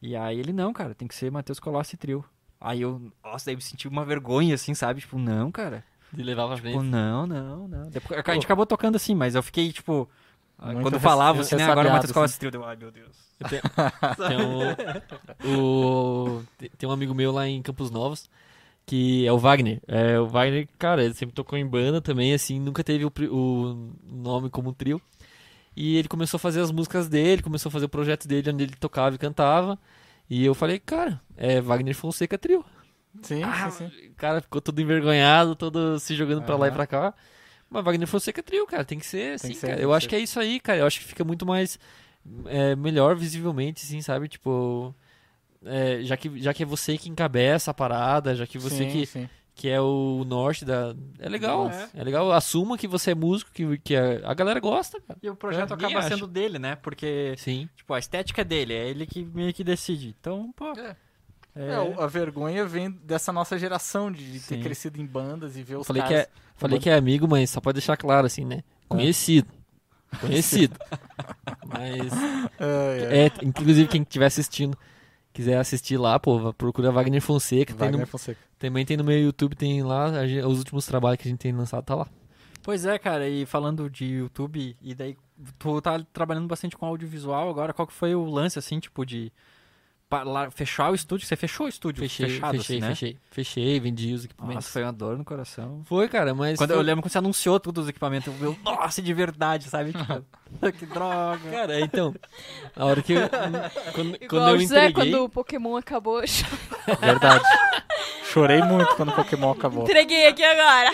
E 0.03 0.17
aí 0.17 0.39
ele, 0.39 0.53
não, 0.53 0.73
cara, 0.73 0.95
tem 0.95 1.07
que 1.07 1.15
ser 1.15 1.31
Matheus 1.31 1.61
Colossi 1.61 1.97
Trio. 1.97 2.25
Aí 2.61 2.83
eu, 2.83 3.01
nossa, 3.25 3.47
daí 3.47 3.55
eu 3.55 3.59
me 3.59 3.63
senti 3.63 3.89
uma 3.89 4.05
vergonha, 4.05 4.55
assim, 4.55 4.75
sabe? 4.75 5.01
Tipo, 5.01 5.19
não, 5.19 5.51
cara. 5.51 5.85
De 6.13 6.23
levar 6.23 6.47
pra 6.47 6.57
Tipo, 6.57 6.69
frente. 6.69 6.85
não, 6.85 7.27
não, 7.27 7.69
não. 7.69 7.89
Depois, 7.91 8.21
a 8.25 8.33
gente 8.35 8.45
acabou 8.45 8.67
tocando 8.67 8.97
assim, 8.97 9.15
mas 9.15 9.35
eu 9.35 9.43
fiquei, 9.43 9.73
tipo. 9.73 10.09
Muito 10.63 10.83
quando 10.83 11.01
falava 11.01 11.41
assim, 11.41 11.57
né? 11.57 11.63
Agora 11.65 11.89
o 11.89 11.93
ressabiado, 11.93 11.97
Matheus 11.97 12.13
Colossi 12.13 12.33
assim. 12.33 12.39
Trio, 12.41 12.51
deu, 12.51 12.65
ai 12.65 12.77
meu 12.77 12.91
Deus. 12.91 13.17
Tem 14.29 14.37
um, 14.37 15.59
o, 15.59 16.43
tem- 16.59 16.89
um 16.89 16.93
amigo 16.93 17.15
meu 17.15 17.33
lá 17.33 17.47
em 17.49 17.63
Campos 17.63 17.91
Novos 17.91 18.29
que 18.87 19.25
é 19.27 19.33
o 19.33 19.39
Wagner. 19.39 19.81
É, 19.87 20.19
o 20.19 20.27
Wagner, 20.27 20.69
cara, 20.79 21.05
ele 21.05 21.15
sempre 21.15 21.33
tocou 21.35 21.57
em 21.57 21.65
banda 21.67 22.01
também, 22.01 22.35
assim, 22.35 22.59
nunca 22.59 22.83
teve 22.83 23.05
o, 23.05 23.13
o 23.31 23.93
nome 24.05 24.51
como 24.51 24.73
trio. 24.73 25.01
E 25.81 25.97
ele 25.97 26.09
começou 26.09 26.37
a 26.37 26.39
fazer 26.39 26.61
as 26.61 26.71
músicas 26.71 27.09
dele, 27.09 27.41
começou 27.41 27.71
a 27.71 27.73
fazer 27.73 27.87
o 27.87 27.89
projeto 27.89 28.29
dele 28.29 28.51
onde 28.51 28.65
ele 28.65 28.75
tocava 28.79 29.15
e 29.17 29.19
cantava. 29.19 29.79
E 30.29 30.45
eu 30.45 30.55
falei, 30.55 30.79
cara, 30.79 31.19
é 31.39 31.59
Wagner 31.59 31.95
Fonseca 31.95 32.37
Trio. 32.37 32.63
Sim, 33.23 33.43
Ah, 33.43 33.71
sim, 33.71 33.89
sim. 33.89 34.09
O 34.09 34.15
cara 34.15 34.43
ficou 34.43 34.61
todo 34.61 34.79
envergonhado, 34.79 35.57
todo 35.57 35.99
se 35.99 36.15
jogando 36.15 36.43
pra 36.43 36.55
lá 36.55 36.69
e 36.69 36.71
pra 36.71 36.87
cá. 36.87 37.15
Mas 37.71 37.83
Wagner 37.83 38.07
Fonseca 38.07 38.43
Trio, 38.43 38.67
cara, 38.67 38.85
tem 38.85 38.99
que 38.99 39.07
ser 39.07 39.37
assim, 39.37 39.49
que 39.49 39.55
ser, 39.55 39.67
cara. 39.69 39.77
tem 39.79 39.85
Eu 39.85 39.95
acho 39.95 40.05
ser. 40.05 40.11
que 40.11 40.17
é 40.17 40.19
isso 40.19 40.39
aí, 40.39 40.61
cara. 40.61 40.81
Eu 40.81 40.87
acho 40.87 41.01
que 41.01 41.07
fica 41.07 41.25
muito 41.25 41.47
mais 41.47 41.79
é, 42.45 42.77
melhor 42.77 43.17
visivelmente, 43.17 43.83
assim, 43.83 44.03
sabe? 44.03 44.29
Tipo, 44.29 44.95
é, 45.65 46.03
já, 46.03 46.15
que, 46.15 46.39
já 46.41 46.53
que 46.53 46.63
é 46.63 46.67
você 46.67 46.99
que 46.99 47.09
encabeça 47.09 47.71
a 47.71 47.75
parada, 47.75 48.35
já 48.35 48.47
que 48.47 48.59
você 48.59 48.85
sim, 48.85 48.91
que, 48.91 49.07
sim. 49.07 49.29
Que 49.61 49.69
é 49.69 49.79
o 49.79 50.25
norte 50.27 50.65
da. 50.65 50.95
É 51.19 51.29
legal, 51.29 51.69
É. 51.69 51.89
é, 51.93 52.03
legal. 52.03 52.33
Assuma 52.33 52.79
que 52.79 52.89
você 52.89 53.11
é 53.11 53.15
músico, 53.15 53.51
que, 53.53 53.77
que 53.81 53.95
a, 53.95 54.23
a 54.25 54.33
galera 54.33 54.59
gosta, 54.59 54.99
cara. 55.03 55.19
E 55.23 55.29
o 55.29 55.37
projeto 55.37 55.73
É, 55.73 55.75
acaba 55.75 55.99
acha. 55.99 56.09
sendo 56.09 56.27
dele, 56.27 56.59
né? 56.59 56.77
Porque, 56.77 57.35
Sim. 57.37 57.69
tipo, 57.77 57.93
a 57.93 57.99
estética 57.99 58.41
é 58.41 58.45
dele, 58.45 58.73
é 58.73 58.89
ele 58.89 59.05
que 59.05 59.23
meio 59.23 59.53
que 59.53 59.63
decide. 59.63 60.17
Então, 60.19 60.51
pô. 60.57 60.73
É. 60.79 60.97
É, 61.55 61.79
o- 61.79 62.01
a 62.01 62.07
vergonha 62.07 62.65
vem 62.65 62.91
dessa 62.91 63.33
nossa 63.35 63.59
geração 63.59 64.11
de, 64.11 64.25
de 64.33 64.41
ter 64.41 64.55
Sim. 64.57 64.63
crescido 64.63 64.99
em 64.99 65.05
bandas 65.05 65.59
e 65.59 65.63
ver 65.63 65.77
os 65.77 65.87
Falei 65.87 66.03
que, 66.05 66.09
caras... 66.09 66.25
é, 66.25 66.29
falei 66.57 66.79
que 66.79 66.89
é 66.89 66.95
amigo, 66.95 67.29
mas 67.29 67.51
só 67.51 67.61
pode 67.61 67.75
deixar 67.75 67.99
claro, 67.99 68.27
assim, 68.27 68.47
né? 68.47 68.63
Conhecido. 68.89 69.49
Conhecido. 70.23 70.79
mas, 71.67 72.13
é, 72.59 73.31
inclusive, 73.45 73.89
quem 73.89 74.01
estiver 74.03 74.27
assistindo, 74.27 74.77
quiser 75.41 75.59
assistir 75.59 75.97
lá, 75.97 76.19
pô, 76.19 76.53
procura 76.53 76.93
Wagner 76.93 77.21
Fonseca. 77.23 77.73
Tem 77.73 77.87
Wagner 77.87 78.01
no, 78.01 78.07
Fonseca. 78.07 78.41
também 78.59 78.85
tem 78.85 78.97
no 78.97 79.05
meu 79.05 79.19
YouTube, 79.19 79.57
tem 79.57 79.83
lá, 79.83 80.11
os 80.47 80.59
últimos 80.59 80.85
trabalhos 80.85 81.21
que 81.21 81.29
a 81.29 81.31
gente 81.31 81.41
tem 81.41 81.53
lançado, 81.53 81.85
tá 81.85 81.95
lá. 81.95 82.07
Pois 82.63 82.85
é, 82.85 82.99
cara, 82.99 83.27
e 83.27 83.47
falando 83.47 83.89
de 83.89 84.05
YouTube, 84.05 84.77
e 84.83 84.95
daí 84.95 85.17
tu 85.59 85.81
tá 85.81 85.99
trabalhando 86.13 86.47
bastante 86.47 86.77
com 86.77 86.85
audiovisual 86.85 87.49
agora, 87.49 87.73
qual 87.73 87.87
que 87.87 87.95
foi 87.95 88.15
o 88.15 88.25
lance, 88.27 88.59
assim, 88.59 88.79
tipo, 88.79 89.07
de 89.07 89.33
lá- 90.13 90.51
fechar 90.51 90.91
o 90.91 90.95
estúdio? 90.95 91.27
Você 91.27 91.37
fechou 91.37 91.67
o 91.67 91.69
estúdio 91.69 92.01
Fechei, 92.03 92.29
fechado, 92.29 92.57
fechei, 92.59 92.77
assim, 92.77 92.81
né? 92.81 92.89
fechei. 92.91 93.17
Fechei, 93.31 93.81
vendi 93.81 94.13
os 94.13 94.25
equipamentos. 94.25 94.57
Nossa, 94.57 94.71
foi 94.71 94.83
uma 94.83 94.93
dor 94.93 95.17
no 95.17 95.25
coração. 95.25 95.83
Foi, 95.87 96.09
cara, 96.09 96.35
mas. 96.35 96.59
Quando 96.59 96.71
foi- 96.71 96.79
eu 96.79 96.83
lembro 96.83 97.03
quando 97.03 97.13
você 97.13 97.19
anunciou 97.19 97.59
todos 97.61 97.85
os 97.85 97.89
equipamentos, 97.91 98.27
eu, 98.41 98.49
eu 98.51 98.59
nossa, 98.65 99.01
de 99.01 99.15
verdade, 99.15 99.69
sabe? 99.69 99.93
Tipo, 99.93 100.25
que 100.79 100.87
droga. 100.87 101.51
Cara, 101.51 101.81
então. 101.81 102.15
A 102.77 102.85
hora 102.85 103.03
que. 103.03 103.13
Eu, 103.13 103.29
quando, 103.95 104.15
Igual 104.17 104.29
quando 104.29 104.49
eu 104.49 104.55
o 104.57 104.61
José, 104.61 104.89
entreguei. 104.89 105.13
quando 105.13 105.25
o 105.25 105.29
Pokémon 105.29 105.77
acabou. 105.77 106.21
Verdade. 107.01 107.45
Chorei 108.33 108.63
muito 108.63 108.95
quando 108.95 109.09
o 109.09 109.13
Pokémon 109.13 109.51
acabou. 109.51 109.83
Entreguei 109.83 110.29
aqui 110.29 110.45
agora. 110.45 110.91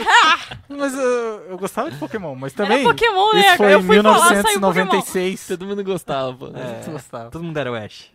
Mas 0.71 0.95
uh, 0.95 1.43
eu 1.51 1.59
gostava 1.59 1.91
de 1.91 1.99
Pokémon, 1.99 2.35
mas 2.35 2.55
também... 2.55 2.79
Era 2.81 2.89
Pokémon, 2.89 3.33
né? 3.35 3.41
Isso 3.49 3.57
foi 3.59 3.75
eu 3.75 3.81
em 3.81 3.83
fui 3.83 4.03
falar, 4.03 4.19
saiu 4.43 4.43
Pokémon. 4.43 4.73
1996. 4.73 5.47
Todo 5.47 5.67
mundo 5.67 5.85
gostava, 5.85 6.33
pô. 6.35 6.47
É. 6.47 6.81
Tu 6.83 6.91
gostava. 6.91 7.31
Todo 7.31 7.45
mundo 7.45 7.57
era 7.59 7.71
o 7.71 7.75
Ash. 7.75 8.11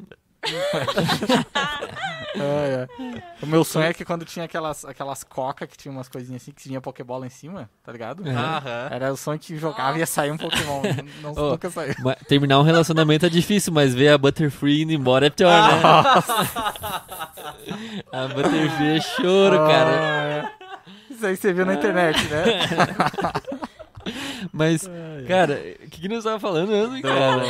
É, 2.33 2.87
é. 2.87 2.89
O 3.41 3.45
meu 3.45 3.61
sonho 3.63 3.85
é 3.85 3.93
que 3.93 4.05
quando 4.05 4.23
tinha 4.25 4.45
aquelas, 4.45 4.85
aquelas 4.85 5.23
coca 5.23 5.67
que 5.67 5.77
tinha 5.77 5.91
umas 5.91 6.07
coisinhas 6.07 6.41
assim, 6.41 6.51
que 6.51 6.63
tinha 6.63 6.79
Pokébola 6.79 7.27
em 7.27 7.29
cima, 7.29 7.69
tá 7.83 7.91
ligado? 7.91 8.23
É. 8.27 8.31
Era 8.95 9.11
o 9.11 9.17
sonho 9.17 9.37
que 9.37 9.57
jogava 9.57 9.97
e 9.97 9.99
ia 9.99 10.05
sair 10.05 10.31
um 10.31 10.37
Pokémon. 10.37 10.81
Não, 11.21 11.33
Oh. 11.35 11.49
Nunca 11.51 11.69
saiu. 11.69 11.93
Mas 11.99 12.15
terminar 12.27 12.59
um 12.59 12.63
relacionamento 12.63 13.25
é 13.25 13.29
difícil, 13.29 13.73
mas 13.73 13.93
ver 13.93 14.09
a 14.09 14.17
Butterfree 14.17 14.83
indo 14.83 14.93
embora 14.93 15.27
é 15.27 15.29
pior, 15.29 15.51
né? 15.51 15.81
A 18.11 18.27
Butterfree 18.27 18.97
é 18.97 19.01
choro, 19.01 19.57
cara. 19.59 19.99
Ah, 19.99 20.27
é. 20.27 20.51
Isso 21.13 21.25
aí 21.25 21.35
você 21.37 21.53
viu 21.53 21.65
na 21.65 21.73
internet, 21.75 22.17
né? 22.27 22.41
Mas, 24.51 24.89
cara, 25.27 25.61
o 25.83 25.89
que, 25.89 26.01
que 26.01 26.07
nós 26.07 26.23
tava 26.23 26.39
falando 26.39 26.69
mesmo, 26.69 27.01
cara? 27.01 27.43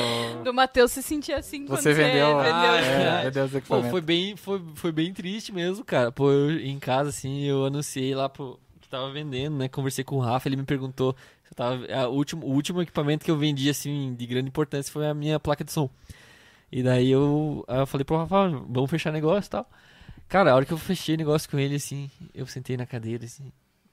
Do 0.43 0.53
Matheus 0.53 0.91
se 0.91 1.01
sentir 1.03 1.33
assim 1.33 1.65
quando 1.65 1.79
Você 1.79 1.93
vendeu, 1.93 2.37
vendeu. 2.37 2.53
Ah, 2.53 2.77
é, 2.77 3.23
vendeu 3.25 3.45
os 3.45 3.51
Pô, 3.51 3.57
equipamentos. 3.57 3.91
foi 3.91 4.01
bem, 4.01 4.35
foi, 4.35 4.61
foi 4.75 4.91
bem 4.91 5.13
triste 5.13 5.51
mesmo, 5.51 5.83
cara. 5.85 6.11
Pô, 6.11 6.31
eu 6.31 6.59
em 6.59 6.79
casa, 6.79 7.09
assim, 7.09 7.43
eu 7.43 7.65
anunciei 7.65 8.13
lá 8.13 8.27
pro 8.27 8.59
que 8.79 8.89
tava 8.89 9.11
vendendo, 9.11 9.57
né? 9.57 9.67
Conversei 9.67 10.03
com 10.03 10.17
o 10.17 10.19
Rafa, 10.19 10.47
ele 10.47 10.57
me 10.57 10.63
perguntou 10.63 11.15
se 11.43 11.51
eu 11.51 11.55
tava. 11.55 11.85
A 11.93 12.07
último, 12.07 12.45
o 12.45 12.51
último 12.51 12.81
equipamento 12.81 13.23
que 13.23 13.31
eu 13.31 13.37
vendi, 13.37 13.69
assim, 13.69 14.13
de 14.15 14.25
grande 14.25 14.49
importância 14.49 14.91
foi 14.91 15.07
a 15.07 15.13
minha 15.13 15.39
placa 15.39 15.63
de 15.63 15.71
som. 15.71 15.89
E 16.71 16.81
daí 16.81 17.11
eu, 17.11 17.65
eu 17.67 17.85
falei 17.85 18.05
pro 18.05 18.17
Rafa, 18.17 18.49
vamos 18.69 18.89
fechar 18.89 19.11
negócio 19.11 19.47
e 19.47 19.51
tal. 19.51 19.69
Cara, 20.29 20.51
a 20.51 20.55
hora 20.55 20.65
que 20.65 20.71
eu 20.71 20.77
fechei 20.77 21.17
negócio 21.17 21.49
com 21.49 21.59
ele, 21.59 21.75
assim, 21.75 22.09
eu 22.33 22.47
sentei 22.47 22.77
na 22.77 22.85
cadeira, 22.85 23.25
assim, 23.25 23.51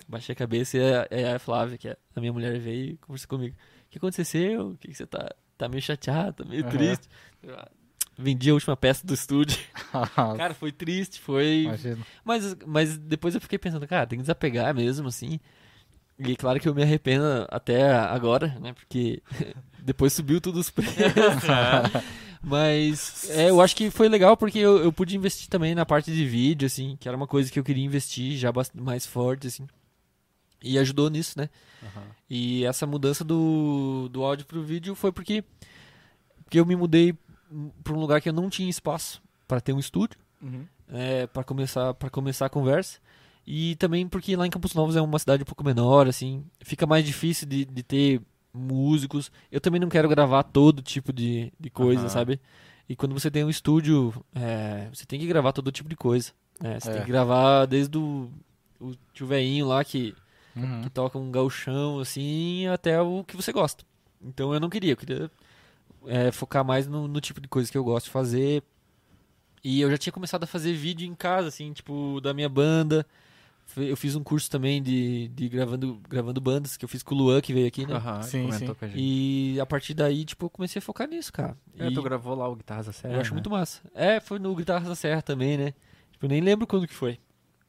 baixei 0.09 0.33
a 0.33 0.37
cabeça 0.37 0.77
e 0.79 1.25
a, 1.25 1.37
a 1.37 1.39
Flávia, 1.39 1.77
que 1.79 1.89
é 1.89 1.97
a 2.17 2.21
minha 2.21 2.33
mulher, 2.33 2.59
veio 2.59 2.93
e 2.93 2.97
conversou 2.97 3.29
comigo. 3.29 3.55
O 3.87 3.91
que 3.91 3.99
aconteceu? 3.99 4.71
O 4.71 4.77
que, 4.77 4.89
que 4.89 4.95
você 4.95 5.07
tá. 5.07 5.31
Tá 5.57 5.69
meio 5.69 5.83
chateado, 5.83 6.45
tá 6.45 6.49
meio 6.49 6.63
Aham. 6.63 6.71
triste. 6.71 7.09
Eu, 7.43 7.55
"Ah, 7.57 7.69
Vendi 8.21 8.51
a 8.51 8.55
última 8.55 8.77
peça 8.77 9.07
do 9.07 9.15
estúdio. 9.15 9.57
Cara, 10.37 10.53
foi 10.53 10.73
triste, 10.73 11.21
foi. 11.21 11.65
Mas, 12.25 12.57
mas 12.67 12.99
depois 12.99 13.35
eu 13.35 13.41
fiquei 13.41 13.59
pensando, 13.59 13.87
cara, 13.87 14.07
tem 14.09 14.19
que 14.19 14.23
desapegar 14.25 14.75
mesmo, 14.75 15.07
assim. 15.07 15.39
E 16.19 16.35
claro 16.37 16.59
que 16.59 16.69
eu 16.69 16.75
me 16.75 16.83
arrependo 16.83 17.25
até 17.49 17.93
agora, 17.93 18.57
né? 18.61 18.73
Porque 18.73 19.23
depois 19.79 20.13
subiu 20.13 20.41
tudo 20.41 20.59
os 20.59 20.69
preços. 20.69 20.97
mas 22.43 23.31
é, 23.31 23.51
eu 23.51 23.61
acho 23.61 23.77
que 23.77 23.89
foi 23.91 24.09
legal 24.09 24.37
porque 24.37 24.59
eu, 24.59 24.79
eu 24.79 24.93
pude 24.93 25.17
investir 25.17 25.49
também 25.49 25.75
na 25.75 25.87
parte 25.87 26.13
de 26.13 26.25
vídeo, 26.27 26.67
assim, 26.67 26.97
que 26.99 27.09
era 27.09 27.17
uma 27.17 27.27
coisa 27.27 27.51
que 27.53 27.59
eu 27.59 27.65
queria 27.65 27.85
investir 27.85 28.37
já 28.37 28.53
mais 28.75 29.07
forte, 29.07 29.47
assim. 29.47 29.67
E 30.63 30.79
ajudou 30.79 31.09
nisso, 31.11 31.39
né? 31.39 31.49
E 32.29 32.65
essa 32.65 32.87
mudança 32.87 33.23
do, 33.25 34.09
do 34.11 34.25
áudio 34.25 34.45
pro 34.47 34.63
vídeo 34.63 34.95
foi 34.95 35.13
porque, 35.13 35.45
porque 36.45 36.59
eu 36.59 36.67
me 36.67 36.75
mudei 36.77 37.15
para 37.83 37.93
um 37.95 38.01
lugar 38.01 38.21
que 38.21 38.29
eu 38.29 38.33
não 38.33 38.51
tinha 38.51 38.69
espaço 38.69 39.23
para 39.47 39.61
ter 39.61 39.73
um 39.73 39.79
estúdio 39.79 40.19
Uhum. 40.41 40.65
é, 40.89 41.27
para 41.27 41.43
começar 41.43 41.93
para 41.95 42.09
começar 42.11 42.47
a 42.47 42.51
conversa 42.51 43.01
e 43.45 43.75
também 43.77 44.07
porque 44.07 44.37
lá 44.37 44.47
em 44.47 44.51
Campos 44.51 44.73
Novos 44.73 44.95
é 44.95 45.01
uma 45.01 45.19
cidade 45.19 45.43
um 45.43 45.47
pouco 45.47 45.65
menor 45.65 46.07
assim 46.07 46.45
fica 46.61 46.87
mais 46.87 47.05
difícil 47.05 47.49
de, 47.49 47.65
de 47.65 47.83
ter 47.83 48.21
músicos 48.55 49.33
eu 49.51 49.61
também 49.61 49.81
não 49.81 49.89
quero 49.89 50.09
gravar 50.09 50.45
todo 50.45 50.81
tipo 50.83 51.13
de, 51.13 51.53
de 51.59 51.71
coisa 51.71 52.03
Aham. 52.03 52.09
sabe 52.09 52.41
e 52.89 52.95
quando 52.95 53.15
você 53.15 53.31
tem 53.33 53.43
um 53.45 53.51
estúdio 53.51 54.15
é, 54.35 54.89
você 54.93 55.05
tem 55.05 55.19
que 55.19 55.27
gravar 55.27 55.53
todo 55.53 55.73
tipo 55.73 55.89
de 55.89 55.97
coisa 55.97 56.31
né? 56.61 56.79
você 56.79 56.89
É. 56.91 56.93
tem 56.93 57.03
que 57.03 57.09
gravar 57.09 57.67
desde 57.67 57.99
o, 57.99 58.31
o 58.79 58.95
tio 59.13 59.27
veinho 59.27 59.67
lá 59.67 59.83
que, 59.85 60.15
Uhum. 60.59 60.83
que 60.83 60.91
toca 60.91 61.19
um 61.19 61.31
gauchão 61.31 62.01
assim 62.01 62.67
até 62.67 63.01
o 63.01 63.25
que 63.25 63.37
você 63.37 63.53
gosta 63.53 63.85
então 64.23 64.53
eu 64.53 64.61
não 64.61 64.69
queria 64.69 64.93
eu 64.93 64.97
queria 64.97 65.31
é, 66.07 66.31
focar 66.33 66.65
mais 66.65 66.87
no, 66.87 67.07
no 67.09 67.21
tipo 67.21 67.41
de 67.41 67.49
coisa 67.49 67.71
que 67.71 67.77
eu 67.79 67.85
gosto 67.85 68.07
de 68.07 68.11
fazer 68.13 68.63
e 69.63 69.81
eu 69.81 69.91
já 69.91 69.99
tinha 69.99 70.13
começado 70.13 70.45
a 70.45 70.47
fazer 70.47 70.73
vídeo 70.73 71.07
em 71.07 71.15
casa, 71.15 71.49
assim, 71.49 71.73
tipo, 71.73 72.21
da 72.21 72.33
minha 72.33 72.49
banda. 72.49 73.05
Eu 73.77 73.97
fiz 73.97 74.17
um 74.17 74.23
curso 74.23 74.51
também 74.51 74.83
de, 74.83 75.29
de 75.29 75.49
gravando, 75.49 76.01
gravando 76.09 76.41
bandas, 76.41 76.77
que 76.77 76.85
eu 76.85 76.89
fiz 76.89 77.03
com 77.03 77.15
o 77.15 77.19
Luan, 77.19 77.41
que 77.41 77.53
veio 77.53 77.67
aqui, 77.67 77.87
né? 77.87 77.95
Aham, 77.95 78.23
Sim, 78.23 78.45
comentou 78.45 78.69
sim. 78.69 78.75
com 78.75 78.85
a 78.85 78.89
gente. 78.89 78.99
E 78.99 79.61
a 79.61 79.67
partir 79.67 79.93
daí, 79.95 80.25
tipo, 80.25 80.47
eu 80.47 80.51
comecei 80.51 80.79
a 80.79 80.83
focar 80.83 81.07
nisso, 81.07 81.33
cara. 81.33 81.57
É, 81.79 81.89
E 81.89 81.93
tu 81.95 82.03
gravou 82.03 82.35
lá 82.35 82.49
o 82.49 82.57
Guitarras 82.57 82.87
da 82.87 82.93
Serra, 82.93 83.15
eu 83.15 83.21
acho 83.21 83.31
né? 83.31 83.35
muito 83.35 83.51
massa. 83.51 83.81
É, 83.95 84.21
foi 84.21 84.39
no 84.39 84.55
Guitarras 84.55 84.89
da 84.89 84.95
Serra 84.95 85.21
também, 85.21 85.59
né? 85.59 85.75
Tipo, 86.13 86.25
eu 86.25 86.31
nem 86.31 86.41
lembro 86.41 86.67
quando 86.67 86.87
que 86.87 86.95
foi. 86.95 87.19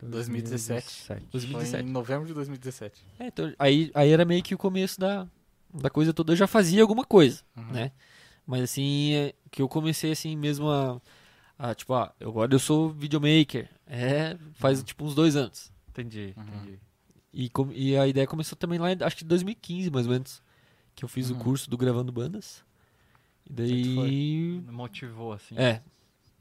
2017. 0.08 1.02
Foi 1.06 1.20
2017. 1.32 1.84
em 1.88 1.92
novembro 1.92 2.28
de 2.28 2.34
2017. 2.34 3.06
É, 3.20 3.28
então, 3.28 3.54
aí, 3.60 3.92
aí 3.94 4.10
era 4.12 4.24
meio 4.26 4.42
que 4.44 4.56
o 4.56 4.58
começo 4.58 5.00
da, 5.00 5.28
da 5.74 5.90
coisa 5.90 6.14
toda. 6.14 6.32
Eu 6.34 6.38
já 6.38 6.48
fazia 6.48 6.82
alguma 6.82 7.04
coisa, 7.04 7.42
Uhum. 7.58 7.72
né? 7.72 7.92
Mas 8.46 8.64
assim, 8.64 9.14
é, 9.14 9.34
que 9.52 9.62
eu 9.62 9.68
comecei 9.70 10.12
assim 10.12 10.36
mesmo 10.36 10.70
a, 10.70 11.00
a 11.58 11.76
tipo, 11.76 11.94
ah, 11.94 12.14
eu 12.20 12.30
agora 12.30 12.54
eu 12.54 12.60
sou 12.60 12.90
videomaker. 12.90 13.70
É, 13.86 14.38
faz 14.54 14.82
tipo 14.84 15.04
uns 15.06 15.14
dois 15.14 15.36
anos. 15.36 15.72
Entendi, 15.90 16.34
Uhum. 16.38 16.44
entendi. 16.44 16.80
E, 17.32 17.50
com- 17.50 17.72
e 17.72 17.96
a 17.96 18.08
ideia 18.08 18.26
começou 18.26 18.56
também 18.58 18.80
lá, 18.80 18.88
acho 19.02 19.16
que 19.18 19.24
em 19.24 19.28
2015, 19.28 19.92
mais 19.92 20.06
ou 20.08 20.14
menos. 20.14 20.42
Que 20.96 21.06
eu 21.06 21.10
fiz 21.10 21.30
Uhum. 21.30 21.38
o 21.38 21.40
curso 21.44 21.70
do 21.70 21.78
Gravando 21.78 22.12
Bandas. 22.12 22.64
E 23.50 23.54
daí. 23.54 24.62
Motivou, 24.72 25.32
assim. 25.34 25.56
É, 25.56 25.82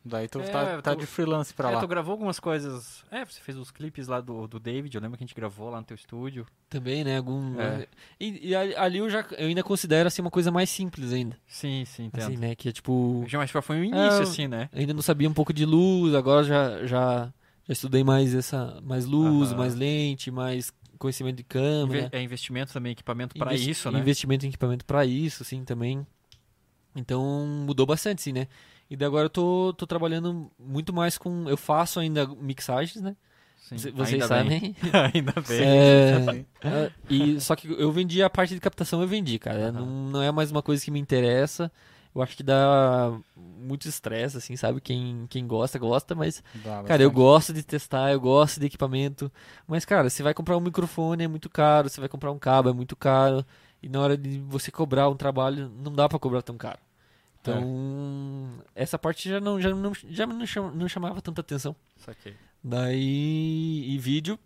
Daí 0.09 0.27
tu 0.29 0.41
É, 0.41 0.45
tá, 0.51 0.83
tá 0.83 0.95
tu- 0.97 1.01
de 1.01 1.07
freelance 1.07 1.53
pra 1.55 1.71
É, 1.71 1.75
lá. 1.75 1.81
tu 1.81 1.87
gravou 1.87 2.13
algumas 2.13 2.41
coisas. 2.41 3.05
É, 3.11 3.25
você 3.25 3.41
fez 3.41 3.57
os 3.57 3.71
clipes 3.71 4.09
lá 4.09 4.21
do, 4.21 4.47
do 4.49 4.59
David, 4.59 4.95
eu 4.95 5.01
lembro 5.01 5.17
que 5.19 5.23
a 5.23 5.27
gente 5.27 5.35
gravou 5.37 5.71
lá 5.71 5.79
no 5.79 5.85
teu 5.87 5.95
estúdio. 5.95 6.47
também, 6.69 7.05
né? 7.05 7.19
Algum. 7.19 7.61
É. 7.61 7.87
E, 8.19 8.49
e 8.49 8.55
ali 8.57 8.99
eu 8.99 9.09
já 9.09 9.25
eu 9.39 9.47
ainda 9.49 9.63
considero 9.63 10.07
assim 10.09 10.21
uma 10.23 10.31
coisa 10.31 10.51
mais 10.51 10.69
simples 10.71 11.13
ainda. 11.13 11.37
Sim, 11.47 11.85
sim, 11.87 12.07
entendo. 12.07 12.25
Assim, 12.25 12.37
né? 12.37 12.55
Que 12.55 12.69
é 12.69 12.73
tipo. 12.73 13.25
Já, 13.29 13.39
mas 13.39 13.51
foi 13.51 13.77
um 13.77 13.85
início, 13.85 14.19
É, 14.19 14.23
assim, 14.23 14.49
né? 14.49 14.69
ainda 14.73 14.93
não 14.95 15.03
sabia 15.03 15.29
um 15.29 15.35
pouco 15.35 15.53
de 15.53 15.65
luz, 15.65 16.15
agora 16.15 16.43
já, 16.45 16.87
já, 16.87 17.33
já 17.67 17.73
estudei 17.73 18.03
mais 18.05 18.35
essa 18.35 18.81
mais 18.83 19.05
luz, 19.07 19.51
Aham. 19.51 19.59
mais 19.59 19.75
lente, 19.75 20.31
mais 20.31 20.73
conhecimento 20.99 21.37
de 21.37 21.43
Inve- 21.43 21.49
câmera. 21.49 22.09
é 22.13 22.21
investimento 22.23 22.73
também, 22.73 22.91
equipamento 22.93 23.37
pra 23.39 23.53
Investi- 23.53 23.71
isso, 23.71 23.91
né? 23.91 24.01
Investimento 24.01 24.45
em 24.45 24.49
equipamento 24.49 24.85
pra 24.85 25.07
isso, 25.07 25.43
assim, 25.45 25.65
também. 25.65 26.05
Então 26.97 27.47
mudou 27.65 27.87
bastante, 27.87 28.21
sim, 28.23 28.33
né? 28.33 28.49
E 28.91 28.97
daí 28.97 29.07
agora 29.07 29.27
eu 29.27 29.31
tô, 29.31 29.75
tô 29.77 29.87
trabalhando 29.87 30.51
muito 30.59 30.93
mais 30.93 31.19
com. 31.19 31.49
Eu 31.49 31.57
faço 31.57 32.01
ainda 32.01 32.27
mixagens, 32.27 33.03
né? 33.03 33.17
Sim, 33.69 33.77
Cê- 33.79 33.91
Vocês 33.91 34.23
ainda 34.23 34.45
bem. 34.45 34.61
sabem. 34.61 34.77
ainda 35.15 35.33
bem. 35.47 35.61
É, 35.61 36.45
é, 36.65 36.91
e, 37.11 37.41
só 37.41 37.55
que 37.55 37.69
eu 37.71 37.93
vendi 37.93 38.23
a 38.23 38.31
parte 38.31 38.55
de 38.55 38.61
captação, 38.61 39.03
eu 39.03 39.09
vendi, 39.09 39.39
cara. 39.39 39.69
Aham. 39.69 39.73
Não, 39.73 39.87
não 39.87 40.23
é 40.23 40.33
mais 40.33 40.51
uma 40.51 40.63
coisa 40.63 40.83
que 40.83 40.91
me 40.91 40.99
interessa. 40.99 41.71
Eu 42.15 42.23
acho 42.23 42.37
que 42.37 42.43
dá 42.43 43.13
muito 43.37 43.87
estresse, 43.87 44.39
assim, 44.39 44.57
sabe? 44.57 44.81
Quem, 44.81 45.27
quem 45.29 45.47
gosta, 45.47 45.79
gosta, 45.79 46.15
mas 46.15 46.43
Dá 46.65 46.83
Cara, 46.85 47.03
eu 47.03 47.11
gosto 47.11 47.53
de 47.53 47.63
testar, 47.63 48.11
eu 48.11 48.21
gosto 48.21 48.59
de 48.59 48.67
equipamento. 48.67 49.31
Mas, 49.67 49.85
cara, 49.85 50.09
você 50.09 50.23
vai 50.23 50.33
comprar 50.33 50.57
um 50.57 50.61
microfone 50.61 51.25
é 51.25 51.29
muito 51.29 51.51
caro, 51.51 51.89
você 51.89 52.01
vai 52.01 52.09
comprar 52.09 52.33
um 52.33 52.39
cabo 52.39 52.71
é 52.71 52.73
muito 52.73 52.97
caro. 52.97 53.45
E 53.83 53.89
na 53.89 54.01
hora 54.01 54.17
de 54.17 54.39
você 54.41 54.71
cobrar 54.71 55.09
um 55.11 55.15
trabalho, 55.17 55.71
não 55.77 55.93
dá 55.93 56.09
pra 56.09 56.19
cobrar 56.19 56.43
tão 56.43 56.57
caro. 56.57 56.79
Então, 57.41 58.59
essa 58.75 58.99
parte 58.99 59.29
já 59.29 59.41
não, 59.41 59.61
já 59.61 59.75
não, 59.75 59.93
já 59.95 60.27
não, 60.27 60.45
chama- 60.47 60.71
não 60.73 60.89
chamava 60.89 61.21
tanta 61.23 61.41
atenção. 61.41 61.75
Saquei. 61.97 62.35
Daí, 62.63 63.85
e 63.89 63.99
vídeo 63.99 64.39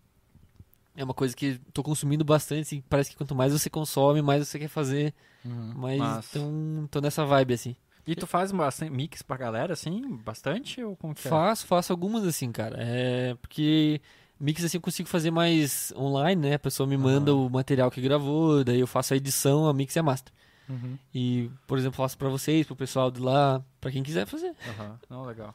é 0.94 1.02
uma 1.02 1.14
coisa 1.14 1.34
que 1.34 1.58
tô 1.72 1.82
consumindo 1.82 2.24
bastante. 2.24 2.62
assim, 2.62 2.82
parece 2.88 3.10
que 3.10 3.16
quanto 3.16 3.34
mais 3.34 3.52
você 3.52 3.70
consome, 3.70 4.20
mais 4.22 4.46
você 4.46 4.58
quer 4.58 4.68
fazer. 4.68 5.14
Uhum. 5.44 5.72
Mas 5.76 5.98
Massa. 5.98 6.38
então, 6.38 6.88
tô 6.90 7.00
nessa 7.00 7.24
vibe, 7.24 7.54
assim. 7.54 7.76
E 8.06 8.14
tu 8.16 8.26
faz 8.26 8.50
bastante 8.52 8.90
mix 8.90 9.22
pra 9.22 9.36
galera, 9.36 9.72
assim? 9.72 10.16
Bastante? 10.24 10.82
Ou 10.82 10.96
como 10.96 11.14
que 11.14 11.26
é? 11.26 11.30
Faço, 11.30 11.66
faço 11.66 11.92
algumas 11.92 12.24
assim, 12.24 12.50
cara. 12.50 12.76
É 12.80 13.34
porque 13.40 14.00
mix 14.40 14.64
assim 14.64 14.76
eu 14.76 14.80
consigo 14.80 15.08
fazer 15.08 15.30
mais 15.30 15.92
online, 15.96 16.48
né? 16.48 16.54
A 16.54 16.58
pessoa 16.58 16.86
me 16.86 16.96
manda 16.96 17.30
Aham. 17.30 17.46
o 17.46 17.50
material 17.50 17.90
que 17.90 18.00
gravou, 18.00 18.64
daí 18.64 18.80
eu 18.80 18.86
faço 18.88 19.14
a 19.14 19.16
edição, 19.16 19.66
a 19.68 19.72
mix 19.72 19.94
e 19.94 19.98
a 20.00 20.02
master. 20.02 20.32
Uhum. 20.72 20.98
E, 21.14 21.50
por 21.66 21.78
exemplo, 21.78 21.96
faço 21.96 22.16
pra 22.16 22.28
vocês, 22.28 22.66
pro 22.66 22.74
pessoal 22.74 23.10
de 23.10 23.20
lá, 23.20 23.62
pra 23.80 23.90
quem 23.90 24.02
quiser 24.02 24.26
fazer. 24.26 24.54
Aham. 24.68 24.98
Não, 25.08 25.24
legal. 25.24 25.54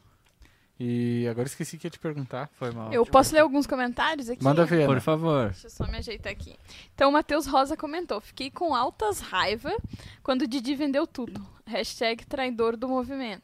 E 0.80 1.26
agora 1.28 1.48
esqueci 1.48 1.76
que 1.76 1.88
ia 1.88 1.90
te 1.90 1.98
perguntar. 1.98 2.48
Foi 2.54 2.70
mal. 2.70 2.92
Eu 2.92 3.04
posso 3.04 3.34
ler 3.34 3.40
alguns 3.40 3.66
comentários 3.66 4.30
aqui? 4.30 4.44
Manda 4.44 4.64
ver, 4.64 4.86
Por 4.86 5.00
favor. 5.00 5.50
Deixa 5.50 5.66
eu 5.66 5.70
só 5.70 5.86
me 5.88 5.98
ajeitar 5.98 6.30
aqui. 6.30 6.54
Então, 6.94 7.10
o 7.10 7.12
Matheus 7.12 7.46
Rosa 7.46 7.76
comentou: 7.76 8.20
Fiquei 8.20 8.48
com 8.48 8.74
altas 8.74 9.18
raiva 9.18 9.76
quando 10.22 10.42
o 10.42 10.46
Didi 10.46 10.76
vendeu 10.76 11.04
tudo. 11.06 11.44
Hashtag 11.66 12.24
traidor 12.26 12.76
do 12.76 12.88
movimento. 12.88 13.42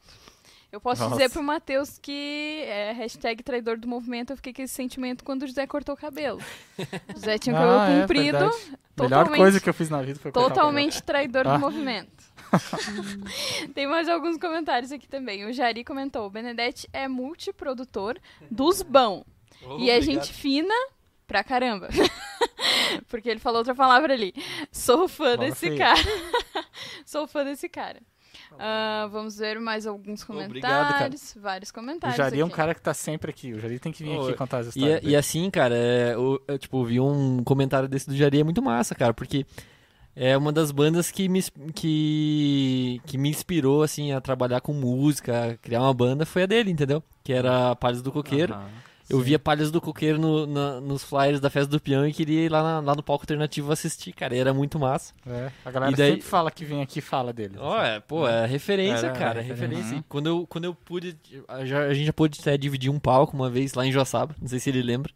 Eu 0.75 0.81
posso 0.81 1.03
Nossa. 1.05 1.15
dizer 1.15 1.31
pro 1.31 1.41
Matheus 1.41 1.99
que 1.99 2.65
é 2.67 2.91
hashtag 2.93 3.45
traidor 3.45 3.79
do 3.79 3.87
movimento. 3.87 4.33
Eu 4.33 4.37
fiquei 4.37 4.53
com 4.53 4.61
esse 4.63 4.75
sentimento 4.75 5.23
quando 5.23 5.45
o 5.45 5.47
José 5.47 5.69
cortou 5.69 5.95
o 5.95 5.97
cabelo. 5.99 6.41
O 7.11 7.13
José 7.15 7.39
tinha 7.39 7.55
o 7.55 7.59
cabelo 7.61 7.79
Ah, 7.79 7.91
é 7.91 8.01
comprido, 8.01 8.39
verdade. 8.39 8.57
Melhor 8.67 8.79
totalmente- 8.97 9.37
coisa 9.39 9.61
que 9.61 9.69
eu 9.69 9.75
fiz 9.75 9.89
na 9.89 10.03
vida 10.03 10.19
foi 10.19 10.33
cortar 10.33 10.47
o 10.47 10.51
totalmente 10.53 11.01
traidor 11.01 11.47
Ah. 11.47 11.55
do 11.55 11.61
movimento. 11.61 12.25
Tem 13.73 13.87
mais 13.87 14.09
alguns 14.09 14.37
comentários 14.37 14.91
aqui 14.91 15.07
também. 15.09 15.45
O 15.45 15.53
Jari 15.53 15.85
comentou: 15.85 16.27
o 16.27 16.31
Benedetti 16.31 16.89
é 16.93 17.07
multiprodutor 17.07 18.19
dos 18.51 18.83
bão. 18.83 19.25
e 19.79 19.91
é 19.91 20.01
gente 20.01 20.33
fina 20.33 20.75
pra 21.27 21.45
caramba. 21.45 21.89
Porque 23.09 23.29
ele 23.29 23.39
falou 23.41 23.59
outra 23.59 23.75
palavra 23.77 24.13
ali. 24.13 24.35
Sou 24.73 25.07
fã 25.07 25.37
desse 25.37 25.69
feia. 25.69 25.79
cara. 25.79 26.01
Sou 27.07 27.27
fã 27.29 27.45
desse 27.45 27.69
cara. 27.69 28.01
Ah, 28.59 29.09
vamos 29.11 29.37
ver 29.39 29.59
mais 29.61 29.87
alguns 29.87 30.23
Obrigado, 30.29 30.87
comentários. 30.89 31.35
Vários 31.41 31.71
cabelo. 31.71 31.89
comentários. 31.93 32.15
O 32.19 32.23
Jari 32.23 32.41
é 32.41 32.45
um 32.45 32.49
aqui. 32.49 32.57
cara 32.57 32.75
que 32.75 32.81
tá 32.83 32.95
sempre 32.95 33.31
aqui. 33.31 33.53
O 33.53 33.61
Jari 33.61 33.79
tem 33.79 33.93
que 33.93 34.03
vir 34.05 34.17
Ô, 34.19 34.27
aqui 34.29 34.35
contar 34.35 34.59
as 34.59 34.67
E, 34.67 34.79
histórias. 34.79 35.01
e 35.03 35.17
assim, 35.17 35.51
cara, 35.51 35.75
é, 35.77 36.15
eu, 36.15 36.43
eu, 36.47 36.59
tipo, 36.59 36.85
vi 36.85 37.01
um 37.01 37.43
comentário 37.45 37.89
desse 37.89 38.09
do 38.09 38.17
Jari, 38.17 38.41
é 38.41 38.45
muito 38.45 38.63
massa, 38.63 38.95
cara, 38.95 39.13
porque 39.15 39.45
é 40.17 40.37
uma 40.37 40.53
das 40.53 40.71
bandas 40.71 41.11
que 41.11 41.29
me, 41.29 41.43
que, 41.75 43.01
que 43.07 43.19
me 43.19 43.29
inspirou, 43.29 43.83
assim, 43.83 44.13
a 44.13 44.21
trabalhar 44.21 44.61
com 44.61 44.73
música, 44.73 45.51
a 45.53 45.57
criar 45.57 45.81
uma 45.83 45.95
banda, 45.95 46.25
foi 46.27 46.45
a 46.45 46.47
dele, 46.47 46.71
entendeu? 46.71 47.03
Que 47.23 47.33
era 47.33 47.75
Palhas 47.77 48.03
do 48.03 48.13
Coqueiro. 48.13 48.53
Aham. 48.55 48.69
Eu 49.09 49.21
via 49.21 49.39
Palhas 49.39 49.71
do 49.71 49.81
Coqueiro 49.81 50.19
no- 50.19 50.47
na- 50.47 50.81
nos 50.81 51.05
flyers 51.05 51.39
da 51.41 51.51
Festa 51.51 51.69
do 51.71 51.79
Peão 51.81 52.07
e 52.07 52.13
queria 52.13 52.41
ir 52.47 52.49
lá, 52.51 52.63
na- 52.63 52.81
lá 52.81 52.95
no 52.95 53.03
palco 53.03 53.23
alternativo 53.25 53.71
assistir, 53.71 54.13
cara, 54.13 54.35
e 54.35 54.39
era 54.39 54.55
muito 54.55 54.79
massa. 54.79 55.13
É, 55.27 55.51
a 55.65 55.71
galera 55.71 55.93
E 55.93 55.95
daí- 55.97 56.11
sempre 56.13 56.27
fala 56.27 56.51
que 56.51 56.65
vem 56.65 56.81
aqui 56.81 57.01
e 57.01 57.03
fala 57.03 57.33
dele. 57.33 57.57
Ó, 57.59 57.83
é, 57.83 58.01
pô, 58.01 58.27
é 58.27 58.47
referência, 58.47 59.07
Era 59.09 59.19
cara, 59.19 59.41
é 59.41 59.43
referência. 59.43 59.97
Uhum. 59.97 60.05
Quando 60.09 60.27
eu, 60.27 60.47
quando 60.49 60.65
eu 60.65 60.75
pude, 60.75 61.17
a 61.47 61.65
já- 61.67 61.85
a 61.85 61.93
gente 61.93 62.07
já 62.07 62.13
pôde 62.15 62.39
até 62.41 62.57
dividir 62.57 62.91
um 62.91 62.99
palco 62.99 63.37
uma 63.37 63.51
vez 63.51 63.75
lá 63.75 63.85
em 63.87 63.93
Joaçaba, 63.93 64.35
não 64.41 64.49
sei 64.49 64.59
se 64.59 64.71
ele 64.71 64.83
lembra, 64.83 65.13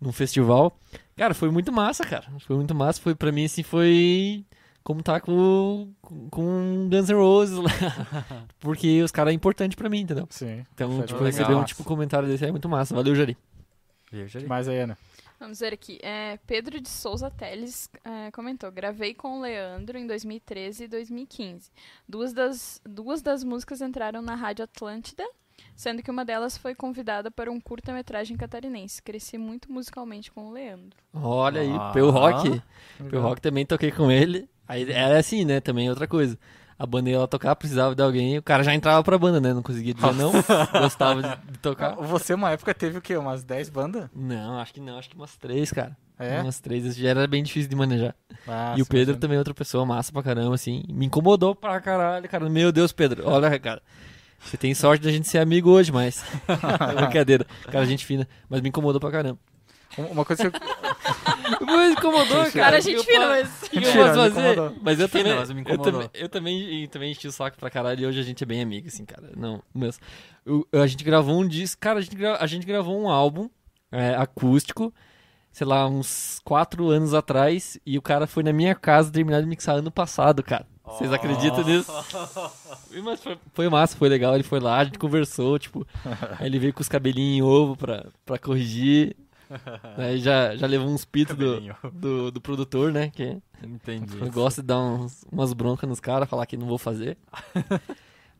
num 0.00 0.12
festival. 0.12 0.74
Cara, 1.14 1.34
foi 1.34 1.50
muito 1.50 1.70
massa, 1.70 2.04
cara. 2.06 2.24
Foi 2.46 2.56
muito 2.56 2.74
massa, 2.74 3.00
foi 3.02 3.14
pra 3.14 3.30
mim 3.30 3.44
assim, 3.44 3.62
foi 3.62 4.44
como 4.82 5.02
tá 5.02 5.20
com 5.20 5.92
com 6.30 6.88
Guns 6.90 7.08
N' 7.08 7.14
Roses 7.16 7.56
lá. 7.58 7.70
Porque 8.60 9.02
os 9.02 9.10
caras 9.10 9.32
é 9.32 9.34
importante 9.34 9.76
pra 9.76 9.88
mim, 9.88 10.00
entendeu? 10.00 10.26
Sim. 10.30 10.64
Então, 10.74 10.90
tipo, 11.02 11.22
legal. 11.22 11.24
receber 11.26 11.54
um 11.54 11.64
tipo 11.64 11.84
comentário 11.84 12.28
desse 12.28 12.44
é 12.44 12.50
muito 12.50 12.68
massa. 12.68 12.94
Valeu, 12.94 13.14
Jari. 13.14 13.36
E 14.12 14.20
eu 14.20 14.28
já- 14.28 14.40
Mais 14.46 14.66
aí, 14.68 14.78
Ana. 14.80 14.96
Vamos 15.38 15.60
ver 15.60 15.72
aqui. 15.72 15.98
É, 16.02 16.38
Pedro 16.46 16.78
de 16.80 16.88
Souza 16.88 17.30
Teles 17.30 17.88
é, 18.04 18.30
comentou: 18.30 18.70
gravei 18.70 19.14
com 19.14 19.38
o 19.38 19.40
Leandro 19.40 19.96
em 19.96 20.06
2013 20.06 20.84
e 20.84 20.88
2015. 20.88 21.70
Duas 22.08 22.32
das, 22.34 22.80
duas 22.84 23.22
das 23.22 23.42
músicas 23.42 23.80
entraram 23.80 24.20
na 24.20 24.34
Rádio 24.34 24.64
Atlântida, 24.64 25.24
sendo 25.74 26.02
que 26.02 26.10
uma 26.10 26.26
delas 26.26 26.58
foi 26.58 26.74
convidada 26.74 27.30
para 27.30 27.50
um 27.50 27.58
curta-metragem 27.58 28.36
catarinense. 28.36 29.00
Cresci 29.02 29.38
muito 29.38 29.72
musicalmente 29.72 30.30
com 30.30 30.48
o 30.48 30.52
Leandro. 30.52 30.98
Olha 31.14 31.62
aí, 31.62 31.72
Ah. 31.72 31.90
Peu 31.94 32.10
Rock. 32.10 32.62
Peu 33.08 33.22
Rock 33.22 33.40
também 33.40 33.64
toquei 33.64 33.90
com 33.92 34.10
ele. 34.10 34.46
Aí 34.70 34.88
era 34.88 35.18
assim, 35.18 35.44
né? 35.44 35.58
Também 35.58 35.90
outra 35.90 36.06
coisa. 36.06 36.38
A 36.78 36.86
banda 36.86 37.10
ia 37.10 37.18
lá 37.18 37.26
tocar, 37.26 37.56
precisava 37.56 37.92
de 37.92 38.02
alguém, 38.02 38.38
o 38.38 38.42
cara 38.42 38.62
já 38.62 38.72
entrava 38.72 39.02
pra 39.02 39.18
banda, 39.18 39.40
né? 39.40 39.52
Não 39.52 39.62
conseguia 39.62 39.92
dizer 39.92 40.14
não, 40.14 40.30
gostava 40.80 41.20
de, 41.20 41.52
de 41.52 41.58
tocar. 41.58 41.96
Você, 41.96 42.32
uma 42.32 42.52
época, 42.52 42.72
teve 42.72 42.96
o 42.96 43.02
quê? 43.02 43.16
Umas 43.16 43.42
10 43.42 43.68
bandas? 43.68 44.08
Não, 44.14 44.58
acho 44.58 44.72
que 44.72 44.80
não, 44.80 44.96
acho 44.96 45.10
que 45.10 45.16
umas 45.16 45.36
três, 45.36 45.72
cara. 45.72 45.94
É? 46.18 46.40
Umas 46.40 46.60
três, 46.60 46.84
isso 46.84 47.00
já 47.00 47.08
era 47.10 47.26
bem 47.26 47.42
difícil 47.42 47.68
de 47.68 47.74
manejar. 47.74 48.14
Ah, 48.46 48.74
e 48.78 48.82
o 48.82 48.86
Pedro 48.86 49.16
também 49.16 49.34
é 49.34 49.38
outra 49.38 49.52
pessoa 49.52 49.84
massa 49.84 50.12
pra 50.12 50.22
caramba, 50.22 50.54
assim. 50.54 50.84
Me 50.88 51.04
incomodou 51.04 51.54
pra 51.54 51.80
caralho, 51.80 52.28
cara. 52.28 52.48
Meu 52.48 52.70
Deus, 52.70 52.92
Pedro, 52.92 53.28
olha, 53.28 53.58
cara. 53.58 53.82
Você 54.38 54.56
tem 54.56 54.72
sorte 54.72 55.04
da 55.04 55.10
gente 55.10 55.28
ser 55.28 55.38
amigo 55.38 55.68
hoje, 55.68 55.92
mas. 55.92 56.24
Brincadeira. 56.96 57.44
Cara, 57.70 57.84
gente 57.84 58.06
fina. 58.06 58.26
Mas 58.48 58.60
me 58.62 58.68
incomodou 58.70 59.00
pra 59.00 59.10
caramba. 59.10 59.38
Um- 59.98 60.06
Uma 60.06 60.24
coisa 60.24 60.50
que 60.50 60.56
eu... 60.56 60.60
Me 61.66 61.90
incomodou, 61.92 62.36
cara. 62.38 62.50
Cara, 62.52 62.76
a 62.78 62.80
gente 62.80 62.96
eu 62.96 63.04
fa- 63.04 63.28
mas. 63.28 63.62
O 63.64 63.70
que 63.70 63.76
eu 63.76 63.80
Mentira, 63.82 64.04
posso 64.04 64.20
me 64.22 64.30
fazer? 64.30 64.72
Mas 64.82 65.00
eu 65.00 65.08
também, 65.08 65.34
mas 65.34 65.50
me 65.50 65.56
eu 65.56 65.60
incomodou. 65.62 65.92
também, 65.92 66.10
eu 66.14 66.28
também, 66.28 66.82
e 66.84 66.88
também 66.88 67.12
enchi 67.12 67.28
o 67.28 67.32
saco 67.32 67.56
pra 67.58 67.70
caralho 67.70 68.00
e 68.00 68.06
hoje 68.06 68.18
a 68.20 68.22
gente 68.22 68.42
é 68.42 68.46
bem 68.46 68.62
amigo, 68.62 68.88
assim, 68.88 69.04
cara. 69.04 69.30
Não, 69.36 69.62
mesmo. 69.74 70.02
Eu- 70.46 70.66
a 70.72 70.86
gente 70.86 71.04
gravou 71.04 71.38
um 71.38 71.46
disco, 71.46 71.80
cara, 71.80 71.98
a 71.98 72.02
gente, 72.02 72.16
gra- 72.16 72.38
a 72.40 72.46
gente 72.46 72.66
gravou 72.66 72.98
um 73.00 73.08
álbum 73.08 73.48
é, 73.92 74.14
acústico, 74.14 74.92
sei 75.52 75.66
lá, 75.66 75.86
uns 75.88 76.40
quatro 76.44 76.88
anos 76.90 77.12
atrás, 77.14 77.78
e 77.84 77.98
o 77.98 78.02
cara 78.02 78.26
foi 78.26 78.42
na 78.42 78.52
minha 78.52 78.74
casa 78.74 79.10
terminar 79.12 79.40
de 79.40 79.46
mixar 79.46 79.76
ano 79.76 79.90
passado, 79.90 80.42
cara. 80.42 80.66
Vocês 80.84 81.12
acreditam 81.12 81.62
nisso? 81.62 81.92
Mas 83.04 83.22
foi, 83.22 83.38
foi 83.52 83.68
massa, 83.68 83.96
foi 83.96 84.08
legal. 84.08 84.34
Ele 84.34 84.42
foi 84.42 84.58
lá, 84.60 84.78
a 84.78 84.84
gente 84.84 84.98
conversou, 84.98 85.56
tipo, 85.58 85.86
aí 86.38 86.46
ele 86.46 86.58
veio 86.58 86.72
com 86.74 86.80
os 86.80 86.88
cabelinhos 86.88 87.36
em 87.38 87.42
ovo 87.42 87.76
pra, 87.76 88.06
pra 88.24 88.38
corrigir. 88.38 89.14
Aí 89.98 90.18
já, 90.20 90.56
já 90.56 90.66
levou 90.66 90.88
uns 90.88 91.04
pitos 91.04 91.36
do, 91.36 91.60
do, 91.92 92.30
do 92.30 92.40
produtor, 92.40 92.92
né? 92.92 93.10
Que 93.10 93.38
Entendi. 93.62 94.16
eu 94.20 94.30
gosto 94.30 94.60
de 94.60 94.66
dar 94.68 94.78
uns- 94.80 95.24
umas 95.30 95.52
broncas 95.52 95.88
nos 95.88 96.00
caras, 96.00 96.28
falar 96.28 96.46
que 96.46 96.56
não 96.56 96.66
vou 96.66 96.78
fazer. 96.78 97.16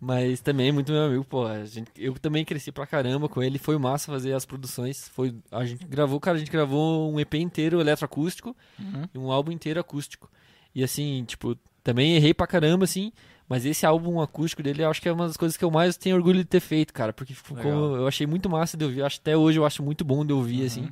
Mas 0.01 0.41
também 0.41 0.69
é 0.69 0.73
muito 0.73 0.91
meu 0.93 1.03
amigo, 1.03 1.25
pô. 1.25 1.45
A 1.47 1.65
gente, 1.67 1.91
eu 1.99 2.15
também 2.15 2.43
cresci 2.43 2.73
pra 2.73 2.87
caramba 2.87 3.29
com 3.29 3.43
ele. 3.43 3.59
Foi 3.59 3.77
massa 3.77 4.11
fazer 4.11 4.33
as 4.33 4.47
produções. 4.47 5.09
Foi, 5.09 5.35
a 5.51 5.65
gente 5.67 5.85
gravou, 5.85 6.19
cara, 6.19 6.37
a 6.37 6.39
gente 6.39 6.51
gravou 6.51 7.13
um 7.13 7.21
EP 7.21 7.35
inteiro 7.35 7.81
eletroacústico 7.81 8.57
Uhum. 8.79 9.05
e 9.13 9.19
um 9.19 9.31
álbum 9.31 9.53
inteiro 9.53 9.79
acústico. 9.79 10.31
E 10.75 10.83
assim, 10.83 11.23
tipo, 11.27 11.55
também 11.85 12.17
errei 12.17 12.33
pra 12.33 12.47
caramba, 12.47 12.85
assim. 12.85 13.13
Mas 13.51 13.67
esse 13.67 13.85
álbum 13.85 14.21
acústico 14.21 14.63
dele, 14.63 14.85
eu 14.85 14.89
acho 14.89 15.03
que 15.03 15.09
é 15.09 15.13
uma 15.13 15.27
das 15.27 15.37
coisas 15.37 15.57
que 15.57 15.65
eu 15.65 15.73
mais 15.73 15.97
tenho 15.97 16.15
orgulho 16.15 16.39
de 16.39 16.45
ter 16.45 16.61
feito, 16.61 16.95
cara. 16.95 17.13
Porque 17.13 17.35
ficou, 17.35 17.97
eu 17.97 18.07
achei 18.07 18.25
muito 18.25 18.49
massa 18.49 18.77
de 18.77 18.85
ouvir. 18.85 19.03
Acho, 19.03 19.19
até 19.19 19.37
hoje 19.37 19.59
eu 19.59 19.67
acho 19.67 19.83
muito 19.83 20.05
bom 20.05 20.25
de 20.25 20.33
ouvir, 20.33 20.65
assim. 20.67 20.89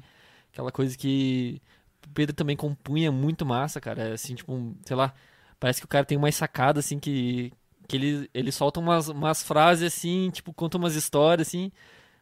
Aquela 0.52 0.72
coisa 0.72 0.98
que 0.98 1.62
o 2.04 2.08
Pedro 2.08 2.34
também 2.34 2.56
compunha 2.56 3.12
muito 3.12 3.46
massa, 3.46 3.80
cara. 3.80 4.12
Assim, 4.12 4.34
tipo, 4.34 4.74
sei 4.84 4.96
lá, 4.96 5.14
parece 5.60 5.80
que 5.80 5.84
o 5.84 5.88
cara 5.88 6.04
tem 6.04 6.18
umas 6.18 6.34
sacadas, 6.34 6.84
assim, 6.84 6.98
que, 6.98 7.52
que 7.86 7.96
ele, 7.96 8.28
ele 8.34 8.50
solta 8.50 8.80
umas, 8.80 9.06
umas 9.08 9.40
frases, 9.40 9.94
assim, 9.94 10.28
tipo, 10.30 10.52
conta 10.52 10.78
umas 10.78 10.96
histórias, 10.96 11.46
assim, 11.46 11.70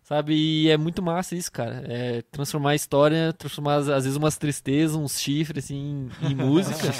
sabe? 0.07 0.35
E 0.35 0.71
é 0.71 0.77
muito 0.77 1.03
massa 1.03 1.35
isso, 1.35 1.51
cara. 1.51 1.83
É 1.89 2.23
transformar 2.31 2.71
a 2.71 2.75
história, 2.77 3.33
transformar, 3.33 3.77
às 3.77 3.87
vezes, 4.05 4.17
umas 4.17 4.39
tristezas, 4.39 4.95
uns 4.95 5.21
chifres, 5.21 5.65
assim, 5.65 6.09
em 6.23 6.35
música. 6.35 6.93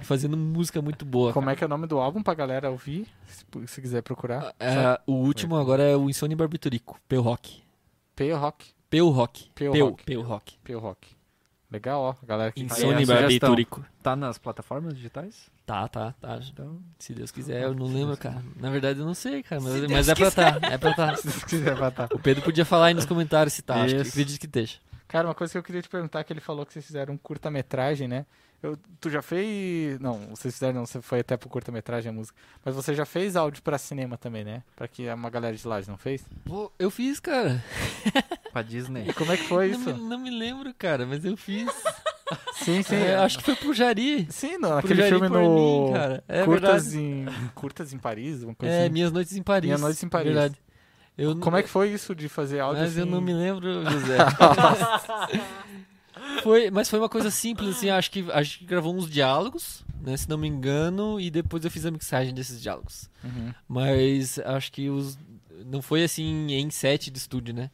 e 0.00 0.04
fazendo 0.04 0.36
música 0.36 0.82
muito 0.82 1.06
boa. 1.06 1.32
Como 1.32 1.48
é 1.48 1.56
que 1.56 1.64
é 1.64 1.66
o 1.66 1.70
nome 1.70 1.86
do 1.86 1.98
álbum 1.98 2.22
pra 2.22 2.34
galera 2.34 2.70
ouvir? 2.70 3.08
Se, 3.26 3.44
se 3.66 3.80
quiser 3.80 4.02
procurar. 4.02 4.54
É, 4.60 5.00
o 5.06 5.14
último 5.14 5.56
agora 5.56 5.82
é 5.82 5.96
o 5.96 6.10
Insônia 6.10 6.36
Barbiturico, 6.36 7.00
Peu 7.08 7.22
Rock. 7.22 7.62
Peu 8.14 8.36
Rock. 8.36 8.66
Peu 8.90 9.08
Rock. 9.08 9.50
Peu 9.54 9.72
Rock. 9.72 10.04
Peu 10.04 10.20
Rock. 10.20 10.58
Peu 10.62 10.78
Rock. 10.78 11.08
Legal, 11.70 12.00
ó. 12.02 12.14
Galera 12.26 12.52
que 12.52 12.62
Insônia 12.62 12.96
a 12.96 13.00
sugestão. 13.00 13.16
Barbiturico. 13.16 13.84
Tá 14.02 14.14
nas 14.14 14.36
plataformas 14.36 14.94
digitais? 14.94 15.48
Tá, 15.70 15.86
tá, 15.86 16.12
tá. 16.20 16.40
Então, 16.52 16.82
Se 16.98 17.14
Deus 17.14 17.30
quiser, 17.30 17.62
eu 17.62 17.72
não 17.72 17.86
lembro, 17.86 18.16
cara. 18.16 18.42
Na 18.56 18.70
verdade, 18.70 18.98
eu 18.98 19.06
não 19.06 19.14
sei, 19.14 19.40
cara. 19.40 19.60
Mas, 19.60 19.72
Se 19.74 19.80
mas 19.82 20.06
Deus 20.06 20.08
é 20.08 20.14
pra 20.16 20.30
tá. 20.32 20.66
É 20.66 20.78
pra 20.78 20.94
tá. 20.94 21.14
se 21.22 21.46
quiser 21.46 21.76
botar. 21.76 22.08
O 22.12 22.18
Pedro 22.18 22.42
podia 22.42 22.64
falar 22.64 22.86
aí 22.86 22.94
nos 22.94 23.06
comentários 23.06 23.54
se 23.54 23.62
tá. 23.62 23.76
Acho 23.76 23.94
que 23.94 24.00
Isso. 24.00 24.10
acredito 24.10 24.40
que 24.40 24.46
esteja. 24.46 24.78
Cara, 25.06 25.28
uma 25.28 25.34
coisa 25.34 25.52
que 25.52 25.58
eu 25.58 25.62
queria 25.62 25.80
te 25.80 25.88
perguntar, 25.88 26.24
que 26.24 26.32
ele 26.32 26.40
falou 26.40 26.66
que 26.66 26.72
vocês 26.72 26.84
fizeram 26.84 27.14
um 27.14 27.16
curta-metragem, 27.16 28.08
né? 28.08 28.26
Eu, 28.62 28.76
tu 29.00 29.08
já 29.08 29.22
fez... 29.22 29.98
Não, 30.00 30.18
vocês 30.30 30.52
fizeram, 30.54 30.74
não, 30.80 30.86
você 30.86 31.00
foi 31.00 31.20
até 31.20 31.36
pro 31.36 31.48
curta-metragem 31.48 32.10
a 32.10 32.12
música. 32.12 32.38
Mas 32.64 32.74
você 32.74 32.94
já 32.94 33.06
fez 33.06 33.34
áudio 33.34 33.62
pra 33.62 33.78
cinema 33.78 34.18
também, 34.18 34.44
né? 34.44 34.62
Pra 34.76 34.86
que 34.86 35.08
uma 35.08 35.30
galera 35.30 35.56
de 35.56 35.66
lá 35.66 35.80
não 35.88 35.96
fez? 35.96 36.24
Pô, 36.44 36.70
eu 36.78 36.90
fiz, 36.90 37.18
cara. 37.20 37.64
pra 38.52 38.62
Disney. 38.62 39.08
E 39.08 39.12
como 39.14 39.32
é 39.32 39.36
que 39.36 39.44
foi 39.44 39.68
Não 39.68 39.78
isso? 39.80 39.94
me, 39.94 40.02
não 40.02 40.18
me 40.18 40.30
lembro, 40.30 40.74
cara, 40.74 41.06
mas 41.06 41.24
eu 41.24 41.36
fiz. 41.36 41.68
Sim, 42.54 42.82
sim. 42.82 42.94
É, 42.94 43.16
acho 43.16 43.38
que 43.38 43.44
foi 43.44 43.56
pro 43.56 43.72
Jari. 43.74 44.28
Sim, 44.30 44.58
naquele 44.58 45.02
Jari 45.02 45.10
filme 45.10 45.28
no... 45.28 45.86
mim, 45.88 45.92
cara. 45.92 46.22
É 46.28 46.44
curtas, 46.44 46.92
verdade. 46.92 46.98
em, 47.02 47.48
curtas 47.54 47.92
em 47.92 47.98
Paris, 47.98 48.42
uma 48.44 48.54
coisa 48.54 48.72
É, 48.72 48.82
assim. 48.82 48.92
Minhas 48.92 49.10
Noites 49.10 49.34
em 49.36 49.42
Paris. 49.42 49.64
Minhas 49.64 49.80
Noites 49.80 50.02
em 50.02 50.08
Paris. 50.08 50.26
Verdade. 50.32 50.60
Eu, 51.18 51.36
Como 51.40 51.56
é 51.56 51.62
que 51.62 51.68
foi 51.68 51.88
isso 51.90 52.14
de 52.14 52.28
fazer 52.28 52.60
áudio 52.60 52.82
Mas 52.82 52.96
eu 52.96 53.02
assim? 53.02 53.10
não 53.12 53.20
me 53.20 53.32
lembro, 53.32 53.84
José. 53.90 54.18
foi, 56.42 56.70
mas 56.70 56.88
foi 56.88 56.98
uma 56.98 57.08
coisa 57.08 57.30
simples, 57.30 57.76
assim. 57.76 57.88
Acho 57.90 58.10
que 58.10 58.24
a 58.32 58.42
gente 58.42 58.64
gravou 58.64 58.94
uns 58.94 59.08
diálogos 59.10 59.84
né, 60.02 60.16
se 60.16 60.26
não 60.28 60.38
me 60.38 60.48
engano, 60.48 61.20
e 61.20 61.30
depois 61.30 61.62
eu 61.64 61.70
fiz 61.70 61.84
a 61.84 61.90
mixagem 61.90 62.32
desses 62.32 62.60
diálogos. 62.62 63.10
Uhum. 63.22 63.52
Mas 63.68 64.38
acho 64.38 64.72
que 64.72 64.88
os 64.88 65.18
não 65.66 65.82
foi 65.82 66.02
assim 66.02 66.46
em 66.52 66.70
set 66.70 67.10
de 67.10 67.18
estúdio, 67.18 67.52
né? 67.54 67.70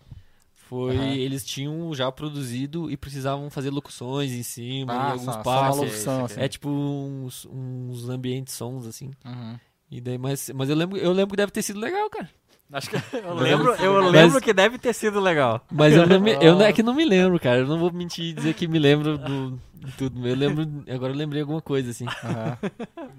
Foi, 0.68 0.96
Aham. 0.96 1.12
eles 1.12 1.44
tinham 1.46 1.94
já 1.94 2.10
produzido 2.10 2.90
e 2.90 2.96
precisavam 2.96 3.48
fazer 3.48 3.70
locuções 3.70 4.32
em 4.32 4.42
cima, 4.42 4.92
Ah, 4.92 5.10
alguns 5.12 5.24
só- 5.24 5.32
só 5.34 5.42
passos. 5.44 5.80
locução, 5.82 6.24
assim. 6.24 6.40
É 6.40 6.48
tipo 6.48 6.68
uns, 6.68 7.46
uns 7.48 8.08
ambientes 8.08 8.54
sons, 8.54 8.84
assim. 8.86 9.12
Uhum. 9.24 9.56
E 9.88 10.00
daí, 10.00 10.18
mas, 10.18 10.50
mas 10.52 10.68
eu 10.68 10.74
lembro, 10.74 10.98
eu 10.98 11.12
lembro 11.12 11.30
que 11.30 11.36
deve 11.36 11.52
ter 11.52 11.62
sido 11.62 11.78
legal, 11.78 12.10
cara. 12.10 12.28
Acho 12.72 12.90
que 12.90 12.96
eu 13.16 13.34
lembro, 13.34 13.74
eu 13.76 14.02
Mas- 14.02 14.12
lembro 14.12 14.40
que 14.40 14.52
deve 14.52 14.76
ter 14.78 14.92
sido 14.92 15.20
legal. 15.20 15.64
Mas 15.70 15.94
eu, 15.94 16.06
não 16.06 16.20
me, 16.20 16.32
eu 16.34 16.56
não- 16.56 16.62
é 16.62 16.72
que 16.72 16.82
não 16.82 16.94
me 16.94 17.04
lembro, 17.04 17.38
cara. 17.38 17.58
Eu 17.58 17.66
não 17.66 17.78
vou 17.78 17.92
mentir 17.92 18.24
e 18.26 18.32
dizer 18.32 18.54
que 18.54 18.66
me 18.66 18.78
lembro 18.78 19.16
do, 19.16 19.60
de 19.74 19.92
tudo. 19.92 20.26
Eu 20.26 20.34
lembro. 20.34 20.66
Agora 20.92 21.12
eu 21.12 21.16
lembrei 21.16 21.42
alguma 21.42 21.60
coisa, 21.62 21.90
assim. 21.90 22.06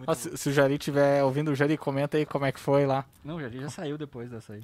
Ó, 0.05 0.13
se, 0.13 0.35
se 0.37 0.49
o 0.49 0.51
Jari 0.51 0.73
estiver 0.73 1.23
ouvindo, 1.23 1.49
o 1.51 1.55
Jari, 1.55 1.77
comenta 1.77 2.17
aí 2.17 2.25
como 2.25 2.45
é 2.45 2.51
que 2.51 2.59
foi 2.59 2.85
lá. 2.85 3.05
Não, 3.23 3.39
já, 3.39 3.47
já 3.49 3.69
saiu 3.69 3.97
depois 3.97 4.29
dessa 4.29 4.53
aí. 4.53 4.61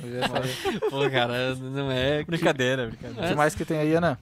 Pô, 0.90 1.08
cara, 1.10 1.54
não 1.54 1.90
é. 1.90 2.24
Brincadeira, 2.24 2.84
O 2.86 2.88
brincadeira. 2.88 3.28
que 3.28 3.34
mais 3.34 3.54
que 3.54 3.64
tem 3.64 3.78
aí, 3.78 3.94
Ana? 3.94 4.18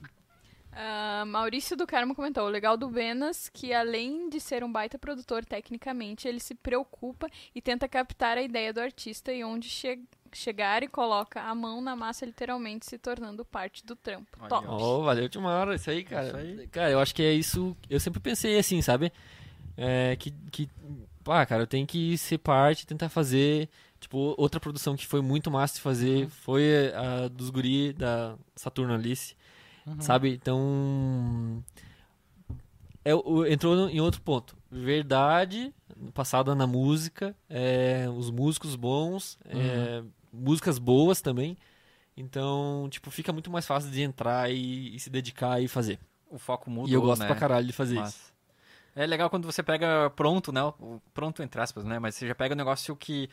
Ah, 0.75 1.23
Maurício 1.25 1.77
do 1.77 1.85
Carmo 1.85 2.15
comentou: 2.15 2.45
o 2.45 2.49
legal 2.49 2.75
do 2.75 2.89
Benas 2.89 3.49
que, 3.49 3.73
além 3.73 4.29
de 4.29 4.39
ser 4.39 4.63
um 4.63 4.71
baita 4.71 4.97
produtor 4.97 5.45
tecnicamente, 5.45 6.27
ele 6.27 6.39
se 6.39 6.55
preocupa 6.55 7.27
e 7.53 7.61
tenta 7.61 7.87
captar 7.87 8.37
a 8.37 8.41
ideia 8.41 8.73
do 8.73 8.79
artista 8.79 9.31
e 9.31 9.43
onde 9.43 9.69
che 9.69 9.99
chegar 10.35 10.83
e 10.83 10.87
coloca 10.87 11.41
a 11.41 11.53
mão 11.53 11.79
na 11.79 11.95
massa, 11.95 12.25
literalmente 12.25 12.85
se 12.87 12.97
tornando 12.97 13.45
parte 13.45 13.85
do 13.85 13.95
trampo. 13.95 14.27
Olha, 14.39 14.49
Top. 14.49 14.67
Oh, 14.67 15.03
valeu, 15.03 15.29
Timara. 15.29 15.75
Isso 15.75 15.89
aí, 15.89 16.03
cara. 16.03 16.27
Isso 16.27 16.37
aí. 16.37 16.67
Cara, 16.67 16.89
eu 16.89 16.99
acho 16.99 17.13
que 17.13 17.21
é 17.21 17.31
isso. 17.31 17.75
Eu 17.89 17.99
sempre 17.99 18.19
pensei 18.19 18.57
assim, 18.57 18.81
sabe? 18.81 19.11
É, 19.77 20.15
que, 20.15 20.31
que. 20.51 20.69
Pá, 21.23 21.45
cara, 21.45 21.63
eu 21.63 21.67
tenho 21.67 21.87
que 21.87 22.17
ser 22.17 22.39
parte, 22.39 22.87
tentar 22.87 23.09
fazer. 23.09 23.69
Tipo, 23.99 24.33
outra 24.37 24.59
produção 24.59 24.97
que 24.97 25.07
foi 25.07 25.21
muito 25.21 25.49
massa 25.49 25.75
de 25.75 25.81
fazer 25.81 26.27
foi 26.27 26.93
a 26.93 27.29
dos 27.29 27.49
guri 27.49 27.93
da 27.93 28.35
Saturno 28.55 28.93
Alice. 28.93 29.35
Sabe? 29.99 30.33
Então. 30.33 31.63
É, 33.05 33.11
entrou 33.51 33.89
em 33.89 33.99
outro 33.99 34.21
ponto. 34.21 34.55
Verdade, 34.71 35.73
passada 36.13 36.55
na 36.55 36.65
música, 36.65 37.35
é, 37.49 38.07
os 38.09 38.31
músicos 38.31 38.75
bons, 38.75 39.37
é, 39.45 40.01
músicas 40.31 40.79
boas 40.79 41.21
também. 41.21 41.57
Então, 42.15 42.87
tipo, 42.89 43.11
fica 43.11 43.33
muito 43.33 43.51
mais 43.51 43.65
fácil 43.65 43.91
de 43.91 44.01
entrar 44.01 44.49
e, 44.51 44.95
e 44.95 44.99
se 44.99 45.09
dedicar 45.09 45.61
e 45.61 45.67
fazer. 45.67 45.99
O 46.29 46.37
foco 46.39 46.69
mudou, 46.69 46.89
e 46.89 46.93
eu 46.93 47.01
gosto 47.01 47.21
né? 47.21 47.27
pra 47.27 47.35
caralho 47.35 47.67
de 47.67 47.73
fazer 47.73 47.95
isso. 47.95 48.03
Mas 48.03 48.33
É 48.95 49.05
legal 49.05 49.29
quando 49.29 49.45
você 49.45 49.61
pega 49.61 50.09
pronto, 50.15 50.51
né? 50.51 50.63
o- 50.63 51.01
Pronto 51.13 51.43
entre 51.43 51.59
aspas, 51.59 51.83
né? 51.83 51.99
Mas 51.99 52.15
você 52.15 52.27
já 52.27 52.35
pega 52.35 52.53
um 52.53 52.57
negócio 52.57 52.95
que 52.95 53.29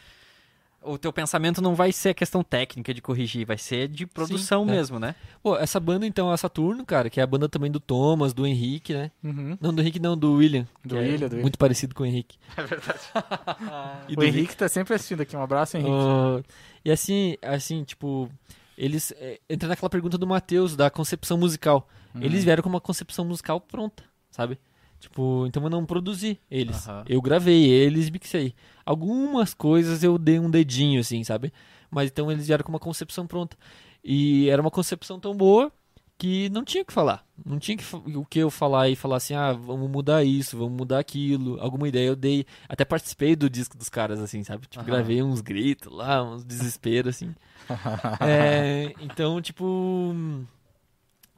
o 0.82 0.96
teu 0.96 1.12
pensamento 1.12 1.60
não 1.60 1.74
vai 1.74 1.92
ser 1.92 2.10
a 2.10 2.14
questão 2.14 2.42
técnica 2.42 2.94
de 2.94 3.02
corrigir, 3.02 3.46
vai 3.46 3.58
ser 3.58 3.88
de 3.88 4.06
produção 4.06 4.62
é. 4.62 4.66
mesmo, 4.66 4.98
né? 4.98 5.14
Pô, 5.42 5.56
essa 5.56 5.78
banda 5.78 6.06
então 6.06 6.30
é 6.30 6.34
a 6.34 6.36
Saturno, 6.36 6.84
cara, 6.84 7.10
que 7.10 7.20
é 7.20 7.22
a 7.22 7.26
banda 7.26 7.48
também 7.48 7.70
do 7.70 7.78
Thomas, 7.78 8.32
do 8.32 8.46
Henrique, 8.46 8.94
né? 8.94 9.10
Uhum. 9.22 9.58
Não, 9.60 9.74
do 9.74 9.82
Henrique 9.82 9.98
não, 9.98 10.16
do 10.16 10.34
William. 10.34 10.66
Do 10.84 10.94
que 10.94 11.00
é 11.00 11.04
William, 11.04 11.28
do 11.28 11.36
Muito 11.36 11.58
parecido 11.58 11.94
com 11.94 12.02
o 12.02 12.06
Henrique. 12.06 12.38
E 14.08 14.14
O 14.14 14.16
do 14.16 14.24
Henrique 14.24 14.56
tá 14.56 14.68
sempre 14.68 14.94
assistindo 14.94 15.20
aqui. 15.20 15.36
Um 15.36 15.42
abraço, 15.42 15.76
Henrique. 15.76 15.92
Ah, 15.92 16.42
e 16.84 16.90
assim, 16.90 17.36
assim, 17.42 17.84
tipo, 17.84 18.30
eles. 18.76 19.12
É, 19.12 19.38
entra 19.48 19.68
naquela 19.68 19.90
pergunta 19.90 20.16
do 20.16 20.26
Matheus, 20.26 20.74
da 20.74 20.90
concepção 20.90 21.36
musical. 21.36 21.88
Uhum. 22.14 22.22
Eles 22.22 22.42
vieram 22.44 22.62
com 22.62 22.68
uma 22.68 22.80
concepção 22.80 23.24
musical 23.24 23.60
pronta, 23.60 24.02
sabe? 24.30 24.58
Tipo, 25.00 25.46
então 25.46 25.62
eu 25.62 25.70
não 25.70 25.86
produzi 25.86 26.38
eles. 26.50 26.86
Aham. 26.86 27.04
Eu 27.08 27.22
gravei 27.22 27.64
eles, 27.64 28.10
mixei. 28.10 28.54
Algumas 28.84 29.54
coisas 29.54 30.04
eu 30.04 30.18
dei 30.18 30.38
um 30.38 30.50
dedinho, 30.50 31.00
assim, 31.00 31.24
sabe? 31.24 31.52
Mas 31.90 32.10
então 32.10 32.30
eles 32.30 32.46
vieram 32.46 32.62
com 32.62 32.70
uma 32.70 32.78
concepção 32.78 33.26
pronta. 33.26 33.56
E 34.04 34.48
era 34.50 34.60
uma 34.60 34.70
concepção 34.70 35.18
tão 35.18 35.34
boa 35.34 35.72
que 36.18 36.50
não 36.50 36.62
tinha 36.62 36.82
o 36.82 36.86
que 36.86 36.92
falar. 36.92 37.24
Não 37.44 37.58
tinha 37.58 37.78
que, 37.78 37.84
o 38.14 38.26
que 38.26 38.38
eu 38.38 38.50
falar 38.50 38.90
e 38.90 38.94
falar 38.94 39.16
assim, 39.16 39.32
ah, 39.32 39.54
vamos 39.54 39.90
mudar 39.90 40.22
isso, 40.22 40.58
vamos 40.58 40.76
mudar 40.76 40.98
aquilo. 40.98 41.58
Alguma 41.60 41.88
ideia 41.88 42.08
eu 42.08 42.16
dei. 42.16 42.44
Até 42.68 42.84
participei 42.84 43.34
do 43.34 43.48
disco 43.48 43.78
dos 43.78 43.88
caras, 43.88 44.20
assim, 44.20 44.44
sabe? 44.44 44.66
Tipo, 44.66 44.84
Aham. 44.84 44.86
gravei 44.86 45.22
uns 45.22 45.40
gritos 45.40 45.90
lá, 45.90 46.22
uns 46.22 46.44
desesperos, 46.44 47.16
assim. 47.16 47.34
É, 48.20 48.94
então, 49.00 49.40
tipo. 49.40 50.14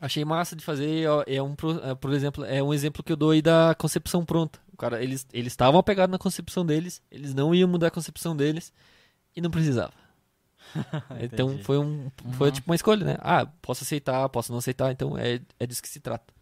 Achei 0.02 0.24
massa 0.24 0.56
de 0.56 0.64
fazer. 0.64 1.08
ó, 1.08 1.22
É 1.28 1.40
um, 1.40 1.54
é, 1.84 1.94
por 1.94 2.12
exemplo, 2.12 2.44
é 2.44 2.60
um 2.60 2.74
exemplo 2.74 3.04
que 3.04 3.12
eu 3.12 3.16
dou 3.16 3.30
aí 3.30 3.40
da 3.40 3.72
concepção 3.78 4.24
pronta. 4.24 4.58
O 4.72 4.76
cara, 4.76 5.00
eles 5.00 5.24
eles 5.32 5.52
estavam 5.52 5.78
apegados 5.78 6.10
na 6.10 6.18
concepção 6.18 6.66
deles, 6.66 7.00
eles 7.08 7.32
não 7.32 7.54
iam 7.54 7.68
mudar 7.68 7.86
a 7.86 7.90
concepção 7.92 8.34
deles 8.36 8.72
e 9.36 9.40
não 9.40 9.48
precisava. 9.48 9.92
então 11.22 11.56
foi 11.58 11.78
um 11.78 12.10
foi 12.32 12.50
tipo 12.50 12.68
uma 12.68 12.74
escolha, 12.74 13.06
né? 13.06 13.16
Ah, 13.20 13.46
posso 13.62 13.84
aceitar, 13.84 14.28
posso 14.28 14.50
não 14.50 14.58
aceitar, 14.58 14.90
então 14.90 15.16
é, 15.16 15.40
é 15.60 15.66
disso 15.68 15.80
que 15.80 15.88
se 15.88 16.00
trata. 16.00 16.34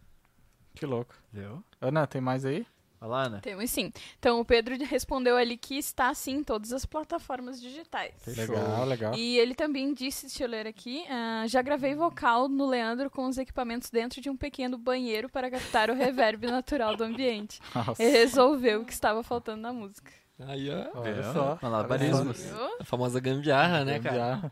Que 0.73 0.87
louco. 0.87 1.13
Viu? 1.31 1.63
Ana, 1.79 2.07
tem 2.07 2.19
mais 2.19 2.43
aí? 2.43 2.65
Ana. 3.01 3.39
Temos 3.41 3.69
sim. 3.69 3.91
Então 4.19 4.39
o 4.39 4.45
Pedro 4.45 4.75
respondeu 4.85 5.35
ali 5.35 5.57
que 5.57 5.77
está 5.77 6.13
sim 6.13 6.37
em 6.37 6.43
todas 6.43 6.71
as 6.71 6.85
plataformas 6.85 7.59
digitais. 7.59 8.13
Legal, 8.27 8.85
legal. 8.85 9.15
E 9.15 9.37
ele 9.39 9.55
também 9.55 9.93
disse, 9.93 10.27
deixa 10.27 10.43
eu 10.43 10.49
ler 10.49 10.67
aqui, 10.67 11.05
ah, 11.09 11.45
já 11.47 11.61
gravei 11.61 11.95
vocal 11.95 12.47
no 12.47 12.67
Leandro 12.67 13.09
com 13.09 13.25
os 13.27 13.37
equipamentos 13.37 13.89
dentro 13.89 14.21
de 14.21 14.29
um 14.29 14.37
pequeno 14.37 14.77
banheiro 14.77 15.27
para 15.29 15.49
captar 15.49 15.89
o 15.89 15.95
reverb 15.95 16.45
natural 16.45 16.95
do 16.95 17.03
ambiente. 17.03 17.59
Nossa. 17.73 18.01
Ele 18.01 18.11
resolveu 18.11 18.81
o 18.81 18.85
que 18.85 18.93
estava 18.93 19.23
faltando 19.23 19.61
na 19.61 19.73
música. 19.73 20.11
Aí, 20.39 20.69
ó, 20.69 20.99
Olha 20.99 21.33
só. 21.33 21.59
Malabarismos. 21.61 22.51
A 22.79 22.83
famosa 22.83 23.19
gambiarra, 23.19 23.85
né, 23.85 23.99
cara? 23.99 24.15
Gambiarra. 24.15 24.51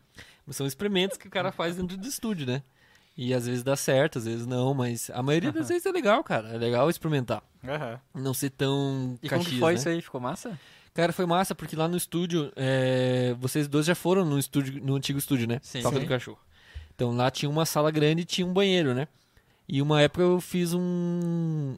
São 0.51 0.65
experimentos 0.65 1.17
que 1.17 1.27
o 1.27 1.31
cara 1.31 1.51
faz 1.51 1.75
dentro 1.75 1.95
do 1.95 2.07
estúdio, 2.07 2.47
né? 2.47 2.63
E 3.21 3.33
às 3.33 3.45
vezes 3.45 3.63
dá 3.63 3.75
certo, 3.75 4.17
às 4.17 4.23
vezes 4.23 4.45
não, 4.47 4.73
mas 4.73 5.09
a 5.13 5.21
maioria 5.21 5.51
das 5.51 5.67
vezes 5.67 5.85
é 5.85 5.91
legal, 5.91 6.23
cara. 6.23 6.47
É 6.55 6.57
legal 6.57 6.89
experimentar. 6.89 7.43
Não 8.15 8.33
ser 8.33 8.49
tão 8.49 9.19
E 9.21 9.27
como 9.27 9.43
que 9.43 9.59
foi 9.59 9.73
né? 9.73 9.79
isso 9.79 9.89
aí? 9.89 10.01
Ficou 10.01 10.21
massa? 10.21 10.57
Cara, 10.93 11.11
foi 11.11 11.25
massa, 11.25 11.53
porque 11.53 11.75
lá 11.75 11.85
no 11.89 11.97
estúdio, 11.97 12.49
é, 12.55 13.35
vocês 13.37 13.67
dois 13.67 13.85
já 13.85 13.93
foram 13.93 14.23
no 14.23 14.39
estúdio, 14.39 14.81
no 14.81 14.95
antigo 14.95 15.19
estúdio, 15.19 15.49
né? 15.49 15.59
Sim. 15.61 15.81
Toca 15.81 15.97
Sim. 15.97 16.03
do 16.05 16.07
Cachorro. 16.07 16.39
Então 16.95 17.11
lá 17.13 17.29
tinha 17.29 17.49
uma 17.49 17.65
sala 17.65 17.91
grande 17.91 18.21
e 18.21 18.25
tinha 18.25 18.47
um 18.47 18.53
banheiro, 18.53 18.93
né? 18.93 19.05
E 19.67 19.81
uma 19.81 20.01
época 20.01 20.21
eu 20.23 20.39
fiz 20.39 20.73
um, 20.73 20.79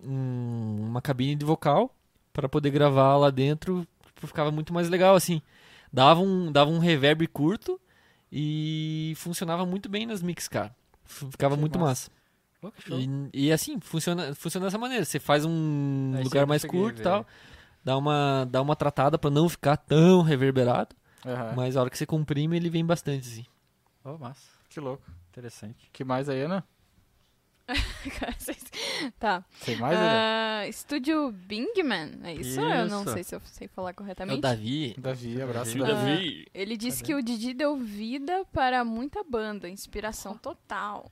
um- 0.03 0.85
uma 0.89 1.01
cabine 1.01 1.35
de 1.35 1.43
vocal 1.45 1.91
para 2.31 2.47
poder 2.47 2.69
gravar 2.69 3.17
lá 3.17 3.31
dentro, 3.31 3.85
tipo, 4.13 4.27
ficava 4.27 4.51
muito 4.51 4.71
mais 4.73 4.89
legal, 4.89 5.15
assim. 5.15 5.41
Dava 5.91 6.21
um, 6.21 6.51
dava 6.51 6.69
um 6.69 6.77
reverb 6.77 7.25
curto 7.27 7.81
e 8.31 9.13
funcionava 9.17 9.65
muito 9.65 9.89
bem 9.89 10.05
nas 10.05 10.21
mix, 10.21 10.47
cara. 10.47 10.73
Ficava 11.11 11.55
Que 11.55 11.61
muito 11.61 11.79
massa. 11.79 12.09
massa. 12.61 12.73
Show. 12.87 12.99
E, 12.99 13.47
e 13.47 13.51
assim, 13.51 13.79
funciona, 13.79 14.35
funciona 14.35 14.67
dessa 14.67 14.77
maneira. 14.77 15.03
Você 15.03 15.19
faz 15.19 15.43
um 15.45 16.13
Aí 16.15 16.23
lugar 16.23 16.41
você 16.41 16.45
mais 16.47 16.63
curto 16.65 16.99
e 16.99 17.03
tal, 17.03 17.25
dá 17.83 17.97
uma, 17.97 18.45
dá 18.45 18.61
uma 18.61 18.75
tratada 18.75 19.17
pra 19.17 19.31
não 19.31 19.49
ficar 19.49 19.77
tão 19.77 20.21
reverberado, 20.21 20.95
Aham. 21.25 21.53
mas 21.55 21.75
a 21.75 21.81
hora 21.81 21.89
que 21.89 21.97
você 21.97 22.05
comprime 22.05 22.55
ele 22.55 22.69
vem 22.69 22.85
bastante, 22.85 23.27
assim. 23.27 23.45
Ô, 24.03 24.17
massa. 24.17 24.47
Que 24.69 24.79
louco. 24.79 25.03
Interessante. 25.31 25.89
Que 25.91 26.03
mais 26.03 26.29
aí, 26.29 26.41
Ana? 26.43 26.63
tá. 29.19 29.43
Tem 29.65 29.75
mais? 29.77 29.97
Ah, 29.99 30.67
Estúdio 30.67 31.31
Bingman, 31.31 32.19
é 32.23 32.33
isso? 32.33 32.59
Eu 32.59 32.87
não 32.87 33.03
Isso. 33.03 33.13
sei 33.13 33.23
se 33.23 33.35
eu 33.35 33.41
sei 33.45 33.67
falar 33.67 33.89
É 33.89 33.91
o 33.91 33.95
corretamente. 33.95 34.41
Davi. 34.41 34.95
Davi, 34.97 35.41
abraço, 35.41 35.77
Davi. 35.77 35.91
Davi. 35.91 36.45
Ah, 36.47 36.51
ele 36.53 36.77
disse 36.77 37.03
que 37.03 37.13
o 37.13 37.21
Didi 37.21 37.53
deu 37.53 37.75
vida 37.77 38.45
para 38.51 38.83
muita 38.83 39.23
banda, 39.23 39.69
inspiração 39.69 40.37
total. 40.37 41.11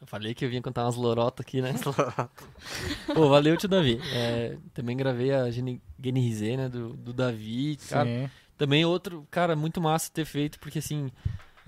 Eu 0.00 0.06
falei 0.06 0.32
que 0.32 0.44
eu 0.44 0.48
vinha 0.48 0.62
contar 0.62 0.84
umas 0.84 0.94
lorotas 0.94 1.44
aqui, 1.44 1.60
né? 1.60 1.74
Pô, 3.14 3.28
valeu, 3.28 3.56
tio 3.56 3.68
Davi. 3.68 4.00
É, 4.12 4.56
também 4.72 4.96
gravei 4.96 5.32
a 5.32 5.50
Gene 5.50 5.82
Gene 6.00 6.20
Rizé, 6.20 6.56
né? 6.56 6.68
Do, 6.68 6.90
do 6.94 7.12
Davi. 7.12 7.76
Cara, 7.88 8.08
Sim. 8.08 8.30
Também 8.58 8.84
outro, 8.84 9.24
cara, 9.30 9.54
muito 9.54 9.80
massa 9.80 10.10
ter 10.12 10.24
feito, 10.24 10.58
porque 10.58 10.80
assim, 10.80 11.12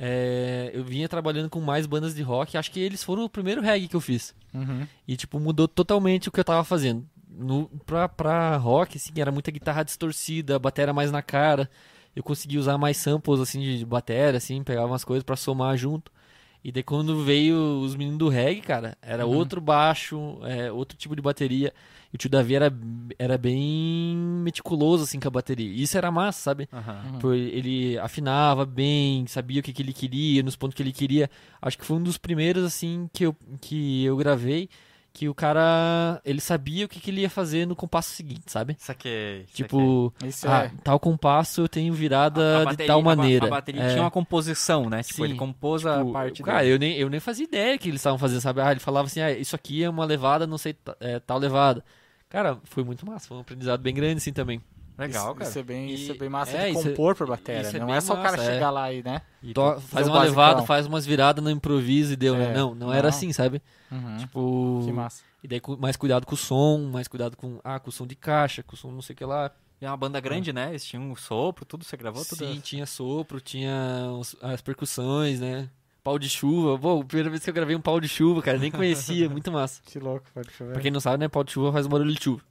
é, 0.03 0.71
eu 0.73 0.83
vinha 0.83 1.07
trabalhando 1.07 1.51
com 1.51 1.61
mais 1.61 1.87
bandas 1.87 2.15
de 2.15 2.23
rock, 2.23 2.57
acho 2.57 2.71
que 2.71 2.81
eles 2.81 3.05
foram 3.05 3.23
o 3.23 3.29
primeiro 3.29 3.61
reggae 3.61 3.87
que 3.87 3.95
eu 3.95 4.01
fiz. 4.01 4.35
Uhum. 4.55 4.87
E, 5.07 5.15
tipo, 5.15 5.39
mudou 5.39 5.69
totalmente 5.69 6.31
o 6.31 6.33
que 6.33 6.41
eu 6.41 6.45
tava 6.45 6.65
fazendo. 6.65 7.07
No, 7.29 7.69
pra, 7.85 8.09
pra 8.09 8.57
rock, 8.57 8.97
assim, 8.97 9.13
era 9.17 9.31
muita 9.31 9.51
guitarra 9.51 9.83
distorcida, 9.83 10.59
bateria 10.59 10.95
mais 10.95 11.13
na 11.13 11.21
cara. 11.21 11.69
Eu 12.17 12.23
consegui 12.23 12.57
usar 12.57 12.79
mais 12.79 12.97
samples, 12.97 13.41
assim, 13.41 13.61
de 13.61 13.85
bateria, 13.85 14.39
assim, 14.39 14.65
pegava 14.65 14.87
umas 14.87 15.05
coisas 15.05 15.23
pra 15.23 15.37
somar 15.37 15.77
junto. 15.77 16.11
E 16.63 16.71
daí 16.71 16.83
quando 16.83 17.25
veio 17.25 17.81
os 17.81 17.95
meninos 17.97 18.19
do 18.19 18.29
reggae, 18.29 18.61
cara, 18.61 18.97
era 19.01 19.27
Uhum. 19.27 19.35
outro 19.37 19.61
baixo, 19.61 20.39
é, 20.43 20.71
outro 20.71 20.97
tipo 20.97 21.17
de 21.17 21.23
bateria. 21.23 21.73
E 22.13 22.17
o 22.17 22.19
tio 22.19 22.29
Davi 22.29 22.55
era, 22.57 22.73
era 23.19 23.39
bem 23.39 24.17
meticuloso, 24.17 25.05
assim, 25.05 25.19
com 25.21 25.29
a 25.29 25.31
bateria. 25.31 25.71
E 25.71 25.83
isso 25.83 25.97
era 25.97 26.11
massa, 26.11 26.41
sabe? 26.43 26.69
Uhum. 26.73 27.19
Por- 27.21 27.35
ele 27.35 27.97
afinava 27.99 28.67
bem, 28.67 29.27
sabia 29.27 29.61
o 29.61 29.63
que, 29.63 29.73
que 29.73 29.81
ele 29.83 29.93
queria, 29.93 30.43
nos 30.43 30.57
pontos 30.57 30.75
que 30.75 30.83
ele 30.83 30.93
queria. 30.93 31.31
Acho 31.63 31.79
que 31.79 31.85
foi 31.85 31.97
um 31.97 32.03
dos 32.03 32.19
primeiros, 32.19 32.65
assim, 32.65 33.09
que 33.13 33.25
eu, 33.25 33.35
que 33.61 34.05
eu 34.05 34.17
gravei. 34.17 34.69
Que 35.13 35.29
o 35.29 35.35
cara, 35.35 36.21
ele 36.25 36.41
sabia 36.41 36.87
o 36.87 36.89
que, 36.89 37.01
que 37.01 37.11
ele 37.11 37.23
ia 37.23 37.31
fazer 37.31 37.67
no 37.67 37.75
compasso 37.75 38.11
seguinte, 38.11 38.45
sabe? 38.47 38.77
Saquei. 38.79 39.45
Tipo, 39.53 40.15
Isso 40.25 40.49
ah, 40.49 40.65
é. 40.65 40.73
tal 40.85 41.01
compasso 41.01 41.63
eu 41.63 41.69
tenho 41.69 41.93
virada 41.93 42.57
a 42.57 42.59
de 42.61 42.65
bateria- 42.67 42.87
tal 42.87 43.01
a 43.01 43.03
ba- 43.03 43.17
maneira. 43.17 43.47
A 43.47 43.51
bateria 43.51 43.83
É. 43.83 43.89
tinha 43.91 44.03
uma 44.03 44.11
composição, 44.11 44.89
né? 44.89 45.03
Tipo, 45.03 45.17
Sim. 45.17 45.25
ele 45.25 45.35
compôs 45.35 45.85
a 45.85 45.99
Tipo, 45.99 46.13
parte 46.13 46.43
Cara, 46.43 46.61
dele. 46.61 46.75
eu 46.75 46.79
nem, 46.79 46.97
eu 46.97 47.11
nem 47.11 47.19
fazia 47.21 47.45
ideia 47.45 47.77
que 47.77 47.89
eles 47.89 48.01
estavam 48.01 48.19
fazendo, 48.19 48.41
sabe? 48.41 48.61
Ah, 48.61 48.71
ele 48.71 48.81
falava 48.81 49.07
assim, 49.07 49.21
ah, 49.21 49.33
isso 49.33 49.57
aqui 49.57 49.83
é 49.83 49.91
uma 49.91 50.05
levada, 50.05 50.47
não 50.47 50.57
sei, 50.59 50.77
é, 51.01 51.19
tal 51.19 51.39
levada. 51.39 51.85
Cara, 52.29 52.59
foi 52.65 52.85
muito 52.85 53.05
massa, 53.05 53.27
foi 53.29 53.37
um 53.37 53.41
aprendizado 53.41 53.81
bem 53.81 53.93
grande 53.93 54.19
assim 54.19 54.33
também. 54.33 54.63
Legal, 54.97 55.29
isso, 55.29 55.35
cara. 55.35 55.51
Isso 55.51 55.59
é 55.59 55.63
bem, 55.63 55.89
E- 55.89 55.95
isso 55.95 56.13
é 56.13 56.15
bem 56.15 56.29
massa 56.29 56.57
é, 56.57 56.67
de 56.67 56.73
isso 56.79 56.87
é- 56.87 56.91
compor 56.91 57.17
por 57.17 57.27
bateria. 57.27 57.63
isso 57.63 57.75
é 57.77 57.81
não 57.81 57.87
bem 57.87 57.97
é 57.97 58.01
só 58.01 58.13
o 58.13 58.17
cara 58.23 58.37
massa, 58.37 58.51
é. 58.51 58.55
chegar 58.55 58.71
lá 58.71 58.93
e, 58.93 59.03
né? 59.03 59.23
E 59.43 59.53
faz 59.55 60.07
uma 60.07 60.19
basicão. 60.19 60.21
levada, 60.23 60.63
faz 60.63 60.87
umas 60.87 61.05
viradas 61.07 61.43
no 61.43 61.51
improviso 61.51 62.13
e 62.13 62.17
deu, 62.17 62.37
né? 62.37 62.51
É. 62.51 62.55
Não, 62.55 62.75
não 62.75 62.93
era 62.93 63.03
Não. 63.03 63.09
assim, 63.09 63.33
sabe? 63.33 63.61
Uhum. 63.91 64.17
Tipo, 64.19 64.83
Que 64.85 64.93
massa. 64.93 65.23
e 65.43 65.49
daí 65.49 65.61
mais 65.79 65.97
cuidado 65.97 66.25
com 66.27 66.35
o 66.35 66.39
som, 66.39 66.91
mais 66.93 67.09
cuidado 67.09 67.37
com, 67.37 67.61
ah, 67.65 67.79
com 67.81 67.89
o 67.91 67.93
som 67.93 68.07
de 68.07 68.15
caixa, 68.15 68.63
com 68.63 68.75
o 68.75 68.77
som 68.79 68.91
não 68.91 69.03
sei 69.03 69.15
o 69.15 69.17
que 69.17 69.25
lá. 69.25 69.51
E 69.81 69.85
é 69.87 69.89
uma 69.91 69.97
banda 69.97 70.21
grande, 70.21 70.53
né? 70.53 70.69
Eles 70.71 70.85
tinham 70.85 71.03
um 71.11 71.17
sopro, 71.17 71.65
tudo, 71.65 71.85
você 71.85 71.97
gravou 71.97 72.23
tudo. 72.25 72.39
Sim, 72.39 72.61
tinha 72.63 72.85
sopro, 72.87 73.41
tinha 73.41 74.09
os- 74.19 74.37
as 74.43 74.61
percussões, 74.61 75.41
né? 75.41 75.69
Pau 76.05 76.19
de 76.19 76.29
chuva. 76.29 76.79
Pô, 76.79 77.03
primeira 77.05 77.31
vez 77.31 77.43
que 77.43 77.51
eu 77.51 77.55
gravei 77.55 77.75
um 77.75 77.81
pau 77.81 77.99
de 78.01 78.07
chuva, 78.09 78.43
cara, 78.43 78.59
nem 78.59 78.71
conhecia, 78.71 79.29
muito 79.31 79.51
massa. 79.51 79.81
Que 79.85 79.99
louco, 79.99 80.27
pode 80.35 80.51
chover. 80.53 80.73
Pra 80.75 80.83
quem 80.83 80.91
não 80.91 81.01
sabe, 81.01 81.19
né, 81.19 81.29
pau 81.29 81.43
de 81.43 81.53
chuva 81.53 81.73
faz 81.73 81.87
um 81.87 81.89
barulho 81.89 82.13
de 82.15 82.23
chuva. 82.23 82.43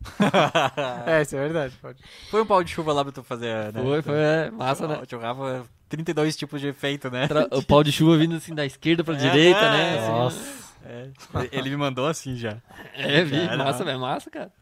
É, 1.06 1.22
isso 1.22 1.36
é 1.36 1.40
verdade. 1.40 1.74
Pode. 1.80 1.98
Foi 2.30 2.42
um 2.42 2.46
pau 2.46 2.62
de 2.62 2.70
chuva 2.70 2.92
lá 2.92 3.02
pra 3.04 3.12
tu 3.12 3.22
fazer, 3.24 3.72
né? 3.72 3.82
Foi, 3.82 4.02
foi, 4.02 4.14
é, 4.16 4.50
massa, 4.50 4.86
né? 4.86 4.98
Eu 5.00 5.06
jogava 5.10 5.66
32 5.88 6.36
tipos 6.36 6.60
de 6.60 6.68
efeito, 6.68 7.10
né? 7.10 7.26
Tra- 7.26 7.48
O 7.52 7.62
pau 7.62 7.82
de 7.82 7.90
chuva 7.92 8.16
vindo 8.16 8.36
assim 8.36 8.54
da 8.54 8.64
esquerda 8.64 9.02
pra 9.02 9.14
É, 9.14 9.18
direita, 9.18 9.58
é, 9.60 9.70
né? 9.70 9.94
é. 9.96 9.98
assim, 9.98 10.08
Nossa, 10.12 10.67
É, 10.90 11.10
ele 11.52 11.70
me 11.70 11.76
mandou 11.76 12.06
assim 12.06 12.34
já. 12.36 12.60
É, 12.94 13.22
vi, 13.22 13.36
Cara, 13.46 13.56
massa, 13.58 13.84
velho, 13.84 14.00
massa, 14.00 14.30
cara. 14.30 14.52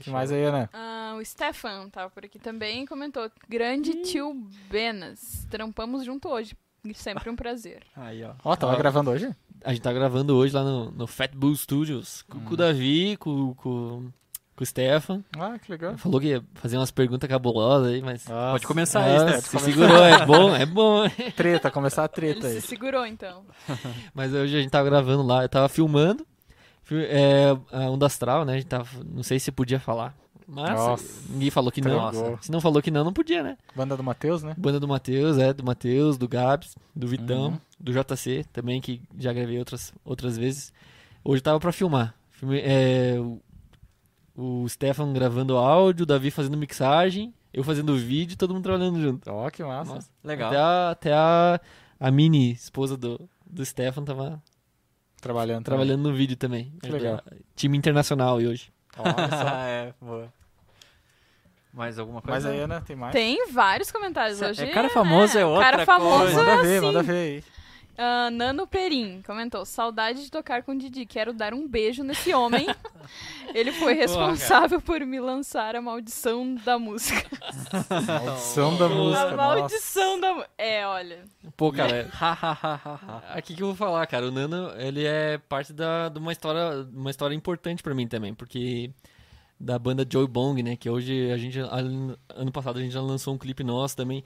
que 0.00 0.08
mais 0.10 0.32
aí, 0.32 0.42
Ana? 0.44 0.70
Ah, 0.72 1.14
o 1.20 1.24
Stefan 1.24 1.88
tá 1.90 2.08
por 2.08 2.24
aqui 2.24 2.38
também 2.38 2.86
comentou. 2.86 3.30
Grande 3.48 4.02
tio 4.02 4.32
Benas. 4.70 5.46
Trampamos 5.50 6.04
junto 6.04 6.28
hoje. 6.28 6.56
Sempre 6.94 7.28
um 7.28 7.36
prazer. 7.36 7.82
Aí, 7.96 8.22
ó. 8.24 8.34
Ó, 8.44 8.56
tava 8.56 8.72
Ah. 8.72 8.76
gravando 8.76 9.10
hoje? 9.10 9.28
A 9.64 9.72
gente 9.72 9.82
tá 9.82 9.92
gravando 9.92 10.34
hoje 10.36 10.54
lá 10.54 10.62
no, 10.62 10.90
no 10.92 11.06
Fat 11.08 11.32
Bull 11.34 11.54
Studios 11.56 12.22
com, 12.22 12.40
com 12.40 12.54
o 12.54 12.56
Davi, 12.56 13.16
com, 13.18 13.52
com, 13.54 14.10
com 14.58 14.64
o 14.64 14.66
Stefan. 14.66 15.24
Ah, 15.38 15.56
que 15.58 15.70
legal. 15.70 15.96
Falou 15.96 16.20
que 16.20 16.26
ia 16.26 16.44
fazer 16.54 16.76
umas 16.76 16.90
perguntas 16.90 17.28
cabulosas 17.30 17.92
aí, 17.92 18.02
mas. 18.02 18.26
Nossa. 18.26 18.50
Pode 18.52 18.66
começar 18.66 19.00
Ah, 19.00 19.04
aí, 19.34 19.40
Steph. 19.40 19.44
se 19.46 19.58
segurou, 19.60 20.04
é 20.04 20.26
bom, 20.26 20.54
é 20.56 20.66
bom. 20.66 21.08
Treta, 21.36 21.70
começar 21.70 22.02
a 22.02 22.04
Ele 22.06 22.12
treta 22.34 22.46
aí. 22.48 22.60
se 22.60 22.66
segurou, 22.66 23.06
então. 23.06 23.44
Mas 24.12 24.32
hoje 24.34 24.56
a 24.56 24.60
gente 24.60 24.70
tava 24.70 24.88
gravando 24.90 25.22
lá, 25.22 25.44
eu 25.44 25.48
tava 25.48 25.68
filmando. 25.68 26.26
fi- 26.82 27.06
É, 27.08 27.56
a 27.72 27.88
Onda 27.90 28.06
Astral, 28.06 28.44
né? 28.44 28.54
A 28.54 28.56
gente 28.56 28.66
tava. 28.66 28.88
Não 29.04 29.22
sei 29.22 29.38
se 29.38 29.50
podia 29.52 29.78
falar. 29.78 30.14
Mas 30.50 30.70
Nossa. 30.70 31.22
ninguém 31.28 31.50
falou 31.50 31.70
que 31.70 31.80
não. 31.82 31.94
Nossa. 31.96 32.38
Se 32.40 32.50
não 32.50 32.60
falou 32.60 32.80
que 32.82 32.90
não, 32.90 33.04
não 33.04 33.12
podia, 33.12 33.42
né? 33.42 33.56
Banda 33.76 33.96
do 33.96 34.02
Matheus, 34.02 34.42
né? 34.42 34.54
Banda 34.56 34.80
do 34.80 34.88
Matheus, 34.88 35.36
é, 35.38 35.52
do 35.52 35.62
Matheus, 35.62 36.16
do 36.16 36.26
Gabs, 36.26 36.74
do 36.96 37.06
Vitão, 37.06 37.48
Uhum. 37.48 37.58
do 37.78 37.92
JC 37.92 38.44
também, 38.52 38.80
que 38.80 39.00
já 39.18 39.30
gravei 39.32 39.58
outras, 39.58 39.92
outras 40.04 40.38
vezes. 40.38 40.72
Hoje 41.22 41.42
tava 41.42 41.60
pra 41.60 41.70
filmar. 41.70 42.14
Filme- 42.30 42.60
é, 42.64 43.16
o, 44.38 44.68
Stefan 44.68 45.12
gravando 45.12 45.56
áudio, 45.56 46.04
o 46.04 46.06
Davi 46.06 46.30
fazendo 46.30 46.56
mixagem, 46.56 47.34
eu 47.52 47.64
fazendo 47.64 47.96
vídeo 47.96 48.34
e 48.34 48.36
todo 48.36 48.54
mundo 48.54 48.62
trabalhando 48.62 49.00
junto. 49.00 49.28
Ó, 49.30 49.50
que 49.50 49.62
massa. 49.64 49.94
Nossa. 49.96 50.08
Legal. 50.22 50.48
Até 50.50 50.58
a, 50.58 50.90
até 50.90 51.12
a, 51.12 51.60
a 51.98 52.10
mini 52.10 52.52
esposa 52.52 52.96
do, 52.96 53.28
do 53.44 53.64
Stefan 53.64 54.04
tava 54.04 54.42
Trabalhando. 55.20 55.64
trabalhando 55.64 56.08
no 56.08 56.14
vídeo 56.14 56.36
também. 56.36 56.72
Que 56.82 56.90
legal. 56.90 57.20
É, 57.30 57.36
Time 57.56 57.76
internacional 57.76 58.40
e 58.40 58.46
hoje. 58.46 58.72
Só. 58.94 59.02
é, 59.66 59.92
boa. 60.00 60.32
Mais 61.72 61.98
alguma 61.98 62.20
Mas 62.24 62.44
coisa? 62.44 62.50
aí, 62.50 62.60
Ana, 62.60 62.80
tem 62.80 62.96
mais? 62.96 63.12
Tem 63.12 63.50
vários 63.52 63.90
comentários 63.92 64.38
Cê- 64.38 64.46
hoje. 64.46 64.62
é 64.64 64.66
cara 64.72 64.88
famoso 64.88 65.34
né? 65.34 65.42
é 65.42 65.46
outra 65.46 65.70
Cara 65.70 65.86
famoso 65.86 66.24
coisa. 66.24 66.38
Manda 66.38 66.52
é 66.52 66.62
ver, 66.62 66.76
assim. 66.78 66.86
manda 66.86 67.02
ver 67.02 67.12
aí. 67.16 67.44
Ah, 68.00 68.30
Nano 68.30 68.64
Perim 68.64 69.20
comentou: 69.26 69.64
saudade 69.64 70.22
de 70.22 70.30
tocar 70.30 70.62
com 70.62 70.70
o 70.70 70.78
Didi. 70.78 71.04
Quero 71.04 71.32
dar 71.32 71.52
um 71.52 71.66
beijo 71.66 72.04
nesse 72.04 72.32
homem. 72.32 72.64
Ele 73.52 73.72
foi 73.72 73.94
responsável 73.94 74.80
por 74.80 75.00
me 75.00 75.18
lançar 75.18 75.74
a 75.74 75.82
maldição 75.82 76.54
da 76.64 76.78
música. 76.78 77.28
Maldição 78.06 78.76
da 78.76 78.88
música. 78.88 79.20
a 79.20 79.24
nossa. 79.24 79.36
maldição 79.36 80.20
da 80.20 80.32
música. 80.32 80.50
É, 80.56 80.86
olha. 80.86 81.24
Pô, 81.56 81.72
cara, 81.72 82.08
Ha, 82.12 82.32
ha, 82.32 82.58
ha, 82.62 82.80
ha, 82.84 83.00
ha. 83.02 83.22
Aqui 83.34 83.54
que 83.56 83.62
eu 83.62 83.68
vou 83.68 83.76
falar, 83.76 84.06
cara. 84.06 84.28
O 84.28 84.30
Nano, 84.30 84.70
ele 84.76 85.04
é 85.04 85.38
parte 85.38 85.72
da, 85.72 86.08
de 86.08 86.20
uma 86.20 86.30
história, 86.30 86.86
uma 86.92 87.10
história 87.10 87.34
importante 87.34 87.82
pra 87.82 87.94
mim 87.94 88.06
também, 88.06 88.32
porque 88.32 88.92
da 89.58 89.76
banda 89.76 90.06
Joy 90.08 90.28
Bong, 90.28 90.62
né, 90.62 90.76
que 90.76 90.88
hoje 90.88 91.32
a 91.32 91.36
gente 91.36 91.58
ano 91.58 92.52
passado 92.52 92.78
a 92.78 92.82
gente 92.82 92.92
já 92.92 93.00
lançou 93.00 93.34
um 93.34 93.38
clipe 93.38 93.64
nosso 93.64 93.96
também. 93.96 94.22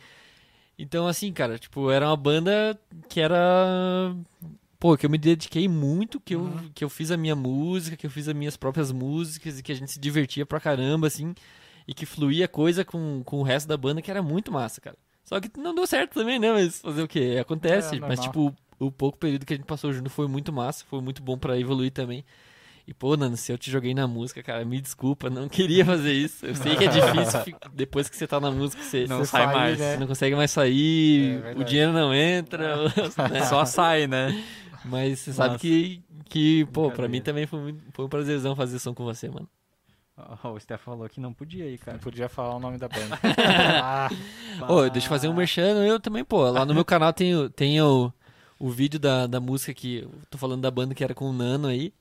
Então 0.82 1.06
assim, 1.06 1.32
cara, 1.32 1.58
tipo, 1.58 1.90
era 1.90 2.08
uma 2.08 2.16
banda 2.16 2.78
que 3.08 3.20
era 3.20 4.12
pô, 4.80 4.96
que 4.96 5.06
eu 5.06 5.10
me 5.10 5.16
dediquei 5.16 5.68
muito, 5.68 6.18
que 6.18 6.34
eu 6.34 6.50
que 6.74 6.82
eu 6.84 6.90
fiz 6.90 7.12
a 7.12 7.16
minha 7.16 7.36
música, 7.36 7.96
que 7.96 8.04
eu 8.04 8.10
fiz 8.10 8.26
as 8.26 8.34
minhas 8.34 8.56
próprias 8.56 8.90
músicas 8.90 9.58
e 9.58 9.62
que 9.62 9.70
a 9.70 9.76
gente 9.76 9.92
se 9.92 10.00
divertia 10.00 10.44
pra 10.44 10.58
caramba 10.58 11.06
assim, 11.06 11.36
e 11.86 11.94
que 11.94 12.04
fluía 12.04 12.48
coisa 12.48 12.84
com, 12.84 13.22
com 13.24 13.38
o 13.38 13.42
resto 13.44 13.68
da 13.68 13.76
banda 13.76 14.02
que 14.02 14.10
era 14.10 14.20
muito 14.20 14.50
massa, 14.50 14.80
cara. 14.80 14.96
Só 15.24 15.40
que 15.40 15.48
não 15.56 15.72
deu 15.72 15.86
certo 15.86 16.14
também, 16.14 16.40
né? 16.40 16.52
Mas 16.52 16.80
fazer 16.80 17.02
o 17.02 17.08
quê? 17.08 17.38
Acontece. 17.40 17.94
É, 17.94 18.00
mas, 18.00 18.18
tipo, 18.18 18.52
o, 18.80 18.86
o 18.86 18.90
pouco 18.90 19.16
período 19.18 19.46
que 19.46 19.54
a 19.54 19.56
gente 19.56 19.66
passou 19.66 19.92
junto 19.92 20.10
foi 20.10 20.26
muito 20.26 20.52
massa, 20.52 20.84
foi 20.84 21.00
muito 21.00 21.22
bom 21.22 21.38
pra 21.38 21.56
evoluir 21.58 21.92
também. 21.92 22.24
E, 22.86 22.92
pô, 22.92 23.16
Nano, 23.16 23.36
se 23.36 23.52
eu 23.52 23.56
te 23.56 23.70
joguei 23.70 23.94
na 23.94 24.08
música, 24.08 24.42
cara, 24.42 24.64
me 24.64 24.80
desculpa, 24.80 25.30
não 25.30 25.48
queria 25.48 25.84
fazer 25.84 26.12
isso. 26.12 26.44
Eu 26.44 26.54
sei 26.56 26.74
que 26.76 26.84
é 26.84 26.88
difícil 26.88 27.56
depois 27.72 28.08
que 28.08 28.16
você 28.16 28.26
tá 28.26 28.40
na 28.40 28.50
música, 28.50 28.82
você 28.82 29.06
Não 29.06 29.18
Você 29.18 29.26
sai 29.26 29.44
sai, 29.44 29.54
mais. 29.54 29.78
né? 29.78 29.92
você 29.92 29.98
não 30.00 30.06
consegue 30.08 30.34
mais 30.36 30.50
sair, 30.50 31.42
É 31.44 31.52
o 31.58 31.62
dinheiro 31.64 31.92
não 31.92 32.12
entra, 32.12 32.76
né? 33.30 33.44
Só 33.48 33.64
sai, 33.64 34.06
né? 34.08 34.42
Mas 34.84 35.20
você 35.20 35.32
sabe 35.32 35.48
Nossa. 35.50 35.60
que, 35.60 36.02
que, 36.28 36.64
pô, 36.72 36.90
pra 36.90 37.06
mim 37.06 37.20
também 37.22 37.46
foi, 37.46 37.74
foi 37.92 38.04
um 38.04 38.08
prazerzão 38.08 38.56
fazer 38.56 38.80
som 38.80 38.92
com 38.92 39.04
você, 39.04 39.28
mano. 39.28 39.48
Ó, 40.42 40.50
O 40.52 40.60
Steph 40.60 40.82
falou 40.82 41.08
que 41.08 41.20
não 41.20 41.32
podia 41.32 41.66
ir, 41.68 41.78
cara. 41.78 41.96
Não 41.96 42.02
podia 42.02 42.28
falar 42.28 42.56
o 42.56 42.60
nome 42.60 42.78
da 42.78 42.88
banda. 42.88 43.16
ah, 43.80 44.08
Ô, 44.68 44.88
deixa 44.90 45.06
eu 45.06 45.08
fazer 45.08 45.28
um 45.28 45.34
merchan, 45.34 45.84
eu 45.86 46.00
também, 46.00 46.24
pô. 46.24 46.50
Lá 46.50 46.64
no 46.66 46.74
meu 46.74 46.84
canal 46.84 47.12
tem, 47.12 47.34
o- 47.34 47.48
tem 47.48 47.80
o, 47.80 48.12
o 48.58 48.68
vídeo 48.70 48.98
da, 48.98 49.26
da 49.26 49.40
música 49.40 49.72
que. 49.72 50.06
Tô 50.30 50.36
falando 50.36 50.60
da 50.62 50.70
banda 50.70 50.94
que 50.94 51.02
era 51.04 51.14
com 51.14 51.30
o 51.30 51.32
Nano 51.32 51.68
aí. 51.68 51.92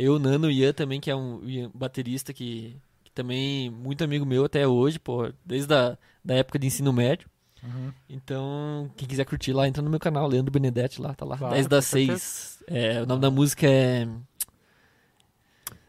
Eu, 0.00 0.14
o 0.14 0.18
Nano, 0.20 0.48
Ian 0.48 0.72
também, 0.72 1.00
que 1.00 1.10
é 1.10 1.16
um 1.16 1.40
baterista 1.74 2.32
que, 2.32 2.80
que 3.02 3.10
também 3.10 3.68
muito 3.68 4.04
amigo 4.04 4.24
meu 4.24 4.44
até 4.44 4.64
hoje, 4.64 4.96
pô, 4.96 5.32
desde 5.44 5.74
a 5.74 5.98
da 6.24 6.36
época 6.36 6.56
de 6.56 6.68
ensino 6.68 6.92
médio. 6.92 7.28
uhum. 7.64 7.92
Então, 8.08 8.88
quem 8.96 9.08
quiser 9.08 9.24
curtir 9.24 9.52
lá, 9.52 9.66
entra 9.66 9.82
no 9.82 9.90
meu 9.90 9.98
canal, 9.98 10.28
Leandro 10.28 10.52
Benedetti 10.52 11.00
lá, 11.00 11.14
tá 11.14 11.24
lá. 11.24 11.36
Claro, 11.36 11.52
10 11.52 11.66
com 11.66 11.70
das 11.70 11.84
certeza. 11.86 12.18
6. 12.18 12.64
É, 12.68 13.02
o 13.02 13.06
nome 13.06 13.20
da 13.20 13.28
música 13.28 13.66
é. 13.66 14.06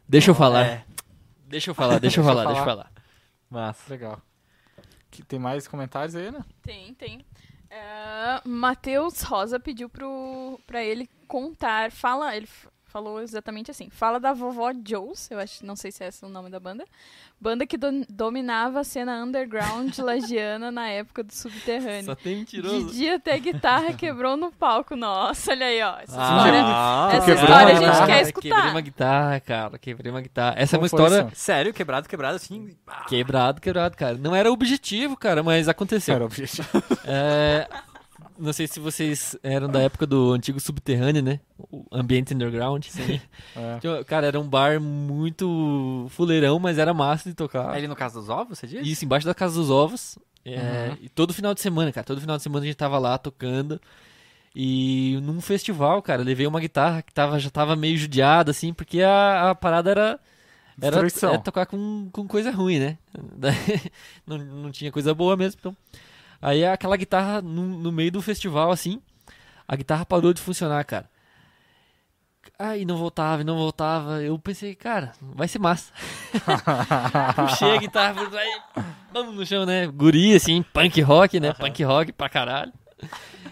Deixa 0.08 0.32
eu 0.32 0.36
falar. 0.36 0.66
É, 0.66 0.86
Deixa 1.46 1.70
eu 1.70 1.76
falar, 1.76 2.00
deixa 2.00 2.20
eu 2.20 2.24
falar, 2.24 2.46
deixa 2.46 2.62
eu 2.62 2.66
falar. 2.66 2.92
massa. 3.50 3.92
Legal. 3.92 4.22
Que, 5.12 5.24
tem 5.24 5.40
mais 5.40 5.68
comentários 5.68 6.16
aí, 6.16 6.32
né? 6.32 6.44
Tem, 6.64 6.94
tem. 6.96 7.26
É, 7.70 8.42
Matheus 8.44 9.22
Rosa 9.22 9.60
pediu 9.60 9.88
pro, 9.90 10.60
pra 10.66 10.84
ele 10.84 11.10
contar. 11.28 11.92
Fala, 11.92 12.36
ele 12.36 12.48
falou 12.90 13.22
exatamente 13.22 13.72
assim. 13.72 13.90
Fala 13.90 14.20
da 14.20 14.34
vovó 14.34 14.72
Joes, 14.86 15.30
eu 15.32 15.40
acho, 15.40 15.66
não 15.66 15.76
sei 15.76 15.92
se 15.92 16.04
é 16.04 16.08
esse 16.08 16.26
o 16.26 16.30
nome 16.30 16.50
da 16.50 16.60
banda. 16.60 16.84
Banda 17.42 17.66
que 17.66 17.78
do- 17.78 18.06
dominava 18.10 18.82
a 18.82 18.84
cena 18.84 19.24
underground 19.24 19.98
lagiana 20.00 20.70
na 20.72 20.90
época 20.90 21.24
do 21.24 21.34
subterrâneo. 21.34 22.04
Só 22.04 22.16
tem 22.16 22.36
mentiroso. 22.38 22.88
Didi 22.92 23.10
até 23.10 23.40
guitarra 23.40 23.94
quebrou 23.94 24.36
no 24.36 24.52
palco. 24.52 24.96
Nossa, 24.96 25.52
olha 25.52 25.66
aí, 25.68 25.82
ó. 25.82 25.98
Essa 26.00 26.18
Ah, 26.20 26.36
história. 26.38 26.62
ah, 26.66 27.10
essa 27.14 27.32
história 27.32 27.56
a 27.56 27.62
uma 27.62 27.70
gente 27.70 27.80
guitarra, 27.86 28.08
quer 28.08 28.22
escutar. 28.24 28.50
Quebrei 28.56 28.72
uma 28.72 28.82
guitarra, 28.82 29.40
cara. 29.40 29.78
Quebrei 29.80 30.12
uma 30.12 30.22
guitarra. 30.22 30.56
Essa 30.58 30.76
é 30.76 30.78
Como 30.78 30.84
uma 30.84 30.90
foi 30.90 31.00
história. 31.06 31.28
isso? 31.32 31.42
Sério, 31.42 31.74
quebrado, 31.74 32.10
quebrado, 32.10 32.36
assim. 32.36 32.76
ah, 32.88 33.06
Quebrado, 33.08 33.62
quebrado, 33.62 33.96
cara. 33.96 34.18
Não 34.18 34.36
era 34.36 34.50
o 34.50 34.54
objetivo, 34.54 35.16
cara, 35.16 35.42
mas 35.42 35.70
aconteceu. 35.70 36.16
Era 36.16 36.24
o 36.26 36.28
objetivo. 36.28 36.68
É, 37.06 37.68
Não 38.40 38.54
sei 38.54 38.68
se 38.68 38.80
vocês 38.80 39.36
eram 39.44 39.68
da 39.68 39.82
época 39.82 40.08
do 40.08 40.32
antigo 40.32 40.60
subterrâneo, 40.60 41.22
né? 41.22 41.40
O 41.58 41.86
ambiente 41.92 42.34
underground. 42.34 42.86
Sim. 42.86 43.20
É. 43.56 44.04
Cara, 44.06 44.28
era 44.28 44.40
um 44.40 44.48
bar 44.48 44.80
muito 44.80 46.08
fuleirão, 46.10 46.58
mas 46.60 46.78
era 46.78 46.94
massa 46.94 47.30
de 47.30 47.36
tocar. 47.36 47.70
Ali 47.72 47.88
no 47.88 47.96
caso 47.96 48.20
dos 48.20 48.30
ovos, 48.30 48.58
você 48.58 48.68
diz? 48.68 48.88
Isso, 48.88 49.04
embaixo 49.04 49.26
da 49.26 49.34
Casa 49.34 49.56
dos 49.56 49.70
Ovos. 49.70 50.18
É, 50.46 50.90
Uhum. 50.90 50.98
E 51.02 51.10
todo 51.10 51.34
final 51.34 51.54
de 51.54 51.60
semana, 51.62 51.92
cara. 51.92 52.06
Todo 52.06 52.22
final 52.22 52.38
de 52.38 52.44
semana 52.44 52.64
a 52.64 52.68
gente 52.68 52.78
tava 52.78 52.98
lá 52.98 53.18
tocando. 53.18 53.80
E 54.56 55.20
num 55.22 55.42
festival, 55.42 56.02
cara, 56.02 56.24
levei 56.24 56.48
uma 56.48 56.60
guitarra 56.60 57.02
que 57.02 57.14
tava, 57.14 57.40
já 57.40 57.50
tava 57.50 57.76
meio 57.76 57.98
judiada, 57.98 58.52
assim, 58.52 58.74
porque 58.74 59.02
a, 59.02 59.52
a 59.52 59.56
parada 59.56 59.92
era. 59.92 60.20
Era 60.82 60.92
Destruição. 61.02 61.34
é 61.34 61.38
tocar 61.38 61.66
com, 61.66 62.10
com 62.12 62.26
coisa 62.28 62.52
ruim, 62.52 62.80
né? 62.80 62.98
Não, 64.26 64.38
não 64.38 64.72
tinha 64.72 64.92
coisa 64.92 65.14
boa 65.14 65.36
mesmo. 65.36 65.60
Então. 65.60 65.76
Aí 66.42 66.66
aquela 66.66 66.96
guitarra, 66.98 67.42
no, 67.42 67.64
no 67.64 67.92
meio 67.92 68.12
do 68.12 68.22
festival, 68.22 68.72
assim, 68.72 69.02
a 69.68 69.76
guitarra 69.76 70.06
parou 70.06 70.34
de 70.34 70.42
funcionar, 70.42 70.84
cara. 70.86 71.10
E 72.78 72.84
não 72.84 72.98
voltava, 72.98 73.44
não 73.44 73.58
voltava. 73.58 74.22
Eu 74.22 74.38
pensei, 74.38 74.76
cara, 74.76 75.14
vai 75.22 75.48
ser 75.48 75.60
massa. 75.60 75.94
Puxei 77.36 77.72
a 77.72 77.78
guitarra, 77.78 78.22
aí, 78.38 78.84
vamos 79.14 79.36
no 79.36 79.46
chão, 79.46 79.66
né? 79.66 79.88
Guri, 79.88 80.36
assim, 80.36 80.62
punk 80.74 81.00
rock, 81.02 81.40
né? 81.40 81.54
Punk 81.54 81.84
rock 81.84 82.12
pra 82.12 82.28
caralho. 82.28 82.74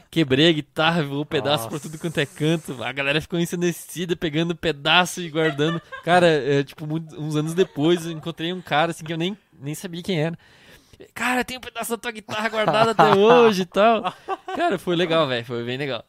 Quebrei 0.09 0.49
a 0.49 0.51
guitarra, 0.51 1.03
voou 1.03 1.26
pedaço 1.26 1.65
Nossa. 1.65 1.69
pra 1.69 1.80
tudo 1.80 1.99
quanto 1.99 2.18
é 2.19 2.26
canto. 2.26 2.84
A 2.84 2.91
galera 2.91 3.22
ficou 3.22 3.39
ensandecida, 3.39 4.15
pegando 4.15 4.55
pedaço 4.55 5.22
e 5.22 5.30
guardando. 5.30 5.81
Cara, 6.03 6.27
é, 6.27 6.64
tipo, 6.64 6.85
uns 7.18 7.35
anos 7.35 7.53
depois, 7.53 8.05
eu 8.05 8.11
encontrei 8.11 8.51
um 8.51 8.61
cara, 8.61 8.91
assim, 8.91 9.05
que 9.05 9.14
eu 9.14 9.18
nem, 9.18 9.38
nem 9.59 9.76
sabia 9.76 10.03
quem 10.03 10.19
era. 10.19 10.38
Cara, 11.14 11.44
tem 11.44 11.57
um 11.57 11.61
pedaço 11.61 11.91
da 11.91 11.98
tua 11.98 12.11
guitarra 12.11 12.49
guardado 12.49 12.90
até 12.90 13.14
hoje 13.15 13.64
e 13.64 13.65
tal. 13.65 14.14
Cara, 14.56 14.80
foi 14.80 14.95
legal, 14.95 15.28
velho. 15.28 15.45
Foi 15.45 15.64
bem 15.64 15.78
legal. 15.78 16.03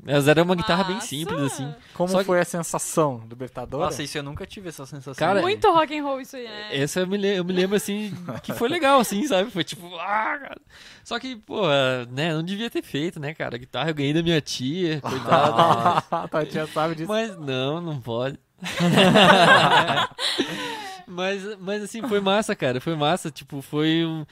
Mas 0.00 0.28
era 0.28 0.40
uma 0.44 0.54
guitarra 0.54 0.84
bem 0.84 1.00
simples, 1.00 1.40
assim. 1.40 1.74
Como 1.92 2.08
Só 2.08 2.20
que- 2.20 2.26
foi 2.26 2.38
a 2.38 2.44
sensação 2.44 3.20
libertadora? 3.28 3.86
Nossa, 3.86 4.00
isso 4.00 4.16
eu 4.16 4.22
nunca 4.22 4.46
tive 4.46 4.68
essa 4.68 4.86
sensação. 4.86 5.14
Cara, 5.14 5.42
Muito 5.42 5.68
rock 5.72 5.98
and 5.98 6.04
roll 6.04 6.20
isso 6.20 6.36
aí, 6.36 6.44
né? 6.44 6.68
Essa 6.70 7.00
eu 7.00 7.06
me, 7.08 7.26
eu 7.26 7.44
me 7.44 7.52
lembro, 7.52 7.74
assim, 7.76 8.14
que 8.44 8.52
foi 8.52 8.68
legal, 8.68 9.00
assim, 9.00 9.26
sabe? 9.26 9.50
Foi 9.50 9.64
tipo, 9.64 9.92
ah, 9.96 10.38
cara. 10.40 10.60
Só 11.02 11.18
que, 11.18 11.34
pô, 11.34 11.66
né, 12.12 12.32
não 12.32 12.44
devia 12.44 12.70
ter 12.70 12.80
feito, 12.82 13.18
né, 13.18 13.34
cara? 13.34 13.56
A 13.56 13.58
guitarra 13.58 13.90
eu 13.90 13.94
ganhei 13.94 14.14
da 14.14 14.22
minha 14.22 14.40
tia, 14.40 15.00
coitada. 15.00 16.04
a 16.12 16.28
tua 16.28 16.46
tia 16.46 16.64
sabe 16.68 16.94
disso. 16.94 17.08
Mas 17.08 17.36
não, 17.36 17.80
não 17.80 18.00
pode. 18.00 18.38
mas, 21.08 21.58
mas 21.58 21.82
assim, 21.82 22.02
foi 22.06 22.20
massa, 22.20 22.54
cara. 22.54 22.80
Foi 22.80 22.94
massa. 22.94 23.30
Tipo, 23.30 23.60
foi 23.62 24.04
um. 24.04 24.24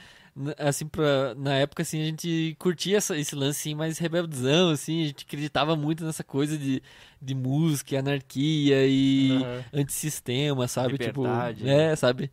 Assim, 0.59 0.85
pra, 0.87 1.33
na 1.35 1.55
época, 1.55 1.81
assim, 1.81 1.99
a 1.99 2.05
gente 2.05 2.55
curtia 2.59 2.97
essa- 2.97 3.17
esse 3.17 3.35
lance, 3.35 3.59
assim, 3.61 3.75
mais 3.75 3.97
rebeldezão, 3.97 4.69
assim. 4.69 5.03
A 5.03 5.07
gente 5.07 5.25
acreditava 5.25 5.75
muito 5.75 6.05
nessa 6.05 6.23
coisa 6.23 6.55
de, 6.57 6.81
de 7.19 7.33
música, 7.33 7.97
anarquia 7.97 8.85
e 8.87 9.41
Aham. 9.41 9.63
antissistema, 9.73 10.67
sabe? 10.67 10.91
Liberdade. 10.91 11.57
Tipo, 11.57 11.67
é, 11.69 11.95
sabe? 11.95 12.31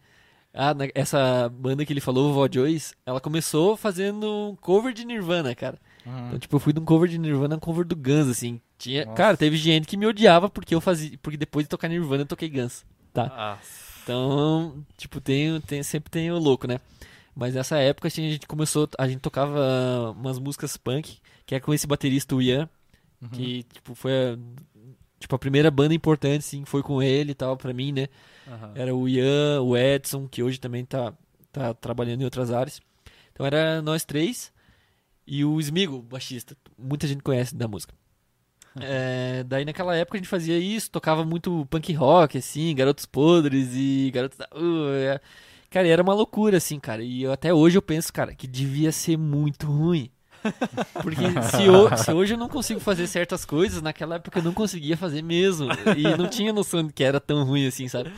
Ah, 0.52 0.74
na- 0.74 0.88
essa 0.94 1.48
banda 1.48 1.84
que 1.84 1.92
ele 1.92 2.00
falou, 2.00 2.32
Vó 2.34 2.46
Joyce, 2.52 2.94
ela 3.06 3.20
começou 3.20 3.76
fazendo 3.76 4.50
um 4.50 4.54
cover 4.56 4.92
de 4.92 5.04
Nirvana, 5.06 5.54
cara. 5.54 5.78
Uhum. 6.06 6.26
Então, 6.28 6.38
tipo, 6.38 6.54
eu 6.56 6.60
fui 6.60 6.72
de 6.74 6.80
um 6.80 6.84
cover 6.84 7.08
de 7.08 7.18
Nirvana 7.18 7.54
a 7.54 7.56
um 7.56 7.60
cover 7.60 7.84
do 7.86 7.96
Guns, 7.96 8.28
assim. 8.28 8.60
Tinha, 8.76 9.04
Nossa. 9.06 9.16
cara, 9.16 9.36
teve 9.36 9.56
gente 9.56 9.86
que 9.88 9.96
me 9.96 10.06
odiava 10.06 10.50
porque 10.50 10.74
eu 10.74 10.80
fazia, 10.80 11.18
porque 11.22 11.38
depois 11.38 11.64
de 11.64 11.70
tocar 11.70 11.88
Nirvana 11.88 12.22
eu 12.22 12.26
toquei 12.26 12.50
Guns, 12.50 12.84
tá? 13.14 13.32
Ah, 13.34 13.58
Então, 14.04 14.84
tipo, 14.98 15.20
tem, 15.20 15.58
tem 15.62 15.82
sempre 15.82 16.10
tem 16.10 16.30
o 16.30 16.38
louco, 16.38 16.66
né? 16.68 16.78
Mas 17.34 17.54
nessa 17.54 17.78
época 17.78 18.06
assim, 18.08 18.26
a 18.28 18.30
gente 18.30 18.46
começou, 18.46 18.88
a 18.98 19.08
gente 19.08 19.20
tocava 19.20 20.14
umas 20.16 20.38
músicas 20.38 20.76
punk, 20.76 21.18
que 21.46 21.54
é 21.54 21.60
com 21.60 21.72
esse 21.74 21.86
baterista 21.86 22.36
o 22.36 22.42
Ian, 22.42 22.68
Uhum. 23.22 23.28
que 23.30 23.62
tipo 23.72 23.94
foi 23.94 24.12
a, 24.12 24.38
tipo 25.18 25.34
a 25.34 25.38
primeira 25.38 25.70
banda 25.70 25.94
importante, 25.94 26.40
assim, 26.40 26.64
foi 26.66 26.82
com 26.82 27.02
ele 27.02 27.32
e 27.32 27.34
tal 27.34 27.56
pra 27.56 27.72
mim, 27.72 27.90
né? 27.92 28.08
aham. 28.46 28.72
Era 28.74 28.94
o 28.94 29.08
Ian, 29.08 29.62
o 29.62 29.74
Edson, 29.76 30.28
que 30.28 30.42
hoje 30.42 30.60
também 30.60 30.84
tá, 30.84 31.14
tá 31.50 31.72
trabalhando 31.72 32.20
em 32.20 32.24
outras 32.24 32.50
áreas. 32.50 32.80
Então 33.32 33.46
era 33.46 33.80
nós 33.80 34.04
três 34.04 34.52
e 35.26 35.44
o 35.44 35.58
Smigo, 35.60 36.02
baixista. 36.02 36.54
Muita 36.78 37.06
gente 37.06 37.22
conhece 37.22 37.54
da 37.54 37.66
música. 37.66 37.94
É, 38.80 39.44
daí 39.44 39.64
naquela 39.64 39.94
época 39.96 40.16
a 40.16 40.20
gente 40.20 40.28
fazia 40.28 40.58
isso, 40.58 40.90
tocava 40.90 41.24
muito 41.24 41.66
punk 41.70 41.92
rock, 41.92 42.38
assim, 42.38 42.74
Garotos 42.74 43.06
Podres 43.06 43.70
e 43.74 44.10
Garotos 44.12 44.38
da... 44.38 44.48
Uh, 44.54 44.90
é. 44.94 45.20
Cara, 45.70 45.88
era 45.88 46.02
uma 46.02 46.14
loucura, 46.14 46.56
assim, 46.58 46.78
cara. 46.78 47.02
E 47.02 47.22
eu- 47.22 47.32
até 47.32 47.52
hoje 47.52 47.76
eu 47.76 47.82
penso, 47.82 48.12
cara, 48.12 48.34
que 48.34 48.46
devia 48.46 48.92
ser 48.92 49.16
muito 49.16 49.66
ruim. 49.66 50.10
Porque 51.02 51.24
se, 51.42 52.04
se 52.04 52.12
hoje 52.12 52.34
eu 52.34 52.38
não 52.38 52.48
consigo 52.48 52.78
fazer 52.78 53.06
certas 53.06 53.44
coisas, 53.44 53.80
naquela 53.82 54.16
época 54.16 54.38
eu 54.38 54.42
não 54.42 54.52
conseguia 54.52 54.96
fazer 54.96 55.22
mesmo. 55.22 55.68
E 55.96 56.16
não 56.16 56.28
tinha 56.28 56.52
noção 56.52 56.86
de 56.86 56.92
que 56.92 57.02
era 57.02 57.18
tão 57.18 57.44
ruim 57.44 57.66
assim, 57.66 57.88
sabe? 57.88 58.12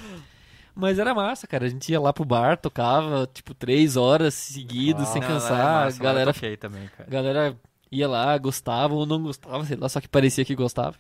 Mas 0.75 0.99
era 0.99 1.15
massa, 1.15 1.47
cara. 1.47 1.65
A 1.65 1.69
gente 1.69 1.91
ia 1.91 2.01
lá 2.01 2.13
pro 2.13 2.25
bar, 2.25 2.59
tocava, 2.59 3.27
tipo, 3.33 3.55
três 3.55 3.97
horas 3.97 4.35
seguidas, 4.35 5.09
sem 5.09 5.21
Não, 5.23 5.29
é 5.29 5.33
cansar. 5.33 5.85
massa, 5.85 6.01
a 6.01 6.03
galera, 6.03 6.35
também, 6.59 6.89
cara. 6.97 7.09
galera 7.09 7.57
ia 7.99 8.09
lá, 8.09 8.37
gostava 8.39 8.95
ou 8.95 9.07
não 9.07 9.23
gostava, 9.23 9.65
sei 9.65 9.77
lá, 9.77 9.89
só 9.89 10.01
que 10.01 10.09
parecia 10.09 10.45
que 10.45 10.55
gostava. 10.55 10.97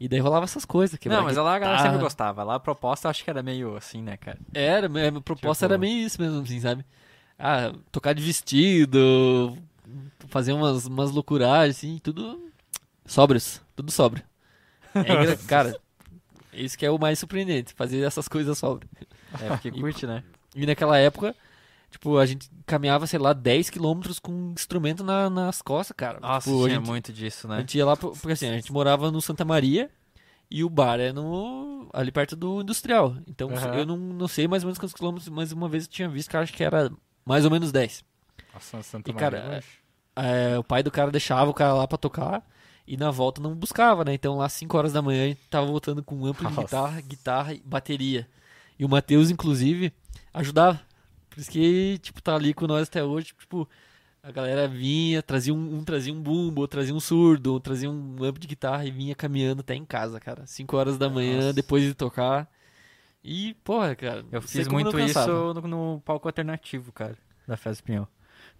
E 0.00 0.08
daí 0.08 0.20
rolava 0.20 0.44
essas 0.44 0.64
coisas. 0.64 0.98
Não, 1.06 1.24
mas 1.24 1.36
lá 1.36 1.56
a 1.56 1.58
galera 1.58 1.82
sempre 1.82 1.98
gostava. 1.98 2.44
Lá 2.44 2.54
a 2.54 2.60
proposta 2.60 3.08
eu 3.08 3.10
acho 3.10 3.24
que 3.24 3.30
era 3.30 3.42
meio 3.42 3.76
assim, 3.76 4.00
né, 4.00 4.16
cara? 4.16 4.38
Era, 4.54 4.86
a 4.86 4.88
minha 4.88 5.20
proposta 5.20 5.64
Tipo- 5.66 5.72
era 5.74 5.78
meio 5.78 6.06
isso 6.06 6.20
mesmo, 6.20 6.40
assim, 6.40 6.60
sabe? 6.60 6.84
Ah, 7.36 7.72
tocar 7.90 8.12
de 8.14 8.22
vestido, 8.22 9.58
fazer 10.28 10.52
umas, 10.52 10.86
umas 10.86 11.10
loucuragens, 11.10 11.76
assim, 11.78 11.98
tudo 12.02 12.48
sóbrios, 13.04 13.60
tudo 13.74 13.90
sóbrio. 13.90 14.22
É 14.94 15.36
cara, 15.48 15.76
isso 16.52 16.78
que 16.78 16.86
é 16.86 16.90
o 16.90 16.98
mais 16.98 17.18
surpreendente, 17.18 17.74
fazer 17.74 18.00
essas 18.02 18.28
coisas 18.28 18.56
sóbrias. 18.56 18.90
É, 19.40 19.48
porque 19.48 19.70
curte, 19.72 20.06
né? 20.06 20.22
E 20.54 20.64
naquela 20.64 20.96
época, 20.96 21.34
tipo, 21.90 22.18
a 22.18 22.26
gente 22.26 22.50
caminhava, 22.66 23.06
sei 23.06 23.18
lá, 23.18 23.32
10 23.32 23.70
quilômetros 23.70 24.18
com 24.18 24.32
um 24.32 24.52
instrumento 24.52 25.02
na- 25.04 25.30
nas 25.30 25.62
costas, 25.62 25.94
cara. 25.96 26.20
Nossa, 26.20 26.48
tipo, 26.48 26.64
a 26.64 26.68
tinha 26.68 26.78
gente, 26.80 26.86
muito 26.86 27.12
disso, 27.12 27.46
a 27.46 27.50
né? 27.50 27.60
gente 27.60 27.78
ia 27.78 27.86
lá, 27.86 27.96
pro- 27.96 28.12
porque 28.12 28.32
assim, 28.32 28.48
a 28.48 28.54
gente 28.54 28.72
morava 28.72 29.10
no 29.10 29.20
Santa 29.20 29.44
Maria 29.44 29.90
e 30.50 30.64
o 30.64 30.68
bar 30.70 31.00
é 31.00 31.12
no, 31.12 31.88
ali 31.92 32.10
perto 32.12 32.36
do 32.36 32.60
Industrial. 32.62 33.16
Então 33.26 33.50
Aham. 33.50 33.74
eu 33.74 33.86
não, 33.86 33.96
não 33.96 34.28
sei 34.28 34.48
mais 34.48 34.62
ou 34.62 34.68
menos 34.68 34.78
quantos 34.78 34.94
quilômetros, 34.94 35.28
mas 35.28 35.52
uma 35.52 35.68
vez 35.68 35.84
eu 35.84 35.90
tinha 35.90 36.08
visto 36.08 36.30
que 36.30 36.36
acho 36.36 36.52
que 36.52 36.64
era 36.64 36.90
mais 37.24 37.44
ou 37.44 37.50
menos 37.50 37.72
10. 37.72 38.04
Nossa, 38.52 38.82
Santa 38.82 39.10
E, 39.10 39.12
Maria, 39.14 39.30
cara, 39.30 39.58
acho. 39.58 39.78
É, 40.16 40.58
o 40.58 40.64
pai 40.64 40.82
do 40.82 40.90
cara 40.90 41.10
deixava 41.10 41.50
o 41.50 41.54
cara 41.54 41.74
lá 41.74 41.86
pra 41.86 41.96
tocar 41.98 42.42
e 42.86 42.96
na 42.96 43.10
volta 43.10 43.40
não 43.40 43.54
buscava, 43.54 44.04
né? 44.04 44.14
Então 44.14 44.36
lá 44.36 44.46
às 44.46 44.52
5 44.52 44.76
horas 44.76 44.92
da 44.92 45.00
manhã 45.02 45.24
a 45.24 45.28
gente 45.28 45.40
tava 45.48 45.66
voltando 45.66 46.02
com 46.02 46.16
um 46.16 46.26
amplo 46.26 46.48
de 46.48 46.56
guitarra, 46.56 47.00
guitarra 47.00 47.54
e 47.54 47.60
bateria. 47.64 48.28
E 48.78 48.84
o 48.84 48.88
Matheus, 48.88 49.30
inclusive, 49.30 49.92
ajudava. 50.32 50.80
Por 51.38 51.42
isso 51.42 51.50
que, 51.52 51.98
tipo, 51.98 52.20
tá 52.20 52.34
ali 52.34 52.52
com 52.52 52.66
nós 52.66 52.88
até 52.88 53.04
hoje. 53.04 53.26
Tipo, 53.26 53.68
a 54.20 54.32
galera 54.32 54.66
vinha, 54.66 55.22
trazia 55.22 55.54
um, 55.54 55.76
um 55.76 55.84
trazia 55.84 56.12
um 56.12 56.20
bumbo, 56.20 56.62
outro 56.62 56.78
trazia 56.78 56.92
um 56.92 56.98
surdo, 56.98 57.52
outro 57.52 57.70
trazia 57.70 57.88
um 57.88 58.16
amplo 58.24 58.40
de 58.40 58.48
guitarra 58.48 58.84
e 58.84 58.90
vinha 58.90 59.14
caminhando 59.14 59.60
até 59.60 59.76
em 59.76 59.84
casa, 59.84 60.18
cara. 60.18 60.44
5 60.44 60.76
horas 60.76 60.98
da 60.98 61.08
manhã, 61.08 61.36
Nossa. 61.36 61.52
depois 61.52 61.84
de 61.84 61.94
tocar. 61.94 62.50
E, 63.22 63.54
porra, 63.62 63.94
cara. 63.94 64.24
Eu 64.32 64.42
fiz 64.42 64.66
muito 64.66 64.98
isso 64.98 65.28
no, 65.54 65.60
no 65.60 66.02
palco 66.04 66.26
alternativo, 66.26 66.90
cara, 66.90 67.16
da 67.46 67.56
Festa 67.56 67.84
Pinhão. 67.84 68.08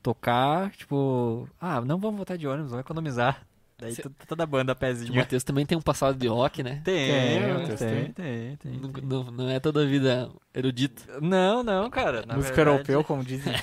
Tocar, 0.01 0.71
tipo, 0.71 1.49
ah, 1.61 1.81
não 1.81 1.99
vamos 1.99 2.19
voltar 2.19 2.37
de 2.37 2.47
ônibus, 2.47 2.71
vamos 2.71 2.85
economizar. 2.85 3.45
Daí 3.81 3.95
Cê- 3.95 4.03
to- 4.03 4.11
toda 4.27 4.43
a 4.43 4.47
banda 4.47 4.73
a 4.73 4.75
O. 4.75 5.15
Matheus 5.15 5.45
também 5.45 5.65
tem 5.65 5.79
um 5.79 5.81
passado 5.81 6.19
de 6.19 6.27
rock, 6.27 6.65
né? 6.65 6.81
Tem, 6.85 7.09
Tem, 7.09 7.67
tem, 7.67 7.77
tem. 7.77 8.13
tem, 8.13 8.57
tem, 8.57 8.73
Não, 8.81 8.91
tem. 8.93 9.05
não, 9.05 9.25
não 9.31 9.49
é 9.49 9.61
toda 9.61 9.83
a 9.83 9.87
vida 9.87 10.29
erudito. 10.53 11.05
Não, 11.23 11.63
não, 11.63 11.89
cara. 11.89 12.25
na 12.27 12.35
Música 12.35 12.57
verdade- 12.57 12.77
europeu, 12.91 13.05
como 13.05 13.23
dizem. 13.23 13.53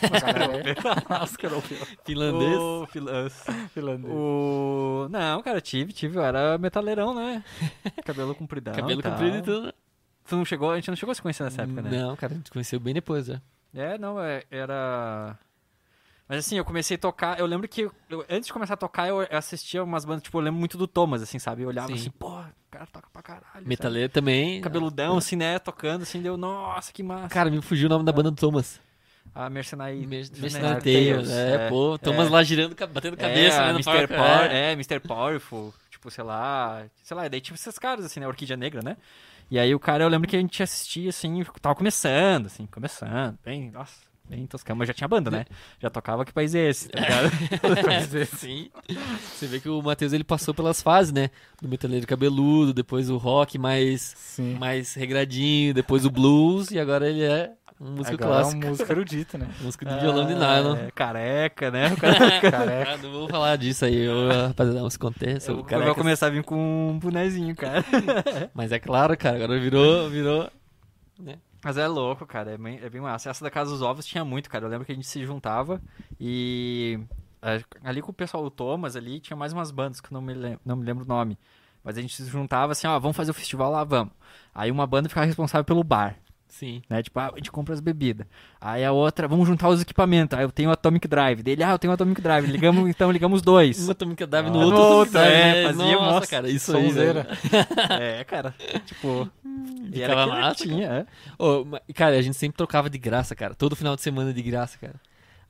Música 1.19 1.47
europeu. 1.47 1.77
Finlandês. 2.05 2.57
O 2.57 2.87
finlandês. 2.91 3.45
Finlandês. 3.73 4.13
O... 4.13 5.07
Não, 5.11 5.41
cara, 5.41 5.59
tive, 5.59 5.91
tive. 5.91 6.17
Eu 6.17 6.23
era 6.23 6.57
metaleirão, 6.57 7.13
né? 7.13 7.43
Cabelo 8.05 8.33
compridão. 8.33 8.73
Cabelo 8.75 9.01
tal. 9.01 9.11
comprido 9.11 9.37
e 9.37 9.41
tudo. 9.41 9.73
Tu 10.27 10.35
não 10.35 10.45
chegou, 10.45 10.71
a 10.71 10.75
gente 10.77 10.87
não 10.87 10.95
chegou 10.95 11.11
a 11.11 11.15
se 11.15 11.21
conhecer 11.21 11.43
nessa 11.43 11.61
época, 11.63 11.81
né? 11.81 11.89
Não, 11.91 12.15
cara, 12.15 12.33
a 12.33 12.37
gente 12.37 12.49
conheceu 12.51 12.79
bem 12.79 12.93
depois, 12.93 13.27
né? 13.27 13.41
É, 13.73 13.97
não, 13.97 14.19
é- 14.19 14.43
era. 14.49 15.37
Mas 16.27 16.39
assim, 16.39 16.57
eu 16.57 16.65
comecei 16.65 16.95
a 16.95 16.97
tocar. 16.99 17.39
Eu 17.39 17.45
lembro 17.45 17.67
que 17.67 17.81
eu- 18.09 18.25
antes 18.29 18.47
de 18.47 18.53
começar 18.53 18.73
a 18.73 18.77
tocar, 18.77 19.07
eu 19.07 19.19
assistia 19.31 19.83
umas 19.83 20.05
bandas, 20.05 20.23
tipo, 20.23 20.37
eu 20.37 20.41
lembro 20.41 20.59
muito 20.59 20.77
do 20.77 20.87
Thomas, 20.87 21.21
assim, 21.21 21.37
sabe? 21.37 21.61
Eu 21.61 21.67
olhava 21.67 21.87
Sim. 21.89 21.93
assim, 21.93 22.09
pô, 22.09 22.29
o 22.39 22.45
cara 22.71 22.87
toca 22.87 23.07
pra 23.13 23.21
caralho. 23.21 23.65
Metaleiro 23.67 24.11
também. 24.11 24.59
Cabeludão, 24.61 25.17
assim, 25.17 25.35
né? 25.35 25.59
Tocando, 25.59 26.01
assim, 26.01 26.21
deu, 26.21 26.35
nossa, 26.35 26.91
que 26.91 27.03
massa. 27.03 27.29
Cara, 27.29 27.51
me 27.51 27.61
fugiu 27.61 27.85
o 27.85 27.89
nome 27.89 28.03
da 28.03 28.11
banda 28.11 28.31
do 28.31 28.37
Thomas. 28.37 28.79
A 29.33 29.49
Mercenary. 29.49 30.07
Mer- 30.07 30.29
Mercenary 30.37 30.81
Tales, 30.81 31.29
Tales. 31.29 31.31
É, 31.31 31.69
pô, 31.69 31.97
Thomas 31.99 32.27
é. 32.27 32.29
lá 32.31 32.41
girando, 32.43 32.75
batendo 32.75 33.17
cabeça, 33.17 33.57
é, 33.61 33.65
né, 33.65 33.69
Mr. 33.73 34.07
Power, 34.07 34.51
É. 34.51 34.71
é. 34.71 34.71
Mr. 34.73 34.99
Powerful, 35.01 35.73
tipo, 35.91 36.09
sei 36.09 36.23
lá, 36.23 36.85
sei 37.03 37.17
lá, 37.17 37.27
daí 37.27 37.41
tipo 37.41 37.55
esses 37.55 37.77
caras, 37.77 38.05
assim, 38.05 38.19
né, 38.19 38.27
Orquídea 38.27 38.55
Negra, 38.55 38.81
né? 38.81 38.95
E 39.51 39.59
aí 39.59 39.75
o 39.75 39.79
cara, 39.79 40.03
eu 40.03 40.07
lembro 40.07 40.27
que 40.27 40.35
a 40.35 40.39
gente 40.39 40.63
assistia, 40.63 41.09
assim, 41.09 41.43
tava 41.61 41.75
começando, 41.75 42.45
assim, 42.47 42.65
começando, 42.65 43.37
bem, 43.43 43.69
nossa, 43.71 43.93
bem 44.29 44.45
toscão, 44.45 44.75
mas 44.75 44.87
já 44.87 44.93
tinha 44.93 45.07
banda, 45.07 45.29
né? 45.29 45.45
Já 45.79 45.89
tocava 45.89 46.25
que 46.25 46.33
país 46.33 46.53
é 46.55 46.69
esse, 46.69 46.89
tá 46.89 46.99
ligado? 46.99 47.31
Sim. 48.37 48.69
Você 49.33 49.47
vê 49.47 49.59
que 49.59 49.69
o 49.69 49.81
Matheus 49.81 50.13
ele 50.13 50.23
passou 50.23 50.53
pelas 50.53 50.81
fases, 50.81 51.11
né? 51.13 51.29
Do 51.61 51.67
metaleiro 51.67 52.07
cabeludo, 52.07 52.73
depois 52.73 53.09
o 53.09 53.17
rock 53.17 53.57
mais, 53.57 54.13
Sim. 54.17 54.55
mais 54.59 54.93
regradinho, 54.93 55.73
depois 55.73 56.05
o 56.05 56.09
blues 56.09 56.71
e 56.71 56.79
agora 56.79 57.09
ele 57.09 57.23
é 57.23 57.51
um 57.79 57.91
músico 57.91 58.15
Agora 58.15 58.39
é 58.39 58.41
clássico. 58.41 58.65
um 58.65 58.69
músico 58.69 58.91
erudito, 58.91 59.37
né? 59.37 59.47
Músico 59.61 59.85
de 59.85 59.99
violão 59.99 60.25
de 60.25 60.33
nylon. 60.33 60.75
É, 60.77 60.91
careca, 60.91 61.69
né? 61.69 61.91
O 61.91 61.97
cara, 61.97 62.41
Careca. 62.51 62.93
Ah, 62.93 62.97
não 62.97 63.11
vou 63.11 63.27
falar 63.27 63.57
disso 63.57 63.83
aí, 63.83 63.97
eu, 63.97 64.29
rapaziada, 64.47 64.79
não 64.79 64.89
se 64.89 64.97
contexto. 64.97 65.49
eu 65.69 65.83
vou 65.83 65.95
começar 65.95 66.27
a 66.27 66.29
vir 66.29 66.43
com 66.43 66.91
um 66.91 66.97
bonezinho, 66.97 67.53
cara. 67.53 67.83
Mas 68.53 68.71
é 68.71 68.79
claro, 68.79 69.17
cara, 69.17 69.35
agora 69.35 69.59
virou, 69.59 70.09
virou. 70.09 70.49
Mas 71.65 71.77
é 71.77 71.87
louco, 71.87 72.27
cara, 72.27 72.51
é 72.51 72.57
bem, 72.59 72.79
é 72.79 72.87
bem 72.87 73.01
massa. 73.01 73.31
Essa 73.31 73.43
da 73.43 73.49
Casa 73.49 73.71
dos 73.71 73.81
Ovos 73.81 74.05
tinha 74.05 74.23
muito, 74.23 74.51
cara. 74.51 74.65
Eu 74.65 74.69
lembro 74.69 74.85
que 74.85 74.91
a 74.91 74.95
gente 74.95 75.07
se 75.07 75.25
juntava 75.25 75.81
e 76.19 76.99
é, 77.41 77.59
ali 77.83 78.03
com 78.03 78.11
o 78.11 78.13
pessoal, 78.13 78.45
o 78.45 78.51
Thomas 78.51 78.95
ali, 78.95 79.19
tinha 79.19 79.35
mais 79.35 79.51
umas 79.51 79.71
bandas 79.71 79.99
que 79.99 80.07
eu 80.07 80.13
não 80.13 80.21
me, 80.21 80.35
não 80.63 80.75
me 80.75 80.85
lembro 80.85 81.03
o 81.03 81.07
nome. 81.07 81.39
Mas 81.83 81.97
a 81.97 82.01
gente 82.01 82.15
se 82.15 82.29
juntava 82.29 82.73
assim, 82.73 82.85
ó, 82.85 82.99
vamos 82.99 83.17
fazer 83.17 83.31
o 83.31 83.33
festival 83.33 83.71
lá, 83.71 83.83
vamos. 83.83 84.13
Aí 84.53 84.69
uma 84.69 84.85
banda 84.85 85.09
ficava 85.09 85.25
responsável 85.25 85.65
pelo 85.65 85.83
bar. 85.83 86.15
Sim. 86.57 86.81
Né? 86.89 87.03
Tipo, 87.03 87.19
ah, 87.19 87.31
a 87.33 87.37
gente 87.37 87.51
compra 87.51 87.73
as 87.73 87.81
bebidas. 87.81 88.25
Aí 88.61 88.85
a 88.85 88.91
outra, 88.93 89.27
vamos 89.27 89.45
juntar 89.45 89.67
os 89.67 89.81
equipamentos. 89.81 90.37
Aí 90.37 90.45
eu 90.45 90.51
tenho 90.51 90.69
o 90.69 90.71
Atomic 90.71 91.05
Drive. 91.05 91.43
Dele, 91.43 91.63
ah, 91.63 91.71
eu 91.71 91.79
tenho 91.79 91.91
o 91.91 91.93
Atomic 91.93 92.21
Drive. 92.21 92.45
Ligamos, 92.47 92.87
então 92.89 93.11
ligamos 93.11 93.41
dois. 93.41 93.77
Uma 93.83 93.91
Atomic 93.91 94.25
Drive 94.25 94.45
Ah. 94.47 94.49
no 94.49 94.59
No 94.59 94.65
outro. 94.67 94.79
outro, 94.81 95.19
Atomic 95.19 95.35
é, 95.37 95.51
Drive. 95.51 95.65
fazia, 95.77 95.95
Nossa, 95.95 96.11
nossa, 96.13 96.27
cara, 96.27 96.49
isso 96.49 96.77
aí, 96.77 96.91
velho. 96.91 97.25
é, 98.01 98.23
cara. 98.23 98.55
Tipo. 98.85 99.29
E 99.91 99.99
Ficava 99.99 100.21
aquilo 100.21 100.35
que 100.35 100.41
massa, 100.41 100.63
tinha, 100.63 100.87
é. 100.87 101.05
Ô, 101.37 101.65
ma- 101.65 101.81
cara, 101.93 102.17
a 102.17 102.21
gente 102.21 102.37
sempre 102.37 102.55
trocava 102.57 102.89
de 102.89 102.97
graça, 102.97 103.35
cara. 103.35 103.53
Todo 103.53 103.75
final 103.75 103.95
de 103.95 104.01
semana 104.01 104.33
de 104.33 104.41
graça, 104.41 104.77
cara. 104.79 104.95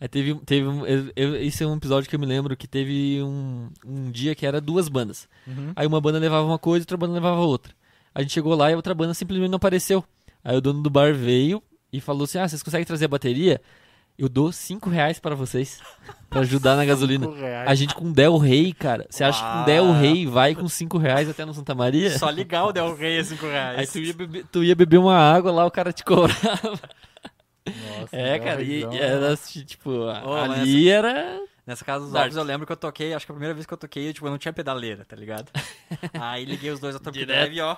Aí 0.01 0.07
teve, 0.07 0.33
teve 0.45 0.67
um, 0.67 0.85
eu, 0.85 1.11
eu- 1.15 1.35
esse 1.37 1.63
é 1.63 1.67
um 1.67 1.75
episódio 1.77 2.09
que 2.09 2.15
eu 2.15 2.19
me 2.19 2.25
lembro 2.25 2.57
que 2.57 2.67
teve 2.67 3.21
um, 3.23 3.69
um 3.85 4.11
dia 4.11 4.35
que 4.35 4.45
era 4.45 4.59
duas 4.59 4.89
bandas. 4.89 5.27
Uhum. 5.47 5.71
Aí 5.75 5.85
uma 5.87 6.01
banda 6.01 6.19
levava 6.19 6.45
uma 6.45 6.59
coisa, 6.59 6.81
outra 6.83 6.97
banda 6.97 7.13
levava 7.13 7.39
outra. 7.41 7.73
A 8.13 8.21
gente 8.21 8.33
chegou 8.33 8.55
lá 8.55 8.69
e 8.69 8.73
a 8.73 8.75
outra 8.77 8.93
banda 8.93 9.13
simplesmente 9.13 9.49
não 9.49 9.57
apareceu. 9.57 10.03
Aí 10.45 10.55
o 10.55 10.61
dono 10.61 10.81
do 10.83 10.89
bar 10.89 11.13
veio 11.13 11.61
e 11.91 11.99
falou 11.99 12.23
assim: 12.25 12.37
Ah, 12.37 12.47
vocês 12.47 12.61
conseguem 12.63 12.85
trazer 12.85 13.05
a 13.05 13.09
bateria? 13.09 13.59
Eu 14.17 14.29
dou 14.29 14.49
cinco 14.49 14.89
reais 14.89 15.19
para 15.19 15.35
vocês 15.35 15.81
pra 16.29 16.39
ajudar 16.39 16.77
na 16.77 16.85
gasolina. 16.85 17.29
Reais. 17.35 17.67
A 17.69 17.75
gente 17.75 17.93
com 17.95 18.09
Del 18.13 18.37
Rey, 18.37 18.71
cara. 18.71 19.05
Você 19.09 19.25
acha 19.25 19.43
que 19.43 19.51
com. 19.59 19.65
Del 19.65 19.91
Rey 19.91 20.25
vai 20.25 20.55
com 20.55 20.69
cinco 20.69 20.97
reais 20.97 21.27
até 21.29 21.43
no 21.43 21.53
Santa 21.53 21.75
Maria? 21.75 22.17
Só 22.17 22.29
ligar 22.29 22.63
o 22.65 22.71
Del 22.71 22.95
Rey 22.95 23.19
a 23.19 23.23
5 23.25 23.45
reais. 23.45 23.79
Aí 23.79 23.87
tu 23.87 23.99
ia, 23.99 24.13
beber, 24.13 24.45
tu 24.49 24.63
ia 24.63 24.73
beber 24.75 24.97
uma 24.99 25.17
água 25.17 25.51
lá, 25.51 25.65
o 25.65 25.71
cara 25.71 25.91
te 25.91 26.03
cobrava. 26.05 26.79
Nossa, 27.67 28.15
É, 28.15 28.37
cara, 28.39 28.61
e, 28.61 28.83
e 28.85 28.97
era 28.97 29.33
assim, 29.33 29.63
tipo, 29.63 30.03
a- 30.07 30.21
mas 30.47 30.59
ali 30.61 30.87
era. 30.89 31.41
Nessa 31.65 31.83
casa 31.83 32.05
dos 32.05 32.13
ovos 32.13 32.35
eu 32.37 32.43
lembro 32.43 32.65
que 32.67 32.71
eu 32.71 32.77
toquei, 32.77 33.11
acho 33.15 33.25
que 33.25 33.31
a 33.31 33.35
primeira 33.35 33.55
vez 33.55 33.65
que 33.65 33.73
eu 33.73 33.77
toquei, 33.77 34.13
tipo, 34.13 34.27
eu 34.27 34.29
não 34.31 34.37
tinha 34.37 34.53
pedaleira, 34.53 35.03
tá 35.03 35.15
ligado? 35.15 35.51
Aí 36.13 36.45
liguei 36.45 36.69
os 36.69 36.79
dois 36.79 36.95
Atomic 36.95 37.17
Direto. 37.25 37.37
Drive, 37.51 37.59
ó. 37.61 37.75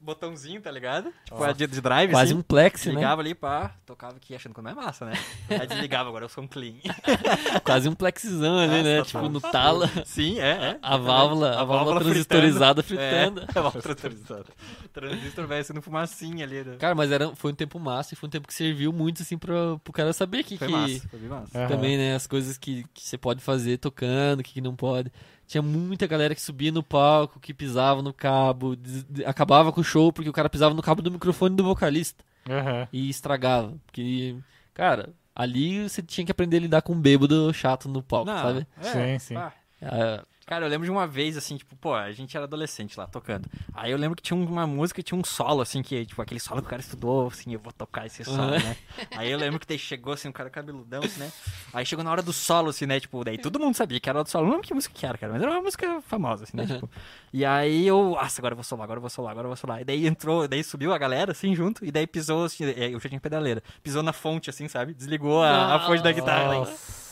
Botãozinho, 0.00 0.60
tá 0.60 0.70
ligado? 0.70 1.12
Tipo, 1.24 1.42
a 1.42 1.52
de, 1.52 1.66
de 1.66 1.80
drive, 1.80 2.10
Quase 2.10 2.32
assim. 2.32 2.38
um 2.38 2.42
plex, 2.42 2.86
né? 2.86 2.94
Ligava 2.94 3.20
ali, 3.20 3.34
pá, 3.34 3.74
tocava 3.84 4.16
aqui 4.16 4.34
achando 4.34 4.54
que 4.54 4.62
não 4.62 4.70
é 4.70 4.74
massa, 4.74 5.06
né? 5.06 5.12
Aí 5.50 5.66
desligava, 5.66 6.08
agora 6.08 6.24
eu 6.24 6.28
sou 6.28 6.44
um 6.44 6.46
clean. 6.46 6.74
Quase 7.64 7.88
um 7.88 7.94
plexzão 7.94 8.58
ali, 8.58 8.82
né? 8.82 9.02
Tipo, 9.02 9.22
tá. 9.22 9.28
no 9.28 9.40
tala. 9.40 9.90
Sim, 10.06 10.38
é, 10.38 10.50
é. 10.50 10.78
A 10.80 10.96
válvula, 10.96 11.60
a, 11.60 11.64
válvula 11.64 12.00
transistorizada 12.00 12.82
fritando. 12.82 13.40
É, 13.40 13.58
a 13.58 13.60
válvula 13.60 13.82
transistorizada. 13.82 14.46
Transistor 14.92 15.46
vai 15.46 15.64
sendo 15.64 15.82
fumacinha 15.82 16.44
ali. 16.44 16.62
Né? 16.62 16.76
Cara, 16.78 16.94
mas 16.94 17.10
era, 17.10 17.34
foi 17.34 17.52
um 17.52 17.56
tempo 17.56 17.80
massa 17.80 18.14
e 18.14 18.16
foi 18.16 18.28
um 18.28 18.30
tempo 18.30 18.46
que 18.46 18.54
serviu 18.54 18.92
muito, 18.92 19.22
assim, 19.22 19.36
pra, 19.36 19.78
pro 19.82 19.92
cara 19.92 20.12
saber 20.12 20.44
que, 20.44 20.56
Foi 20.56 20.68
que 20.68 20.72
massa, 20.72 21.08
foi 21.08 21.18
bem 21.18 21.28
massa. 21.28 21.68
Também, 21.68 21.96
né, 21.98 22.14
as 22.14 22.26
coisas 22.26 22.56
que, 22.56 22.84
que 22.94 23.02
você 23.02 23.18
pode 23.18 23.42
fazer 23.42 23.78
tocando, 23.78 24.40
o 24.40 24.42
que, 24.44 24.54
que 24.54 24.60
não 24.60 24.76
pode. 24.76 25.10
Tinha 25.48 25.62
muita 25.62 26.06
galera 26.06 26.34
que 26.34 26.42
subia 26.42 26.70
no 26.70 26.82
palco, 26.82 27.40
que 27.40 27.54
pisava 27.54 28.02
no 28.02 28.12
cabo, 28.12 28.76
acabava 29.24 29.72
com 29.72 29.80
o 29.80 29.84
show 29.84 30.12
porque 30.12 30.28
o 30.28 30.32
cara 30.32 30.48
pisava 30.50 30.74
no 30.74 30.82
cabo 30.82 31.00
do 31.00 31.10
microfone 31.10 31.56
do 31.56 31.64
vocalista 31.64 32.22
Aham. 32.48 32.86
e 32.92 33.08
estragava. 33.08 33.74
Porque, 33.86 34.36
cara, 34.74 35.08
ali 35.34 35.88
você 35.88 36.02
tinha 36.02 36.24
que 36.26 36.30
aprender 36.30 36.58
a 36.58 36.60
lidar 36.60 36.82
com 36.82 36.92
um 36.92 37.00
bêbado 37.00 37.50
chato 37.54 37.88
no 37.88 38.02
palco, 38.02 38.30
Não, 38.30 38.36
sabe? 38.36 38.66
é, 38.76 38.82
Sim, 38.82 39.18
sim. 39.18 39.36
Ah, 39.36 40.22
Cara, 40.48 40.64
eu 40.64 40.70
lembro 40.70 40.86
de 40.86 40.90
uma 40.90 41.06
vez, 41.06 41.36
assim, 41.36 41.58
tipo, 41.58 41.76
pô, 41.76 41.94
a 41.94 42.10
gente 42.10 42.34
era 42.34 42.46
adolescente 42.46 42.98
lá, 42.98 43.06
tocando. 43.06 43.46
Aí 43.74 43.90
eu 43.92 43.98
lembro 43.98 44.16
que 44.16 44.22
tinha 44.22 44.34
uma 44.34 44.66
música, 44.66 45.02
tinha 45.02 45.20
um 45.20 45.22
solo, 45.22 45.60
assim, 45.60 45.82
que, 45.82 46.06
tipo, 46.06 46.22
aquele 46.22 46.40
solo 46.40 46.62
que 46.62 46.66
o 46.68 46.70
cara 46.70 46.80
estudou, 46.80 47.26
assim, 47.26 47.52
eu 47.52 47.60
vou 47.60 47.70
tocar 47.70 48.06
esse 48.06 48.24
solo, 48.24 48.38
Uhum. 48.52 48.58
né? 48.58 48.74
Aí 49.14 49.30
eu 49.30 49.38
lembro 49.38 49.60
que 49.60 49.66
daí 49.66 49.78
chegou, 49.78 50.14
assim, 50.14 50.26
um 50.26 50.32
cara 50.32 50.48
cabeludão, 50.48 51.02
assim, 51.04 51.20
né? 51.20 51.30
Aí 51.74 51.84
chegou 51.84 52.02
na 52.02 52.10
hora 52.10 52.22
do 52.22 52.32
solo, 52.32 52.70
assim, 52.70 52.86
né? 52.86 52.98
Tipo, 52.98 53.22
daí 53.24 53.36
todo 53.36 53.60
mundo 53.60 53.74
sabia 53.74 54.00
que 54.00 54.08
era 54.08 54.24
do 54.24 54.30
solo. 54.30 54.46
Não 54.46 54.52
lembro 54.52 54.66
que 54.66 54.72
música 54.72 54.94
que 54.98 55.04
era, 55.04 55.18
cara, 55.18 55.34
mas 55.34 55.42
era 55.42 55.50
uma 55.50 55.60
música 55.60 56.00
famosa, 56.00 56.44
assim, 56.44 56.56
né? 56.56 56.64
Tipo, 56.66 56.88
e 57.30 57.44
aí 57.44 57.86
eu, 57.86 58.12
nossa, 58.12 58.40
agora 58.40 58.52
eu 58.52 58.56
vou 58.56 58.64
solar, 58.64 58.84
agora 58.84 58.96
eu 58.96 59.02
vou 59.02 59.10
solar, 59.10 59.32
agora 59.32 59.44
eu 59.44 59.50
vou 59.50 59.56
solar. 59.56 59.82
E 59.82 59.84
daí 59.84 60.06
entrou, 60.06 60.48
daí 60.48 60.64
subiu 60.64 60.94
a 60.94 60.98
galera, 60.98 61.32
assim, 61.32 61.54
junto, 61.54 61.84
e 61.84 61.92
daí 61.92 62.06
pisou, 62.06 62.44
assim, 62.46 62.64
é, 62.64 62.88
eu 62.94 62.98
já 62.98 63.10
tinha 63.10 63.20
pedaleira, 63.20 63.62
pisou 63.82 64.02
na 64.02 64.14
fonte, 64.14 64.48
assim, 64.48 64.66
sabe? 64.66 64.94
Desligou 64.94 65.42
a, 65.42 65.74
a 65.74 65.80
fonte 65.80 66.02
da 66.02 66.10
guitarra. 66.10 66.54
Nossa. 66.54 67.07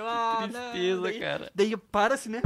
Eu, 0.00 0.06
ah, 0.08 0.48
tristeza, 0.50 1.00
daí- 1.02 1.18
cara. 1.20 1.50
Daí 1.54 1.76
para 1.76 2.14
assim, 2.14 2.30
né? 2.30 2.42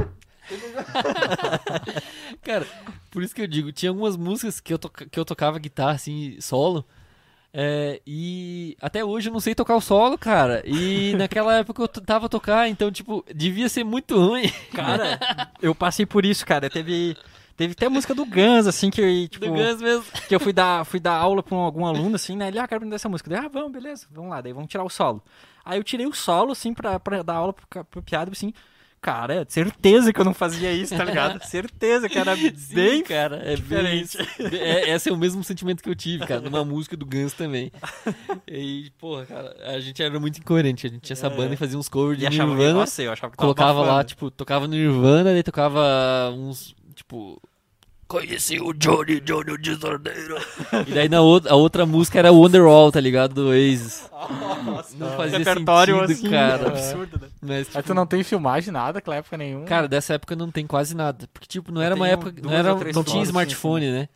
Cara, 2.43 2.65
por 3.11 3.23
isso 3.23 3.33
que 3.35 3.41
eu 3.41 3.47
digo, 3.47 3.71
tinha 3.71 3.89
algumas 3.89 4.15
músicas 4.17 4.59
que 4.59 4.73
eu, 4.73 4.77
toca- 4.79 5.05
que 5.05 5.19
eu 5.19 5.25
tocava 5.25 5.57
guitarra, 5.59 5.91
assim, 5.93 6.37
solo. 6.39 6.85
é, 7.53 8.01
e 8.05 8.75
até 8.81 9.03
hoje 9.03 9.29
eu 9.29 9.33
não 9.33 9.39
sei 9.39 9.55
tocar 9.55 9.75
o 9.75 9.81
solo, 9.81 10.17
cara. 10.17 10.61
E 10.65 11.13
naquela 11.17 11.55
época 11.57 11.81
eu 11.81 11.87
tava 11.87 12.25
a 12.25 12.29
tocar, 12.29 12.67
então, 12.69 12.91
tipo, 12.91 13.23
devia 13.33 13.69
ser 13.69 13.83
muito 13.83 14.15
ruim. 14.19 14.51
Cara, 14.73 15.17
eu 15.61 15.73
passei 15.73 16.05
por 16.05 16.25
isso, 16.25 16.45
cara. 16.45 16.69
Teve, 16.69 17.15
teve 17.55 17.71
até 17.71 17.87
música 17.89 18.13
do 18.13 18.25
Guns, 18.25 18.67
assim, 18.67 18.89
que 18.91 19.01
eu, 19.01 19.27
tipo, 19.29 19.45
Do 19.45 19.53
Guns 19.53 19.81
mesmo. 19.81 20.05
que 20.27 20.35
eu 20.35 20.39
fui 20.39 20.51
dar, 20.53 20.85
fui 20.85 20.99
dar 20.99 21.13
aula 21.15 21.41
pra 21.41 21.55
um- 21.55 21.61
algum 21.61 21.85
aluno, 21.85 22.15
assim, 22.17 22.35
né? 22.35 22.49
Ele, 22.49 22.59
ah, 22.59 22.67
quero 22.67 22.77
aprender 22.79 22.95
essa 22.97 23.09
música. 23.09 23.29
Daí, 23.29 23.39
ah, 23.45 23.47
vamos, 23.47 23.71
beleza, 23.71 24.05
vamos 24.11 24.29
lá. 24.31 24.41
Daí 24.41 24.51
vamos 24.53 24.69
tirar 24.69 24.83
o 24.83 24.89
solo. 24.89 25.23
Aí 25.65 25.79
eu 25.79 25.83
tirei 25.83 26.05
o 26.05 26.13
solo, 26.13 26.51
assim, 26.51 26.73
pra, 26.73 26.99
pra 26.99 27.23
dar 27.23 27.33
aula 27.35 27.53
pro, 27.53 27.85
pro 27.85 28.03
piado, 28.03 28.31
assim. 28.31 28.53
Cara, 29.01 29.45
certeza 29.47 30.11
que 30.11 30.19
eu 30.19 30.25
não 30.25 30.33
fazia 30.33 30.71
isso, 30.73 30.97
tá 30.97 31.03
ligado? 31.03 31.39
certeza 31.45 32.09
que 32.09 32.17
era 32.17 32.35
Sim, 32.35 32.73
bem 32.73 33.03
cara, 33.03 33.35
é 33.37 33.55
bem 33.55 33.55
diferente. 33.55 34.03
isso. 34.03 34.17
É, 34.55 34.89
esse 34.89 35.09
é 35.09 35.13
o 35.13 35.17
mesmo 35.17 35.43
sentimento 35.43 35.83
que 35.83 35.89
eu 35.89 35.95
tive, 35.95 36.25
cara, 36.25 36.41
numa 36.41 36.65
música 36.65 36.97
do 36.97 37.05
Guns 37.05 37.33
também. 37.33 37.71
E, 38.47 38.91
porra, 38.97 39.27
cara, 39.27 39.55
a 39.63 39.79
gente 39.79 40.01
era 40.01 40.19
muito 40.19 40.39
incoerente. 40.39 40.87
A 40.87 40.89
gente 40.89 41.01
tinha 41.01 41.13
essa 41.13 41.29
banda 41.29 41.53
e 41.53 41.57
fazia 41.57 41.77
uns 41.77 41.87
covers 41.87 42.17
de 42.17 42.25
É. 42.25 42.29
E 42.29 42.33
achava, 42.33 42.49
Nirvana. 42.49 42.79
nossa, 42.79 43.03
eu 43.03 43.11
achava 43.11 43.29
que 43.29 43.37
tava 43.37 43.53
colocava 43.53 43.79
lá, 43.81 43.85
abafando. 43.85 44.07
tipo, 44.07 44.31
tocava 44.31 44.67
no 44.67 44.73
Nirvana, 44.73 45.33
daí 45.33 45.43
tocava 45.43 46.31
uns, 46.35 46.75
tipo... 46.95 47.39
Conheci 48.07 48.59
o 48.61 48.71
Johnny, 48.71 49.19
Johnny 49.19 49.51
o 49.51 49.57
Desordeiro. 49.57 50.35
e 50.87 50.91
daí 50.93 51.09
na 51.09 51.21
outra, 51.21 51.51
a 51.51 51.55
outra 51.55 51.85
música 51.87 52.19
era 52.19 52.31
Wonderwall, 52.31 52.91
tá 52.91 52.99
ligado? 52.99 53.33
Do 53.33 53.47
Oasis. 53.49 54.09
Nossa, 54.63 54.95
Não 54.95 55.09
fazia 55.17 55.39
repertório 55.39 55.95
sentido, 56.07 56.11
assim, 56.13 56.29
cara. 56.29 56.67
absurdo, 56.67 57.19
né? 57.19 57.27
Mas, 57.41 57.59
Aí 57.59 57.65
tipo, 57.65 57.83
tu 57.83 57.93
não 57.95 58.05
tem 58.05 58.23
filmagem, 58.23 58.71
nada, 58.71 58.93
naquela 58.93 59.15
época 59.15 59.37
nenhuma. 59.37 59.65
Cara, 59.65 59.87
dessa 59.87 60.13
época 60.13 60.35
não 60.35 60.51
tem 60.51 60.67
quase 60.67 60.95
nada. 60.95 61.27
Porque, 61.33 61.47
tipo, 61.47 61.71
não 61.71 61.81
era 61.81 61.95
uma 61.95 62.07
época. 62.07 62.31
Não, 62.43 62.51
era, 62.51 62.69
não 62.75 62.79
tinha 62.79 62.93
fotos, 62.93 63.13
assim, 63.13 63.21
smartphone, 63.23 63.91
né? 63.91 64.09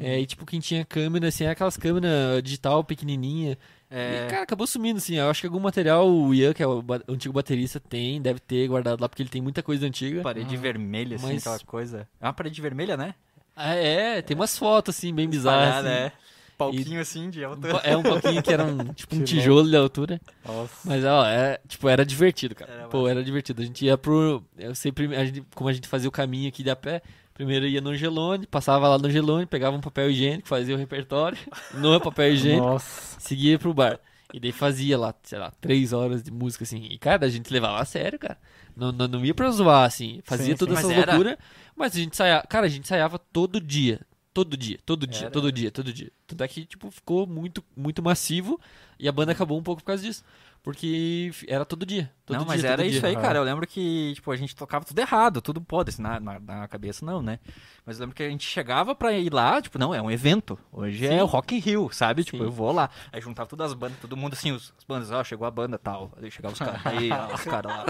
É, 0.00 0.20
e 0.20 0.26
tipo, 0.26 0.44
quem 0.46 0.60
tinha 0.60 0.84
câmera, 0.84 1.26
assim, 1.28 1.44
era 1.44 1.52
aquelas 1.52 1.76
câmeras 1.76 2.42
digital 2.42 2.82
pequenininha. 2.84 3.56
É, 3.90 4.26
E, 4.26 4.30
cara, 4.30 4.42
acabou 4.42 4.66
sumindo, 4.66 4.98
assim. 4.98 5.16
Eu 5.16 5.30
acho 5.30 5.40
que 5.40 5.46
algum 5.46 5.58
material 5.60 6.08
o 6.08 6.34
Ian, 6.34 6.52
que 6.52 6.62
é 6.62 6.66
o, 6.66 6.82
ba- 6.82 7.00
o 7.08 7.12
antigo 7.12 7.32
baterista, 7.34 7.80
tem, 7.80 8.20
deve 8.20 8.38
ter 8.40 8.66
guardado 8.68 9.00
lá, 9.00 9.08
porque 9.08 9.22
ele 9.22 9.30
tem 9.30 9.40
muita 9.42 9.60
coisa 9.62 9.86
antiga. 9.86 10.22
parede 10.22 10.56
vermelha, 10.56 11.16
assim, 11.16 11.26
Mas- 11.34 11.38
aquela 11.46 11.58
coisa. 11.60 12.06
É 12.20 12.26
uma 12.26 12.32
parede 12.32 12.60
vermelha, 12.60 12.96
né? 12.96 13.14
Ah, 13.60 13.74
é, 13.74 14.22
tem 14.22 14.36
umas 14.36 14.56
fotos, 14.56 14.96
assim, 14.96 15.12
bem 15.12 15.28
bizarras. 15.28 15.68
Espalhada, 15.68 15.88
assim. 15.88 16.04
é. 16.04 16.12
Palquinho 16.58 17.00
assim 17.00 17.30
de 17.30 17.44
altura. 17.44 17.80
É 17.84 17.96
um 17.96 18.02
pouquinho 18.02 18.42
que 18.42 18.52
era 18.52 18.64
um, 18.64 18.78
tipo 18.92 19.14
um 19.14 19.22
tijolo 19.22 19.68
de 19.70 19.76
altura. 19.76 20.20
Nossa. 20.44 20.74
Mas, 20.84 21.04
ó, 21.04 21.24
é, 21.24 21.60
tipo, 21.68 21.88
era 21.88 22.04
divertido, 22.04 22.54
cara. 22.54 22.72
Era 22.72 22.88
Pô, 22.88 23.06
era 23.06 23.22
divertido. 23.22 23.62
A 23.62 23.64
gente 23.64 23.84
ia 23.84 23.96
pro. 23.96 24.44
Eu 24.58 24.74
sempre. 24.74 25.14
A 25.16 25.24
gente, 25.24 25.44
como 25.54 25.70
a 25.70 25.72
gente 25.72 25.86
fazia 25.86 26.08
o 26.08 26.12
caminho 26.12 26.48
aqui 26.48 26.64
de 26.64 26.70
a 26.70 26.74
pé, 26.74 27.00
primeiro 27.32 27.64
ia 27.64 27.80
no 27.80 27.90
Angelone, 27.90 28.44
passava 28.46 28.88
lá 28.88 28.98
no 28.98 29.06
Angelone, 29.06 29.46
pegava 29.46 29.76
um 29.76 29.80
papel 29.80 30.10
higiênico, 30.10 30.48
fazia 30.48 30.74
o 30.74 30.78
repertório, 30.78 31.38
no 31.74 32.00
papel 32.00 32.32
higiênico, 32.32 32.66
Nossa. 32.66 33.20
seguia 33.20 33.56
pro 33.56 33.72
bar. 33.72 34.00
E 34.34 34.40
daí 34.40 34.52
fazia 34.52 34.98
lá, 34.98 35.14
sei 35.22 35.38
lá, 35.38 35.52
três 35.60 35.92
horas 35.92 36.22
de 36.22 36.30
música, 36.30 36.64
assim. 36.64 36.86
E, 36.90 36.98
cara, 36.98 37.24
a 37.24 37.28
gente 37.30 37.50
levava 37.52 37.80
a 37.80 37.84
sério, 37.84 38.18
cara. 38.18 38.36
Não, 38.78 38.92
não, 38.92 39.08
não 39.08 39.24
ia 39.24 39.34
pra 39.34 39.50
zoar, 39.50 39.84
assim. 39.84 40.20
Fazia 40.24 40.54
Sim, 40.54 40.56
todas 40.56 40.78
sim. 40.78 40.84
essas 40.84 40.90
Mas 40.96 41.02
era- 41.02 41.12
loucuras. 41.12 41.38
Mas 41.76 41.94
a 41.94 41.98
gente 41.98 42.16
saia. 42.16 42.42
Cara, 42.48 42.66
a 42.66 42.68
gente 42.68 42.84
ensaiava 42.84 43.18
todo 43.18 43.60
dia. 43.60 44.00
Todo 44.32 44.56
dia, 44.56 44.78
todo 44.86 45.04
dia, 45.06 45.22
Era. 45.22 45.30
todo 45.32 45.50
dia, 45.50 45.70
todo 45.70 45.92
dia. 45.92 46.12
Tanto 46.26 46.44
é 46.44 46.48
que, 46.48 46.64
tipo, 46.64 46.88
ficou 46.92 47.26
muito, 47.26 47.64
muito 47.76 48.00
massivo 48.00 48.60
e 48.96 49.08
a 49.08 49.12
banda 49.12 49.32
acabou 49.32 49.58
um 49.58 49.62
pouco 49.64 49.82
por 49.82 49.86
causa 49.86 50.02
disso. 50.04 50.22
Porque 50.62 51.30
era 51.46 51.64
todo 51.64 51.86
dia. 51.86 52.10
Todo 52.26 52.36
não, 52.36 52.44
dia, 52.44 52.48
mas 52.48 52.60
todo 52.60 52.70
era 52.70 52.82
dia. 52.82 52.92
isso 52.92 53.06
aí, 53.06 53.16
cara. 53.16 53.38
Eu 53.38 53.42
lembro 53.44 53.66
que, 53.66 54.12
tipo, 54.14 54.30
a 54.30 54.36
gente 54.36 54.54
tocava 54.54 54.84
tudo 54.84 54.98
errado, 54.98 55.40
tudo 55.40 55.62
pode, 55.62 55.88
assim, 55.90 56.02
na, 56.02 56.20
na, 56.20 56.38
na 56.38 56.68
cabeça 56.68 57.04
não, 57.06 57.22
né? 57.22 57.38
Mas 57.86 57.96
eu 57.96 58.02
lembro 58.02 58.14
que 58.14 58.22
a 58.22 58.28
gente 58.28 58.46
chegava 58.46 58.94
pra 58.94 59.12
ir 59.14 59.32
lá, 59.32 59.62
tipo, 59.62 59.78
não, 59.78 59.94
é 59.94 60.02
um 60.02 60.10
evento. 60.10 60.58
Hoje 60.70 61.06
é 61.06 61.10
Sim. 61.12 61.20
o 61.22 61.24
Rock 61.24 61.54
in 61.56 61.58
Rio, 61.58 61.88
sabe? 61.90 62.22
Tipo, 62.22 62.36
Sim. 62.38 62.44
eu 62.44 62.50
vou 62.50 62.70
lá. 62.70 62.90
Aí 63.10 63.18
juntava 63.18 63.48
todas 63.48 63.68
as 63.68 63.74
bandas, 63.74 63.96
todo 63.98 64.14
mundo 64.14 64.34
assim, 64.34 64.52
os, 64.52 64.74
as 64.76 64.84
bandas, 64.84 65.10
ó, 65.10 65.24
chegou 65.24 65.46
a 65.46 65.50
banda 65.50 65.78
tal. 65.78 66.12
Aí 66.22 66.30
chegava 66.30 66.52
os 66.52 66.58
caras, 66.58 66.80
aí, 66.84 67.08
ó, 67.10 67.34
os 67.34 67.44
caras 67.44 67.72
lá. 67.72 67.84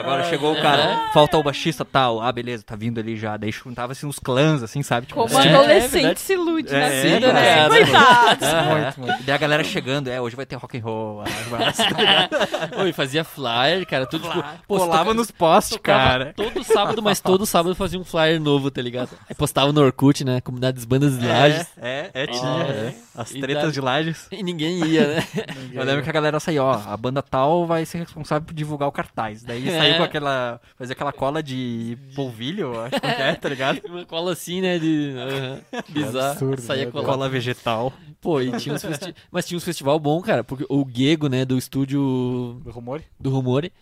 Agora 0.00 0.24
chegou 0.24 0.52
o 0.52 0.60
cara, 0.60 1.10
falta 1.12 1.36
o 1.36 1.44
baixista 1.44 1.84
tal. 1.84 2.20
Ah, 2.20 2.32
beleza, 2.32 2.64
tá 2.64 2.74
vindo 2.74 2.98
ali 2.98 3.16
já. 3.16 3.36
Daí 3.36 3.52
juntava 3.52 3.92
assim 3.92 4.04
uns 4.04 4.18
clãs, 4.18 4.64
assim, 4.64 4.82
sabe? 4.82 5.06
Tipo, 5.06 5.20
Como 5.28 5.38
É, 5.40 5.48
adolescente 5.54 5.92
verdade. 5.92 6.20
se 6.20 6.32
ilude 6.32 6.68
É, 6.74 6.80
na 6.80 6.86
é, 6.88 7.02
vida, 7.02 7.32
né? 7.32 7.54
cara. 7.54 7.68
Coitados. 7.68 8.48
Muito, 8.66 9.00
muito. 9.00 9.22
E 9.22 9.26
daí 9.26 9.34
a 9.36 9.38
galera 9.38 9.62
chegando, 9.62 10.08
é, 10.08 10.20
hoje 10.20 10.34
vai 10.34 10.44
ter 10.44 10.56
rock 10.56 10.76
and 10.76 10.82
roll. 10.82 11.22
Oi, 12.82 12.92
fazia 12.92 13.24
flyer, 13.24 13.86
cara, 13.86 14.06
tudo 14.06 14.28
tipo, 14.28 14.42
pô, 14.66 14.78
Colava 14.78 15.04
toca- 15.04 15.14
nos 15.14 15.30
postes, 15.30 15.76
tocava 15.76 16.08
cara. 16.08 16.34
Todo 16.36 16.64
sábado, 16.64 17.02
mas 17.02 17.20
todo 17.20 17.44
sábado 17.46 17.74
fazia 17.74 17.98
um 17.98 18.04
flyer 18.04 18.40
novo, 18.40 18.70
tá 18.70 18.80
ligado? 18.82 19.10
Aí 19.28 19.34
postava 19.34 19.72
no 19.72 19.80
Orkut, 19.80 20.24
né? 20.24 20.40
Comunidade 20.40 20.76
das 20.76 20.84
bandas 20.84 21.18
de 21.18 21.26
lajes. 21.26 21.66
É, 21.80 22.10
é, 22.14 22.22
é, 22.22 22.26
tinha. 22.26 22.42
Ah, 22.46 22.66
é. 22.68 22.94
As 23.14 23.30
tretas 23.30 23.72
de 23.72 23.80
lajes. 23.80 24.26
E 24.30 24.42
ninguém 24.42 24.84
ia, 24.86 25.06
né? 25.16 25.24
Eu 25.72 25.84
lembro 25.84 26.02
que 26.02 26.10
a 26.10 26.12
galera 26.12 26.38
saía, 26.40 26.62
ó, 26.62 26.80
a 26.86 26.96
banda 26.96 27.22
tal 27.22 27.66
vai 27.66 27.84
ser 27.84 27.98
responsável 27.98 28.46
por 28.46 28.54
divulgar 28.54 28.88
o 28.88 28.92
cartaz. 28.92 29.42
Daí 29.42 29.68
É. 29.68 29.78
saiu 29.78 29.96
com 29.96 30.02
aquela. 30.02 30.60
Fazia 30.76 30.92
aquela 30.92 31.12
cola 31.12 31.42
de 31.42 31.96
polvilho, 32.14 32.78
acho 32.80 33.00
que 33.00 33.06
é, 33.06 33.34
tá 33.34 33.48
ligado? 33.48 33.80
Uma 33.88 34.04
cola 34.04 34.32
assim, 34.32 34.60
né? 34.60 34.78
De. 34.78 35.14
aham, 35.16 35.82
bizarro. 35.88 36.30
absurdo, 36.32 36.60
Saía 36.62 36.86
né? 36.86 36.90
colado. 36.90 37.06
Cola 37.06 37.28
vegetal. 37.28 37.92
Pô, 38.20 38.40
e 38.40 38.50
tinha 38.58 38.74
uns 38.74 38.82
festi... 38.82 39.14
Mas 39.30 39.46
tinha 39.46 39.56
uns 39.56 39.64
festival 39.64 39.98
bom, 40.00 40.20
cara. 40.20 40.42
Porque 40.42 40.64
o 40.68 40.84
Gego, 40.92 41.28
né, 41.28 41.44
do 41.44 41.56
estúdio 41.56 41.95
Do 41.98 42.70
rumor? 42.70 43.02
do 43.18 43.30
Rumore. 43.30 43.72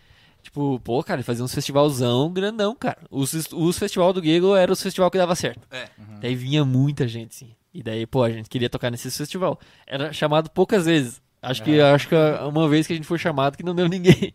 Tipo, 0.41 0.79
pô, 0.83 1.03
cara, 1.03 1.17
ele 1.19 1.23
fazia 1.23 1.43
uns 1.43 1.53
festivalzão 1.55 2.31
grandão, 2.31 2.75
cara. 2.75 2.99
Os, 3.09 3.33
os 3.51 3.79
festival 3.79 4.13
do 4.13 4.23
Gego 4.23 4.55
era 4.55 4.71
os 4.71 4.81
festival 4.81 5.09
que 5.09 5.17
dava 5.17 5.33
certo. 5.35 5.67
É. 5.71 5.87
Daí 6.21 6.35
vinha 6.35 6.63
muita 6.63 7.07
gente, 7.07 7.33
sim. 7.33 7.55
E 7.73 7.81
daí, 7.81 8.05
pô, 8.05 8.23
a 8.23 8.29
gente 8.29 8.47
queria 8.47 8.69
tocar 8.69 8.91
nesse 8.91 9.09
festival. 9.09 9.59
Era 9.87 10.13
chamado 10.13 10.49
poucas 10.51 10.85
vezes. 10.85 11.19
Acho 11.41 11.63
que 11.63 11.79
acho 11.79 12.07
que 12.07 12.15
uma 12.47 12.67
vez 12.69 12.87
que 12.87 12.93
a 12.93 12.95
gente 12.95 13.07
foi 13.07 13.17
chamado 13.19 13.57
que 13.57 13.63
não 13.63 13.73
deu 13.75 13.87
ninguém. 13.89 14.33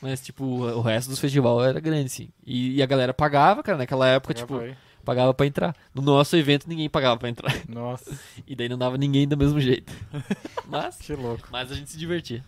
Mas, 0.00 0.20
tipo, 0.20 0.44
o 0.44 0.80
resto 0.80 1.08
dos 1.10 1.18
festival 1.20 1.64
era 1.64 1.78
grande, 1.80 2.08
sim. 2.10 2.28
E, 2.44 2.76
e 2.76 2.82
a 2.82 2.86
galera 2.86 3.14
pagava, 3.14 3.62
cara, 3.62 3.78
naquela 3.78 4.06
época, 4.08 4.34
tipo, 4.34 4.56
Foi. 4.56 4.76
pagava 5.04 5.32
pra 5.32 5.46
entrar. 5.46 5.76
No 5.94 6.02
nosso 6.02 6.36
evento 6.36 6.68
ninguém 6.68 6.88
pagava 6.90 7.16
pra 7.18 7.28
entrar. 7.28 7.54
Nossa, 7.68 8.12
E 8.46 8.54
daí 8.56 8.68
não 8.68 8.78
dava 8.78 8.98
ninguém 8.98 9.26
do 9.28 9.36
mesmo 9.36 9.60
jeito. 9.60 9.92
Mas, 10.68 10.96
que 10.96 11.14
louco. 11.14 11.48
mas 11.52 11.70
a 11.70 11.74
gente 11.74 11.90
se 11.90 11.98
divertia. 11.98 12.44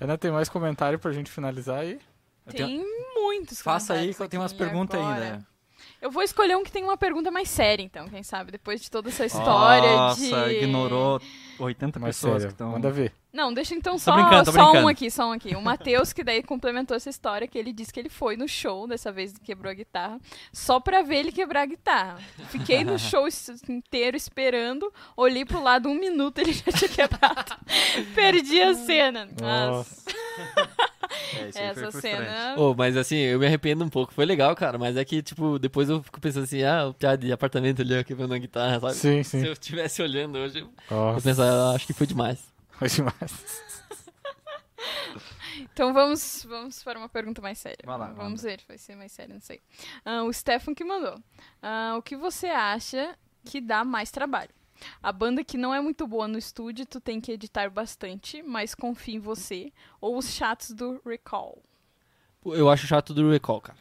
Ainda 0.00 0.18
tem 0.18 0.30
mais 0.30 0.48
comentário 0.48 0.98
pra 0.98 1.12
gente 1.12 1.30
finalizar 1.30 1.80
aí? 1.80 1.98
Tem 2.50 2.84
muitos 3.14 3.62
Faça 3.62 3.94
aí 3.94 4.12
que 4.14 4.20
eu 4.20 4.28
tenho 4.28 4.42
umas 4.42 4.52
perguntas 4.52 5.00
agora. 5.00 5.24
ainda. 5.24 5.46
Eu 6.00 6.10
vou 6.10 6.22
escolher 6.22 6.56
um 6.56 6.64
que 6.64 6.72
tem 6.72 6.82
uma 6.82 6.96
pergunta 6.96 7.30
mais 7.30 7.48
séria, 7.48 7.82
então, 7.82 8.08
quem 8.08 8.22
sabe? 8.22 8.50
Depois 8.50 8.80
de 8.80 8.90
toda 8.90 9.08
essa 9.08 9.24
história 9.24 9.96
Nossa, 9.96 10.48
de... 10.48 10.56
ignorou 10.56 11.20
80 11.58 11.98
Mais 11.98 12.16
pessoas 12.16 12.42
sério. 12.42 12.48
que 12.48 12.54
estão. 12.54 12.70
Manda 12.70 12.90
ver. 12.90 13.12
Não, 13.32 13.52
deixa 13.52 13.74
então 13.74 13.98
só, 13.98 14.12
só 14.44 14.72
um 14.74 14.88
aqui, 14.88 15.10
só 15.10 15.28
um 15.28 15.32
aqui. 15.32 15.56
O 15.56 15.62
Matheus, 15.62 16.12
que 16.12 16.22
daí 16.22 16.42
complementou 16.42 16.94
essa 16.94 17.08
história, 17.08 17.48
que 17.48 17.56
ele 17.56 17.72
disse 17.72 17.90
que 17.90 17.98
ele 17.98 18.10
foi 18.10 18.36
no 18.36 18.46
show, 18.46 18.86
dessa 18.86 19.10
vez 19.10 19.32
quebrou 19.38 19.70
a 19.70 19.74
guitarra, 19.74 20.20
só 20.52 20.78
pra 20.78 21.00
ver 21.00 21.16
ele 21.16 21.32
quebrar 21.32 21.62
a 21.62 21.66
guitarra. 21.66 22.18
Fiquei 22.50 22.84
no 22.84 22.98
show 23.00 23.26
inteiro 23.68 24.16
esperando, 24.18 24.92
olhei 25.16 25.46
pro 25.46 25.62
lado 25.62 25.88
um 25.88 25.94
minuto 25.94 26.38
ele 26.40 26.52
já 26.52 26.70
tinha 26.72 26.90
quebrado. 26.92 27.56
Perdi 28.14 28.60
a 28.60 28.74
cena. 28.74 29.28
Nossa, 29.40 30.04
É, 31.36 31.48
isso 31.48 31.58
essa 31.58 32.00
cena... 32.00 32.54
Ô, 32.58 32.74
mas 32.74 32.96
assim, 32.96 33.16
eu 33.16 33.38
me 33.38 33.46
arrependo 33.46 33.84
um 33.84 33.88
pouco. 33.88 34.12
Foi 34.12 34.24
legal, 34.24 34.54
cara. 34.56 34.78
Mas 34.78 34.96
é 34.96 35.04
que, 35.04 35.22
tipo, 35.22 35.58
depois 35.58 35.88
eu 35.88 36.02
fico 36.02 36.20
pensando 36.20 36.44
assim, 36.44 36.62
ah, 36.62 36.86
o 36.88 36.94
piada 36.94 37.18
de 37.18 37.32
apartamento 37.32 37.82
ali, 37.82 38.02
quebrando 38.04 38.34
a 38.34 38.38
guitarra, 38.38 38.80
sabe? 38.80 38.94
Sim, 38.94 39.22
Se 39.22 39.40
sim. 39.40 39.46
eu 39.46 39.52
estivesse 39.52 40.02
olhando 40.02 40.38
hoje, 40.38 40.60
eu 40.60 40.66
eu 40.90 40.96
Nossa, 40.96 41.22
pensar, 41.28 41.44
"Ah, 41.50 41.74
acho 41.74 41.86
que 41.86 41.92
foi 41.92 42.06
demais. 42.06 42.38
foi 42.72 42.88
demais. 42.88 43.14
Então 45.72 45.92
vamos, 45.92 46.44
vamos 46.48 46.82
para 46.82 46.98
uma 46.98 47.08
pergunta 47.08 47.40
mais 47.40 47.58
séria. 47.58 47.78
Vai 47.84 47.98
lá, 47.98 48.06
vamos 48.12 48.42
ver, 48.42 48.60
vai 48.66 48.78
ser 48.78 48.96
mais 48.96 49.12
sério, 49.12 49.34
não 49.34 49.40
sei. 49.40 49.60
Ah, 50.04 50.22
o 50.24 50.32
Stefan 50.32 50.74
que 50.74 50.84
mandou. 50.84 51.18
Ah, 51.62 51.94
o 51.98 52.02
que 52.02 52.16
você 52.16 52.46
acha 52.48 53.14
que 53.44 53.60
dá 53.60 53.84
mais 53.84 54.10
trabalho? 54.10 54.50
A 55.02 55.12
banda 55.12 55.44
que 55.44 55.56
não 55.56 55.74
é 55.74 55.80
muito 55.80 56.06
boa 56.06 56.26
no 56.26 56.38
estúdio, 56.38 56.86
tu 56.86 57.00
tem 57.00 57.20
que 57.20 57.32
editar 57.32 57.70
bastante, 57.70 58.42
mas 58.42 58.74
confia 58.74 59.14
em 59.16 59.18
você. 59.18 59.72
Ou 60.00 60.16
os 60.16 60.30
chatos 60.32 60.70
do 60.72 61.00
Recall. 61.04 61.62
Eu 62.44 62.68
acho 62.68 62.86
chato 62.86 63.14
do 63.14 63.30
Recall, 63.30 63.60
cara. 63.60 63.78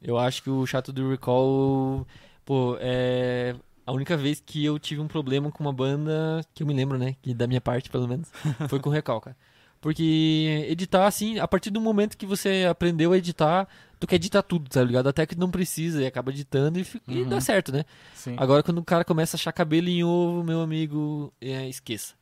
Eu 0.00 0.18
acho 0.18 0.42
que 0.42 0.50
o 0.50 0.66
chato 0.66 0.92
do 0.92 1.10
Recall, 1.10 2.06
pô, 2.44 2.76
é 2.80 3.54
a 3.86 3.92
única 3.92 4.16
vez 4.16 4.40
que 4.40 4.64
eu 4.64 4.78
tive 4.78 5.00
um 5.00 5.08
problema 5.08 5.50
com 5.50 5.62
uma 5.62 5.72
banda, 5.72 6.44
que 6.54 6.62
eu 6.62 6.66
me 6.66 6.74
lembro, 6.74 6.98
né, 6.98 7.16
que 7.22 7.34
da 7.34 7.46
minha 7.46 7.60
parte, 7.60 7.90
pelo 7.90 8.06
menos, 8.06 8.30
foi 8.68 8.80
com 8.80 8.90
o 8.90 8.92
Recall, 8.92 9.20
cara. 9.20 9.36
Porque 9.82 10.64
editar, 10.70 11.06
assim, 11.08 11.40
a 11.40 11.48
partir 11.48 11.68
do 11.70 11.80
momento 11.80 12.16
que 12.16 12.24
você 12.24 12.64
aprendeu 12.70 13.12
a 13.12 13.18
editar, 13.18 13.66
tu 13.98 14.06
quer 14.06 14.14
editar 14.14 14.40
tudo, 14.40 14.70
tá 14.70 14.82
ligado? 14.82 15.08
Até 15.08 15.26
que 15.26 15.34
não 15.36 15.50
precisa 15.50 16.00
e 16.00 16.06
acaba 16.06 16.30
editando 16.30 16.78
e, 16.78 16.84
fica- 16.84 17.12
e 17.12 17.24
dá 17.24 17.34
Uhum. 17.34 17.40
certo, 17.40 17.72
né? 17.72 17.84
Sim. 18.14 18.36
Agora, 18.38 18.62
quando 18.62 18.78
o 18.78 18.84
cara 18.84 19.04
começa 19.04 19.36
a 19.36 19.38
achar 19.38 19.50
cabelo 19.52 19.88
em 19.88 20.04
ovo, 20.04 20.44
meu 20.44 20.60
amigo, 20.60 21.32
é, 21.40 21.68
esqueça. 21.68 22.14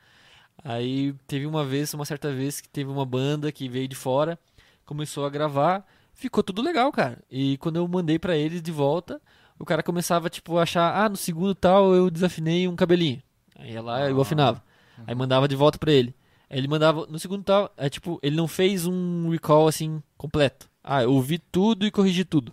Aí 0.64 1.14
teve 1.26 1.44
uma 1.46 1.62
vez, 1.64 1.92
uma 1.92 2.06
certa 2.06 2.32
vez, 2.32 2.62
que 2.62 2.68
teve 2.68 2.90
uma 2.90 3.04
banda 3.04 3.52
que 3.52 3.68
veio 3.68 3.86
de 3.86 3.94
fora, 3.94 4.38
começou 4.86 5.26
a 5.26 5.30
gravar, 5.30 5.86
ficou 6.14 6.42
tudo 6.42 6.62
legal, 6.62 6.90
cara. 6.90 7.18
E 7.30 7.58
quando 7.58 7.76
eu 7.76 7.86
mandei 7.86 8.18
pra 8.18 8.36
eles 8.38 8.62
de 8.62 8.72
volta, 8.72 9.20
o 9.58 9.66
cara 9.66 9.82
começava, 9.82 10.30
tipo, 10.30 10.56
a 10.56 10.62
achar, 10.62 10.94
ah, 11.04 11.10
no 11.10 11.16
segundo 11.16 11.54
tal 11.54 11.94
eu 11.94 12.10
desafinei 12.10 12.66
um 12.66 12.74
cabelinho. 12.74 13.22
Aí 13.54 13.72
ia 13.72 13.82
lá, 13.82 14.08
eu 14.08 14.18
afinava. 14.18 14.62
Aí 15.06 15.14
mandava 15.14 15.46
de 15.46 15.54
volta 15.56 15.78
pra 15.78 15.92
ele. 15.92 16.14
Ele 16.50 16.66
mandava, 16.68 17.06
no 17.06 17.18
segundo 17.18 17.44
tal, 17.44 17.72
é 17.76 17.88
tipo, 17.88 18.18
ele 18.22 18.36
não 18.36 18.48
fez 18.48 18.86
um 18.86 19.30
recall 19.30 19.68
assim, 19.68 20.02
completo. 20.16 20.68
Ah, 20.82 21.02
eu 21.02 21.12
ouvi 21.12 21.38
tudo 21.38 21.86
e 21.86 21.90
corrigi 21.90 22.24
tudo. 22.24 22.52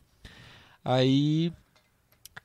Aí 0.84 1.52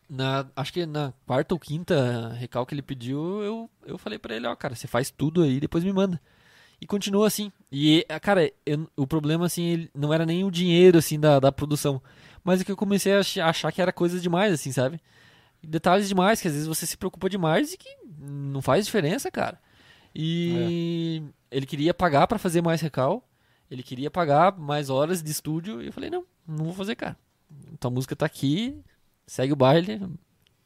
na, 0.09 0.47
acho 0.57 0.73
que 0.73 0.85
na 0.85 1.13
quarta 1.27 1.55
ou 1.55 1.59
quinta 1.61 2.33
recalque 2.39 2.71
que 2.71 2.75
ele 2.75 2.83
pediu, 2.83 3.43
eu, 3.43 3.71
eu 3.87 3.99
falei 3.99 4.19
pra 4.19 4.35
ele, 4.35 4.47
ó, 4.47 4.55
cara, 4.55 4.75
você 4.75 4.87
faz 4.87 5.11
tudo 5.11 5.43
aí, 5.43 5.59
depois 5.61 5.85
me 5.85 5.93
manda. 5.93 6.21
E 6.81 6.87
continua 6.87 7.27
assim. 7.29 7.53
E, 7.71 8.05
eh, 8.09 8.21
cara, 8.21 8.51
eu- 8.67 8.89
o 8.97 9.07
problema, 9.07 9.47
assim, 9.47 9.89
não 9.95 10.13
era 10.13 10.27
nem 10.27 10.45
o 10.45 10.51
dinheiro, 10.51 10.99
assim, 10.99 11.19
da, 11.19 11.39
da 11.41 11.53
produção. 11.53 12.03
Mas 12.45 12.61
é 12.61 12.65
que 12.65 12.73
eu 12.73 12.77
comecei 12.77 13.13
a 13.15 13.21
ach- 13.21 13.39
achar 13.39 13.73
que 13.73 13.81
era 13.81 13.93
coisa 13.93 14.19
demais, 14.21 14.53
assim, 14.53 14.73
sabe? 14.73 15.01
Detalhes 15.63 16.09
demais, 16.09 16.41
que 16.41 16.49
às 16.49 16.55
vezes 16.55 16.69
você 16.69 16.87
se 16.87 16.97
preocupa 16.97 17.31
demais 17.31 17.73
e 17.75 17.79
que 17.79 17.89
não 18.21 18.61
faz 18.63 18.85
diferença, 18.87 19.31
cara. 19.31 19.61
E 20.15 21.23
ele 21.51 21.67
queria 21.67 21.93
pagar 21.95 22.27
pra 22.27 22.39
fazer 22.39 22.63
mais 22.63 22.81
recal. 22.81 23.27
Ele 23.71 23.83
queria 23.83 24.11
pagar 24.11 24.57
mais 24.59 24.91
horas 24.91 25.23
de 25.23 25.31
estúdio. 25.31 25.83
E 25.83 25.87
eu 25.87 25.93
falei, 25.93 26.11
não, 26.11 26.25
não 26.47 26.67
vou 26.67 26.75
fazer, 26.75 26.95
cara. 26.95 27.17
Tua 27.81 27.91
música 27.91 28.15
tá 28.17 28.27
aqui, 28.27 28.77
segue 29.27 29.53
o 29.53 29.57
baile. 29.57 30.01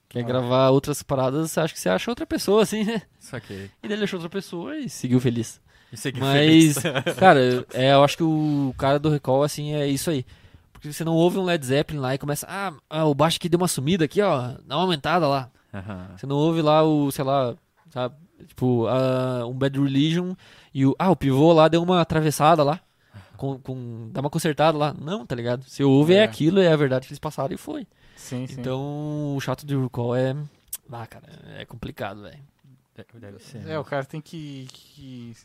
Quer 0.08 0.20
Ah. 0.20 0.22
gravar 0.22 0.70
outras 0.70 1.02
paradas, 1.02 1.56
acho 1.58 1.74
que 1.74 1.80
você 1.80 1.88
acha 1.88 2.10
outra 2.10 2.26
pessoa, 2.26 2.62
assim, 2.62 2.84
né? 2.84 3.02
Isso 3.20 3.34
aqui. 3.34 3.70
E 3.82 3.88
daí 3.88 3.92
ele 3.96 4.04
achou 4.04 4.18
outra 4.18 4.30
pessoa 4.30 4.76
e 4.76 4.88
seguiu 4.88 5.20
feliz. 5.20 5.60
Isso 5.92 6.08
aqui 6.08 6.20
Mas, 6.20 6.76
cara, 7.18 7.40
é, 7.72 7.92
eu 7.92 8.02
acho 8.04 8.16
que 8.16 8.22
o 8.22 8.74
cara 8.78 8.98
do 8.98 9.08
Recall, 9.10 9.42
assim, 9.42 9.72
é 9.74 9.86
isso 9.88 10.10
aí. 10.10 10.24
Porque 10.72 10.92
você 10.92 11.04
não 11.04 11.14
ouve 11.14 11.38
um 11.38 11.44
Led 11.44 11.64
Zeppelin 11.64 11.98
lá 12.00 12.14
e 12.14 12.18
começa, 12.18 12.46
ah, 12.48 12.72
ah, 12.90 13.04
o 13.06 13.14
baixo 13.14 13.38
aqui 13.38 13.48
deu 13.48 13.58
uma 13.58 13.66
sumida 13.68 14.04
aqui, 14.04 14.20
ó, 14.20 14.52
dá 14.64 14.76
uma 14.76 14.82
aumentada 14.82 15.26
lá. 15.26 15.50
Você 16.16 16.26
não 16.26 16.36
ouve 16.36 16.62
lá 16.62 16.82
o, 16.84 17.10
sei 17.10 17.24
lá, 17.24 17.54
sabe, 17.90 18.14
tipo, 18.46 18.86
ah, 18.86 19.46
um 19.46 19.52
Bad 19.52 19.78
Religion 19.80 20.34
e 20.74 20.84
o, 20.86 20.94
ah, 20.98 21.10
o 21.10 21.16
pivô 21.16 21.52
lá 21.52 21.68
deu 21.68 21.82
uma 21.82 22.00
atravessada 22.00 22.62
lá, 22.62 22.80
com, 23.36 23.58
com, 23.58 24.08
dá 24.12 24.20
uma 24.20 24.30
consertada 24.30 24.76
lá. 24.76 24.94
Não, 24.98 25.24
tá 25.26 25.34
ligado? 25.34 25.62
Você 25.64 25.82
ouve 25.84 26.14
é, 26.14 26.18
É. 26.18 26.22
aquilo, 26.24 26.60
é 26.60 26.72
a 26.72 26.76
verdade 26.76 27.06
que 27.06 27.12
eles 27.12 27.18
passaram 27.18 27.54
e 27.54 27.58
foi. 27.58 27.86
Sim, 28.16 28.46
sim. 28.46 28.60
Então, 28.60 29.36
o 29.36 29.40
chato 29.40 29.64
do 29.66 29.82
Recall 29.82 30.16
é, 30.16 30.34
ah, 30.90 31.06
cara, 31.06 31.26
é 31.58 31.64
complicado, 31.64 32.22
velho. 32.22 32.38
É, 33.68 33.78
o 33.78 33.84
cara 33.84 34.04
tem 34.04 34.20
que. 34.20 34.66
que, 34.72 35.36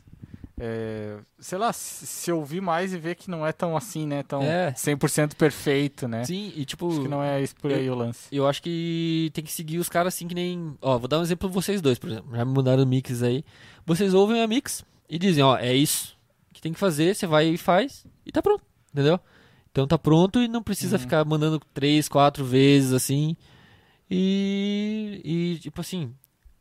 é, 0.64 1.18
sei 1.40 1.58
lá, 1.58 1.74
se, 1.74 2.32
ouvir 2.32 2.62
mais 2.62 2.94
e 2.94 2.98
ver 3.00 3.16
que 3.16 3.32
não 3.32 3.44
é 3.44 3.52
tão 3.52 3.76
assim, 3.76 4.06
né? 4.06 4.22
Tão 4.22 4.44
É. 4.44 4.72
100% 4.74 5.34
perfeito, 5.36 6.08
né? 6.08 6.24
Sim, 6.24 6.54
e 6.56 6.64
tipo... 6.66 6.88
Acho 6.92 7.02
que 7.02 7.08
não 7.08 7.24
é 7.24 7.42
isso 7.42 7.56
por 7.56 7.72
aí 7.74 7.90
o 7.90 7.96
lance. 7.96 8.28
Eu 8.32 8.48
acho 8.48 8.62
que 8.62 9.32
tem 9.34 9.44
que 9.44 9.52
seguir 9.52 9.80
os 9.80 9.90
caras 9.90 10.14
assim 10.14 10.28
que 10.28 10.36
nem. 10.36 10.78
Ó, 10.80 11.00
vou 11.00 11.08
dar 11.08 11.18
um 11.18 11.24
exemplo 11.24 11.50
vocês 11.50 11.82
dois, 11.82 11.98
por 11.98 12.12
exemplo. 12.12 12.36
Já 12.36 12.46
me 12.46 12.54
mandaram 12.54 12.86
mix 12.86 13.24
aí. 13.24 13.44
Vocês 13.88 14.14
ouvem 14.14 14.40
a 14.44 14.48
mix 14.48 14.86
e 15.10 15.18
dizem, 15.18 15.44
ó, 15.44 15.58
é 15.58 15.74
isso 15.74 16.16
que 16.54 16.62
tem 16.62 16.74
que 16.74 16.80
fazer, 16.80 17.16
você 17.16 17.26
vai 17.26 17.48
e 17.48 17.58
faz 17.58 18.06
e 18.24 18.32
tá 18.32 18.40
pronto, 18.40 18.64
entendeu? 18.94 19.20
Então 19.72 19.88
tá 19.88 19.98
pronto 19.98 20.40
e 20.40 20.48
não 20.48 20.62
precisa 20.62 20.98
Uhum. 20.98 21.02
ficar 21.02 21.26
mandando 21.26 21.60
três, 21.74 22.08
quatro 22.08 22.46
vezes 22.46 22.94
assim. 22.94 23.36
E, 24.10 25.22
e 25.24 25.60
tipo 25.60 25.82
assim, 25.82 26.14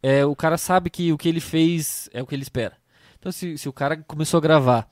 é, 0.02 0.24
o 0.24 0.34
cara 0.34 0.56
sabe 0.56 0.88
que 0.88 1.12
o 1.12 1.18
que 1.18 1.28
ele 1.28 1.40
fez 1.40 2.08
é 2.14 2.22
o 2.22 2.26
que 2.26 2.34
ele 2.34 2.42
espera. 2.44 2.79
Então 3.20 3.30
se, 3.30 3.56
se 3.56 3.68
o 3.68 3.72
cara 3.72 3.96
começou 3.98 4.38
a 4.38 4.40
gravar 4.40 4.90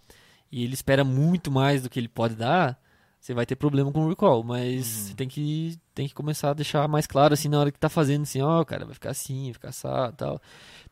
e 0.52 0.62
ele 0.62 0.74
espera 0.74 1.02
muito 1.02 1.50
mais 1.50 1.82
do 1.82 1.90
que 1.90 1.98
ele 1.98 2.08
pode 2.08 2.36
dar, 2.36 2.78
você 3.20 3.34
vai 3.34 3.44
ter 3.44 3.56
problema 3.56 3.90
com 3.90 4.04
o 4.04 4.08
recall, 4.08 4.44
mas 4.44 4.86
você 4.86 5.14
tem 5.14 5.26
que 5.28 5.76
tem 5.94 6.06
que 6.06 6.14
começar 6.14 6.50
a 6.50 6.54
deixar 6.54 6.86
mais 6.86 7.06
claro 7.06 7.34
assim 7.34 7.48
na 7.48 7.58
hora 7.58 7.72
que 7.72 7.78
tá 7.78 7.88
fazendo 7.88 8.22
assim, 8.22 8.40
ó, 8.40 8.64
cara, 8.64 8.84
vai 8.84 8.94
ficar 8.94 9.10
assim, 9.10 9.44
vai 9.46 9.54
ficar 9.54 9.68
assado, 9.70 10.16
tal. 10.16 10.40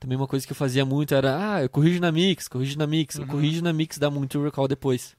Também 0.01 0.17
uma 0.19 0.27
coisa 0.27 0.45
que 0.45 0.51
eu 0.53 0.57
fazia 0.57 0.85
muito 0.85 1.15
era, 1.15 1.55
ah, 1.55 1.63
eu 1.63 1.69
corrijo 1.69 2.01
na 2.01 2.11
mix, 2.11 2.49
corrijo 2.49 2.77
na 2.79 2.87
mix, 2.87 3.15
eu 3.17 3.23
Uhum. 3.23 3.29
corrijo 3.29 3.63
na 3.63 3.73
mix, 3.73 3.97
dá 3.99 4.11
muito 4.11 4.43
recall 4.43 4.67
depois. 4.67 5.15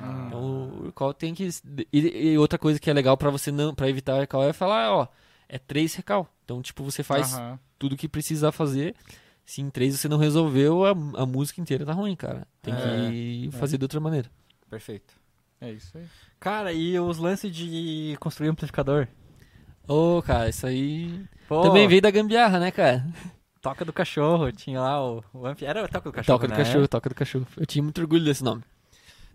Ah. 0.00 0.24
Então 0.26 0.40
o 0.40 0.86
recall 0.86 1.12
tem 1.12 1.34
que 1.34 1.48
e, 1.92 2.30
e 2.32 2.38
outra 2.38 2.58
coisa 2.58 2.78
que 2.80 2.88
é 2.88 2.92
legal 2.92 3.16
pra 3.16 3.28
você 3.30 3.50
não 3.52 3.74
para 3.74 3.88
evitar 3.88 4.18
recall 4.20 4.42
é 4.44 4.52
falar, 4.52 4.92
ó, 4.92 5.08
é 5.48 5.58
três 5.58 5.94
recall. 5.94 6.28
Então, 6.44 6.62
tipo, 6.62 6.82
você 6.84 7.02
faz 7.02 7.32
tudo 7.78 7.96
que 7.96 8.08
precisar 8.08 8.52
fazer. 8.52 8.94
Se 9.46 9.62
em 9.62 9.70
três 9.70 9.98
você 9.98 10.08
não 10.08 10.18
resolveu, 10.18 10.84
a, 10.84 10.90
a 10.90 11.24
música 11.24 11.60
inteira 11.60 11.86
tá 11.86 11.92
ruim, 11.92 12.14
cara. 12.16 12.46
Tem 12.60 12.74
É, 12.74 13.08
que 13.10 13.48
fazer 13.52 13.78
de 13.78 13.84
outra 13.84 14.00
maneira. 14.00 14.28
Perfeito. 14.68 15.14
É 15.60 15.70
isso 15.70 15.96
aí. 15.96 16.04
Cara, 16.38 16.72
e 16.72 16.98
os 16.98 17.16
lances 17.18 17.54
de 17.54 18.16
construir 18.20 18.48
amplificador? 18.48 19.06
Ô, 19.88 20.20
cara, 20.20 20.48
isso 20.48 20.66
aí 20.66 21.24
Pô, 21.48 21.62
também 21.62 21.86
veio 21.86 22.02
da 22.02 22.10
gambiarra, 22.10 22.58
né, 22.58 22.70
cara? 22.72 23.06
Toca 23.62 23.84
do 23.84 23.92
Cachorro, 23.92 24.50
tinha 24.52 24.80
lá 24.80 25.00
o, 25.04 25.22
o 25.32 25.46
amp... 25.46 25.62
Era 25.62 25.84
o 25.84 25.88
Toca 25.88 26.10
do 26.10 26.12
Cachorro, 26.12 26.38
Toca 26.38 26.48
do 26.48 26.50
né? 26.50 26.56
cachorro, 26.56 26.88
toca 26.88 27.08
do 27.08 27.14
cachorro. 27.14 27.46
Eu 27.56 27.66
tinha 27.66 27.82
muito 27.82 28.00
orgulho 28.00 28.24
desse 28.24 28.42
nome. 28.44 28.62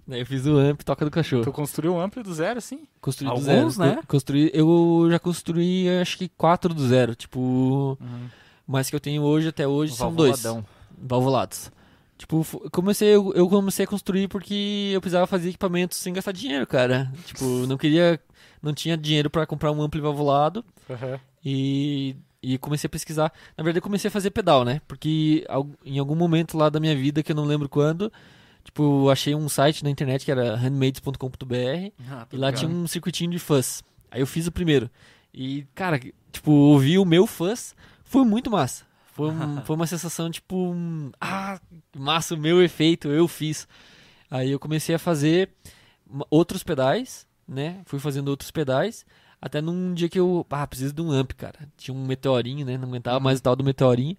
Daí 0.07 0.19
eu 0.21 0.25
fiz 0.25 0.45
o 0.45 0.57
amp 0.57 0.81
Toca 0.83 1.05
do 1.05 1.11
Cachorro. 1.11 1.43
Tu 1.43 1.51
construiu 1.51 1.93
um 1.95 1.99
amplo 2.01 2.21
do 2.21 2.33
zero, 2.33 2.59
sim? 2.61 2.85
Construí 2.99 3.29
Alguns, 3.29 3.77
do 3.77 3.83
zero. 3.83 3.95
né? 3.95 4.01
Construí, 4.07 4.51
eu 4.53 5.07
já 5.09 5.19
construí 5.19 5.89
acho 6.01 6.17
que 6.17 6.27
quatro 6.29 6.73
do 6.73 6.85
zero. 6.87 7.15
Tipo, 7.15 7.97
mas 8.71 8.89
que 8.89 8.95
eu 8.95 8.99
tenho 8.99 9.21
hoje 9.21 9.49
até 9.49 9.67
hoje 9.67 9.93
são 9.93 10.13
dois. 10.13 10.41
Valvulados. 10.97 11.71
Tipo, 12.17 12.45
comecei, 12.71 13.09
eu, 13.09 13.33
eu 13.33 13.49
comecei 13.49 13.83
a 13.83 13.87
construir 13.87 14.27
porque 14.27 14.91
eu 14.93 15.01
precisava 15.01 15.25
fazer 15.25 15.49
equipamentos 15.49 15.97
sem 15.97 16.13
gastar 16.13 16.31
dinheiro, 16.31 16.67
cara. 16.67 17.11
Tipo, 17.25 17.43
não 17.67 17.77
queria. 17.77 18.19
Não 18.61 18.73
tinha 18.73 18.95
dinheiro 18.95 19.27
pra 19.27 19.45
comprar 19.47 19.71
um 19.71 19.81
ampli 19.81 19.99
valvulado. 19.99 20.63
Aham. 20.87 21.19
E, 21.43 22.15
e 22.41 22.59
comecei 22.59 22.87
a 22.87 22.91
pesquisar. 22.91 23.33
Na 23.57 23.63
verdade, 23.63 23.79
eu 23.79 23.81
comecei 23.83 24.07
a 24.07 24.11
fazer 24.11 24.29
pedal, 24.29 24.63
né? 24.63 24.81
Porque 24.87 25.43
em 25.83 25.97
algum 25.97 26.13
momento 26.15 26.55
lá 26.57 26.69
da 26.69 26.79
minha 26.79 26.95
vida, 26.95 27.23
que 27.23 27.31
eu 27.31 27.35
não 27.35 27.43
lembro 27.45 27.67
quando, 27.67 28.13
tipo, 28.63 29.09
achei 29.09 29.33
um 29.33 29.49
site 29.49 29.83
na 29.83 29.89
internet 29.89 30.23
que 30.23 30.29
era 30.31 30.55
handmades.com.br 30.55 31.91
Ah, 32.07 32.27
e 32.31 32.37
lá 32.37 32.53
tinha 32.53 32.69
um 32.69 32.85
circuitinho 32.85 33.31
de 33.31 33.39
fuzz. 33.39 33.83
Aí 34.11 34.21
eu 34.21 34.27
fiz 34.27 34.45
o 34.45 34.51
primeiro. 34.51 34.91
E, 35.33 35.65
cara, 35.73 35.99
tipo, 36.31 36.51
ouvir 36.51 36.99
o 36.99 37.05
meu 37.05 37.25
fuzz 37.25 37.73
foi 38.11 38.23
muito 38.25 38.49
massa. 38.51 38.85
Foi, 39.13 39.29
um- 39.29 39.61
foi 39.65 39.75
uma 39.75 39.87
sensação, 39.87 40.29
tipo, 40.29 40.55
um, 40.55 41.11
ah, 41.19 41.59
massa, 41.97 42.35
o 42.35 42.37
meu 42.37 42.61
efeito, 42.61 43.07
eu 43.09 43.27
fiz. 43.27 43.67
Aí 44.29 44.51
eu 44.51 44.59
comecei 44.59 44.95
a 44.95 44.99
fazer 44.99 45.49
outros 46.29 46.63
pedais, 46.63 47.25
né? 47.47 47.81
Fui 47.85 47.99
fazendo 47.99 48.27
outros 48.29 48.51
pedais. 48.51 49.05
Até 49.41 49.59
num 49.61 49.93
dia 49.93 50.07
que 50.07 50.19
eu, 50.19 50.45
ah, 50.49 50.67
preciso 50.67 50.93
de 50.93 51.01
um 51.01 51.11
amp, 51.11 51.31
cara. 51.33 51.67
Tinha 51.75 51.95
um 51.95 52.05
meteorinho, 52.05 52.65
né? 52.65 52.77
Não 52.77 52.87
aguentava 52.87 53.19
mais 53.19 53.39
o 53.39 53.41
tal 53.43 53.55
do 53.55 53.63
meteorinho. 53.63 54.15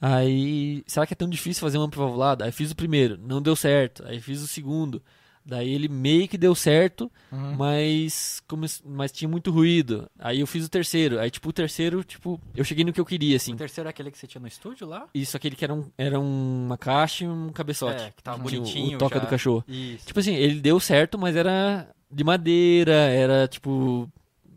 Aí, 0.00 0.82
será 0.86 1.06
que 1.06 1.14
é 1.14 1.16
tão 1.16 1.28
difícil 1.28 1.60
fazer 1.60 1.78
um 1.78 1.82
amp 1.82 1.94
valvulado? 1.94 2.42
Aí 2.44 2.50
fiz 2.52 2.70
o 2.70 2.76
primeiro, 2.76 3.18
não 3.18 3.40
deu 3.42 3.54
certo. 3.54 4.04
Aí 4.06 4.20
fiz 4.20 4.40
o 4.42 4.48
segundo. 4.48 5.02
Daí 5.44 5.72
ele 5.74 5.88
meio 5.88 6.28
que 6.28 6.38
deu 6.38 6.54
certo, 6.54 7.10
Uhum. 7.32 7.56
mas, 7.56 8.42
come- 8.46 8.66
mas 8.84 9.10
tinha 9.10 9.28
muito 9.28 9.50
ruído. 9.50 10.08
Aí 10.18 10.40
eu 10.40 10.46
fiz 10.46 10.64
o 10.64 10.68
terceiro. 10.68 11.18
Aí, 11.18 11.30
tipo, 11.30 11.48
o 11.48 11.52
terceiro, 11.52 12.04
tipo, 12.04 12.40
eu 12.54 12.62
cheguei 12.64 12.84
no 12.84 12.92
que 12.92 13.00
eu 13.00 13.04
queria, 13.04 13.36
assim. 13.36 13.52
O 13.54 13.56
terceiro 13.56 13.88
é 13.88 13.90
aquele 13.90 14.10
que 14.10 14.18
você 14.18 14.26
tinha 14.26 14.40
no 14.40 14.46
estúdio 14.48 14.86
lá? 14.86 15.08
Isso, 15.14 15.36
aquele 15.36 15.56
que 15.56 15.64
era, 15.64 15.74
um, 15.74 15.90
era 15.98 16.20
uma 16.20 16.78
caixa 16.78 17.24
e 17.24 17.28
um 17.28 17.50
cabeçote. 17.50 18.02
É, 18.04 18.10
que 18.10 18.22
tava 18.22 18.42
Tinha 18.44 18.60
o- 18.60 18.62
bonitinho 18.64 18.96
O 18.96 18.98
toca 18.98 19.16
já. 19.16 19.24
do 19.24 19.28
cachorro. 19.28 19.64
Isso. 19.66 20.06
Tipo 20.06 20.20
assim, 20.20 20.34
ele 20.34 20.60
deu 20.60 20.78
certo, 20.78 21.18
mas 21.18 21.34
era 21.36 21.88
de 22.10 22.22
madeira, 22.24 22.92
era, 22.92 23.48
tipo... 23.48 24.08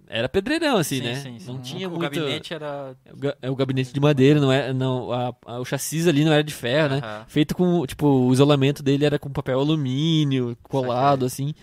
Era 0.08 0.30
pedreirão, 0.30 0.78
assim, 0.78 0.98
Sim, 0.98 1.04
né? 1.04 1.16
sim, 1.16 1.40
sim. 1.40 1.52
Não 1.52 1.60
tinha 1.60 1.88
o 1.88 1.92
muito... 1.92 2.02
gabinete 2.04 2.54
era... 2.54 2.96
É 3.06 3.12
o 3.14 3.34
É 3.42 3.50
o 3.50 3.56
gabinete 3.56 3.92
de 3.94 4.00
madeira, 4.00 4.40
não 4.40 4.52
é... 4.52 4.72
Não, 4.74 5.12
a- 5.12 5.34
a- 5.46 5.60
o 5.60 5.66
chassis 5.66 6.08
ali 6.08 6.24
não 6.24 6.32
era 6.32 6.44
de 6.44 6.54
ferro, 6.54 6.90
né? 6.90 7.02
Aham. 7.04 7.26
Feito 7.28 7.56
com, 7.56 7.86
tipo, 7.86 8.08
o 8.08 8.32
isolamento 8.34 8.84
dele 8.84 9.06
era 9.06 9.18
com 9.18 9.30
papel 9.30 9.60
alumínio, 9.60 10.56
colado, 10.64 11.26
assim. 11.26 11.54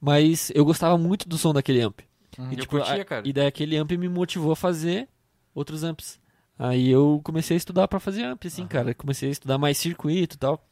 Mas 0.00 0.50
eu 0.54 0.64
gostava 0.64 0.96
muito 0.96 1.28
do 1.28 1.36
som 1.38 1.52
daquele 1.52 1.80
amp. 1.80 2.00
Uhum. 2.38 2.52
E, 2.52 2.56
tipo, 2.56 2.76
curtia, 2.76 3.06
a-. 3.08 3.22
E 3.24 3.32
daí 3.32 3.46
aquele 3.46 3.76
amp 3.76 3.90
me 3.92 4.08
motivou 4.08 4.52
a 4.52 4.56
fazer 4.56 5.08
outros 5.54 5.82
amps. 5.84 6.18
Aí 6.58 6.88
eu 6.88 7.20
comecei 7.22 7.56
a 7.56 7.58
estudar 7.58 7.86
pra 7.88 8.00
fazer 8.00 8.24
amp, 8.24 8.44
assim, 8.46 8.66
cara. 8.66 8.94
Comecei 8.94 9.28
a 9.28 9.32
estudar 9.32 9.58
mais 9.58 9.76
circuito 9.76 10.36
e 10.36 10.38
tal. 10.38 10.66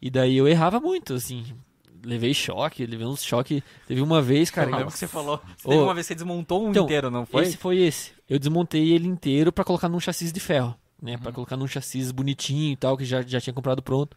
E 0.00 0.10
daí 0.10 0.36
eu 0.36 0.46
errava 0.46 0.78
muito, 0.78 1.14
assim. 1.14 1.44
Levei 2.04 2.34
choque, 2.34 2.86
levei 2.86 3.06
uns 3.06 3.24
choques. 3.24 3.62
Teve 3.86 4.00
uma 4.00 4.20
vez, 4.20 4.50
cara. 4.50 4.70
Eu 4.70 4.76
lembro 4.76 4.92
que 4.92 4.98
você 4.98 5.06
falou. 5.06 5.40
Você 5.56 5.68
teve 5.68 5.80
uma 5.80 5.94
vez 5.94 6.06
que 6.06 6.08
você 6.08 6.14
desmontou 6.14 6.66
um 6.66 6.70
então, 6.70 6.84
inteiro, 6.84 7.10
não 7.10 7.24
foi? 7.26 7.44
Esse 7.44 7.56
foi 7.56 7.78
esse. 7.78 8.12
Eu 8.28 8.38
desmontei 8.38 8.92
ele 8.92 9.06
inteiro 9.06 9.52
pra 9.52 9.64
colocar 9.64 9.88
num 9.88 10.00
chassis 10.00 10.32
de 10.32 10.40
ferro, 10.40 10.76
né? 11.00 11.12
Uhum. 11.12 11.18
Pra 11.18 11.32
colocar 11.32 11.56
num 11.56 11.66
chassis 11.66 12.10
bonitinho 12.10 12.72
e 12.72 12.76
tal, 12.76 12.96
que 12.96 13.04
já, 13.04 13.22
já 13.22 13.40
tinha 13.40 13.54
comprado 13.54 13.82
pronto. 13.82 14.16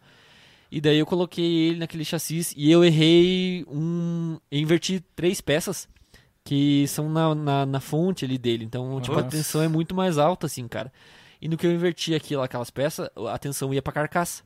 E 0.72 0.80
daí 0.80 1.00
eu 1.00 1.06
coloquei 1.06 1.70
ele 1.70 1.80
naquele 1.80 2.06
chassis 2.06 2.54
e 2.56 2.70
eu 2.72 2.84
errei 2.84 3.66
um... 3.68 4.38
Eu 4.52 4.60
inverti 4.60 5.04
três 5.16 5.42
peças 5.42 5.88
que 6.44 6.88
são 6.88 7.10
na, 7.10 7.34
na, 7.34 7.66
na 7.66 7.80
fonte 7.80 8.26
ali 8.26 8.38
dele. 8.38 8.66
Então, 8.66 9.00
tipo, 9.02 9.18
a 9.18 9.22
Nossa. 9.22 9.36
tensão 9.36 9.62
é 9.62 9.68
muito 9.68 9.96
mais 9.96 10.18
alta, 10.18 10.46
assim, 10.46 10.68
cara. 10.68 10.92
E 11.42 11.48
no 11.48 11.58
que 11.58 11.66
eu 11.66 11.72
inverti 11.72 12.14
aquilo, 12.14 12.42
aquelas 12.42 12.70
peças, 12.70 13.10
a 13.32 13.38
tensão 13.38 13.74
ia 13.74 13.82
pra 13.82 13.94
carcaça. 13.94 14.44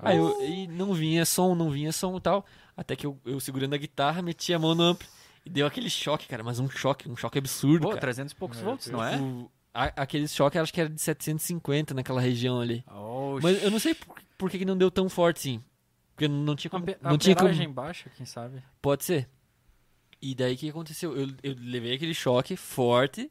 Aí 0.00 0.16
eu, 0.16 0.40
e 0.44 0.66
não 0.68 0.92
vinha 0.94 1.24
som, 1.24 1.54
não 1.54 1.70
vinha 1.70 1.92
som 1.92 2.16
e 2.16 2.20
tal. 2.20 2.44
Até 2.76 2.94
que 2.94 3.06
eu, 3.06 3.18
eu 3.24 3.40
segurando 3.40 3.74
a 3.74 3.78
guitarra, 3.78 4.22
meti 4.22 4.52
a 4.54 4.58
mão 4.58 4.74
no 4.74 4.82
amp 4.82 5.02
e 5.44 5.50
deu 5.50 5.66
aquele 5.66 5.90
choque, 5.90 6.26
cara. 6.28 6.42
Mas 6.44 6.58
um 6.60 6.68
choque, 6.70 7.08
um 7.08 7.16
choque 7.16 7.38
absurdo, 7.38 7.82
Pô, 7.82 7.88
cara. 7.88 8.00
300 8.00 8.32
e 8.32 8.36
poucos 8.36 8.58
Meu 8.58 8.66
volts, 8.66 8.88
não 8.90 9.02
é? 9.04 9.16
O- 9.20 9.50
a- 9.74 9.92
aquele 10.02 10.28
choque, 10.28 10.58
acho 10.58 10.72
que 10.72 10.80
era 10.80 10.88
de 10.90 11.00
750 11.00 11.94
naquela 11.94 12.20
região 12.20 12.60
ali. 12.60 12.84
Oxi. 12.88 13.42
Mas 13.42 13.62
eu 13.62 13.70
não 13.70 13.78
sei 13.78 13.94
por, 13.94 14.16
por 14.36 14.50
que, 14.50 14.58
que 14.58 14.64
não 14.64 14.76
deu 14.76 14.90
tão 14.90 15.08
forte, 15.08 15.40
sim. 15.40 15.62
Porque 16.14 16.26
não 16.28 16.56
tinha 16.56 16.70
como. 16.70 16.82
Ampe- 16.82 16.98
Não 17.00 17.16
tinha 17.18 17.36
como. 17.36 17.72
baixa, 17.72 18.10
quem 18.16 18.26
sabe? 18.26 18.62
Pode 18.82 19.04
ser. 19.04 19.28
E 20.20 20.34
daí 20.34 20.54
o 20.54 20.56
que 20.56 20.68
aconteceu? 20.68 21.16
Eu, 21.16 21.28
eu 21.44 21.54
levei 21.60 21.94
aquele 21.94 22.12
choque 22.14 22.56
forte. 22.56 23.30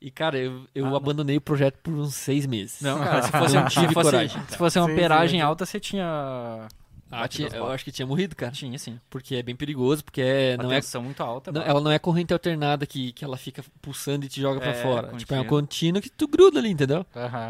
E, 0.00 0.10
cara, 0.10 0.38
eu, 0.38 0.66
eu 0.74 0.86
Ah, 0.86 0.96
abandonei 0.96 1.36
o 1.36 1.40
projeto 1.40 1.78
por 1.82 1.92
uns 1.92 2.14
seis 2.14 2.46
meses. 2.46 2.80
Não, 2.80 2.98
cara, 3.04 3.22
se 3.22 3.30
fosse, 3.30 3.54
Não 3.54 3.68
se 3.68 3.80
tive 3.80 3.94
fosse, 3.94 4.10
coragem, 4.10 4.42
se 4.48 4.56
fosse 4.56 4.78
uma 4.78 4.88
Sim, 4.88 5.28
sim. 5.28 5.40
alta, 5.40 5.66
você 5.66 5.78
tinha... 5.78 6.68
Ah, 7.12 7.26
tinha- 7.26 7.48
eu 7.48 7.66
acho 7.66 7.84
que 7.84 7.90
tinha 7.90 8.06
morrido, 8.06 8.36
cara. 8.36 8.52
Tinha, 8.52 8.78
sim. 8.78 8.98
Porque 9.10 9.34
é 9.34 9.42
bem 9.42 9.56
perigoso, 9.56 10.04
porque 10.04 10.20
é, 10.22 10.54
Uma 10.54 10.62
não 10.62 10.72
é 10.72 10.80
muito 11.02 11.22
alta. 11.22 11.50
Não, 11.50 11.60
ela 11.60 11.80
não 11.80 11.90
é 11.90 11.98
corrente 11.98 12.32
alternada 12.32 12.86
que, 12.86 13.12
que 13.12 13.24
ela 13.24 13.36
fica 13.36 13.64
pulsando 13.82 14.24
e 14.24 14.28
te 14.28 14.40
joga 14.40 14.60
pra 14.60 14.70
É, 14.70 14.74
fora. 14.74 15.02
contínua. 15.08 15.18
Tipo, 15.18 15.34
é 15.34 15.38
uma 15.38 15.44
contínua 15.44 16.00
que 16.00 16.08
tu 16.08 16.28
gruda 16.28 16.60
ali, 16.60 16.70
entendeu? 16.70 17.04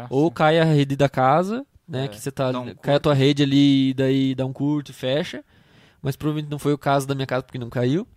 Ou 0.09 0.29
sim. 0.29 0.33
cai 0.33 0.59
a 0.59 0.63
rede 0.63 0.95
da 0.95 1.07
casa, 1.07 1.63
né? 1.87 2.05
É, 2.05 2.07
que 2.07 2.19
você 2.19 2.31
tá. 2.31 2.49
um 2.49 2.73
cai 2.75 2.95
a 2.95 2.99
tua 2.99 3.13
rede 3.13 3.43
ali 3.43 3.89
e 3.89 3.93
daí 3.93 4.33
dá 4.35 4.45
um 4.47 4.53
curto 4.53 4.89
e 4.89 4.93
fecha. 4.93 5.43
Mas 6.01 6.15
provavelmente 6.15 6.49
não 6.49 6.57
foi 6.57 6.73
o 6.73 6.77
caso 6.77 7.05
da 7.07 7.13
minha 7.13 7.27
casa 7.27 7.43
porque 7.43 7.59
não 7.59 7.69
caiu. 7.69 8.07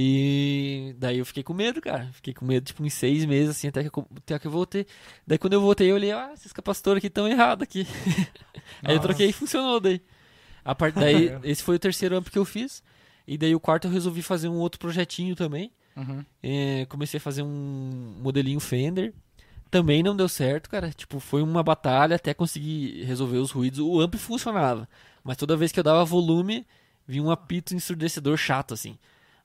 E 0.00 0.94
daí 0.96 1.18
eu 1.18 1.26
fiquei 1.26 1.42
com 1.42 1.52
medo, 1.52 1.80
cara. 1.80 2.08
Fiquei 2.12 2.32
com 2.32 2.44
medo, 2.44 2.64
tipo, 2.64 2.84
uns 2.84 2.94
seis 2.94 3.24
meses, 3.24 3.50
assim, 3.50 3.66
até 3.66 3.82
que 3.82 3.98
eu, 3.98 4.06
até 4.16 4.38
que 4.38 4.46
eu 4.46 4.50
voltei. 4.50 4.86
Daí 5.26 5.36
quando 5.38 5.54
eu 5.54 5.60
voltei, 5.60 5.90
eu 5.90 5.96
olhei, 5.96 6.12
ah, 6.12 6.30
esses 6.32 6.52
capacitores 6.52 6.98
aqui 6.98 7.08
estão 7.08 7.26
errados 7.26 7.64
aqui. 7.64 7.84
Aí 8.84 8.94
eu 8.94 9.00
troquei 9.00 9.30
e 9.30 9.32
funcionou 9.32 9.80
daí. 9.80 10.00
A 10.64 10.72
parte 10.72 10.94
daí, 11.00 11.36
esse 11.42 11.64
foi 11.64 11.74
o 11.74 11.78
terceiro 11.80 12.16
amp 12.16 12.28
que 12.28 12.38
eu 12.38 12.44
fiz. 12.44 12.80
E 13.26 13.36
daí 13.36 13.56
o 13.56 13.58
quarto 13.58 13.88
eu 13.88 13.90
resolvi 13.90 14.22
fazer 14.22 14.48
um 14.48 14.58
outro 14.58 14.78
projetinho 14.78 15.34
também. 15.34 15.72
Uhum. 15.96 16.24
É, 16.40 16.86
comecei 16.88 17.18
a 17.18 17.20
fazer 17.20 17.42
um 17.42 18.14
modelinho 18.22 18.60
Fender. 18.60 19.12
Também 19.68 20.04
não 20.04 20.14
deu 20.14 20.28
certo, 20.28 20.70
cara. 20.70 20.92
Tipo, 20.92 21.18
foi 21.18 21.42
uma 21.42 21.64
batalha 21.64 22.14
até 22.14 22.32
conseguir 22.32 23.02
resolver 23.02 23.38
os 23.38 23.50
ruídos. 23.50 23.80
O 23.80 24.00
amp 24.00 24.14
funcionava, 24.14 24.88
mas 25.24 25.36
toda 25.36 25.56
vez 25.56 25.72
que 25.72 25.80
eu 25.80 25.84
dava 25.84 26.04
volume, 26.04 26.64
vinha 27.04 27.24
um 27.24 27.32
apito 27.32 27.74
ensurdecedor 27.74 28.36
chato, 28.36 28.74
assim. 28.74 28.96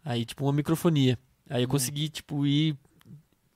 Aí, 0.03 0.25
tipo, 0.25 0.45
uma 0.45 0.53
microfonia. 0.53 1.17
Aí 1.49 1.63
eu 1.63 1.67
consegui, 1.69 2.09
tipo, 2.09 2.45
ir 2.45 2.77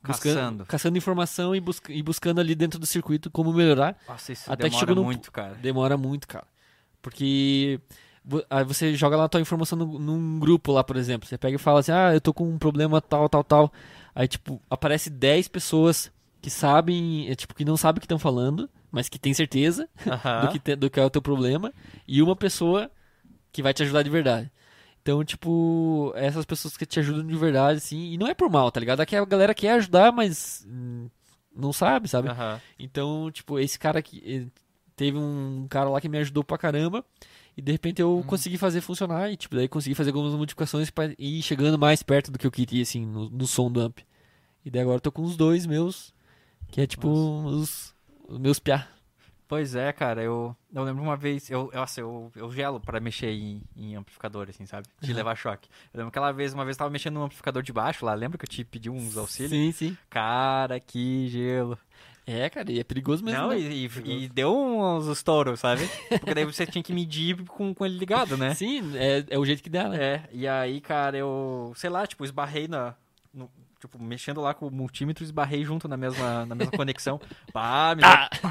buscando, 0.04 0.36
Caçando. 0.36 0.66
caçando 0.66 0.98
informação 0.98 1.56
e, 1.56 1.60
busca- 1.60 1.92
e 1.92 2.02
buscando 2.02 2.40
ali 2.40 2.56
dentro 2.56 2.80
do 2.80 2.86
circuito 2.86 3.30
como 3.30 3.52
melhorar. 3.52 3.98
Nossa, 4.08 4.32
isso 4.32 4.52
Até 4.52 4.70
que 4.70 4.76
demora 4.76 4.96
no- 4.96 5.04
muito, 5.04 5.32
cara. 5.32 5.56
Demora 5.56 5.98
muito, 5.98 6.28
cara. 6.28 6.46
Porque 7.02 7.80
aí 8.50 8.64
você 8.64 8.96
joga 8.96 9.16
lá 9.16 9.26
a 9.26 9.30
tua 9.30 9.42
informação 9.42 9.78
no- 9.78 10.00
num 10.00 10.40
grupo 10.40 10.72
lá, 10.72 10.84
por 10.84 10.96
exemplo. 10.98 11.28
Você 11.28 11.38
pega 11.38 11.56
e 11.56 11.60
fala 11.60 11.80
assim, 11.80 11.92
ah, 11.92 12.14
eu 12.14 12.22
tô 12.22 12.34
com 12.34 12.48
um 12.50 12.58
problema 12.58 13.02
tal, 13.02 13.28
tal, 13.30 13.44
tal. 13.44 13.74
Aí, 14.16 14.28
tipo, 14.28 14.62
aparece 14.70 15.10
10 15.10 15.48
pessoas 15.48 16.12
que 16.42 16.50
sabem, 16.50 17.30
é, 17.30 17.36
tipo, 17.36 17.54
que 17.54 17.66
não 17.66 17.78
sabem 17.78 17.98
o 17.98 18.02
que 18.02 18.06
estão 18.06 18.20
falando, 18.20 18.70
mas 18.92 19.10
que 19.10 19.20
tem 19.20 19.34
certeza 19.34 19.88
do, 20.46 20.52
que 20.52 20.60
te- 20.60 20.76
do 20.76 20.90
que 20.90 21.00
é 21.00 21.06
o 21.06 21.10
teu 21.10 21.22
problema. 21.22 21.74
E 22.08 22.22
uma 22.22 22.36
pessoa 22.36 22.90
que 23.52 23.62
vai 23.62 23.74
te 23.74 23.84
ajudar 23.84 24.04
de 24.04 24.10
verdade. 24.10 24.52
Então, 25.08 25.24
tipo, 25.24 26.12
essas 26.18 26.44
pessoas 26.44 26.76
que 26.76 26.86
te 26.86 27.00
ajudam 27.00 27.26
de 27.26 27.38
verdade, 27.38 27.78
assim, 27.78 28.12
e 28.12 28.18
não 28.18 28.28
é 28.28 28.34
por 28.34 28.50
mal, 28.50 28.70
tá 28.70 28.78
ligado? 28.78 29.00
Aqui 29.00 29.16
a 29.16 29.24
galera 29.24 29.54
quer 29.54 29.72
ajudar, 29.76 30.12
mas 30.12 30.68
hum, 30.70 31.08
não 31.56 31.72
sabe, 31.72 32.10
sabe? 32.10 32.28
Aham. 32.28 32.60
Então, 32.78 33.32
tipo, 33.32 33.58
esse 33.58 33.80
cara 33.80 34.02
que 34.02 34.22
eh, 34.26 34.46
teve 34.98 35.18
um 35.18 35.66
cara 35.70 35.90
lá 35.90 36.02
que 36.02 36.10
me 36.10 36.18
ajudou 36.18 36.44
pra 36.44 36.58
caramba 36.58 37.06
e 37.56 37.62
de 37.62 37.72
repente 37.72 38.02
eu 38.02 38.22
consegui 38.28 38.58
fazer 38.58 38.82
funcionar 38.82 39.32
e 39.32 39.38
tipo, 39.38 39.56
daí 39.56 39.70
consegui 39.70 39.96
fazer 39.96 40.10
algumas 40.10 40.34
modificações 40.34 40.90
pra 40.90 41.10
ir 41.18 41.42
chegando 41.42 41.80
mais 41.80 42.04
perto 42.04 42.30
do 42.30 42.38
que 42.38 42.46
eu 42.46 42.52
queria 42.52 42.82
assim 42.82 43.06
no, 43.06 43.30
no 43.30 43.48
som 43.48 43.72
do 43.72 43.80
amp. 43.80 44.00
E 44.66 44.70
daí 44.70 44.82
agora 44.82 44.98
eu 44.98 45.02
tô 45.02 45.10
com 45.10 45.24
os 45.24 45.38
dois 45.38 45.66
meus, 45.66 46.14
que 46.70 46.82
é 46.82 46.86
tipo 46.86 47.08
os, 47.08 47.96
os 48.28 48.38
meus 48.38 48.60
piá. 48.60 48.86
Pois 49.48 49.76
é, 49.76 49.94
cara, 49.94 50.22
eu, 50.22 50.54
eu 50.74 50.84
lembro 50.84 51.02
uma 51.02 51.16
vez, 51.16 51.50
eu, 51.50 51.70
eu, 51.74 51.82
assim, 51.82 52.02
eu, 52.02 52.30
eu 52.36 52.52
gelo 52.52 52.82
pra 52.82 53.00
mexer 53.00 53.30
em, 53.32 53.62
em 53.78 53.96
amplificador, 53.96 54.48
assim, 54.50 54.66
sabe? 54.66 54.88
De 55.00 55.14
levar 55.14 55.36
choque. 55.36 55.70
Eu 55.94 56.00
lembro 56.00 56.10
aquela 56.10 56.32
vez, 56.34 56.54
uma 56.54 56.66
vez 56.66 56.76
eu 56.76 56.80
tava 56.80 56.90
mexendo 56.92 57.14
no 57.14 57.24
amplificador 57.24 57.64
de 57.64 57.72
baixo 57.72 58.06
lá, 58.06 58.14
lembra 58.14 58.38
que 58.38 58.44
eu 58.44 58.50
te 58.50 58.66
pedi 58.66 58.90
uns 58.90 59.16
auxílios? 59.16 59.52
Sim, 59.52 59.72
sim. 59.72 59.98
Cara, 60.10 60.80
que 60.82 61.28
gelo. 61.30 61.78
É, 62.26 62.50
cara, 62.50 62.70
e 62.70 62.78
é 62.78 62.84
perigoso 62.84 63.24
mesmo. 63.24 63.40
Não, 63.40 63.50
né? 63.52 63.60
e, 63.60 63.86
e- 63.88 64.24
e 64.26 64.28
deu 64.28 64.54
uns 64.54 65.08
estouros, 65.08 65.62
sabe? 65.62 65.88
Porque 66.10 66.34
daí 66.34 66.44
você 66.44 66.66
tinha 66.68 66.84
que 66.84 66.92
medir 66.92 67.42
com, 67.46 67.74
com 67.74 67.86
ele 67.86 67.98
ligado, 67.98 68.36
né? 68.36 68.54
Sim, 68.54 68.98
é, 68.98 69.24
é 69.30 69.40
o 69.40 69.46
jeito 69.46 69.64
que 69.64 69.70
dá, 69.70 69.88
né? 69.88 69.98
É, 70.04 70.30
e 70.34 70.46
aí, 70.46 70.82
cara, 70.82 71.18
eu, 71.18 71.72
sei 71.78 71.90
lá, 71.90 72.06
tipo, 72.06 72.26
esbarrei 72.26 72.68
na. 72.68 72.96
no- 73.34 73.50
tipo, 73.80 73.98
mexendo 74.02 74.42
lá 74.42 74.54
com 74.54 74.68
o 74.68 74.72
multímetro, 74.72 75.24
esbarrei 75.24 75.64
junto 75.64 75.88
na 75.88 75.96
mesma, 75.96 76.46
na 76.46 76.54
mesma 76.54 76.74
conexão. 76.74 77.18
Pá, 77.54 77.96
me 77.96 78.04
Ah! 78.04 78.28
deu, 78.42 78.50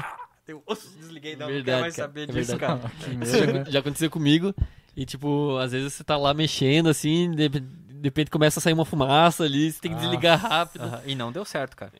Ops, 0.65 0.95
desliguei, 0.97 1.35
não, 1.35 1.47
não 1.47 1.53
Verdade, 1.53 1.65
quero 1.65 1.81
mais 1.81 1.95
cara, 1.95 2.07
saber 2.07 2.23
é 2.23 2.25
disso, 2.33 2.57
verdade. 2.57 2.81
cara. 2.81 2.91
Isso 3.23 3.37
já, 3.37 3.71
já 3.71 3.79
aconteceu 3.79 4.09
comigo. 4.09 4.53
E, 4.95 5.05
tipo, 5.05 5.57
às 5.57 5.71
vezes 5.71 5.93
você 5.93 6.03
tá 6.03 6.17
lá 6.17 6.33
mexendo, 6.33 6.89
assim, 6.89 7.29
de, 7.31 7.47
de 7.49 7.61
repente 8.03 8.31
começa 8.31 8.59
a 8.59 8.61
sair 8.61 8.73
uma 8.73 8.85
fumaça 8.85 9.43
ali, 9.43 9.71
você 9.71 9.79
tem 9.81 9.91
que 9.91 9.97
Ah. 9.97 10.01
desligar 10.01 10.39
rápido. 10.39 10.83
Aham, 10.85 11.01
E 11.05 11.15
não 11.15 11.31
deu 11.31 11.45
certo, 11.45 11.75
cara. 11.75 11.91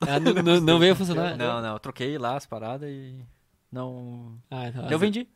Ah, 0.00 0.18
não, 0.20 0.32
não, 0.34 0.60
não 0.60 0.78
veio 0.78 0.92
a 0.94 0.96
funcionar? 0.96 1.36
Não, 1.36 1.62
não, 1.62 1.72
eu 1.74 1.78
troquei 1.78 2.18
lá 2.18 2.36
as 2.36 2.44
paradas 2.46 2.88
e. 2.88 3.14
Não. 3.70 4.38
Ah, 4.50 4.70
não, 4.70 4.90
Eu 4.90 4.98
vendi. 4.98 5.28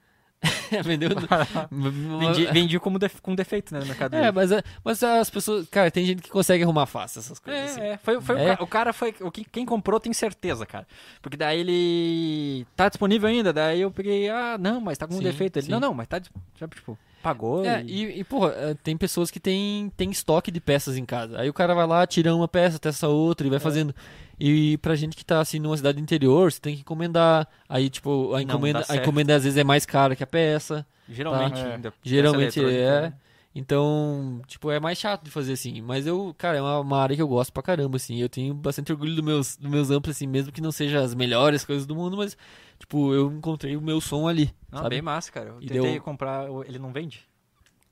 Vendeu. 0.85 1.11
Vendi, 2.19 2.47
vendi 2.47 2.79
como 2.81 2.99
def- 2.99 3.21
com 3.21 3.35
defeito, 3.35 3.75
né, 3.75 3.81
no 3.81 3.87
mercado. 3.87 4.15
É, 4.15 4.33
mas, 4.33 4.51
é- 4.53 4.63
mas 4.85 5.03
as 5.03 5.29
pessoas. 5.29 5.69
Cara, 5.69 5.91
tem 5.91 6.05
gente 6.07 6.23
que 6.23 6.31
consegue 6.31 6.63
arrumar 6.65 6.87
fácil 6.87 7.19
essas 7.21 7.39
coisas. 7.39 7.71
assim. 7.73 7.81
É, 7.81 7.89
é, 7.91 7.97
foi, 7.99 8.21
foi 8.21 8.37
É. 8.41 8.43
O, 8.43 8.47
cara, 8.47 8.63
o 8.63 8.67
cara 8.67 8.93
foi. 8.93 9.15
o 9.21 9.31
que- 9.31 9.45
Quem 9.45 9.67
comprou 9.67 10.01
tem 10.01 10.13
certeza, 10.13 10.65
cara. 10.65 10.87
Porque 11.21 11.37
daí 11.37 11.61
ele. 11.61 12.67
Tá 12.75 12.89
disponível 12.89 13.29
ainda? 13.29 13.53
Daí 13.53 13.81
eu 13.83 13.91
peguei, 13.91 14.29
ah, 14.31 14.57
não, 14.59 14.81
mas 14.81 14.97
tá 14.97 15.07
com 15.07 15.15
um 15.15 15.19
Sim, 15.19 15.25
defeito. 15.25 15.59
Ele, 15.59 15.67
sim. 15.67 15.73
não, 15.73 15.81
não, 15.81 15.93
mas 15.95 16.07
tá. 16.09 16.21
Sabe, 16.59 16.75
tipo, 16.75 16.97
pagou. 17.23 17.65
É, 17.65 17.83
e... 17.83 18.05
e, 18.05 18.21
e, 18.21 18.25
porra, 18.25 18.53
é, 18.57 18.75
tem 18.75 18.97
pessoas 18.97 19.31
que 19.31 19.39
tem, 19.41 19.93
tem 19.97 20.11
estoque 20.11 20.51
de 20.51 20.61
peças 20.61 20.97
em 20.97 21.05
casa. 21.05 21.39
Aí 21.39 21.51
o 21.51 21.55
cara 21.55 21.75
vai 21.75 21.87
lá, 21.87 22.07
tira 22.07 22.35
uma 22.35 22.49
peça, 22.49 22.79
testa 22.79 23.09
outra 23.09 23.47
e 23.47 23.51
vai 23.51 23.59
fazendo. 23.59 23.95
E 24.41 24.79
pra 24.79 24.97
gente 24.97 25.15
que 25.17 25.25
tá 25.25 25.39
assim 25.41 25.59
numa 25.59 25.77
cidade 25.77 26.01
interior, 26.01 26.51
você 26.51 26.59
tem 26.61 26.75
que 26.75 26.81
encomendar. 26.81 27.47
Aí, 27.69 27.91
tipo, 27.91 28.35
a 28.35 28.41
encomenda, 28.43 28.83
a 28.89 28.97
encomenda 28.97 29.37
às 29.37 29.45
vezes 29.45 29.59
é 29.59 29.63
mais 29.65 29.85
cara 29.85 30.17
que 30.17 30.25
a 30.25 30.27
peça. 30.27 30.87
Geralmente. 31.09 31.61
Tá. 31.61 31.69
É. 31.69 31.75
ainda- 31.75 31.93
Geralmente 32.03 32.59
eletrônica, 32.59 32.83
é. 32.83 33.01
né? 33.03 33.15
Então, 33.55 34.41
tipo, 34.47 34.71
é 34.71 34.79
mais 34.81 34.97
chato 34.99 35.25
de 35.25 35.31
fazer 35.31 35.53
assim. 35.53 35.81
Mas 35.83 36.07
eu, 36.07 36.35
cara, 36.39 36.57
é 36.59 36.63
uma, 36.63 36.81
uma 36.81 37.03
área 37.03 37.15
que 37.17 37.21
eu 37.21 37.29
gosto 37.29 37.53
pra 37.53 37.63
caramba, 37.63 37.97
assim. 37.97 38.17
Eu 38.21 38.29
tenho 38.29 38.55
bastante 38.55 38.93
orgulho 38.93 39.15
dos 39.15 39.25
meus, 39.25 39.57
dos 39.57 39.71
meus 39.71 39.91
amplos, 39.91 40.17
assim, 40.17 40.27
mesmo 40.27 40.53
que 40.53 40.61
não 40.61 40.73
seja 40.73 41.01
as 41.01 41.15
melhores 41.15 41.65
coisas 41.65 41.85
do 41.85 41.95
mundo, 41.95 42.17
mas, 42.17 42.37
tipo, 42.79 43.13
eu 43.13 43.31
encontrei 43.33 43.77
o 43.77 43.81
meu 43.83 44.01
som 44.01 44.27
ali. 44.29 44.55
Não, 44.71 44.79
sabe? 44.79 44.91
bem 44.91 45.03
massa, 45.03 45.31
cara. 45.33 45.51
Eu 45.51 45.57
E 45.61 45.67
tentei 45.67 45.93
deu- 45.95 46.01
comprar, 46.03 46.47
ele 46.67 46.79
não 46.79 46.93
vende. 46.93 47.29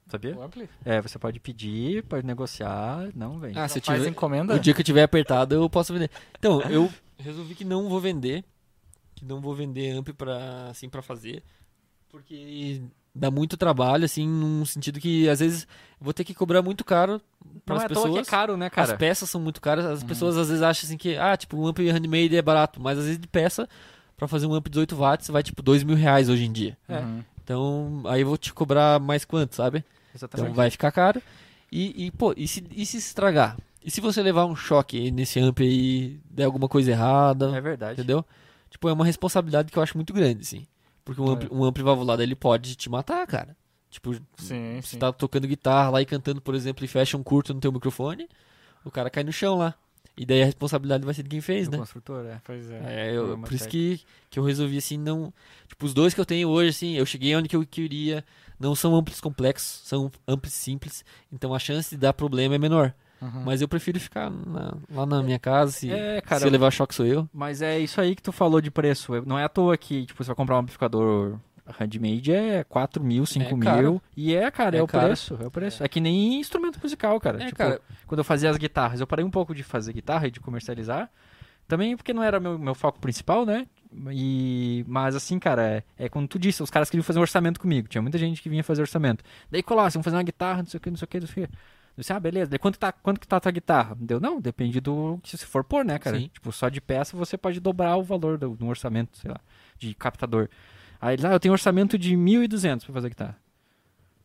Sabia? 0.08 0.36
O 0.36 0.42
Ampli? 0.42 0.68
É, 0.84 1.00
você 1.00 1.18
pode 1.18 1.38
pedir, 1.38 2.02
pode 2.04 2.26
negociar, 2.26 3.08
não 3.14 3.38
vende. 3.38 3.58
Ah, 3.58 3.68
se 3.68 3.80
Faz 3.80 3.98
tiver, 3.98 4.10
encomenda? 4.10 4.54
o 4.54 4.58
dia 4.58 4.72
que 4.72 4.80
eu 4.80 4.84
tiver 4.84 5.02
apertado, 5.02 5.54
eu 5.54 5.68
posso 5.68 5.92
vender. 5.92 6.10
Então, 6.38 6.60
eu 6.62 6.90
resolvi 7.18 7.54
que 7.54 7.64
não 7.64 7.88
vou 7.88 8.00
vender. 8.00 8.44
Que 9.14 9.24
não 9.24 9.40
vou 9.40 9.54
vender 9.54 9.90
amp 9.90 10.08
pra, 10.10 10.68
assim, 10.70 10.88
pra 10.88 11.02
fazer. 11.02 11.42
Porque 12.08 12.80
dá 13.14 13.30
muito 13.30 13.56
trabalho, 13.56 14.04
assim, 14.04 14.26
num 14.26 14.64
sentido 14.64 14.98
que, 14.98 15.28
às 15.28 15.40
vezes, 15.40 15.66
vou 16.00 16.14
ter 16.14 16.24
que 16.24 16.32
cobrar 16.34 16.62
muito 16.62 16.84
caro 16.84 17.20
não 17.44 17.60
pras 17.64 17.84
é 17.84 17.88
toa 17.88 18.02
pessoas. 18.02 18.14
que 18.14 18.18
é 18.20 18.30
caro, 18.30 18.56
né, 18.56 18.70
cara? 18.70 18.92
As 18.92 18.98
peças 18.98 19.28
são 19.28 19.40
muito 19.40 19.60
caras. 19.60 19.84
As 19.84 20.02
pessoas 20.02 20.36
às 20.36 20.48
vezes 20.48 20.62
acham 20.62 20.86
assim 20.86 20.96
que, 20.96 21.16
ah, 21.16 21.36
tipo, 21.36 21.56
um 21.56 21.66
amp 21.66 21.78
handmade 21.78 22.36
é 22.36 22.42
barato. 22.42 22.80
Mas 22.80 22.98
às 22.98 23.04
vezes 23.04 23.18
de 23.20 23.26
peça, 23.28 23.68
pra 24.16 24.28
fazer 24.28 24.46
um 24.46 24.54
amp 24.54 24.64
de 24.66 24.70
18 24.70 24.96
watts, 24.96 25.28
vai 25.28 25.42
tipo 25.42 25.62
2 25.62 25.82
mil 25.82 25.96
reais 25.96 26.28
hoje 26.28 26.44
em 26.44 26.52
dia. 26.52 26.76
É. 26.88 26.98
Uhum. 27.00 27.24
Então, 27.42 28.02
aí 28.06 28.20
eu 28.20 28.26
vou 28.26 28.36
te 28.36 28.52
cobrar 28.52 29.00
mais 29.00 29.24
quanto, 29.24 29.54
sabe? 29.54 29.84
Exatamente. 30.18 30.46
Então 30.46 30.54
vai 30.54 30.70
ficar 30.70 30.90
caro. 30.92 31.22
E, 31.70 32.06
e, 32.06 32.10
pô, 32.10 32.34
e 32.36 32.46
se, 32.48 32.64
e 32.70 32.84
se 32.86 32.96
estragar? 32.96 33.56
E 33.84 33.90
se 33.90 34.00
você 34.00 34.22
levar 34.22 34.44
um 34.46 34.56
choque 34.56 35.10
nesse 35.10 35.38
amp 35.38 35.60
aí, 35.60 36.18
der 36.30 36.44
alguma 36.44 36.68
coisa 36.68 36.90
errada, 36.90 37.56
É 37.56 37.60
verdade. 37.60 37.94
entendeu? 38.00 38.24
Tipo, 38.70 38.88
é 38.88 38.92
uma 38.92 39.04
responsabilidade 39.04 39.70
que 39.72 39.78
eu 39.78 39.82
acho 39.82 39.96
muito 39.96 40.12
grande, 40.12 40.42
assim. 40.42 40.66
Porque 41.04 41.20
um, 41.20 41.30
amp, 41.30 41.44
É. 41.44 41.48
um 41.50 41.64
amp 41.64 41.78
valvulado, 41.78 42.22
ele 42.22 42.34
pode 42.34 42.74
te 42.74 42.90
matar, 42.90 43.26
cara. 43.26 43.56
Tipo, 43.90 44.14
Sim, 44.36 44.78
você 44.82 44.88
sim. 44.90 44.98
tá 44.98 45.10
tocando 45.12 45.46
guitarra 45.46 45.88
lá 45.90 46.02
e 46.02 46.06
cantando, 46.06 46.40
por 46.42 46.54
exemplo, 46.54 46.84
e 46.84 46.88
fecha 46.88 47.16
um 47.16 47.22
curto 47.22 47.54
no 47.54 47.60
teu 47.60 47.72
microfone, 47.72 48.28
o 48.84 48.90
cara 48.90 49.08
cai 49.08 49.24
no 49.24 49.32
chão 49.32 49.56
lá. 49.56 49.74
E 50.18 50.26
daí 50.26 50.42
a 50.42 50.44
responsabilidade 50.46 51.04
vai 51.04 51.14
ser 51.14 51.22
de 51.22 51.28
quem 51.28 51.40
fez, 51.40 51.68
Do 51.68 51.72
né? 51.72 51.78
construtor, 51.78 52.26
é. 52.26 52.40
Pois 52.44 52.68
é. 52.70 52.82
É, 53.08 53.16
eu- 53.16 53.38
por 53.38 53.52
isso 53.52 53.64
técnico. 53.64 53.70
que, 53.70 54.00
que 54.30 54.38
eu 54.38 54.42
resolvi 54.44 54.76
assim, 54.76 54.98
não. 54.98 55.32
Tipo, 55.68 55.86
os 55.86 55.94
dois 55.94 56.12
que 56.12 56.20
eu 56.20 56.26
tenho 56.26 56.48
hoje, 56.48 56.70
assim, 56.70 56.94
eu 56.94 57.06
cheguei 57.06 57.34
onde 57.36 57.48
que 57.48 57.54
eu 57.56 57.64
queria. 57.64 58.24
Não 58.58 58.74
são 58.74 58.94
amplos 58.96 59.20
complexos, 59.20 59.82
são 59.86 60.10
amplos 60.26 60.52
simples. 60.52 61.04
Então 61.32 61.54
a 61.54 61.58
chance 61.60 61.90
de 61.90 61.96
dar 62.00 62.12
problema 62.12 62.56
é 62.56 62.58
menor. 62.58 62.92
Uhum. 63.22 63.42
Mas 63.44 63.60
eu 63.60 63.68
prefiro 63.68 63.98
ficar 64.00 64.30
na- 64.30 64.76
lá 64.92 65.04
na 65.06 65.22
minha 65.22 65.38
casa. 65.38 65.72
Se, 65.72 65.90
É, 65.90 66.20
cara, 66.20 66.40
se 66.40 66.46
eu 66.46 66.50
levar 66.50 66.70
choque, 66.72 66.94
sou 66.94 67.06
eu. 67.06 67.28
Mas 67.32 67.62
é 67.62 67.78
isso 67.78 68.00
aí 68.00 68.14
que 68.16 68.22
tu 68.22 68.30
falou 68.32 68.60
de 68.60 68.70
preço. 68.70 69.14
Eu- 69.14 69.24
Não 69.26 69.38
é 69.38 69.44
à 69.44 69.48
toa 69.48 69.76
que, 69.76 70.06
tipo, 70.06 70.22
você 70.22 70.28
vai 70.28 70.36
comprar 70.36 70.56
um 70.56 70.60
amplificador 70.60 71.38
handmade 71.78 72.32
é 72.32 72.64
4 72.64 73.02
mil, 73.02 73.24
5 73.26 73.44
É 73.56 73.58
caro. 73.58 73.78
mil. 73.82 74.02
E 74.16 74.34
é, 74.34 74.50
cara, 74.50 74.76
é, 74.76 74.80
É 74.80 74.82
o 74.82 74.86
caro. 74.86 75.06
preço. 75.06 75.38
É 75.40 75.46
o 75.46 75.50
preço. 75.50 75.82
É. 75.84 75.88
que 75.88 76.00
nem 76.00 76.40
instrumento 76.40 76.78
musical, 76.82 77.18
cara. 77.20 77.42
É, 77.42 77.46
tipo, 77.46 77.56
cara. 77.58 77.80
quando 78.06 78.18
eu 78.18 78.24
fazia 78.24 78.50
as 78.50 78.56
guitarras, 78.56 79.00
eu 79.00 79.06
parei 79.06 79.24
um 79.24 79.30
pouco 79.30 79.54
de 79.54 79.62
fazer 79.62 79.92
guitarra 79.92 80.26
e 80.26 80.30
de 80.30 80.40
comercializar. 80.40 81.10
Também 81.66 81.96
porque 81.96 82.14
não 82.14 82.22
era 82.22 82.40
meu, 82.40 82.58
meu 82.58 82.74
foco 82.74 82.98
principal, 82.98 83.44
né? 83.44 83.66
E, 84.10 84.84
mas 84.88 85.14
assim, 85.14 85.38
cara, 85.38 85.62
é, 85.66 85.82
é 85.98 86.08
como 86.08 86.26
tu 86.26 86.38
disse, 86.38 86.62
os 86.62 86.70
caras 86.70 86.88
queriam 86.88 87.04
fazer 87.04 87.18
um 87.18 87.22
orçamento 87.22 87.60
comigo. 87.60 87.88
Tinha 87.88 88.00
muita 88.00 88.16
gente 88.16 88.40
que 88.40 88.48
vinha 88.48 88.64
fazer 88.64 88.80
orçamento. 88.80 89.22
Daí 89.50 89.62
coloca, 89.62 89.90
vamos 89.90 90.04
fazer 90.04 90.16
uma 90.16 90.22
guitarra, 90.22 90.58
não 90.62 90.66
sei 90.66 90.78
o 90.78 90.80
que, 90.80 90.90
não 90.90 90.96
sei 90.96 91.04
o 91.04 91.08
que, 91.08 91.20
não 91.20 91.26
sei 91.26 91.44
o 91.44 91.46
que. 91.48 91.52
Eu 91.52 92.00
disse, 92.00 92.12
ah, 92.12 92.20
beleza. 92.20 92.48
Daí 92.50 92.58
quanto, 92.58 92.78
tá, 92.78 92.92
quanto 92.92 93.20
que 93.20 93.26
tá 93.26 93.36
a 93.36 93.40
tua 93.40 93.50
guitarra? 93.52 93.96
Deu, 94.00 94.18
não, 94.20 94.40
depende 94.40 94.80
do 94.80 95.18
que 95.22 95.36
você 95.36 95.44
for 95.44 95.64
pôr, 95.64 95.84
né, 95.84 95.98
cara? 95.98 96.18
Sim. 96.18 96.30
Tipo, 96.32 96.52
só 96.52 96.68
de 96.68 96.80
peça 96.80 97.16
você 97.16 97.36
pode 97.36 97.60
dobrar 97.60 97.96
o 97.96 98.02
valor 98.02 98.38
do, 98.38 98.50
do 98.56 98.66
orçamento, 98.66 99.18
sei 99.18 99.30
lá, 99.30 99.40
de 99.78 99.94
captador. 99.94 100.48
Aí 101.00 101.14
ele, 101.14 101.26
ah, 101.26 101.32
eu 101.32 101.40
tenho 101.40 101.52
um 101.52 101.54
orçamento 101.54 101.96
de 101.98 102.16
1.200 102.16 102.84
pra 102.84 102.92
fazer 102.94 103.08
guitarra. 103.10 103.36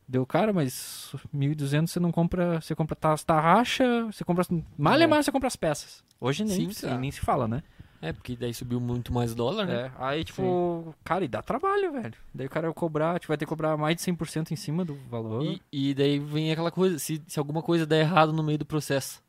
Deu, 0.07 0.25
cara, 0.25 0.51
mas 0.51 1.15
1.200 1.33 1.87
você 1.91 1.99
não 1.99 2.11
compra, 2.11 2.59
você 2.61 2.75
compra 2.75 2.95
tas- 2.95 3.23
tarraxa, 3.23 4.05
você 4.05 4.23
compra, 4.23 4.43
mal 4.77 4.99
é 4.99 5.07
mais 5.07 5.25
você 5.25 5.31
compra 5.31 5.47
as 5.47 5.55
peças. 5.55 6.03
Hoje 6.19 6.43
nem, 6.43 6.55
Sim, 6.55 6.65
precisa- 6.65 6.87
cara. 6.89 6.99
nem 6.99 7.11
se 7.11 7.21
fala, 7.21 7.47
né? 7.47 7.63
É, 8.01 8.11
porque 8.11 8.35
daí 8.35 8.53
subiu 8.53 8.81
muito 8.81 9.13
mais 9.13 9.33
dólar, 9.33 9.65
né? 9.65 9.73
É, 9.85 9.91
aí, 9.97 10.25
tipo, 10.25 10.93
cara, 11.05 11.23
e 11.23 11.27
dá 11.27 11.41
trabalho, 11.41 11.89
velho. 11.93 12.13
Daí 12.33 12.47
o 12.47 12.49
cara 12.49 12.67
vai 12.67 12.73
cobrar, 12.73 13.17
tipo, 13.17 13.29
vai 13.31 13.37
ter 13.37 13.45
que 13.45 13.49
cobrar 13.49 13.77
mais 13.77 13.95
de 13.95 14.01
100% 14.01 14.51
em 14.51 14.57
cima 14.57 14.83
do 14.83 14.93
valor. 15.09 15.41
E, 15.45 15.61
e 15.71 15.93
daí 15.93 16.19
vem 16.19 16.51
aquela 16.51 16.69
coisa, 16.69 16.99
se, 16.99 17.21
se 17.25 17.39
alguma 17.39 17.61
coisa 17.61 17.85
der 17.85 18.01
errado 18.01 18.33
no 18.33 18.43
meio 18.43 18.57
do 18.57 18.65
processo, 18.65 19.22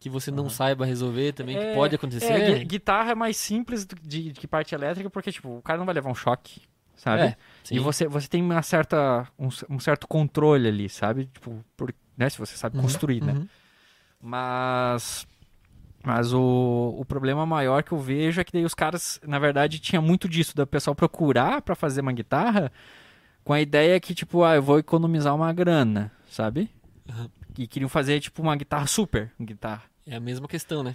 que 0.00 0.08
você 0.08 0.30
não 0.30 0.48
saiba 0.48 0.84
resolver 0.86 1.32
também, 1.32 1.56
É, 1.56 1.66
que 1.66 1.72
pode 1.74 1.94
acontecer. 1.94 2.32
É, 2.32 2.40
gui- 2.58 2.64
guitarra 2.64 3.12
é 3.12 3.14
mais 3.14 3.36
simples 3.36 3.84
do- 3.84 3.96
de, 4.00 4.32
de 4.32 4.40
que 4.40 4.46
parte 4.46 4.74
elétrica, 4.74 5.10
porque, 5.10 5.32
tipo, 5.32 5.58
o 5.58 5.62
cara 5.62 5.78
não 5.78 5.86
vai 5.86 5.94
levar 5.94 6.10
um 6.10 6.14
choque, 6.14 6.62
sabe? 6.94 7.24
É. 7.24 7.36
E 7.70 7.78
você, 7.80 8.06
você 8.06 8.28
tem 8.28 8.42
uma 8.42 8.62
certa, 8.62 9.26
um, 9.38 9.48
um 9.68 9.80
certo 9.80 10.06
controle 10.06 10.68
ali, 10.68 10.88
sabe? 10.88 11.26
Tipo, 11.26 11.64
por, 11.76 11.92
né? 12.16 12.28
Se 12.30 12.38
você 12.38 12.56
sabe 12.56 12.76
Uhum, 12.76 12.82
construir, 12.82 13.22
né? 13.24 13.32
uhum. 13.32 13.48
Mas. 14.20 15.26
Mas 16.04 16.32
o, 16.32 16.94
o 16.96 17.04
problema 17.04 17.44
maior 17.44 17.82
que 17.82 17.92
eu 17.92 17.98
vejo 17.98 18.40
é 18.40 18.44
que 18.44 18.52
daí 18.52 18.64
os 18.64 18.72
caras, 18.72 19.20
na 19.26 19.38
verdade, 19.38 19.80
tinha 19.80 20.00
muito 20.00 20.28
disso, 20.28 20.56
da 20.56 20.64
pessoal 20.64 20.94
procurar 20.94 21.60
pra 21.60 21.74
fazer 21.74 22.00
uma 22.00 22.12
guitarra 22.12 22.72
com 23.44 23.52
a 23.52 23.60
ideia 23.60 23.98
que, 23.98 24.14
tipo, 24.14 24.44
ah, 24.44 24.54
eu 24.54 24.62
vou 24.62 24.78
economizar 24.78 25.34
uma 25.34 25.52
grana, 25.52 26.10
sabe? 26.30 26.70
Uhum. 27.08 27.28
E 27.58 27.66
queriam 27.66 27.88
fazer, 27.88 28.20
tipo, 28.20 28.40
uma 28.40 28.54
guitarra 28.56 28.86
super 28.86 29.32
guitarra. 29.40 29.82
É 30.06 30.14
a 30.16 30.20
mesma 30.20 30.46
questão, 30.46 30.82
né? 30.82 30.94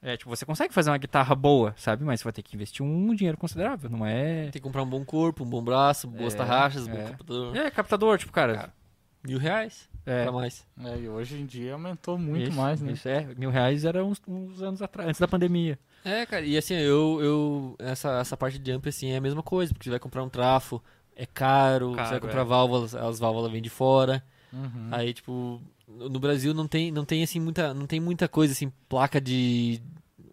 É, 0.00 0.16
tipo, 0.16 0.30
você 0.30 0.46
consegue 0.46 0.72
fazer 0.72 0.88
uma 0.88 0.96
guitarra 0.96 1.34
boa, 1.34 1.74
sabe? 1.76 2.04
Mas 2.04 2.20
você 2.20 2.24
vai 2.24 2.32
ter 2.32 2.42
que 2.42 2.54
investir 2.56 2.82
um 2.86 3.14
dinheiro 3.14 3.36
considerável, 3.36 3.90
não 3.90 4.06
é... 4.06 4.44
Tem 4.44 4.52
que 4.52 4.60
comprar 4.60 4.82
um 4.82 4.88
bom 4.88 5.04
corpo, 5.04 5.44
um 5.44 5.50
bom 5.50 5.62
braço, 5.62 6.08
boas 6.08 6.32
É, 6.32 6.36
tarraxas, 6.38 6.86
bom 6.88 6.96
é. 6.96 7.04
captador. 7.10 7.56
É, 7.56 7.70
captador, 7.70 8.18
tipo, 8.18 8.32
cara... 8.32 8.54
Cara, 8.54 8.80
Mil 9.22 9.38
reais 9.38 9.86
é, 10.06 10.22
pra 10.22 10.32
mais. 10.32 10.66
É, 10.82 10.98
e 10.98 11.06
hoje 11.06 11.36
em 11.36 11.44
dia 11.44 11.74
aumentou 11.74 12.16
muito 12.16 12.48
isso, 12.48 12.56
mais, 12.56 12.80
né? 12.80 12.92
Isso, 12.92 13.06
é, 13.06 13.34
mil 13.36 13.50
reais 13.50 13.84
era 13.84 14.02
uns, 14.02 14.18
uns 14.26 14.62
anos 14.62 14.80
atrás, 14.80 15.06
antes 15.10 15.20
da 15.20 15.28
pandemia. 15.28 15.78
É, 16.02 16.24
cara, 16.24 16.42
e 16.46 16.56
assim, 16.56 16.72
eu, 16.72 17.18
eu 17.20 17.76
essa, 17.78 18.18
essa 18.18 18.34
parte 18.34 18.58
de 18.58 18.72
amp, 18.72 18.86
assim, 18.86 19.10
é 19.10 19.18
a 19.18 19.20
mesma 19.20 19.42
coisa, 19.42 19.74
porque 19.74 19.84
você 19.84 19.90
vai 19.90 19.98
comprar 19.98 20.22
um 20.22 20.30
trafo, 20.30 20.82
é 21.14 21.26
caro, 21.26 21.92
Caro, 21.92 22.06
você 22.06 22.10
vai 22.12 22.20
comprar 22.20 22.40
é. 22.40 22.44
válvulas, 22.44 22.94
as 22.94 23.18
válvulas 23.18 23.52
vêm 23.52 23.60
de 23.60 23.68
fora, 23.68 24.24
Uhum. 24.50 24.88
aí, 24.90 25.12
tipo, 25.12 25.60
no 25.96 26.18
Brasil 26.20 26.54
não 26.54 26.66
tem, 26.68 26.90
não 26.90 27.04
tem, 27.04 27.22
assim, 27.22 27.40
muita, 27.40 27.74
não 27.74 27.86
tem 27.86 28.00
muita 28.00 28.28
coisa, 28.28 28.52
assim, 28.52 28.72
placa 28.88 29.20
de... 29.20 29.80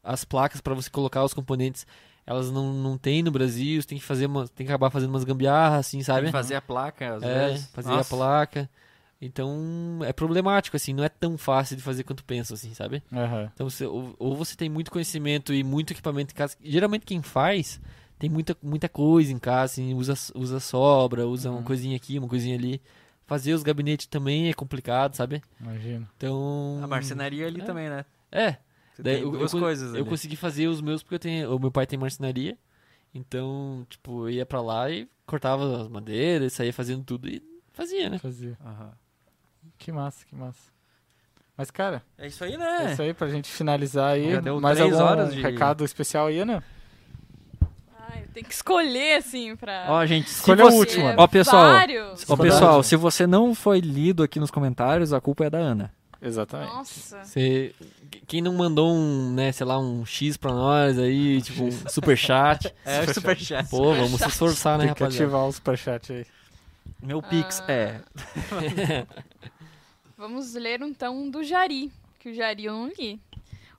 As 0.03 0.23
placas 0.23 0.61
pra 0.61 0.73
você 0.73 0.89
colocar 0.89 1.23
os 1.23 1.33
componentes, 1.33 1.85
elas 2.25 2.49
não, 2.51 2.71
não 2.73 2.97
tem 2.97 3.21
no 3.21 3.31
Brasil, 3.31 3.81
você 3.81 3.87
tem 3.87 3.97
que 3.97 4.03
fazer 4.05 4.25
uma, 4.27 4.47
tem 4.47 4.65
que 4.65 4.71
acabar 4.71 4.89
fazendo 4.89 5.09
umas 5.09 5.23
gambiarras, 5.25 5.79
assim, 5.79 5.97
Tem 5.97 6.03
sabe? 6.05 6.25
que 6.27 6.31
fazer 6.31 6.55
a 6.55 6.61
placa, 6.61 7.15
às 7.15 7.23
É, 7.23 7.49
vezes. 7.49 7.65
fazer 7.73 7.89
Nossa. 7.89 8.13
a 8.13 8.17
placa. 8.17 8.69
Então, 9.21 9.99
é 10.05 10.13
problemático, 10.13 10.77
assim, 10.77 10.93
não 10.93 11.03
é 11.03 11.09
tão 11.09 11.37
fácil 11.37 11.75
de 11.75 11.81
fazer 11.81 12.03
quanto 12.03 12.23
pensa, 12.23 12.53
assim, 12.53 12.73
sabe? 12.73 13.01
Aham. 13.11 13.51
Então, 13.53 13.69
você, 13.69 13.85
ou, 13.85 14.15
ou 14.19 14.35
você 14.35 14.55
tem 14.55 14.69
muito 14.69 14.91
conhecimento 14.91 15.53
e 15.53 15.63
muito 15.63 15.91
equipamento 15.91 16.33
em 16.33 16.35
casa. 16.37 16.55
Geralmente 16.63 17.05
quem 17.05 17.21
faz 17.21 17.81
tem 18.19 18.29
muita, 18.29 18.55
muita 18.61 18.87
coisa 18.87 19.31
em 19.33 19.39
casa, 19.39 19.73
assim, 19.73 19.93
usa, 19.95 20.13
usa 20.35 20.59
sobra, 20.59 21.27
usa 21.27 21.49
uma 21.49 21.57
Uhum. 21.59 21.63
coisinha 21.63 21.95
aqui, 21.97 22.19
uma 22.19 22.27
coisinha 22.27 22.55
ali. 22.55 22.79
Fazer 23.27 23.53
os 23.53 23.61
gabinetes 23.61 24.07
também 24.07 24.49
é 24.49 24.53
complicado, 24.53 25.13
sabe? 25.15 25.43
Imagino. 25.59 26.07
Então. 26.17 26.79
A 26.81 26.87
marcenaria 26.87 27.45
ali 27.45 27.61
É. 27.61 27.63
também, 27.65 27.89
né? 27.89 28.05
É, 28.31 28.55
Você 28.95 29.03
Daí 29.03 29.21
eu- 29.21 29.29
duas 29.29 29.53
eu, 29.53 29.59
coisas 29.59 29.93
eu 29.93 30.01
ali. 30.01 30.09
consegui 30.09 30.35
fazer 30.35 30.67
os 30.67 30.81
meus 30.81 31.03
porque 31.03 31.15
eu 31.15 31.19
tenho, 31.19 31.55
o 31.55 31.59
meu 31.59 31.69
pai 31.71 31.85
tem 31.85 31.99
marcenaria. 31.99 32.57
Então, 33.13 33.85
tipo, 33.89 34.23
eu 34.23 34.29
ia 34.31 34.45
pra 34.45 34.59
lá 34.61 34.89
e 34.89 35.07
cortava 35.25 35.83
as 35.83 35.87
madeiras, 35.87 36.53
saía 36.53 36.73
fazendo 36.73 37.03
tudo 37.03 37.27
e 37.29 37.43
fazia, 37.73 38.09
né? 38.09 38.17
Fazer. 38.17 38.57
Aham. 38.65 38.91
Que 39.77 39.91
massa, 39.91 40.25
que 40.25 40.33
massa. 40.35 40.71
Mas, 41.55 41.69
cara, 41.69 42.01
É 42.17 42.27
isso 42.27 42.43
aí, 42.43 42.53
é, 42.53 42.57
né? 42.57 42.91
isso 42.93 43.01
aí 43.01 43.13
pra 43.13 43.27
gente 43.27 43.49
finalizar 43.51 44.13
aí. 44.13 44.31
Já 44.31 44.39
deu 44.41 44.59
Mais 44.61 44.77
três 44.77 44.93
algum 44.93 45.05
horas 45.05 45.33
de- 45.33 45.41
recado 45.41 45.83
especial 45.83 46.27
aí, 46.27 46.39
Ana? 46.39 46.63
Tem 48.37 48.43
que 48.43 48.53
escolher, 48.53 49.15
assim, 49.15 49.55
pra... 49.55 49.87
Ó, 49.89 50.05
gente, 50.05 50.29
se 50.29 50.35
Escolha 50.35 50.63
o 50.63 50.69
você... 50.69 50.77
último. 50.77 51.05
Ó, 51.17 51.27
pessoal, 51.27 51.73
Vários. 51.73 52.29
Ó, 52.29 52.37
pessoal, 52.37 52.83
se 52.83 52.95
você 52.95 53.25
não 53.25 53.55
foi 53.55 53.79
lido 53.79 54.21
aqui 54.21 54.39
nos 54.39 54.51
comentários, 54.51 55.11
a 55.11 55.19
culpa 55.19 55.45
é 55.45 55.49
da 55.49 55.57
Ana. 55.57 55.91
Exatamente. 56.21 56.71
Nossa. 56.71 57.23
Você, 57.23 57.73
quem 58.27 58.39
não 58.39 58.53
mandou 58.53 58.93
um, 58.93 59.33
né, 59.33 59.51
sei 59.51 59.65
lá, 59.65 59.79
um 59.79 60.05
X 60.05 60.37
pra 60.37 60.53
nós 60.53 60.99
aí, 60.99 61.41
tipo, 61.41 61.63
um 61.63 61.71
superchat. 61.89 62.71
É, 62.85 63.01
o 63.01 63.11
superchat. 63.15 63.67
Pô, 63.71 63.95
vamos 63.95 64.21
se 64.21 64.27
esforçar, 64.27 64.77
né, 64.77 64.85
Tem 64.85 64.93
que 64.93 65.01
rapaziada? 65.01 65.25
ativar 65.25 65.47
o 65.47 65.51
superchat 65.51 66.13
aí. 66.13 66.25
Meu 67.01 67.23
Pix 67.23 67.63
Ah. 67.67 67.71
é... 67.71 68.01
Vamos 70.15 70.53
ler 70.53 70.79
então 70.83 71.17
um 71.17 71.27
do 71.27 71.43
Jari, 71.43 71.91
que 72.19 72.29
o 72.29 72.33
Jari 72.35 72.65
eu 72.65 72.73
não 72.73 72.91
li. 72.99 73.19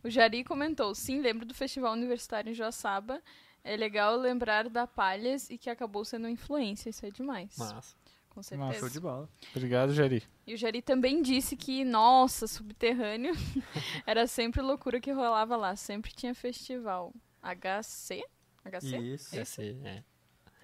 O 0.02 0.10
Jari 0.10 0.42
comentou: 0.42 0.92
sim, 0.96 1.20
lembro 1.20 1.46
do 1.46 1.54
Festival 1.54 1.92
Universitário 1.92 2.50
em 2.50 2.54
Joaçaba. 2.54 3.20
É 3.64 3.76
legal 3.76 4.16
lembrar 4.16 4.68
da 4.68 4.86
Palhas 4.86 5.50
e 5.50 5.58
que 5.58 5.68
acabou 5.68 6.04
sendo 6.04 6.28
influência. 6.28 6.88
Isso 6.90 7.04
é 7.04 7.10
demais. 7.10 7.56
Massa. 7.56 7.96
Com 8.30 8.42
certeza. 8.42 8.78
Show 8.78 8.88
de 8.88 9.00
bola. 9.00 9.28
Obrigado, 9.54 9.92
Jari. 9.92 10.22
E 10.46 10.54
o 10.54 10.56
Jari 10.56 10.80
também 10.80 11.20
disse 11.22 11.56
que, 11.56 11.84
nossa, 11.84 12.46
subterrâneo 12.46 13.34
era 14.06 14.26
sempre 14.26 14.62
loucura 14.62 15.00
que 15.00 15.10
rolava 15.10 15.56
lá. 15.56 15.74
Sempre 15.74 16.12
tinha 16.12 16.34
festival. 16.34 17.12
HC? 17.42 18.24
HC? 18.64 18.96
Isso. 18.98 19.32
Deve 19.32 19.44
ser, 19.44 19.76
é. 19.84 20.04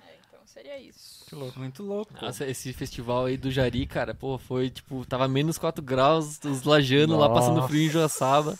É, 0.06 0.18
então 0.28 0.40
seria 0.46 0.78
isso. 0.78 1.24
Que 1.26 1.34
louco. 1.34 1.58
Muito 1.58 1.82
louco. 1.82 2.12
Nossa, 2.22 2.46
esse 2.46 2.72
festival 2.72 3.26
aí 3.26 3.36
do 3.36 3.50
Jari, 3.50 3.86
cara, 3.86 4.14
pô, 4.14 4.38
foi 4.38 4.70
tipo, 4.70 5.04
tava 5.04 5.26
menos 5.26 5.58
4 5.58 5.82
graus, 5.82 6.38
os 6.44 6.62
lajanos 6.62 7.18
lá 7.18 7.28
passando 7.28 7.56
Nossa. 7.56 7.68
frio 7.68 7.86
em 7.86 7.90
Joaçaba. 7.90 8.56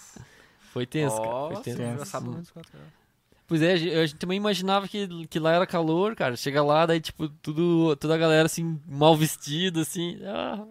Foi 0.73 0.87
tenso, 0.87 1.17
cara. 1.17 1.29
Foi 1.29 1.51
Nossa, 1.51 1.63
tenso. 1.63 1.77
tenso. 1.79 2.05
sabe 2.07 2.29
menos 2.31 2.51
quanto 2.51 2.77
é. 2.77 3.04
Pois 3.47 3.61
é, 3.61 3.73
a 3.73 3.77
gente, 3.77 4.17
também 4.17 4.39
imaginava 4.39 4.89
que, 4.89 5.27
que 5.27 5.39
lá 5.39 5.53
era 5.53 5.67
calor, 5.67 6.15
cara. 6.15 6.37
Chega 6.37 6.63
lá, 6.63 6.87
daí, 6.87 7.01
tipo, 7.01 7.29
tudo, 7.29 7.95
toda 7.97 8.15
a 8.15 8.19
galera, 8.19 8.47
assim, 8.47 8.81
mal 8.87 9.15
vestida, 9.15 9.83
assim. 9.83 10.19
Ah, 10.25 10.67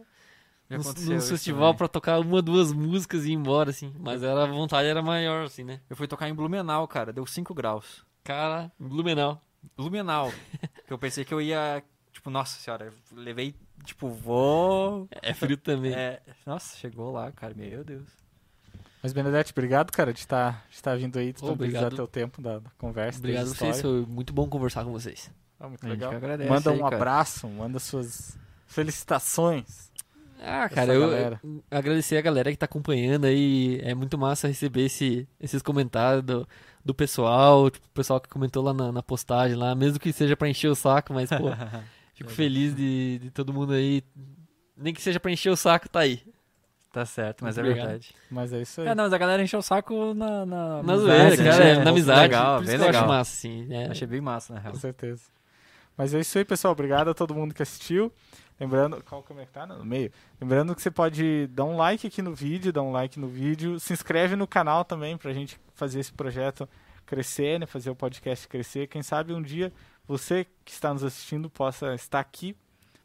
num, 0.70 1.22
festival 1.22 1.76
pra 1.76 1.88
tocar 1.88 2.20
uma, 2.20 2.42
duas 2.42 2.72
músicas 2.72 3.26
e 3.26 3.30
ir 3.30 3.34
embora, 3.34 3.70
assim. 3.70 3.94
Mas 4.00 4.24
era, 4.24 4.44
a 4.44 4.48
vontade 4.48 4.88
era 4.88 5.02
maior, 5.02 5.46
assim, 5.46 5.64
né? 5.64 5.82
Eu 5.90 5.96
fui 5.96 6.08
tocar 6.08 6.28
em 6.28 6.34
Blumenau, 6.34 6.88
cara, 6.88 7.14
deu 7.14 7.26
5 7.26 7.54
graus. 7.54 8.04
Cara, 8.24 8.72
Blumenau. 8.80 9.40
Blumenau. 9.78 10.32
que 10.88 10.92
eu 10.92 10.98
pensei 10.98 11.24
que 11.24 11.34
eu 11.34 11.42
ia, 11.42 11.84
tipo, 12.12 12.32
nossa 12.32 12.60
senhora, 12.60 12.92
levei, 13.12 13.54
tipo, 13.84 14.10
vou... 14.10 15.08
É 15.12 15.34
frio 15.34 15.58
também. 15.58 15.94
É, 15.94 16.22
nossa, 16.46 16.76
chegou 16.78 17.12
lá, 17.12 17.32
cara, 17.32 17.54
meu 17.54 17.84
Deus. 17.84 18.23
Mas, 19.04 19.12
Benedete, 19.12 19.52
obrigado, 19.52 19.92
cara, 19.92 20.14
de 20.14 20.20
estar 20.20 20.66
de 20.70 20.76
estar 20.76 20.96
vindo 20.96 21.20
aí, 21.20 21.32
obrigado. 21.32 21.50
disponibilizar 21.50 21.94
teu 21.94 22.08
tempo 22.08 22.42
da, 22.42 22.60
da 22.60 22.70
conversa. 22.78 23.20
Obrigado 23.20 23.48
a 23.48 23.50
vocês, 23.50 23.82
foi 23.82 24.06
muito 24.08 24.32
bom 24.32 24.48
conversar 24.48 24.86
com 24.86 24.94
vocês. 24.94 25.30
Ah, 25.60 25.68
muito 25.68 25.86
A 25.86 25.90
legal. 25.90 26.12
agradece 26.14 26.50
Manda 26.50 26.72
aí, 26.72 26.78
um 26.78 26.84
cara. 26.84 26.96
abraço, 26.96 27.48
manda 27.50 27.80
suas 27.80 28.38
felicitações. 28.66 29.92
Ah, 30.42 30.68
cara, 30.70 30.94
eu, 30.94 31.10
eu 31.12 31.40
agradecer 31.72 32.18
a 32.18 32.22
galera 32.22 32.52
que 32.52 32.58
tá 32.58 32.66
acompanhando 32.66 33.26
aí. 33.26 33.80
É 33.82 33.94
muito 33.94 34.18
massa 34.18 34.48
receber 34.48 34.86
esse, 34.86 35.28
esses 35.40 35.62
comentários 35.62 36.24
do, 36.24 36.48
do 36.84 36.94
pessoal, 36.94 37.70
tipo, 37.70 37.86
o 37.88 37.92
pessoal 37.92 38.20
que 38.20 38.28
comentou 38.30 38.64
lá 38.64 38.74
na, 38.74 38.92
na 38.92 39.04
postagem 39.04 39.56
lá, 39.56 39.74
mesmo 39.76 40.00
que 40.00 40.12
seja 40.12 40.36
pra 40.36 40.50
encher 40.50 40.70
o 40.70 40.76
saco, 40.76 41.14
mas, 41.14 41.30
pô, 41.30 41.50
fico 42.14 42.30
feliz 42.30 42.76
de, 42.76 43.20
de 43.20 43.32
todo 43.32 43.54
mundo 43.54 43.74
aí. 43.74 44.02
Nem 44.76 44.94
que 44.94 45.02
seja 45.02 45.20
pra 45.20 45.32
encher 45.32 45.50
o 45.50 45.56
saco, 45.56 45.88
tá 45.88 46.00
aí. 46.00 46.22
Tá 46.94 47.06
certo, 47.08 47.44
mas 47.44 47.58
Muito 47.58 47.66
é 47.66 47.70
obrigado. 47.72 47.90
verdade. 47.90 48.16
Mas 48.30 48.54
é 48.54 48.62
isso 48.62 48.80
aí. 48.82 48.88
É, 48.88 48.94
não, 48.94 49.04
mas 49.06 49.14
a 49.14 49.18
galera 49.18 49.42
encheu 49.42 49.58
o 49.60 49.64
saco 49.64 50.14
na... 50.14 50.46
Na, 50.46 50.84
Na 50.84 50.94
amizade, 50.94 51.00
zoeira, 51.02 51.38
né? 51.44 51.50
cara, 51.52 51.64
é, 51.66 51.84
na 51.84 51.90
amizade. 51.90 52.22
Legal, 52.22 52.56
por 52.58 52.62
isso 52.64 52.70
bem 52.72 52.78
que 52.78 52.84
eu 52.84 52.86
legal. 52.88 53.02
acho 53.02 53.10
massa, 53.10 53.36
assim. 53.36 53.74
é. 53.74 53.86
Achei 53.88 54.08
bem 54.08 54.22
massa, 54.22 54.54
na 54.54 54.60
real. 54.60 54.74
Com 54.74 54.80
certeza. 54.80 55.24
Mas 55.98 56.14
é 56.14 56.20
isso 56.20 56.38
aí, 56.38 56.46
pessoal. 56.46 56.72
Obrigado 56.72 57.10
a 57.10 57.14
todo 57.16 57.34
mundo 57.34 57.52
que 57.52 57.64
assistiu. 57.64 58.14
Lembrando, 58.60 59.04
qual 59.04 59.24
câmera 59.24 59.48
que 59.48 59.52
tá? 59.52 59.66
No 59.66 59.84
meio. 59.84 60.12
Lembrando 60.40 60.76
que 60.76 60.84
você 60.84 60.92
pode 60.92 61.48
dar 61.48 61.64
um 61.66 61.76
like 61.78 62.06
aqui 62.06 62.22
no 62.22 62.36
vídeo, 62.36 62.72
dar 62.72 62.84
um 62.84 62.92
like 62.92 63.20
no 63.20 63.28
vídeo. 63.28 63.80
Se 63.80 63.92
inscreve 63.92 64.36
no 64.36 64.46
canal 64.46 64.86
também 64.86 65.18
pra 65.18 65.34
gente 65.34 65.60
fazer 65.74 66.00
esse 66.00 66.14
projeto 66.14 66.70
crescer, 67.08 67.60
né? 67.60 67.66
Fazer 67.66 67.90
o 67.90 67.96
podcast 67.96 68.48
crescer. 68.48 68.86
Quem 68.86 69.02
sabe 69.02 69.34
um 69.34 69.42
dia 69.42 69.74
você 70.08 70.46
que 70.64 70.72
está 70.72 70.94
nos 70.94 71.04
assistindo 71.04 71.50
possa 71.50 71.96
estar 71.96 72.20
aqui 72.20 72.56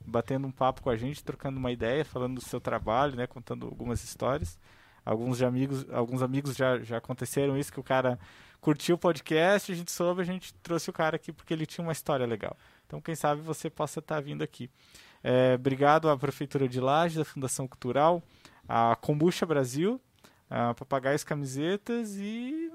batendo 0.04 0.46
um 0.46 0.50
papo 0.50 0.82
com 0.82 0.90
a 0.90 0.96
gente, 0.96 1.22
trocando 1.22 1.58
uma 1.58 1.72
ideia, 1.72 2.04
falando 2.04 2.36
do 2.36 2.40
seu 2.40 2.60
trabalho, 2.60 3.16
né? 3.16 3.26
Contando 3.26 3.66
algumas 3.66 4.02
histórias. 4.02 4.58
Alguns 5.04 5.40
amigos, 5.40 5.86
alguns 5.90 6.22
amigos 6.22 6.54
já, 6.54 6.78
já 6.80 6.98
aconteceram 6.98 7.56
isso 7.56 7.72
que 7.72 7.80
o 7.80 7.82
cara 7.82 8.18
curtiu 8.60 8.96
o 8.96 8.98
podcast, 8.98 9.70
a 9.70 9.74
gente 9.74 9.90
soube, 9.90 10.20
a 10.20 10.24
gente 10.24 10.52
trouxe 10.56 10.90
o 10.90 10.92
cara 10.92 11.16
aqui 11.16 11.32
porque 11.32 11.54
ele 11.54 11.64
tinha 11.64 11.82
uma 11.82 11.92
história 11.92 12.26
legal. 12.26 12.56
Então, 12.86 13.00
quem 13.00 13.14
sabe 13.14 13.40
você 13.40 13.70
possa 13.70 14.00
estar 14.00 14.20
vindo 14.20 14.42
aqui. 14.42 14.70
É, 15.22 15.54
obrigado 15.54 16.08
à 16.08 16.16
Prefeitura 16.16 16.68
de 16.68 16.80
Lages, 16.80 17.18
à 17.18 17.24
Fundação 17.24 17.66
Cultural, 17.66 18.22
à 18.68 18.96
Kombucha 18.96 19.46
Brasil, 19.46 20.00
a 20.48 20.74
Papagaios 20.74 21.24
Camisetas 21.24 22.16
e 22.16 22.70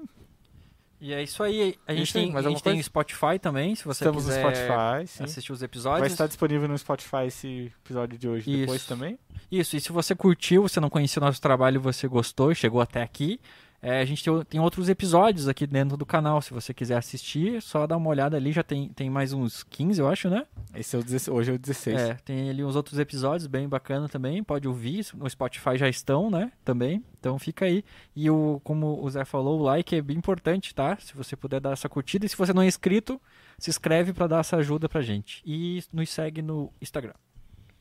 E 1.04 1.12
é 1.12 1.22
isso 1.22 1.42
aí. 1.42 1.74
A 1.86 1.92
gente 1.92 2.04
Isso 2.04 2.12
tem, 2.14 2.34
a 2.34 2.40
gente 2.40 2.62
tem 2.62 2.82
Spotify 2.82 3.38
também, 3.38 3.74
se 3.74 3.84
você 3.84 4.04
estamos 4.04 4.24
no 4.24 4.30
quiser 4.30 4.40
Spotify. 4.40 5.06
Sim. 5.06 5.24
assistir 5.24 5.52
os 5.52 5.60
Vai 5.60 5.66
episódios. 5.66 6.12
estar 6.12 6.26
disponível 6.26 6.66
no 6.66 6.78
Spotify 6.78 7.26
esse 7.26 7.70
episódio 7.84 8.16
de 8.16 8.26
hoje 8.26 8.60
depois 8.60 8.80
Isso. 8.80 8.88
também. 8.88 9.18
Isso, 9.52 9.76
e 9.76 9.80
se 9.82 9.92
você 9.92 10.14
curtiu, 10.14 10.62
você 10.62 10.80
não 10.80 10.88
conhecia 10.88 11.20
o 11.20 11.24
nosso 11.26 11.42
trabalho 11.42 11.78
você 11.78 12.08
gostou 12.08 12.52
e 12.52 12.54
chegou 12.54 12.80
até 12.80 13.02
aqui, 13.02 13.38
é, 13.84 14.00
a 14.00 14.04
gente 14.06 14.24
tem, 14.24 14.44
tem 14.44 14.60
outros 14.60 14.88
episódios 14.88 15.46
aqui 15.46 15.66
dentro 15.66 15.94
do 15.94 16.06
canal. 16.06 16.40
Se 16.40 16.54
você 16.54 16.72
quiser 16.72 16.96
assistir, 16.96 17.60
só 17.60 17.86
dá 17.86 17.98
uma 17.98 18.08
olhada 18.08 18.34
ali. 18.34 18.50
Já 18.50 18.62
tem, 18.62 18.88
tem 18.88 19.10
mais 19.10 19.34
uns 19.34 19.62
15, 19.62 20.00
eu 20.00 20.08
acho, 20.08 20.30
né? 20.30 20.46
Esse 20.74 20.96
é 20.96 20.98
o 20.98 21.02
16, 21.02 21.28
hoje 21.36 21.50
é 21.50 21.54
o 21.54 21.58
16. 21.58 22.00
É, 22.00 22.14
tem 22.24 22.48
ali 22.48 22.64
uns 22.64 22.76
outros 22.76 22.98
episódios 22.98 23.46
bem 23.46 23.68
bacana 23.68 24.08
também. 24.08 24.42
Pode 24.42 24.66
ouvir. 24.66 25.06
No 25.12 25.28
Spotify 25.28 25.76
já 25.76 25.86
estão, 25.86 26.30
né? 26.30 26.50
Também. 26.64 27.04
Então 27.20 27.38
fica 27.38 27.66
aí. 27.66 27.84
E 28.16 28.30
o, 28.30 28.58
como 28.64 29.04
o 29.04 29.10
Zé 29.10 29.26
falou, 29.26 29.60
o 29.60 29.62
like 29.62 29.94
é 29.94 30.00
bem 30.00 30.16
importante, 30.16 30.74
tá? 30.74 30.96
Se 30.96 31.14
você 31.14 31.36
puder 31.36 31.60
dar 31.60 31.72
essa 31.72 31.86
curtida. 31.86 32.24
E 32.24 32.28
se 32.30 32.38
você 32.38 32.54
não 32.54 32.62
é 32.62 32.66
inscrito, 32.66 33.20
se 33.58 33.68
inscreve 33.68 34.14
para 34.14 34.26
dar 34.26 34.40
essa 34.40 34.56
ajuda 34.56 34.88
pra 34.88 35.02
gente. 35.02 35.42
E 35.44 35.84
nos 35.92 36.08
segue 36.08 36.40
no 36.40 36.72
Instagram. 36.80 37.12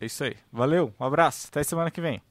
É 0.02 0.06
isso 0.06 0.22
aí. 0.26 0.36
Valeu, 0.52 0.94
um 1.00 1.06
abraço. 1.06 1.48
Até 1.48 1.64
semana 1.64 1.90
que 1.90 2.02
vem. 2.02 2.22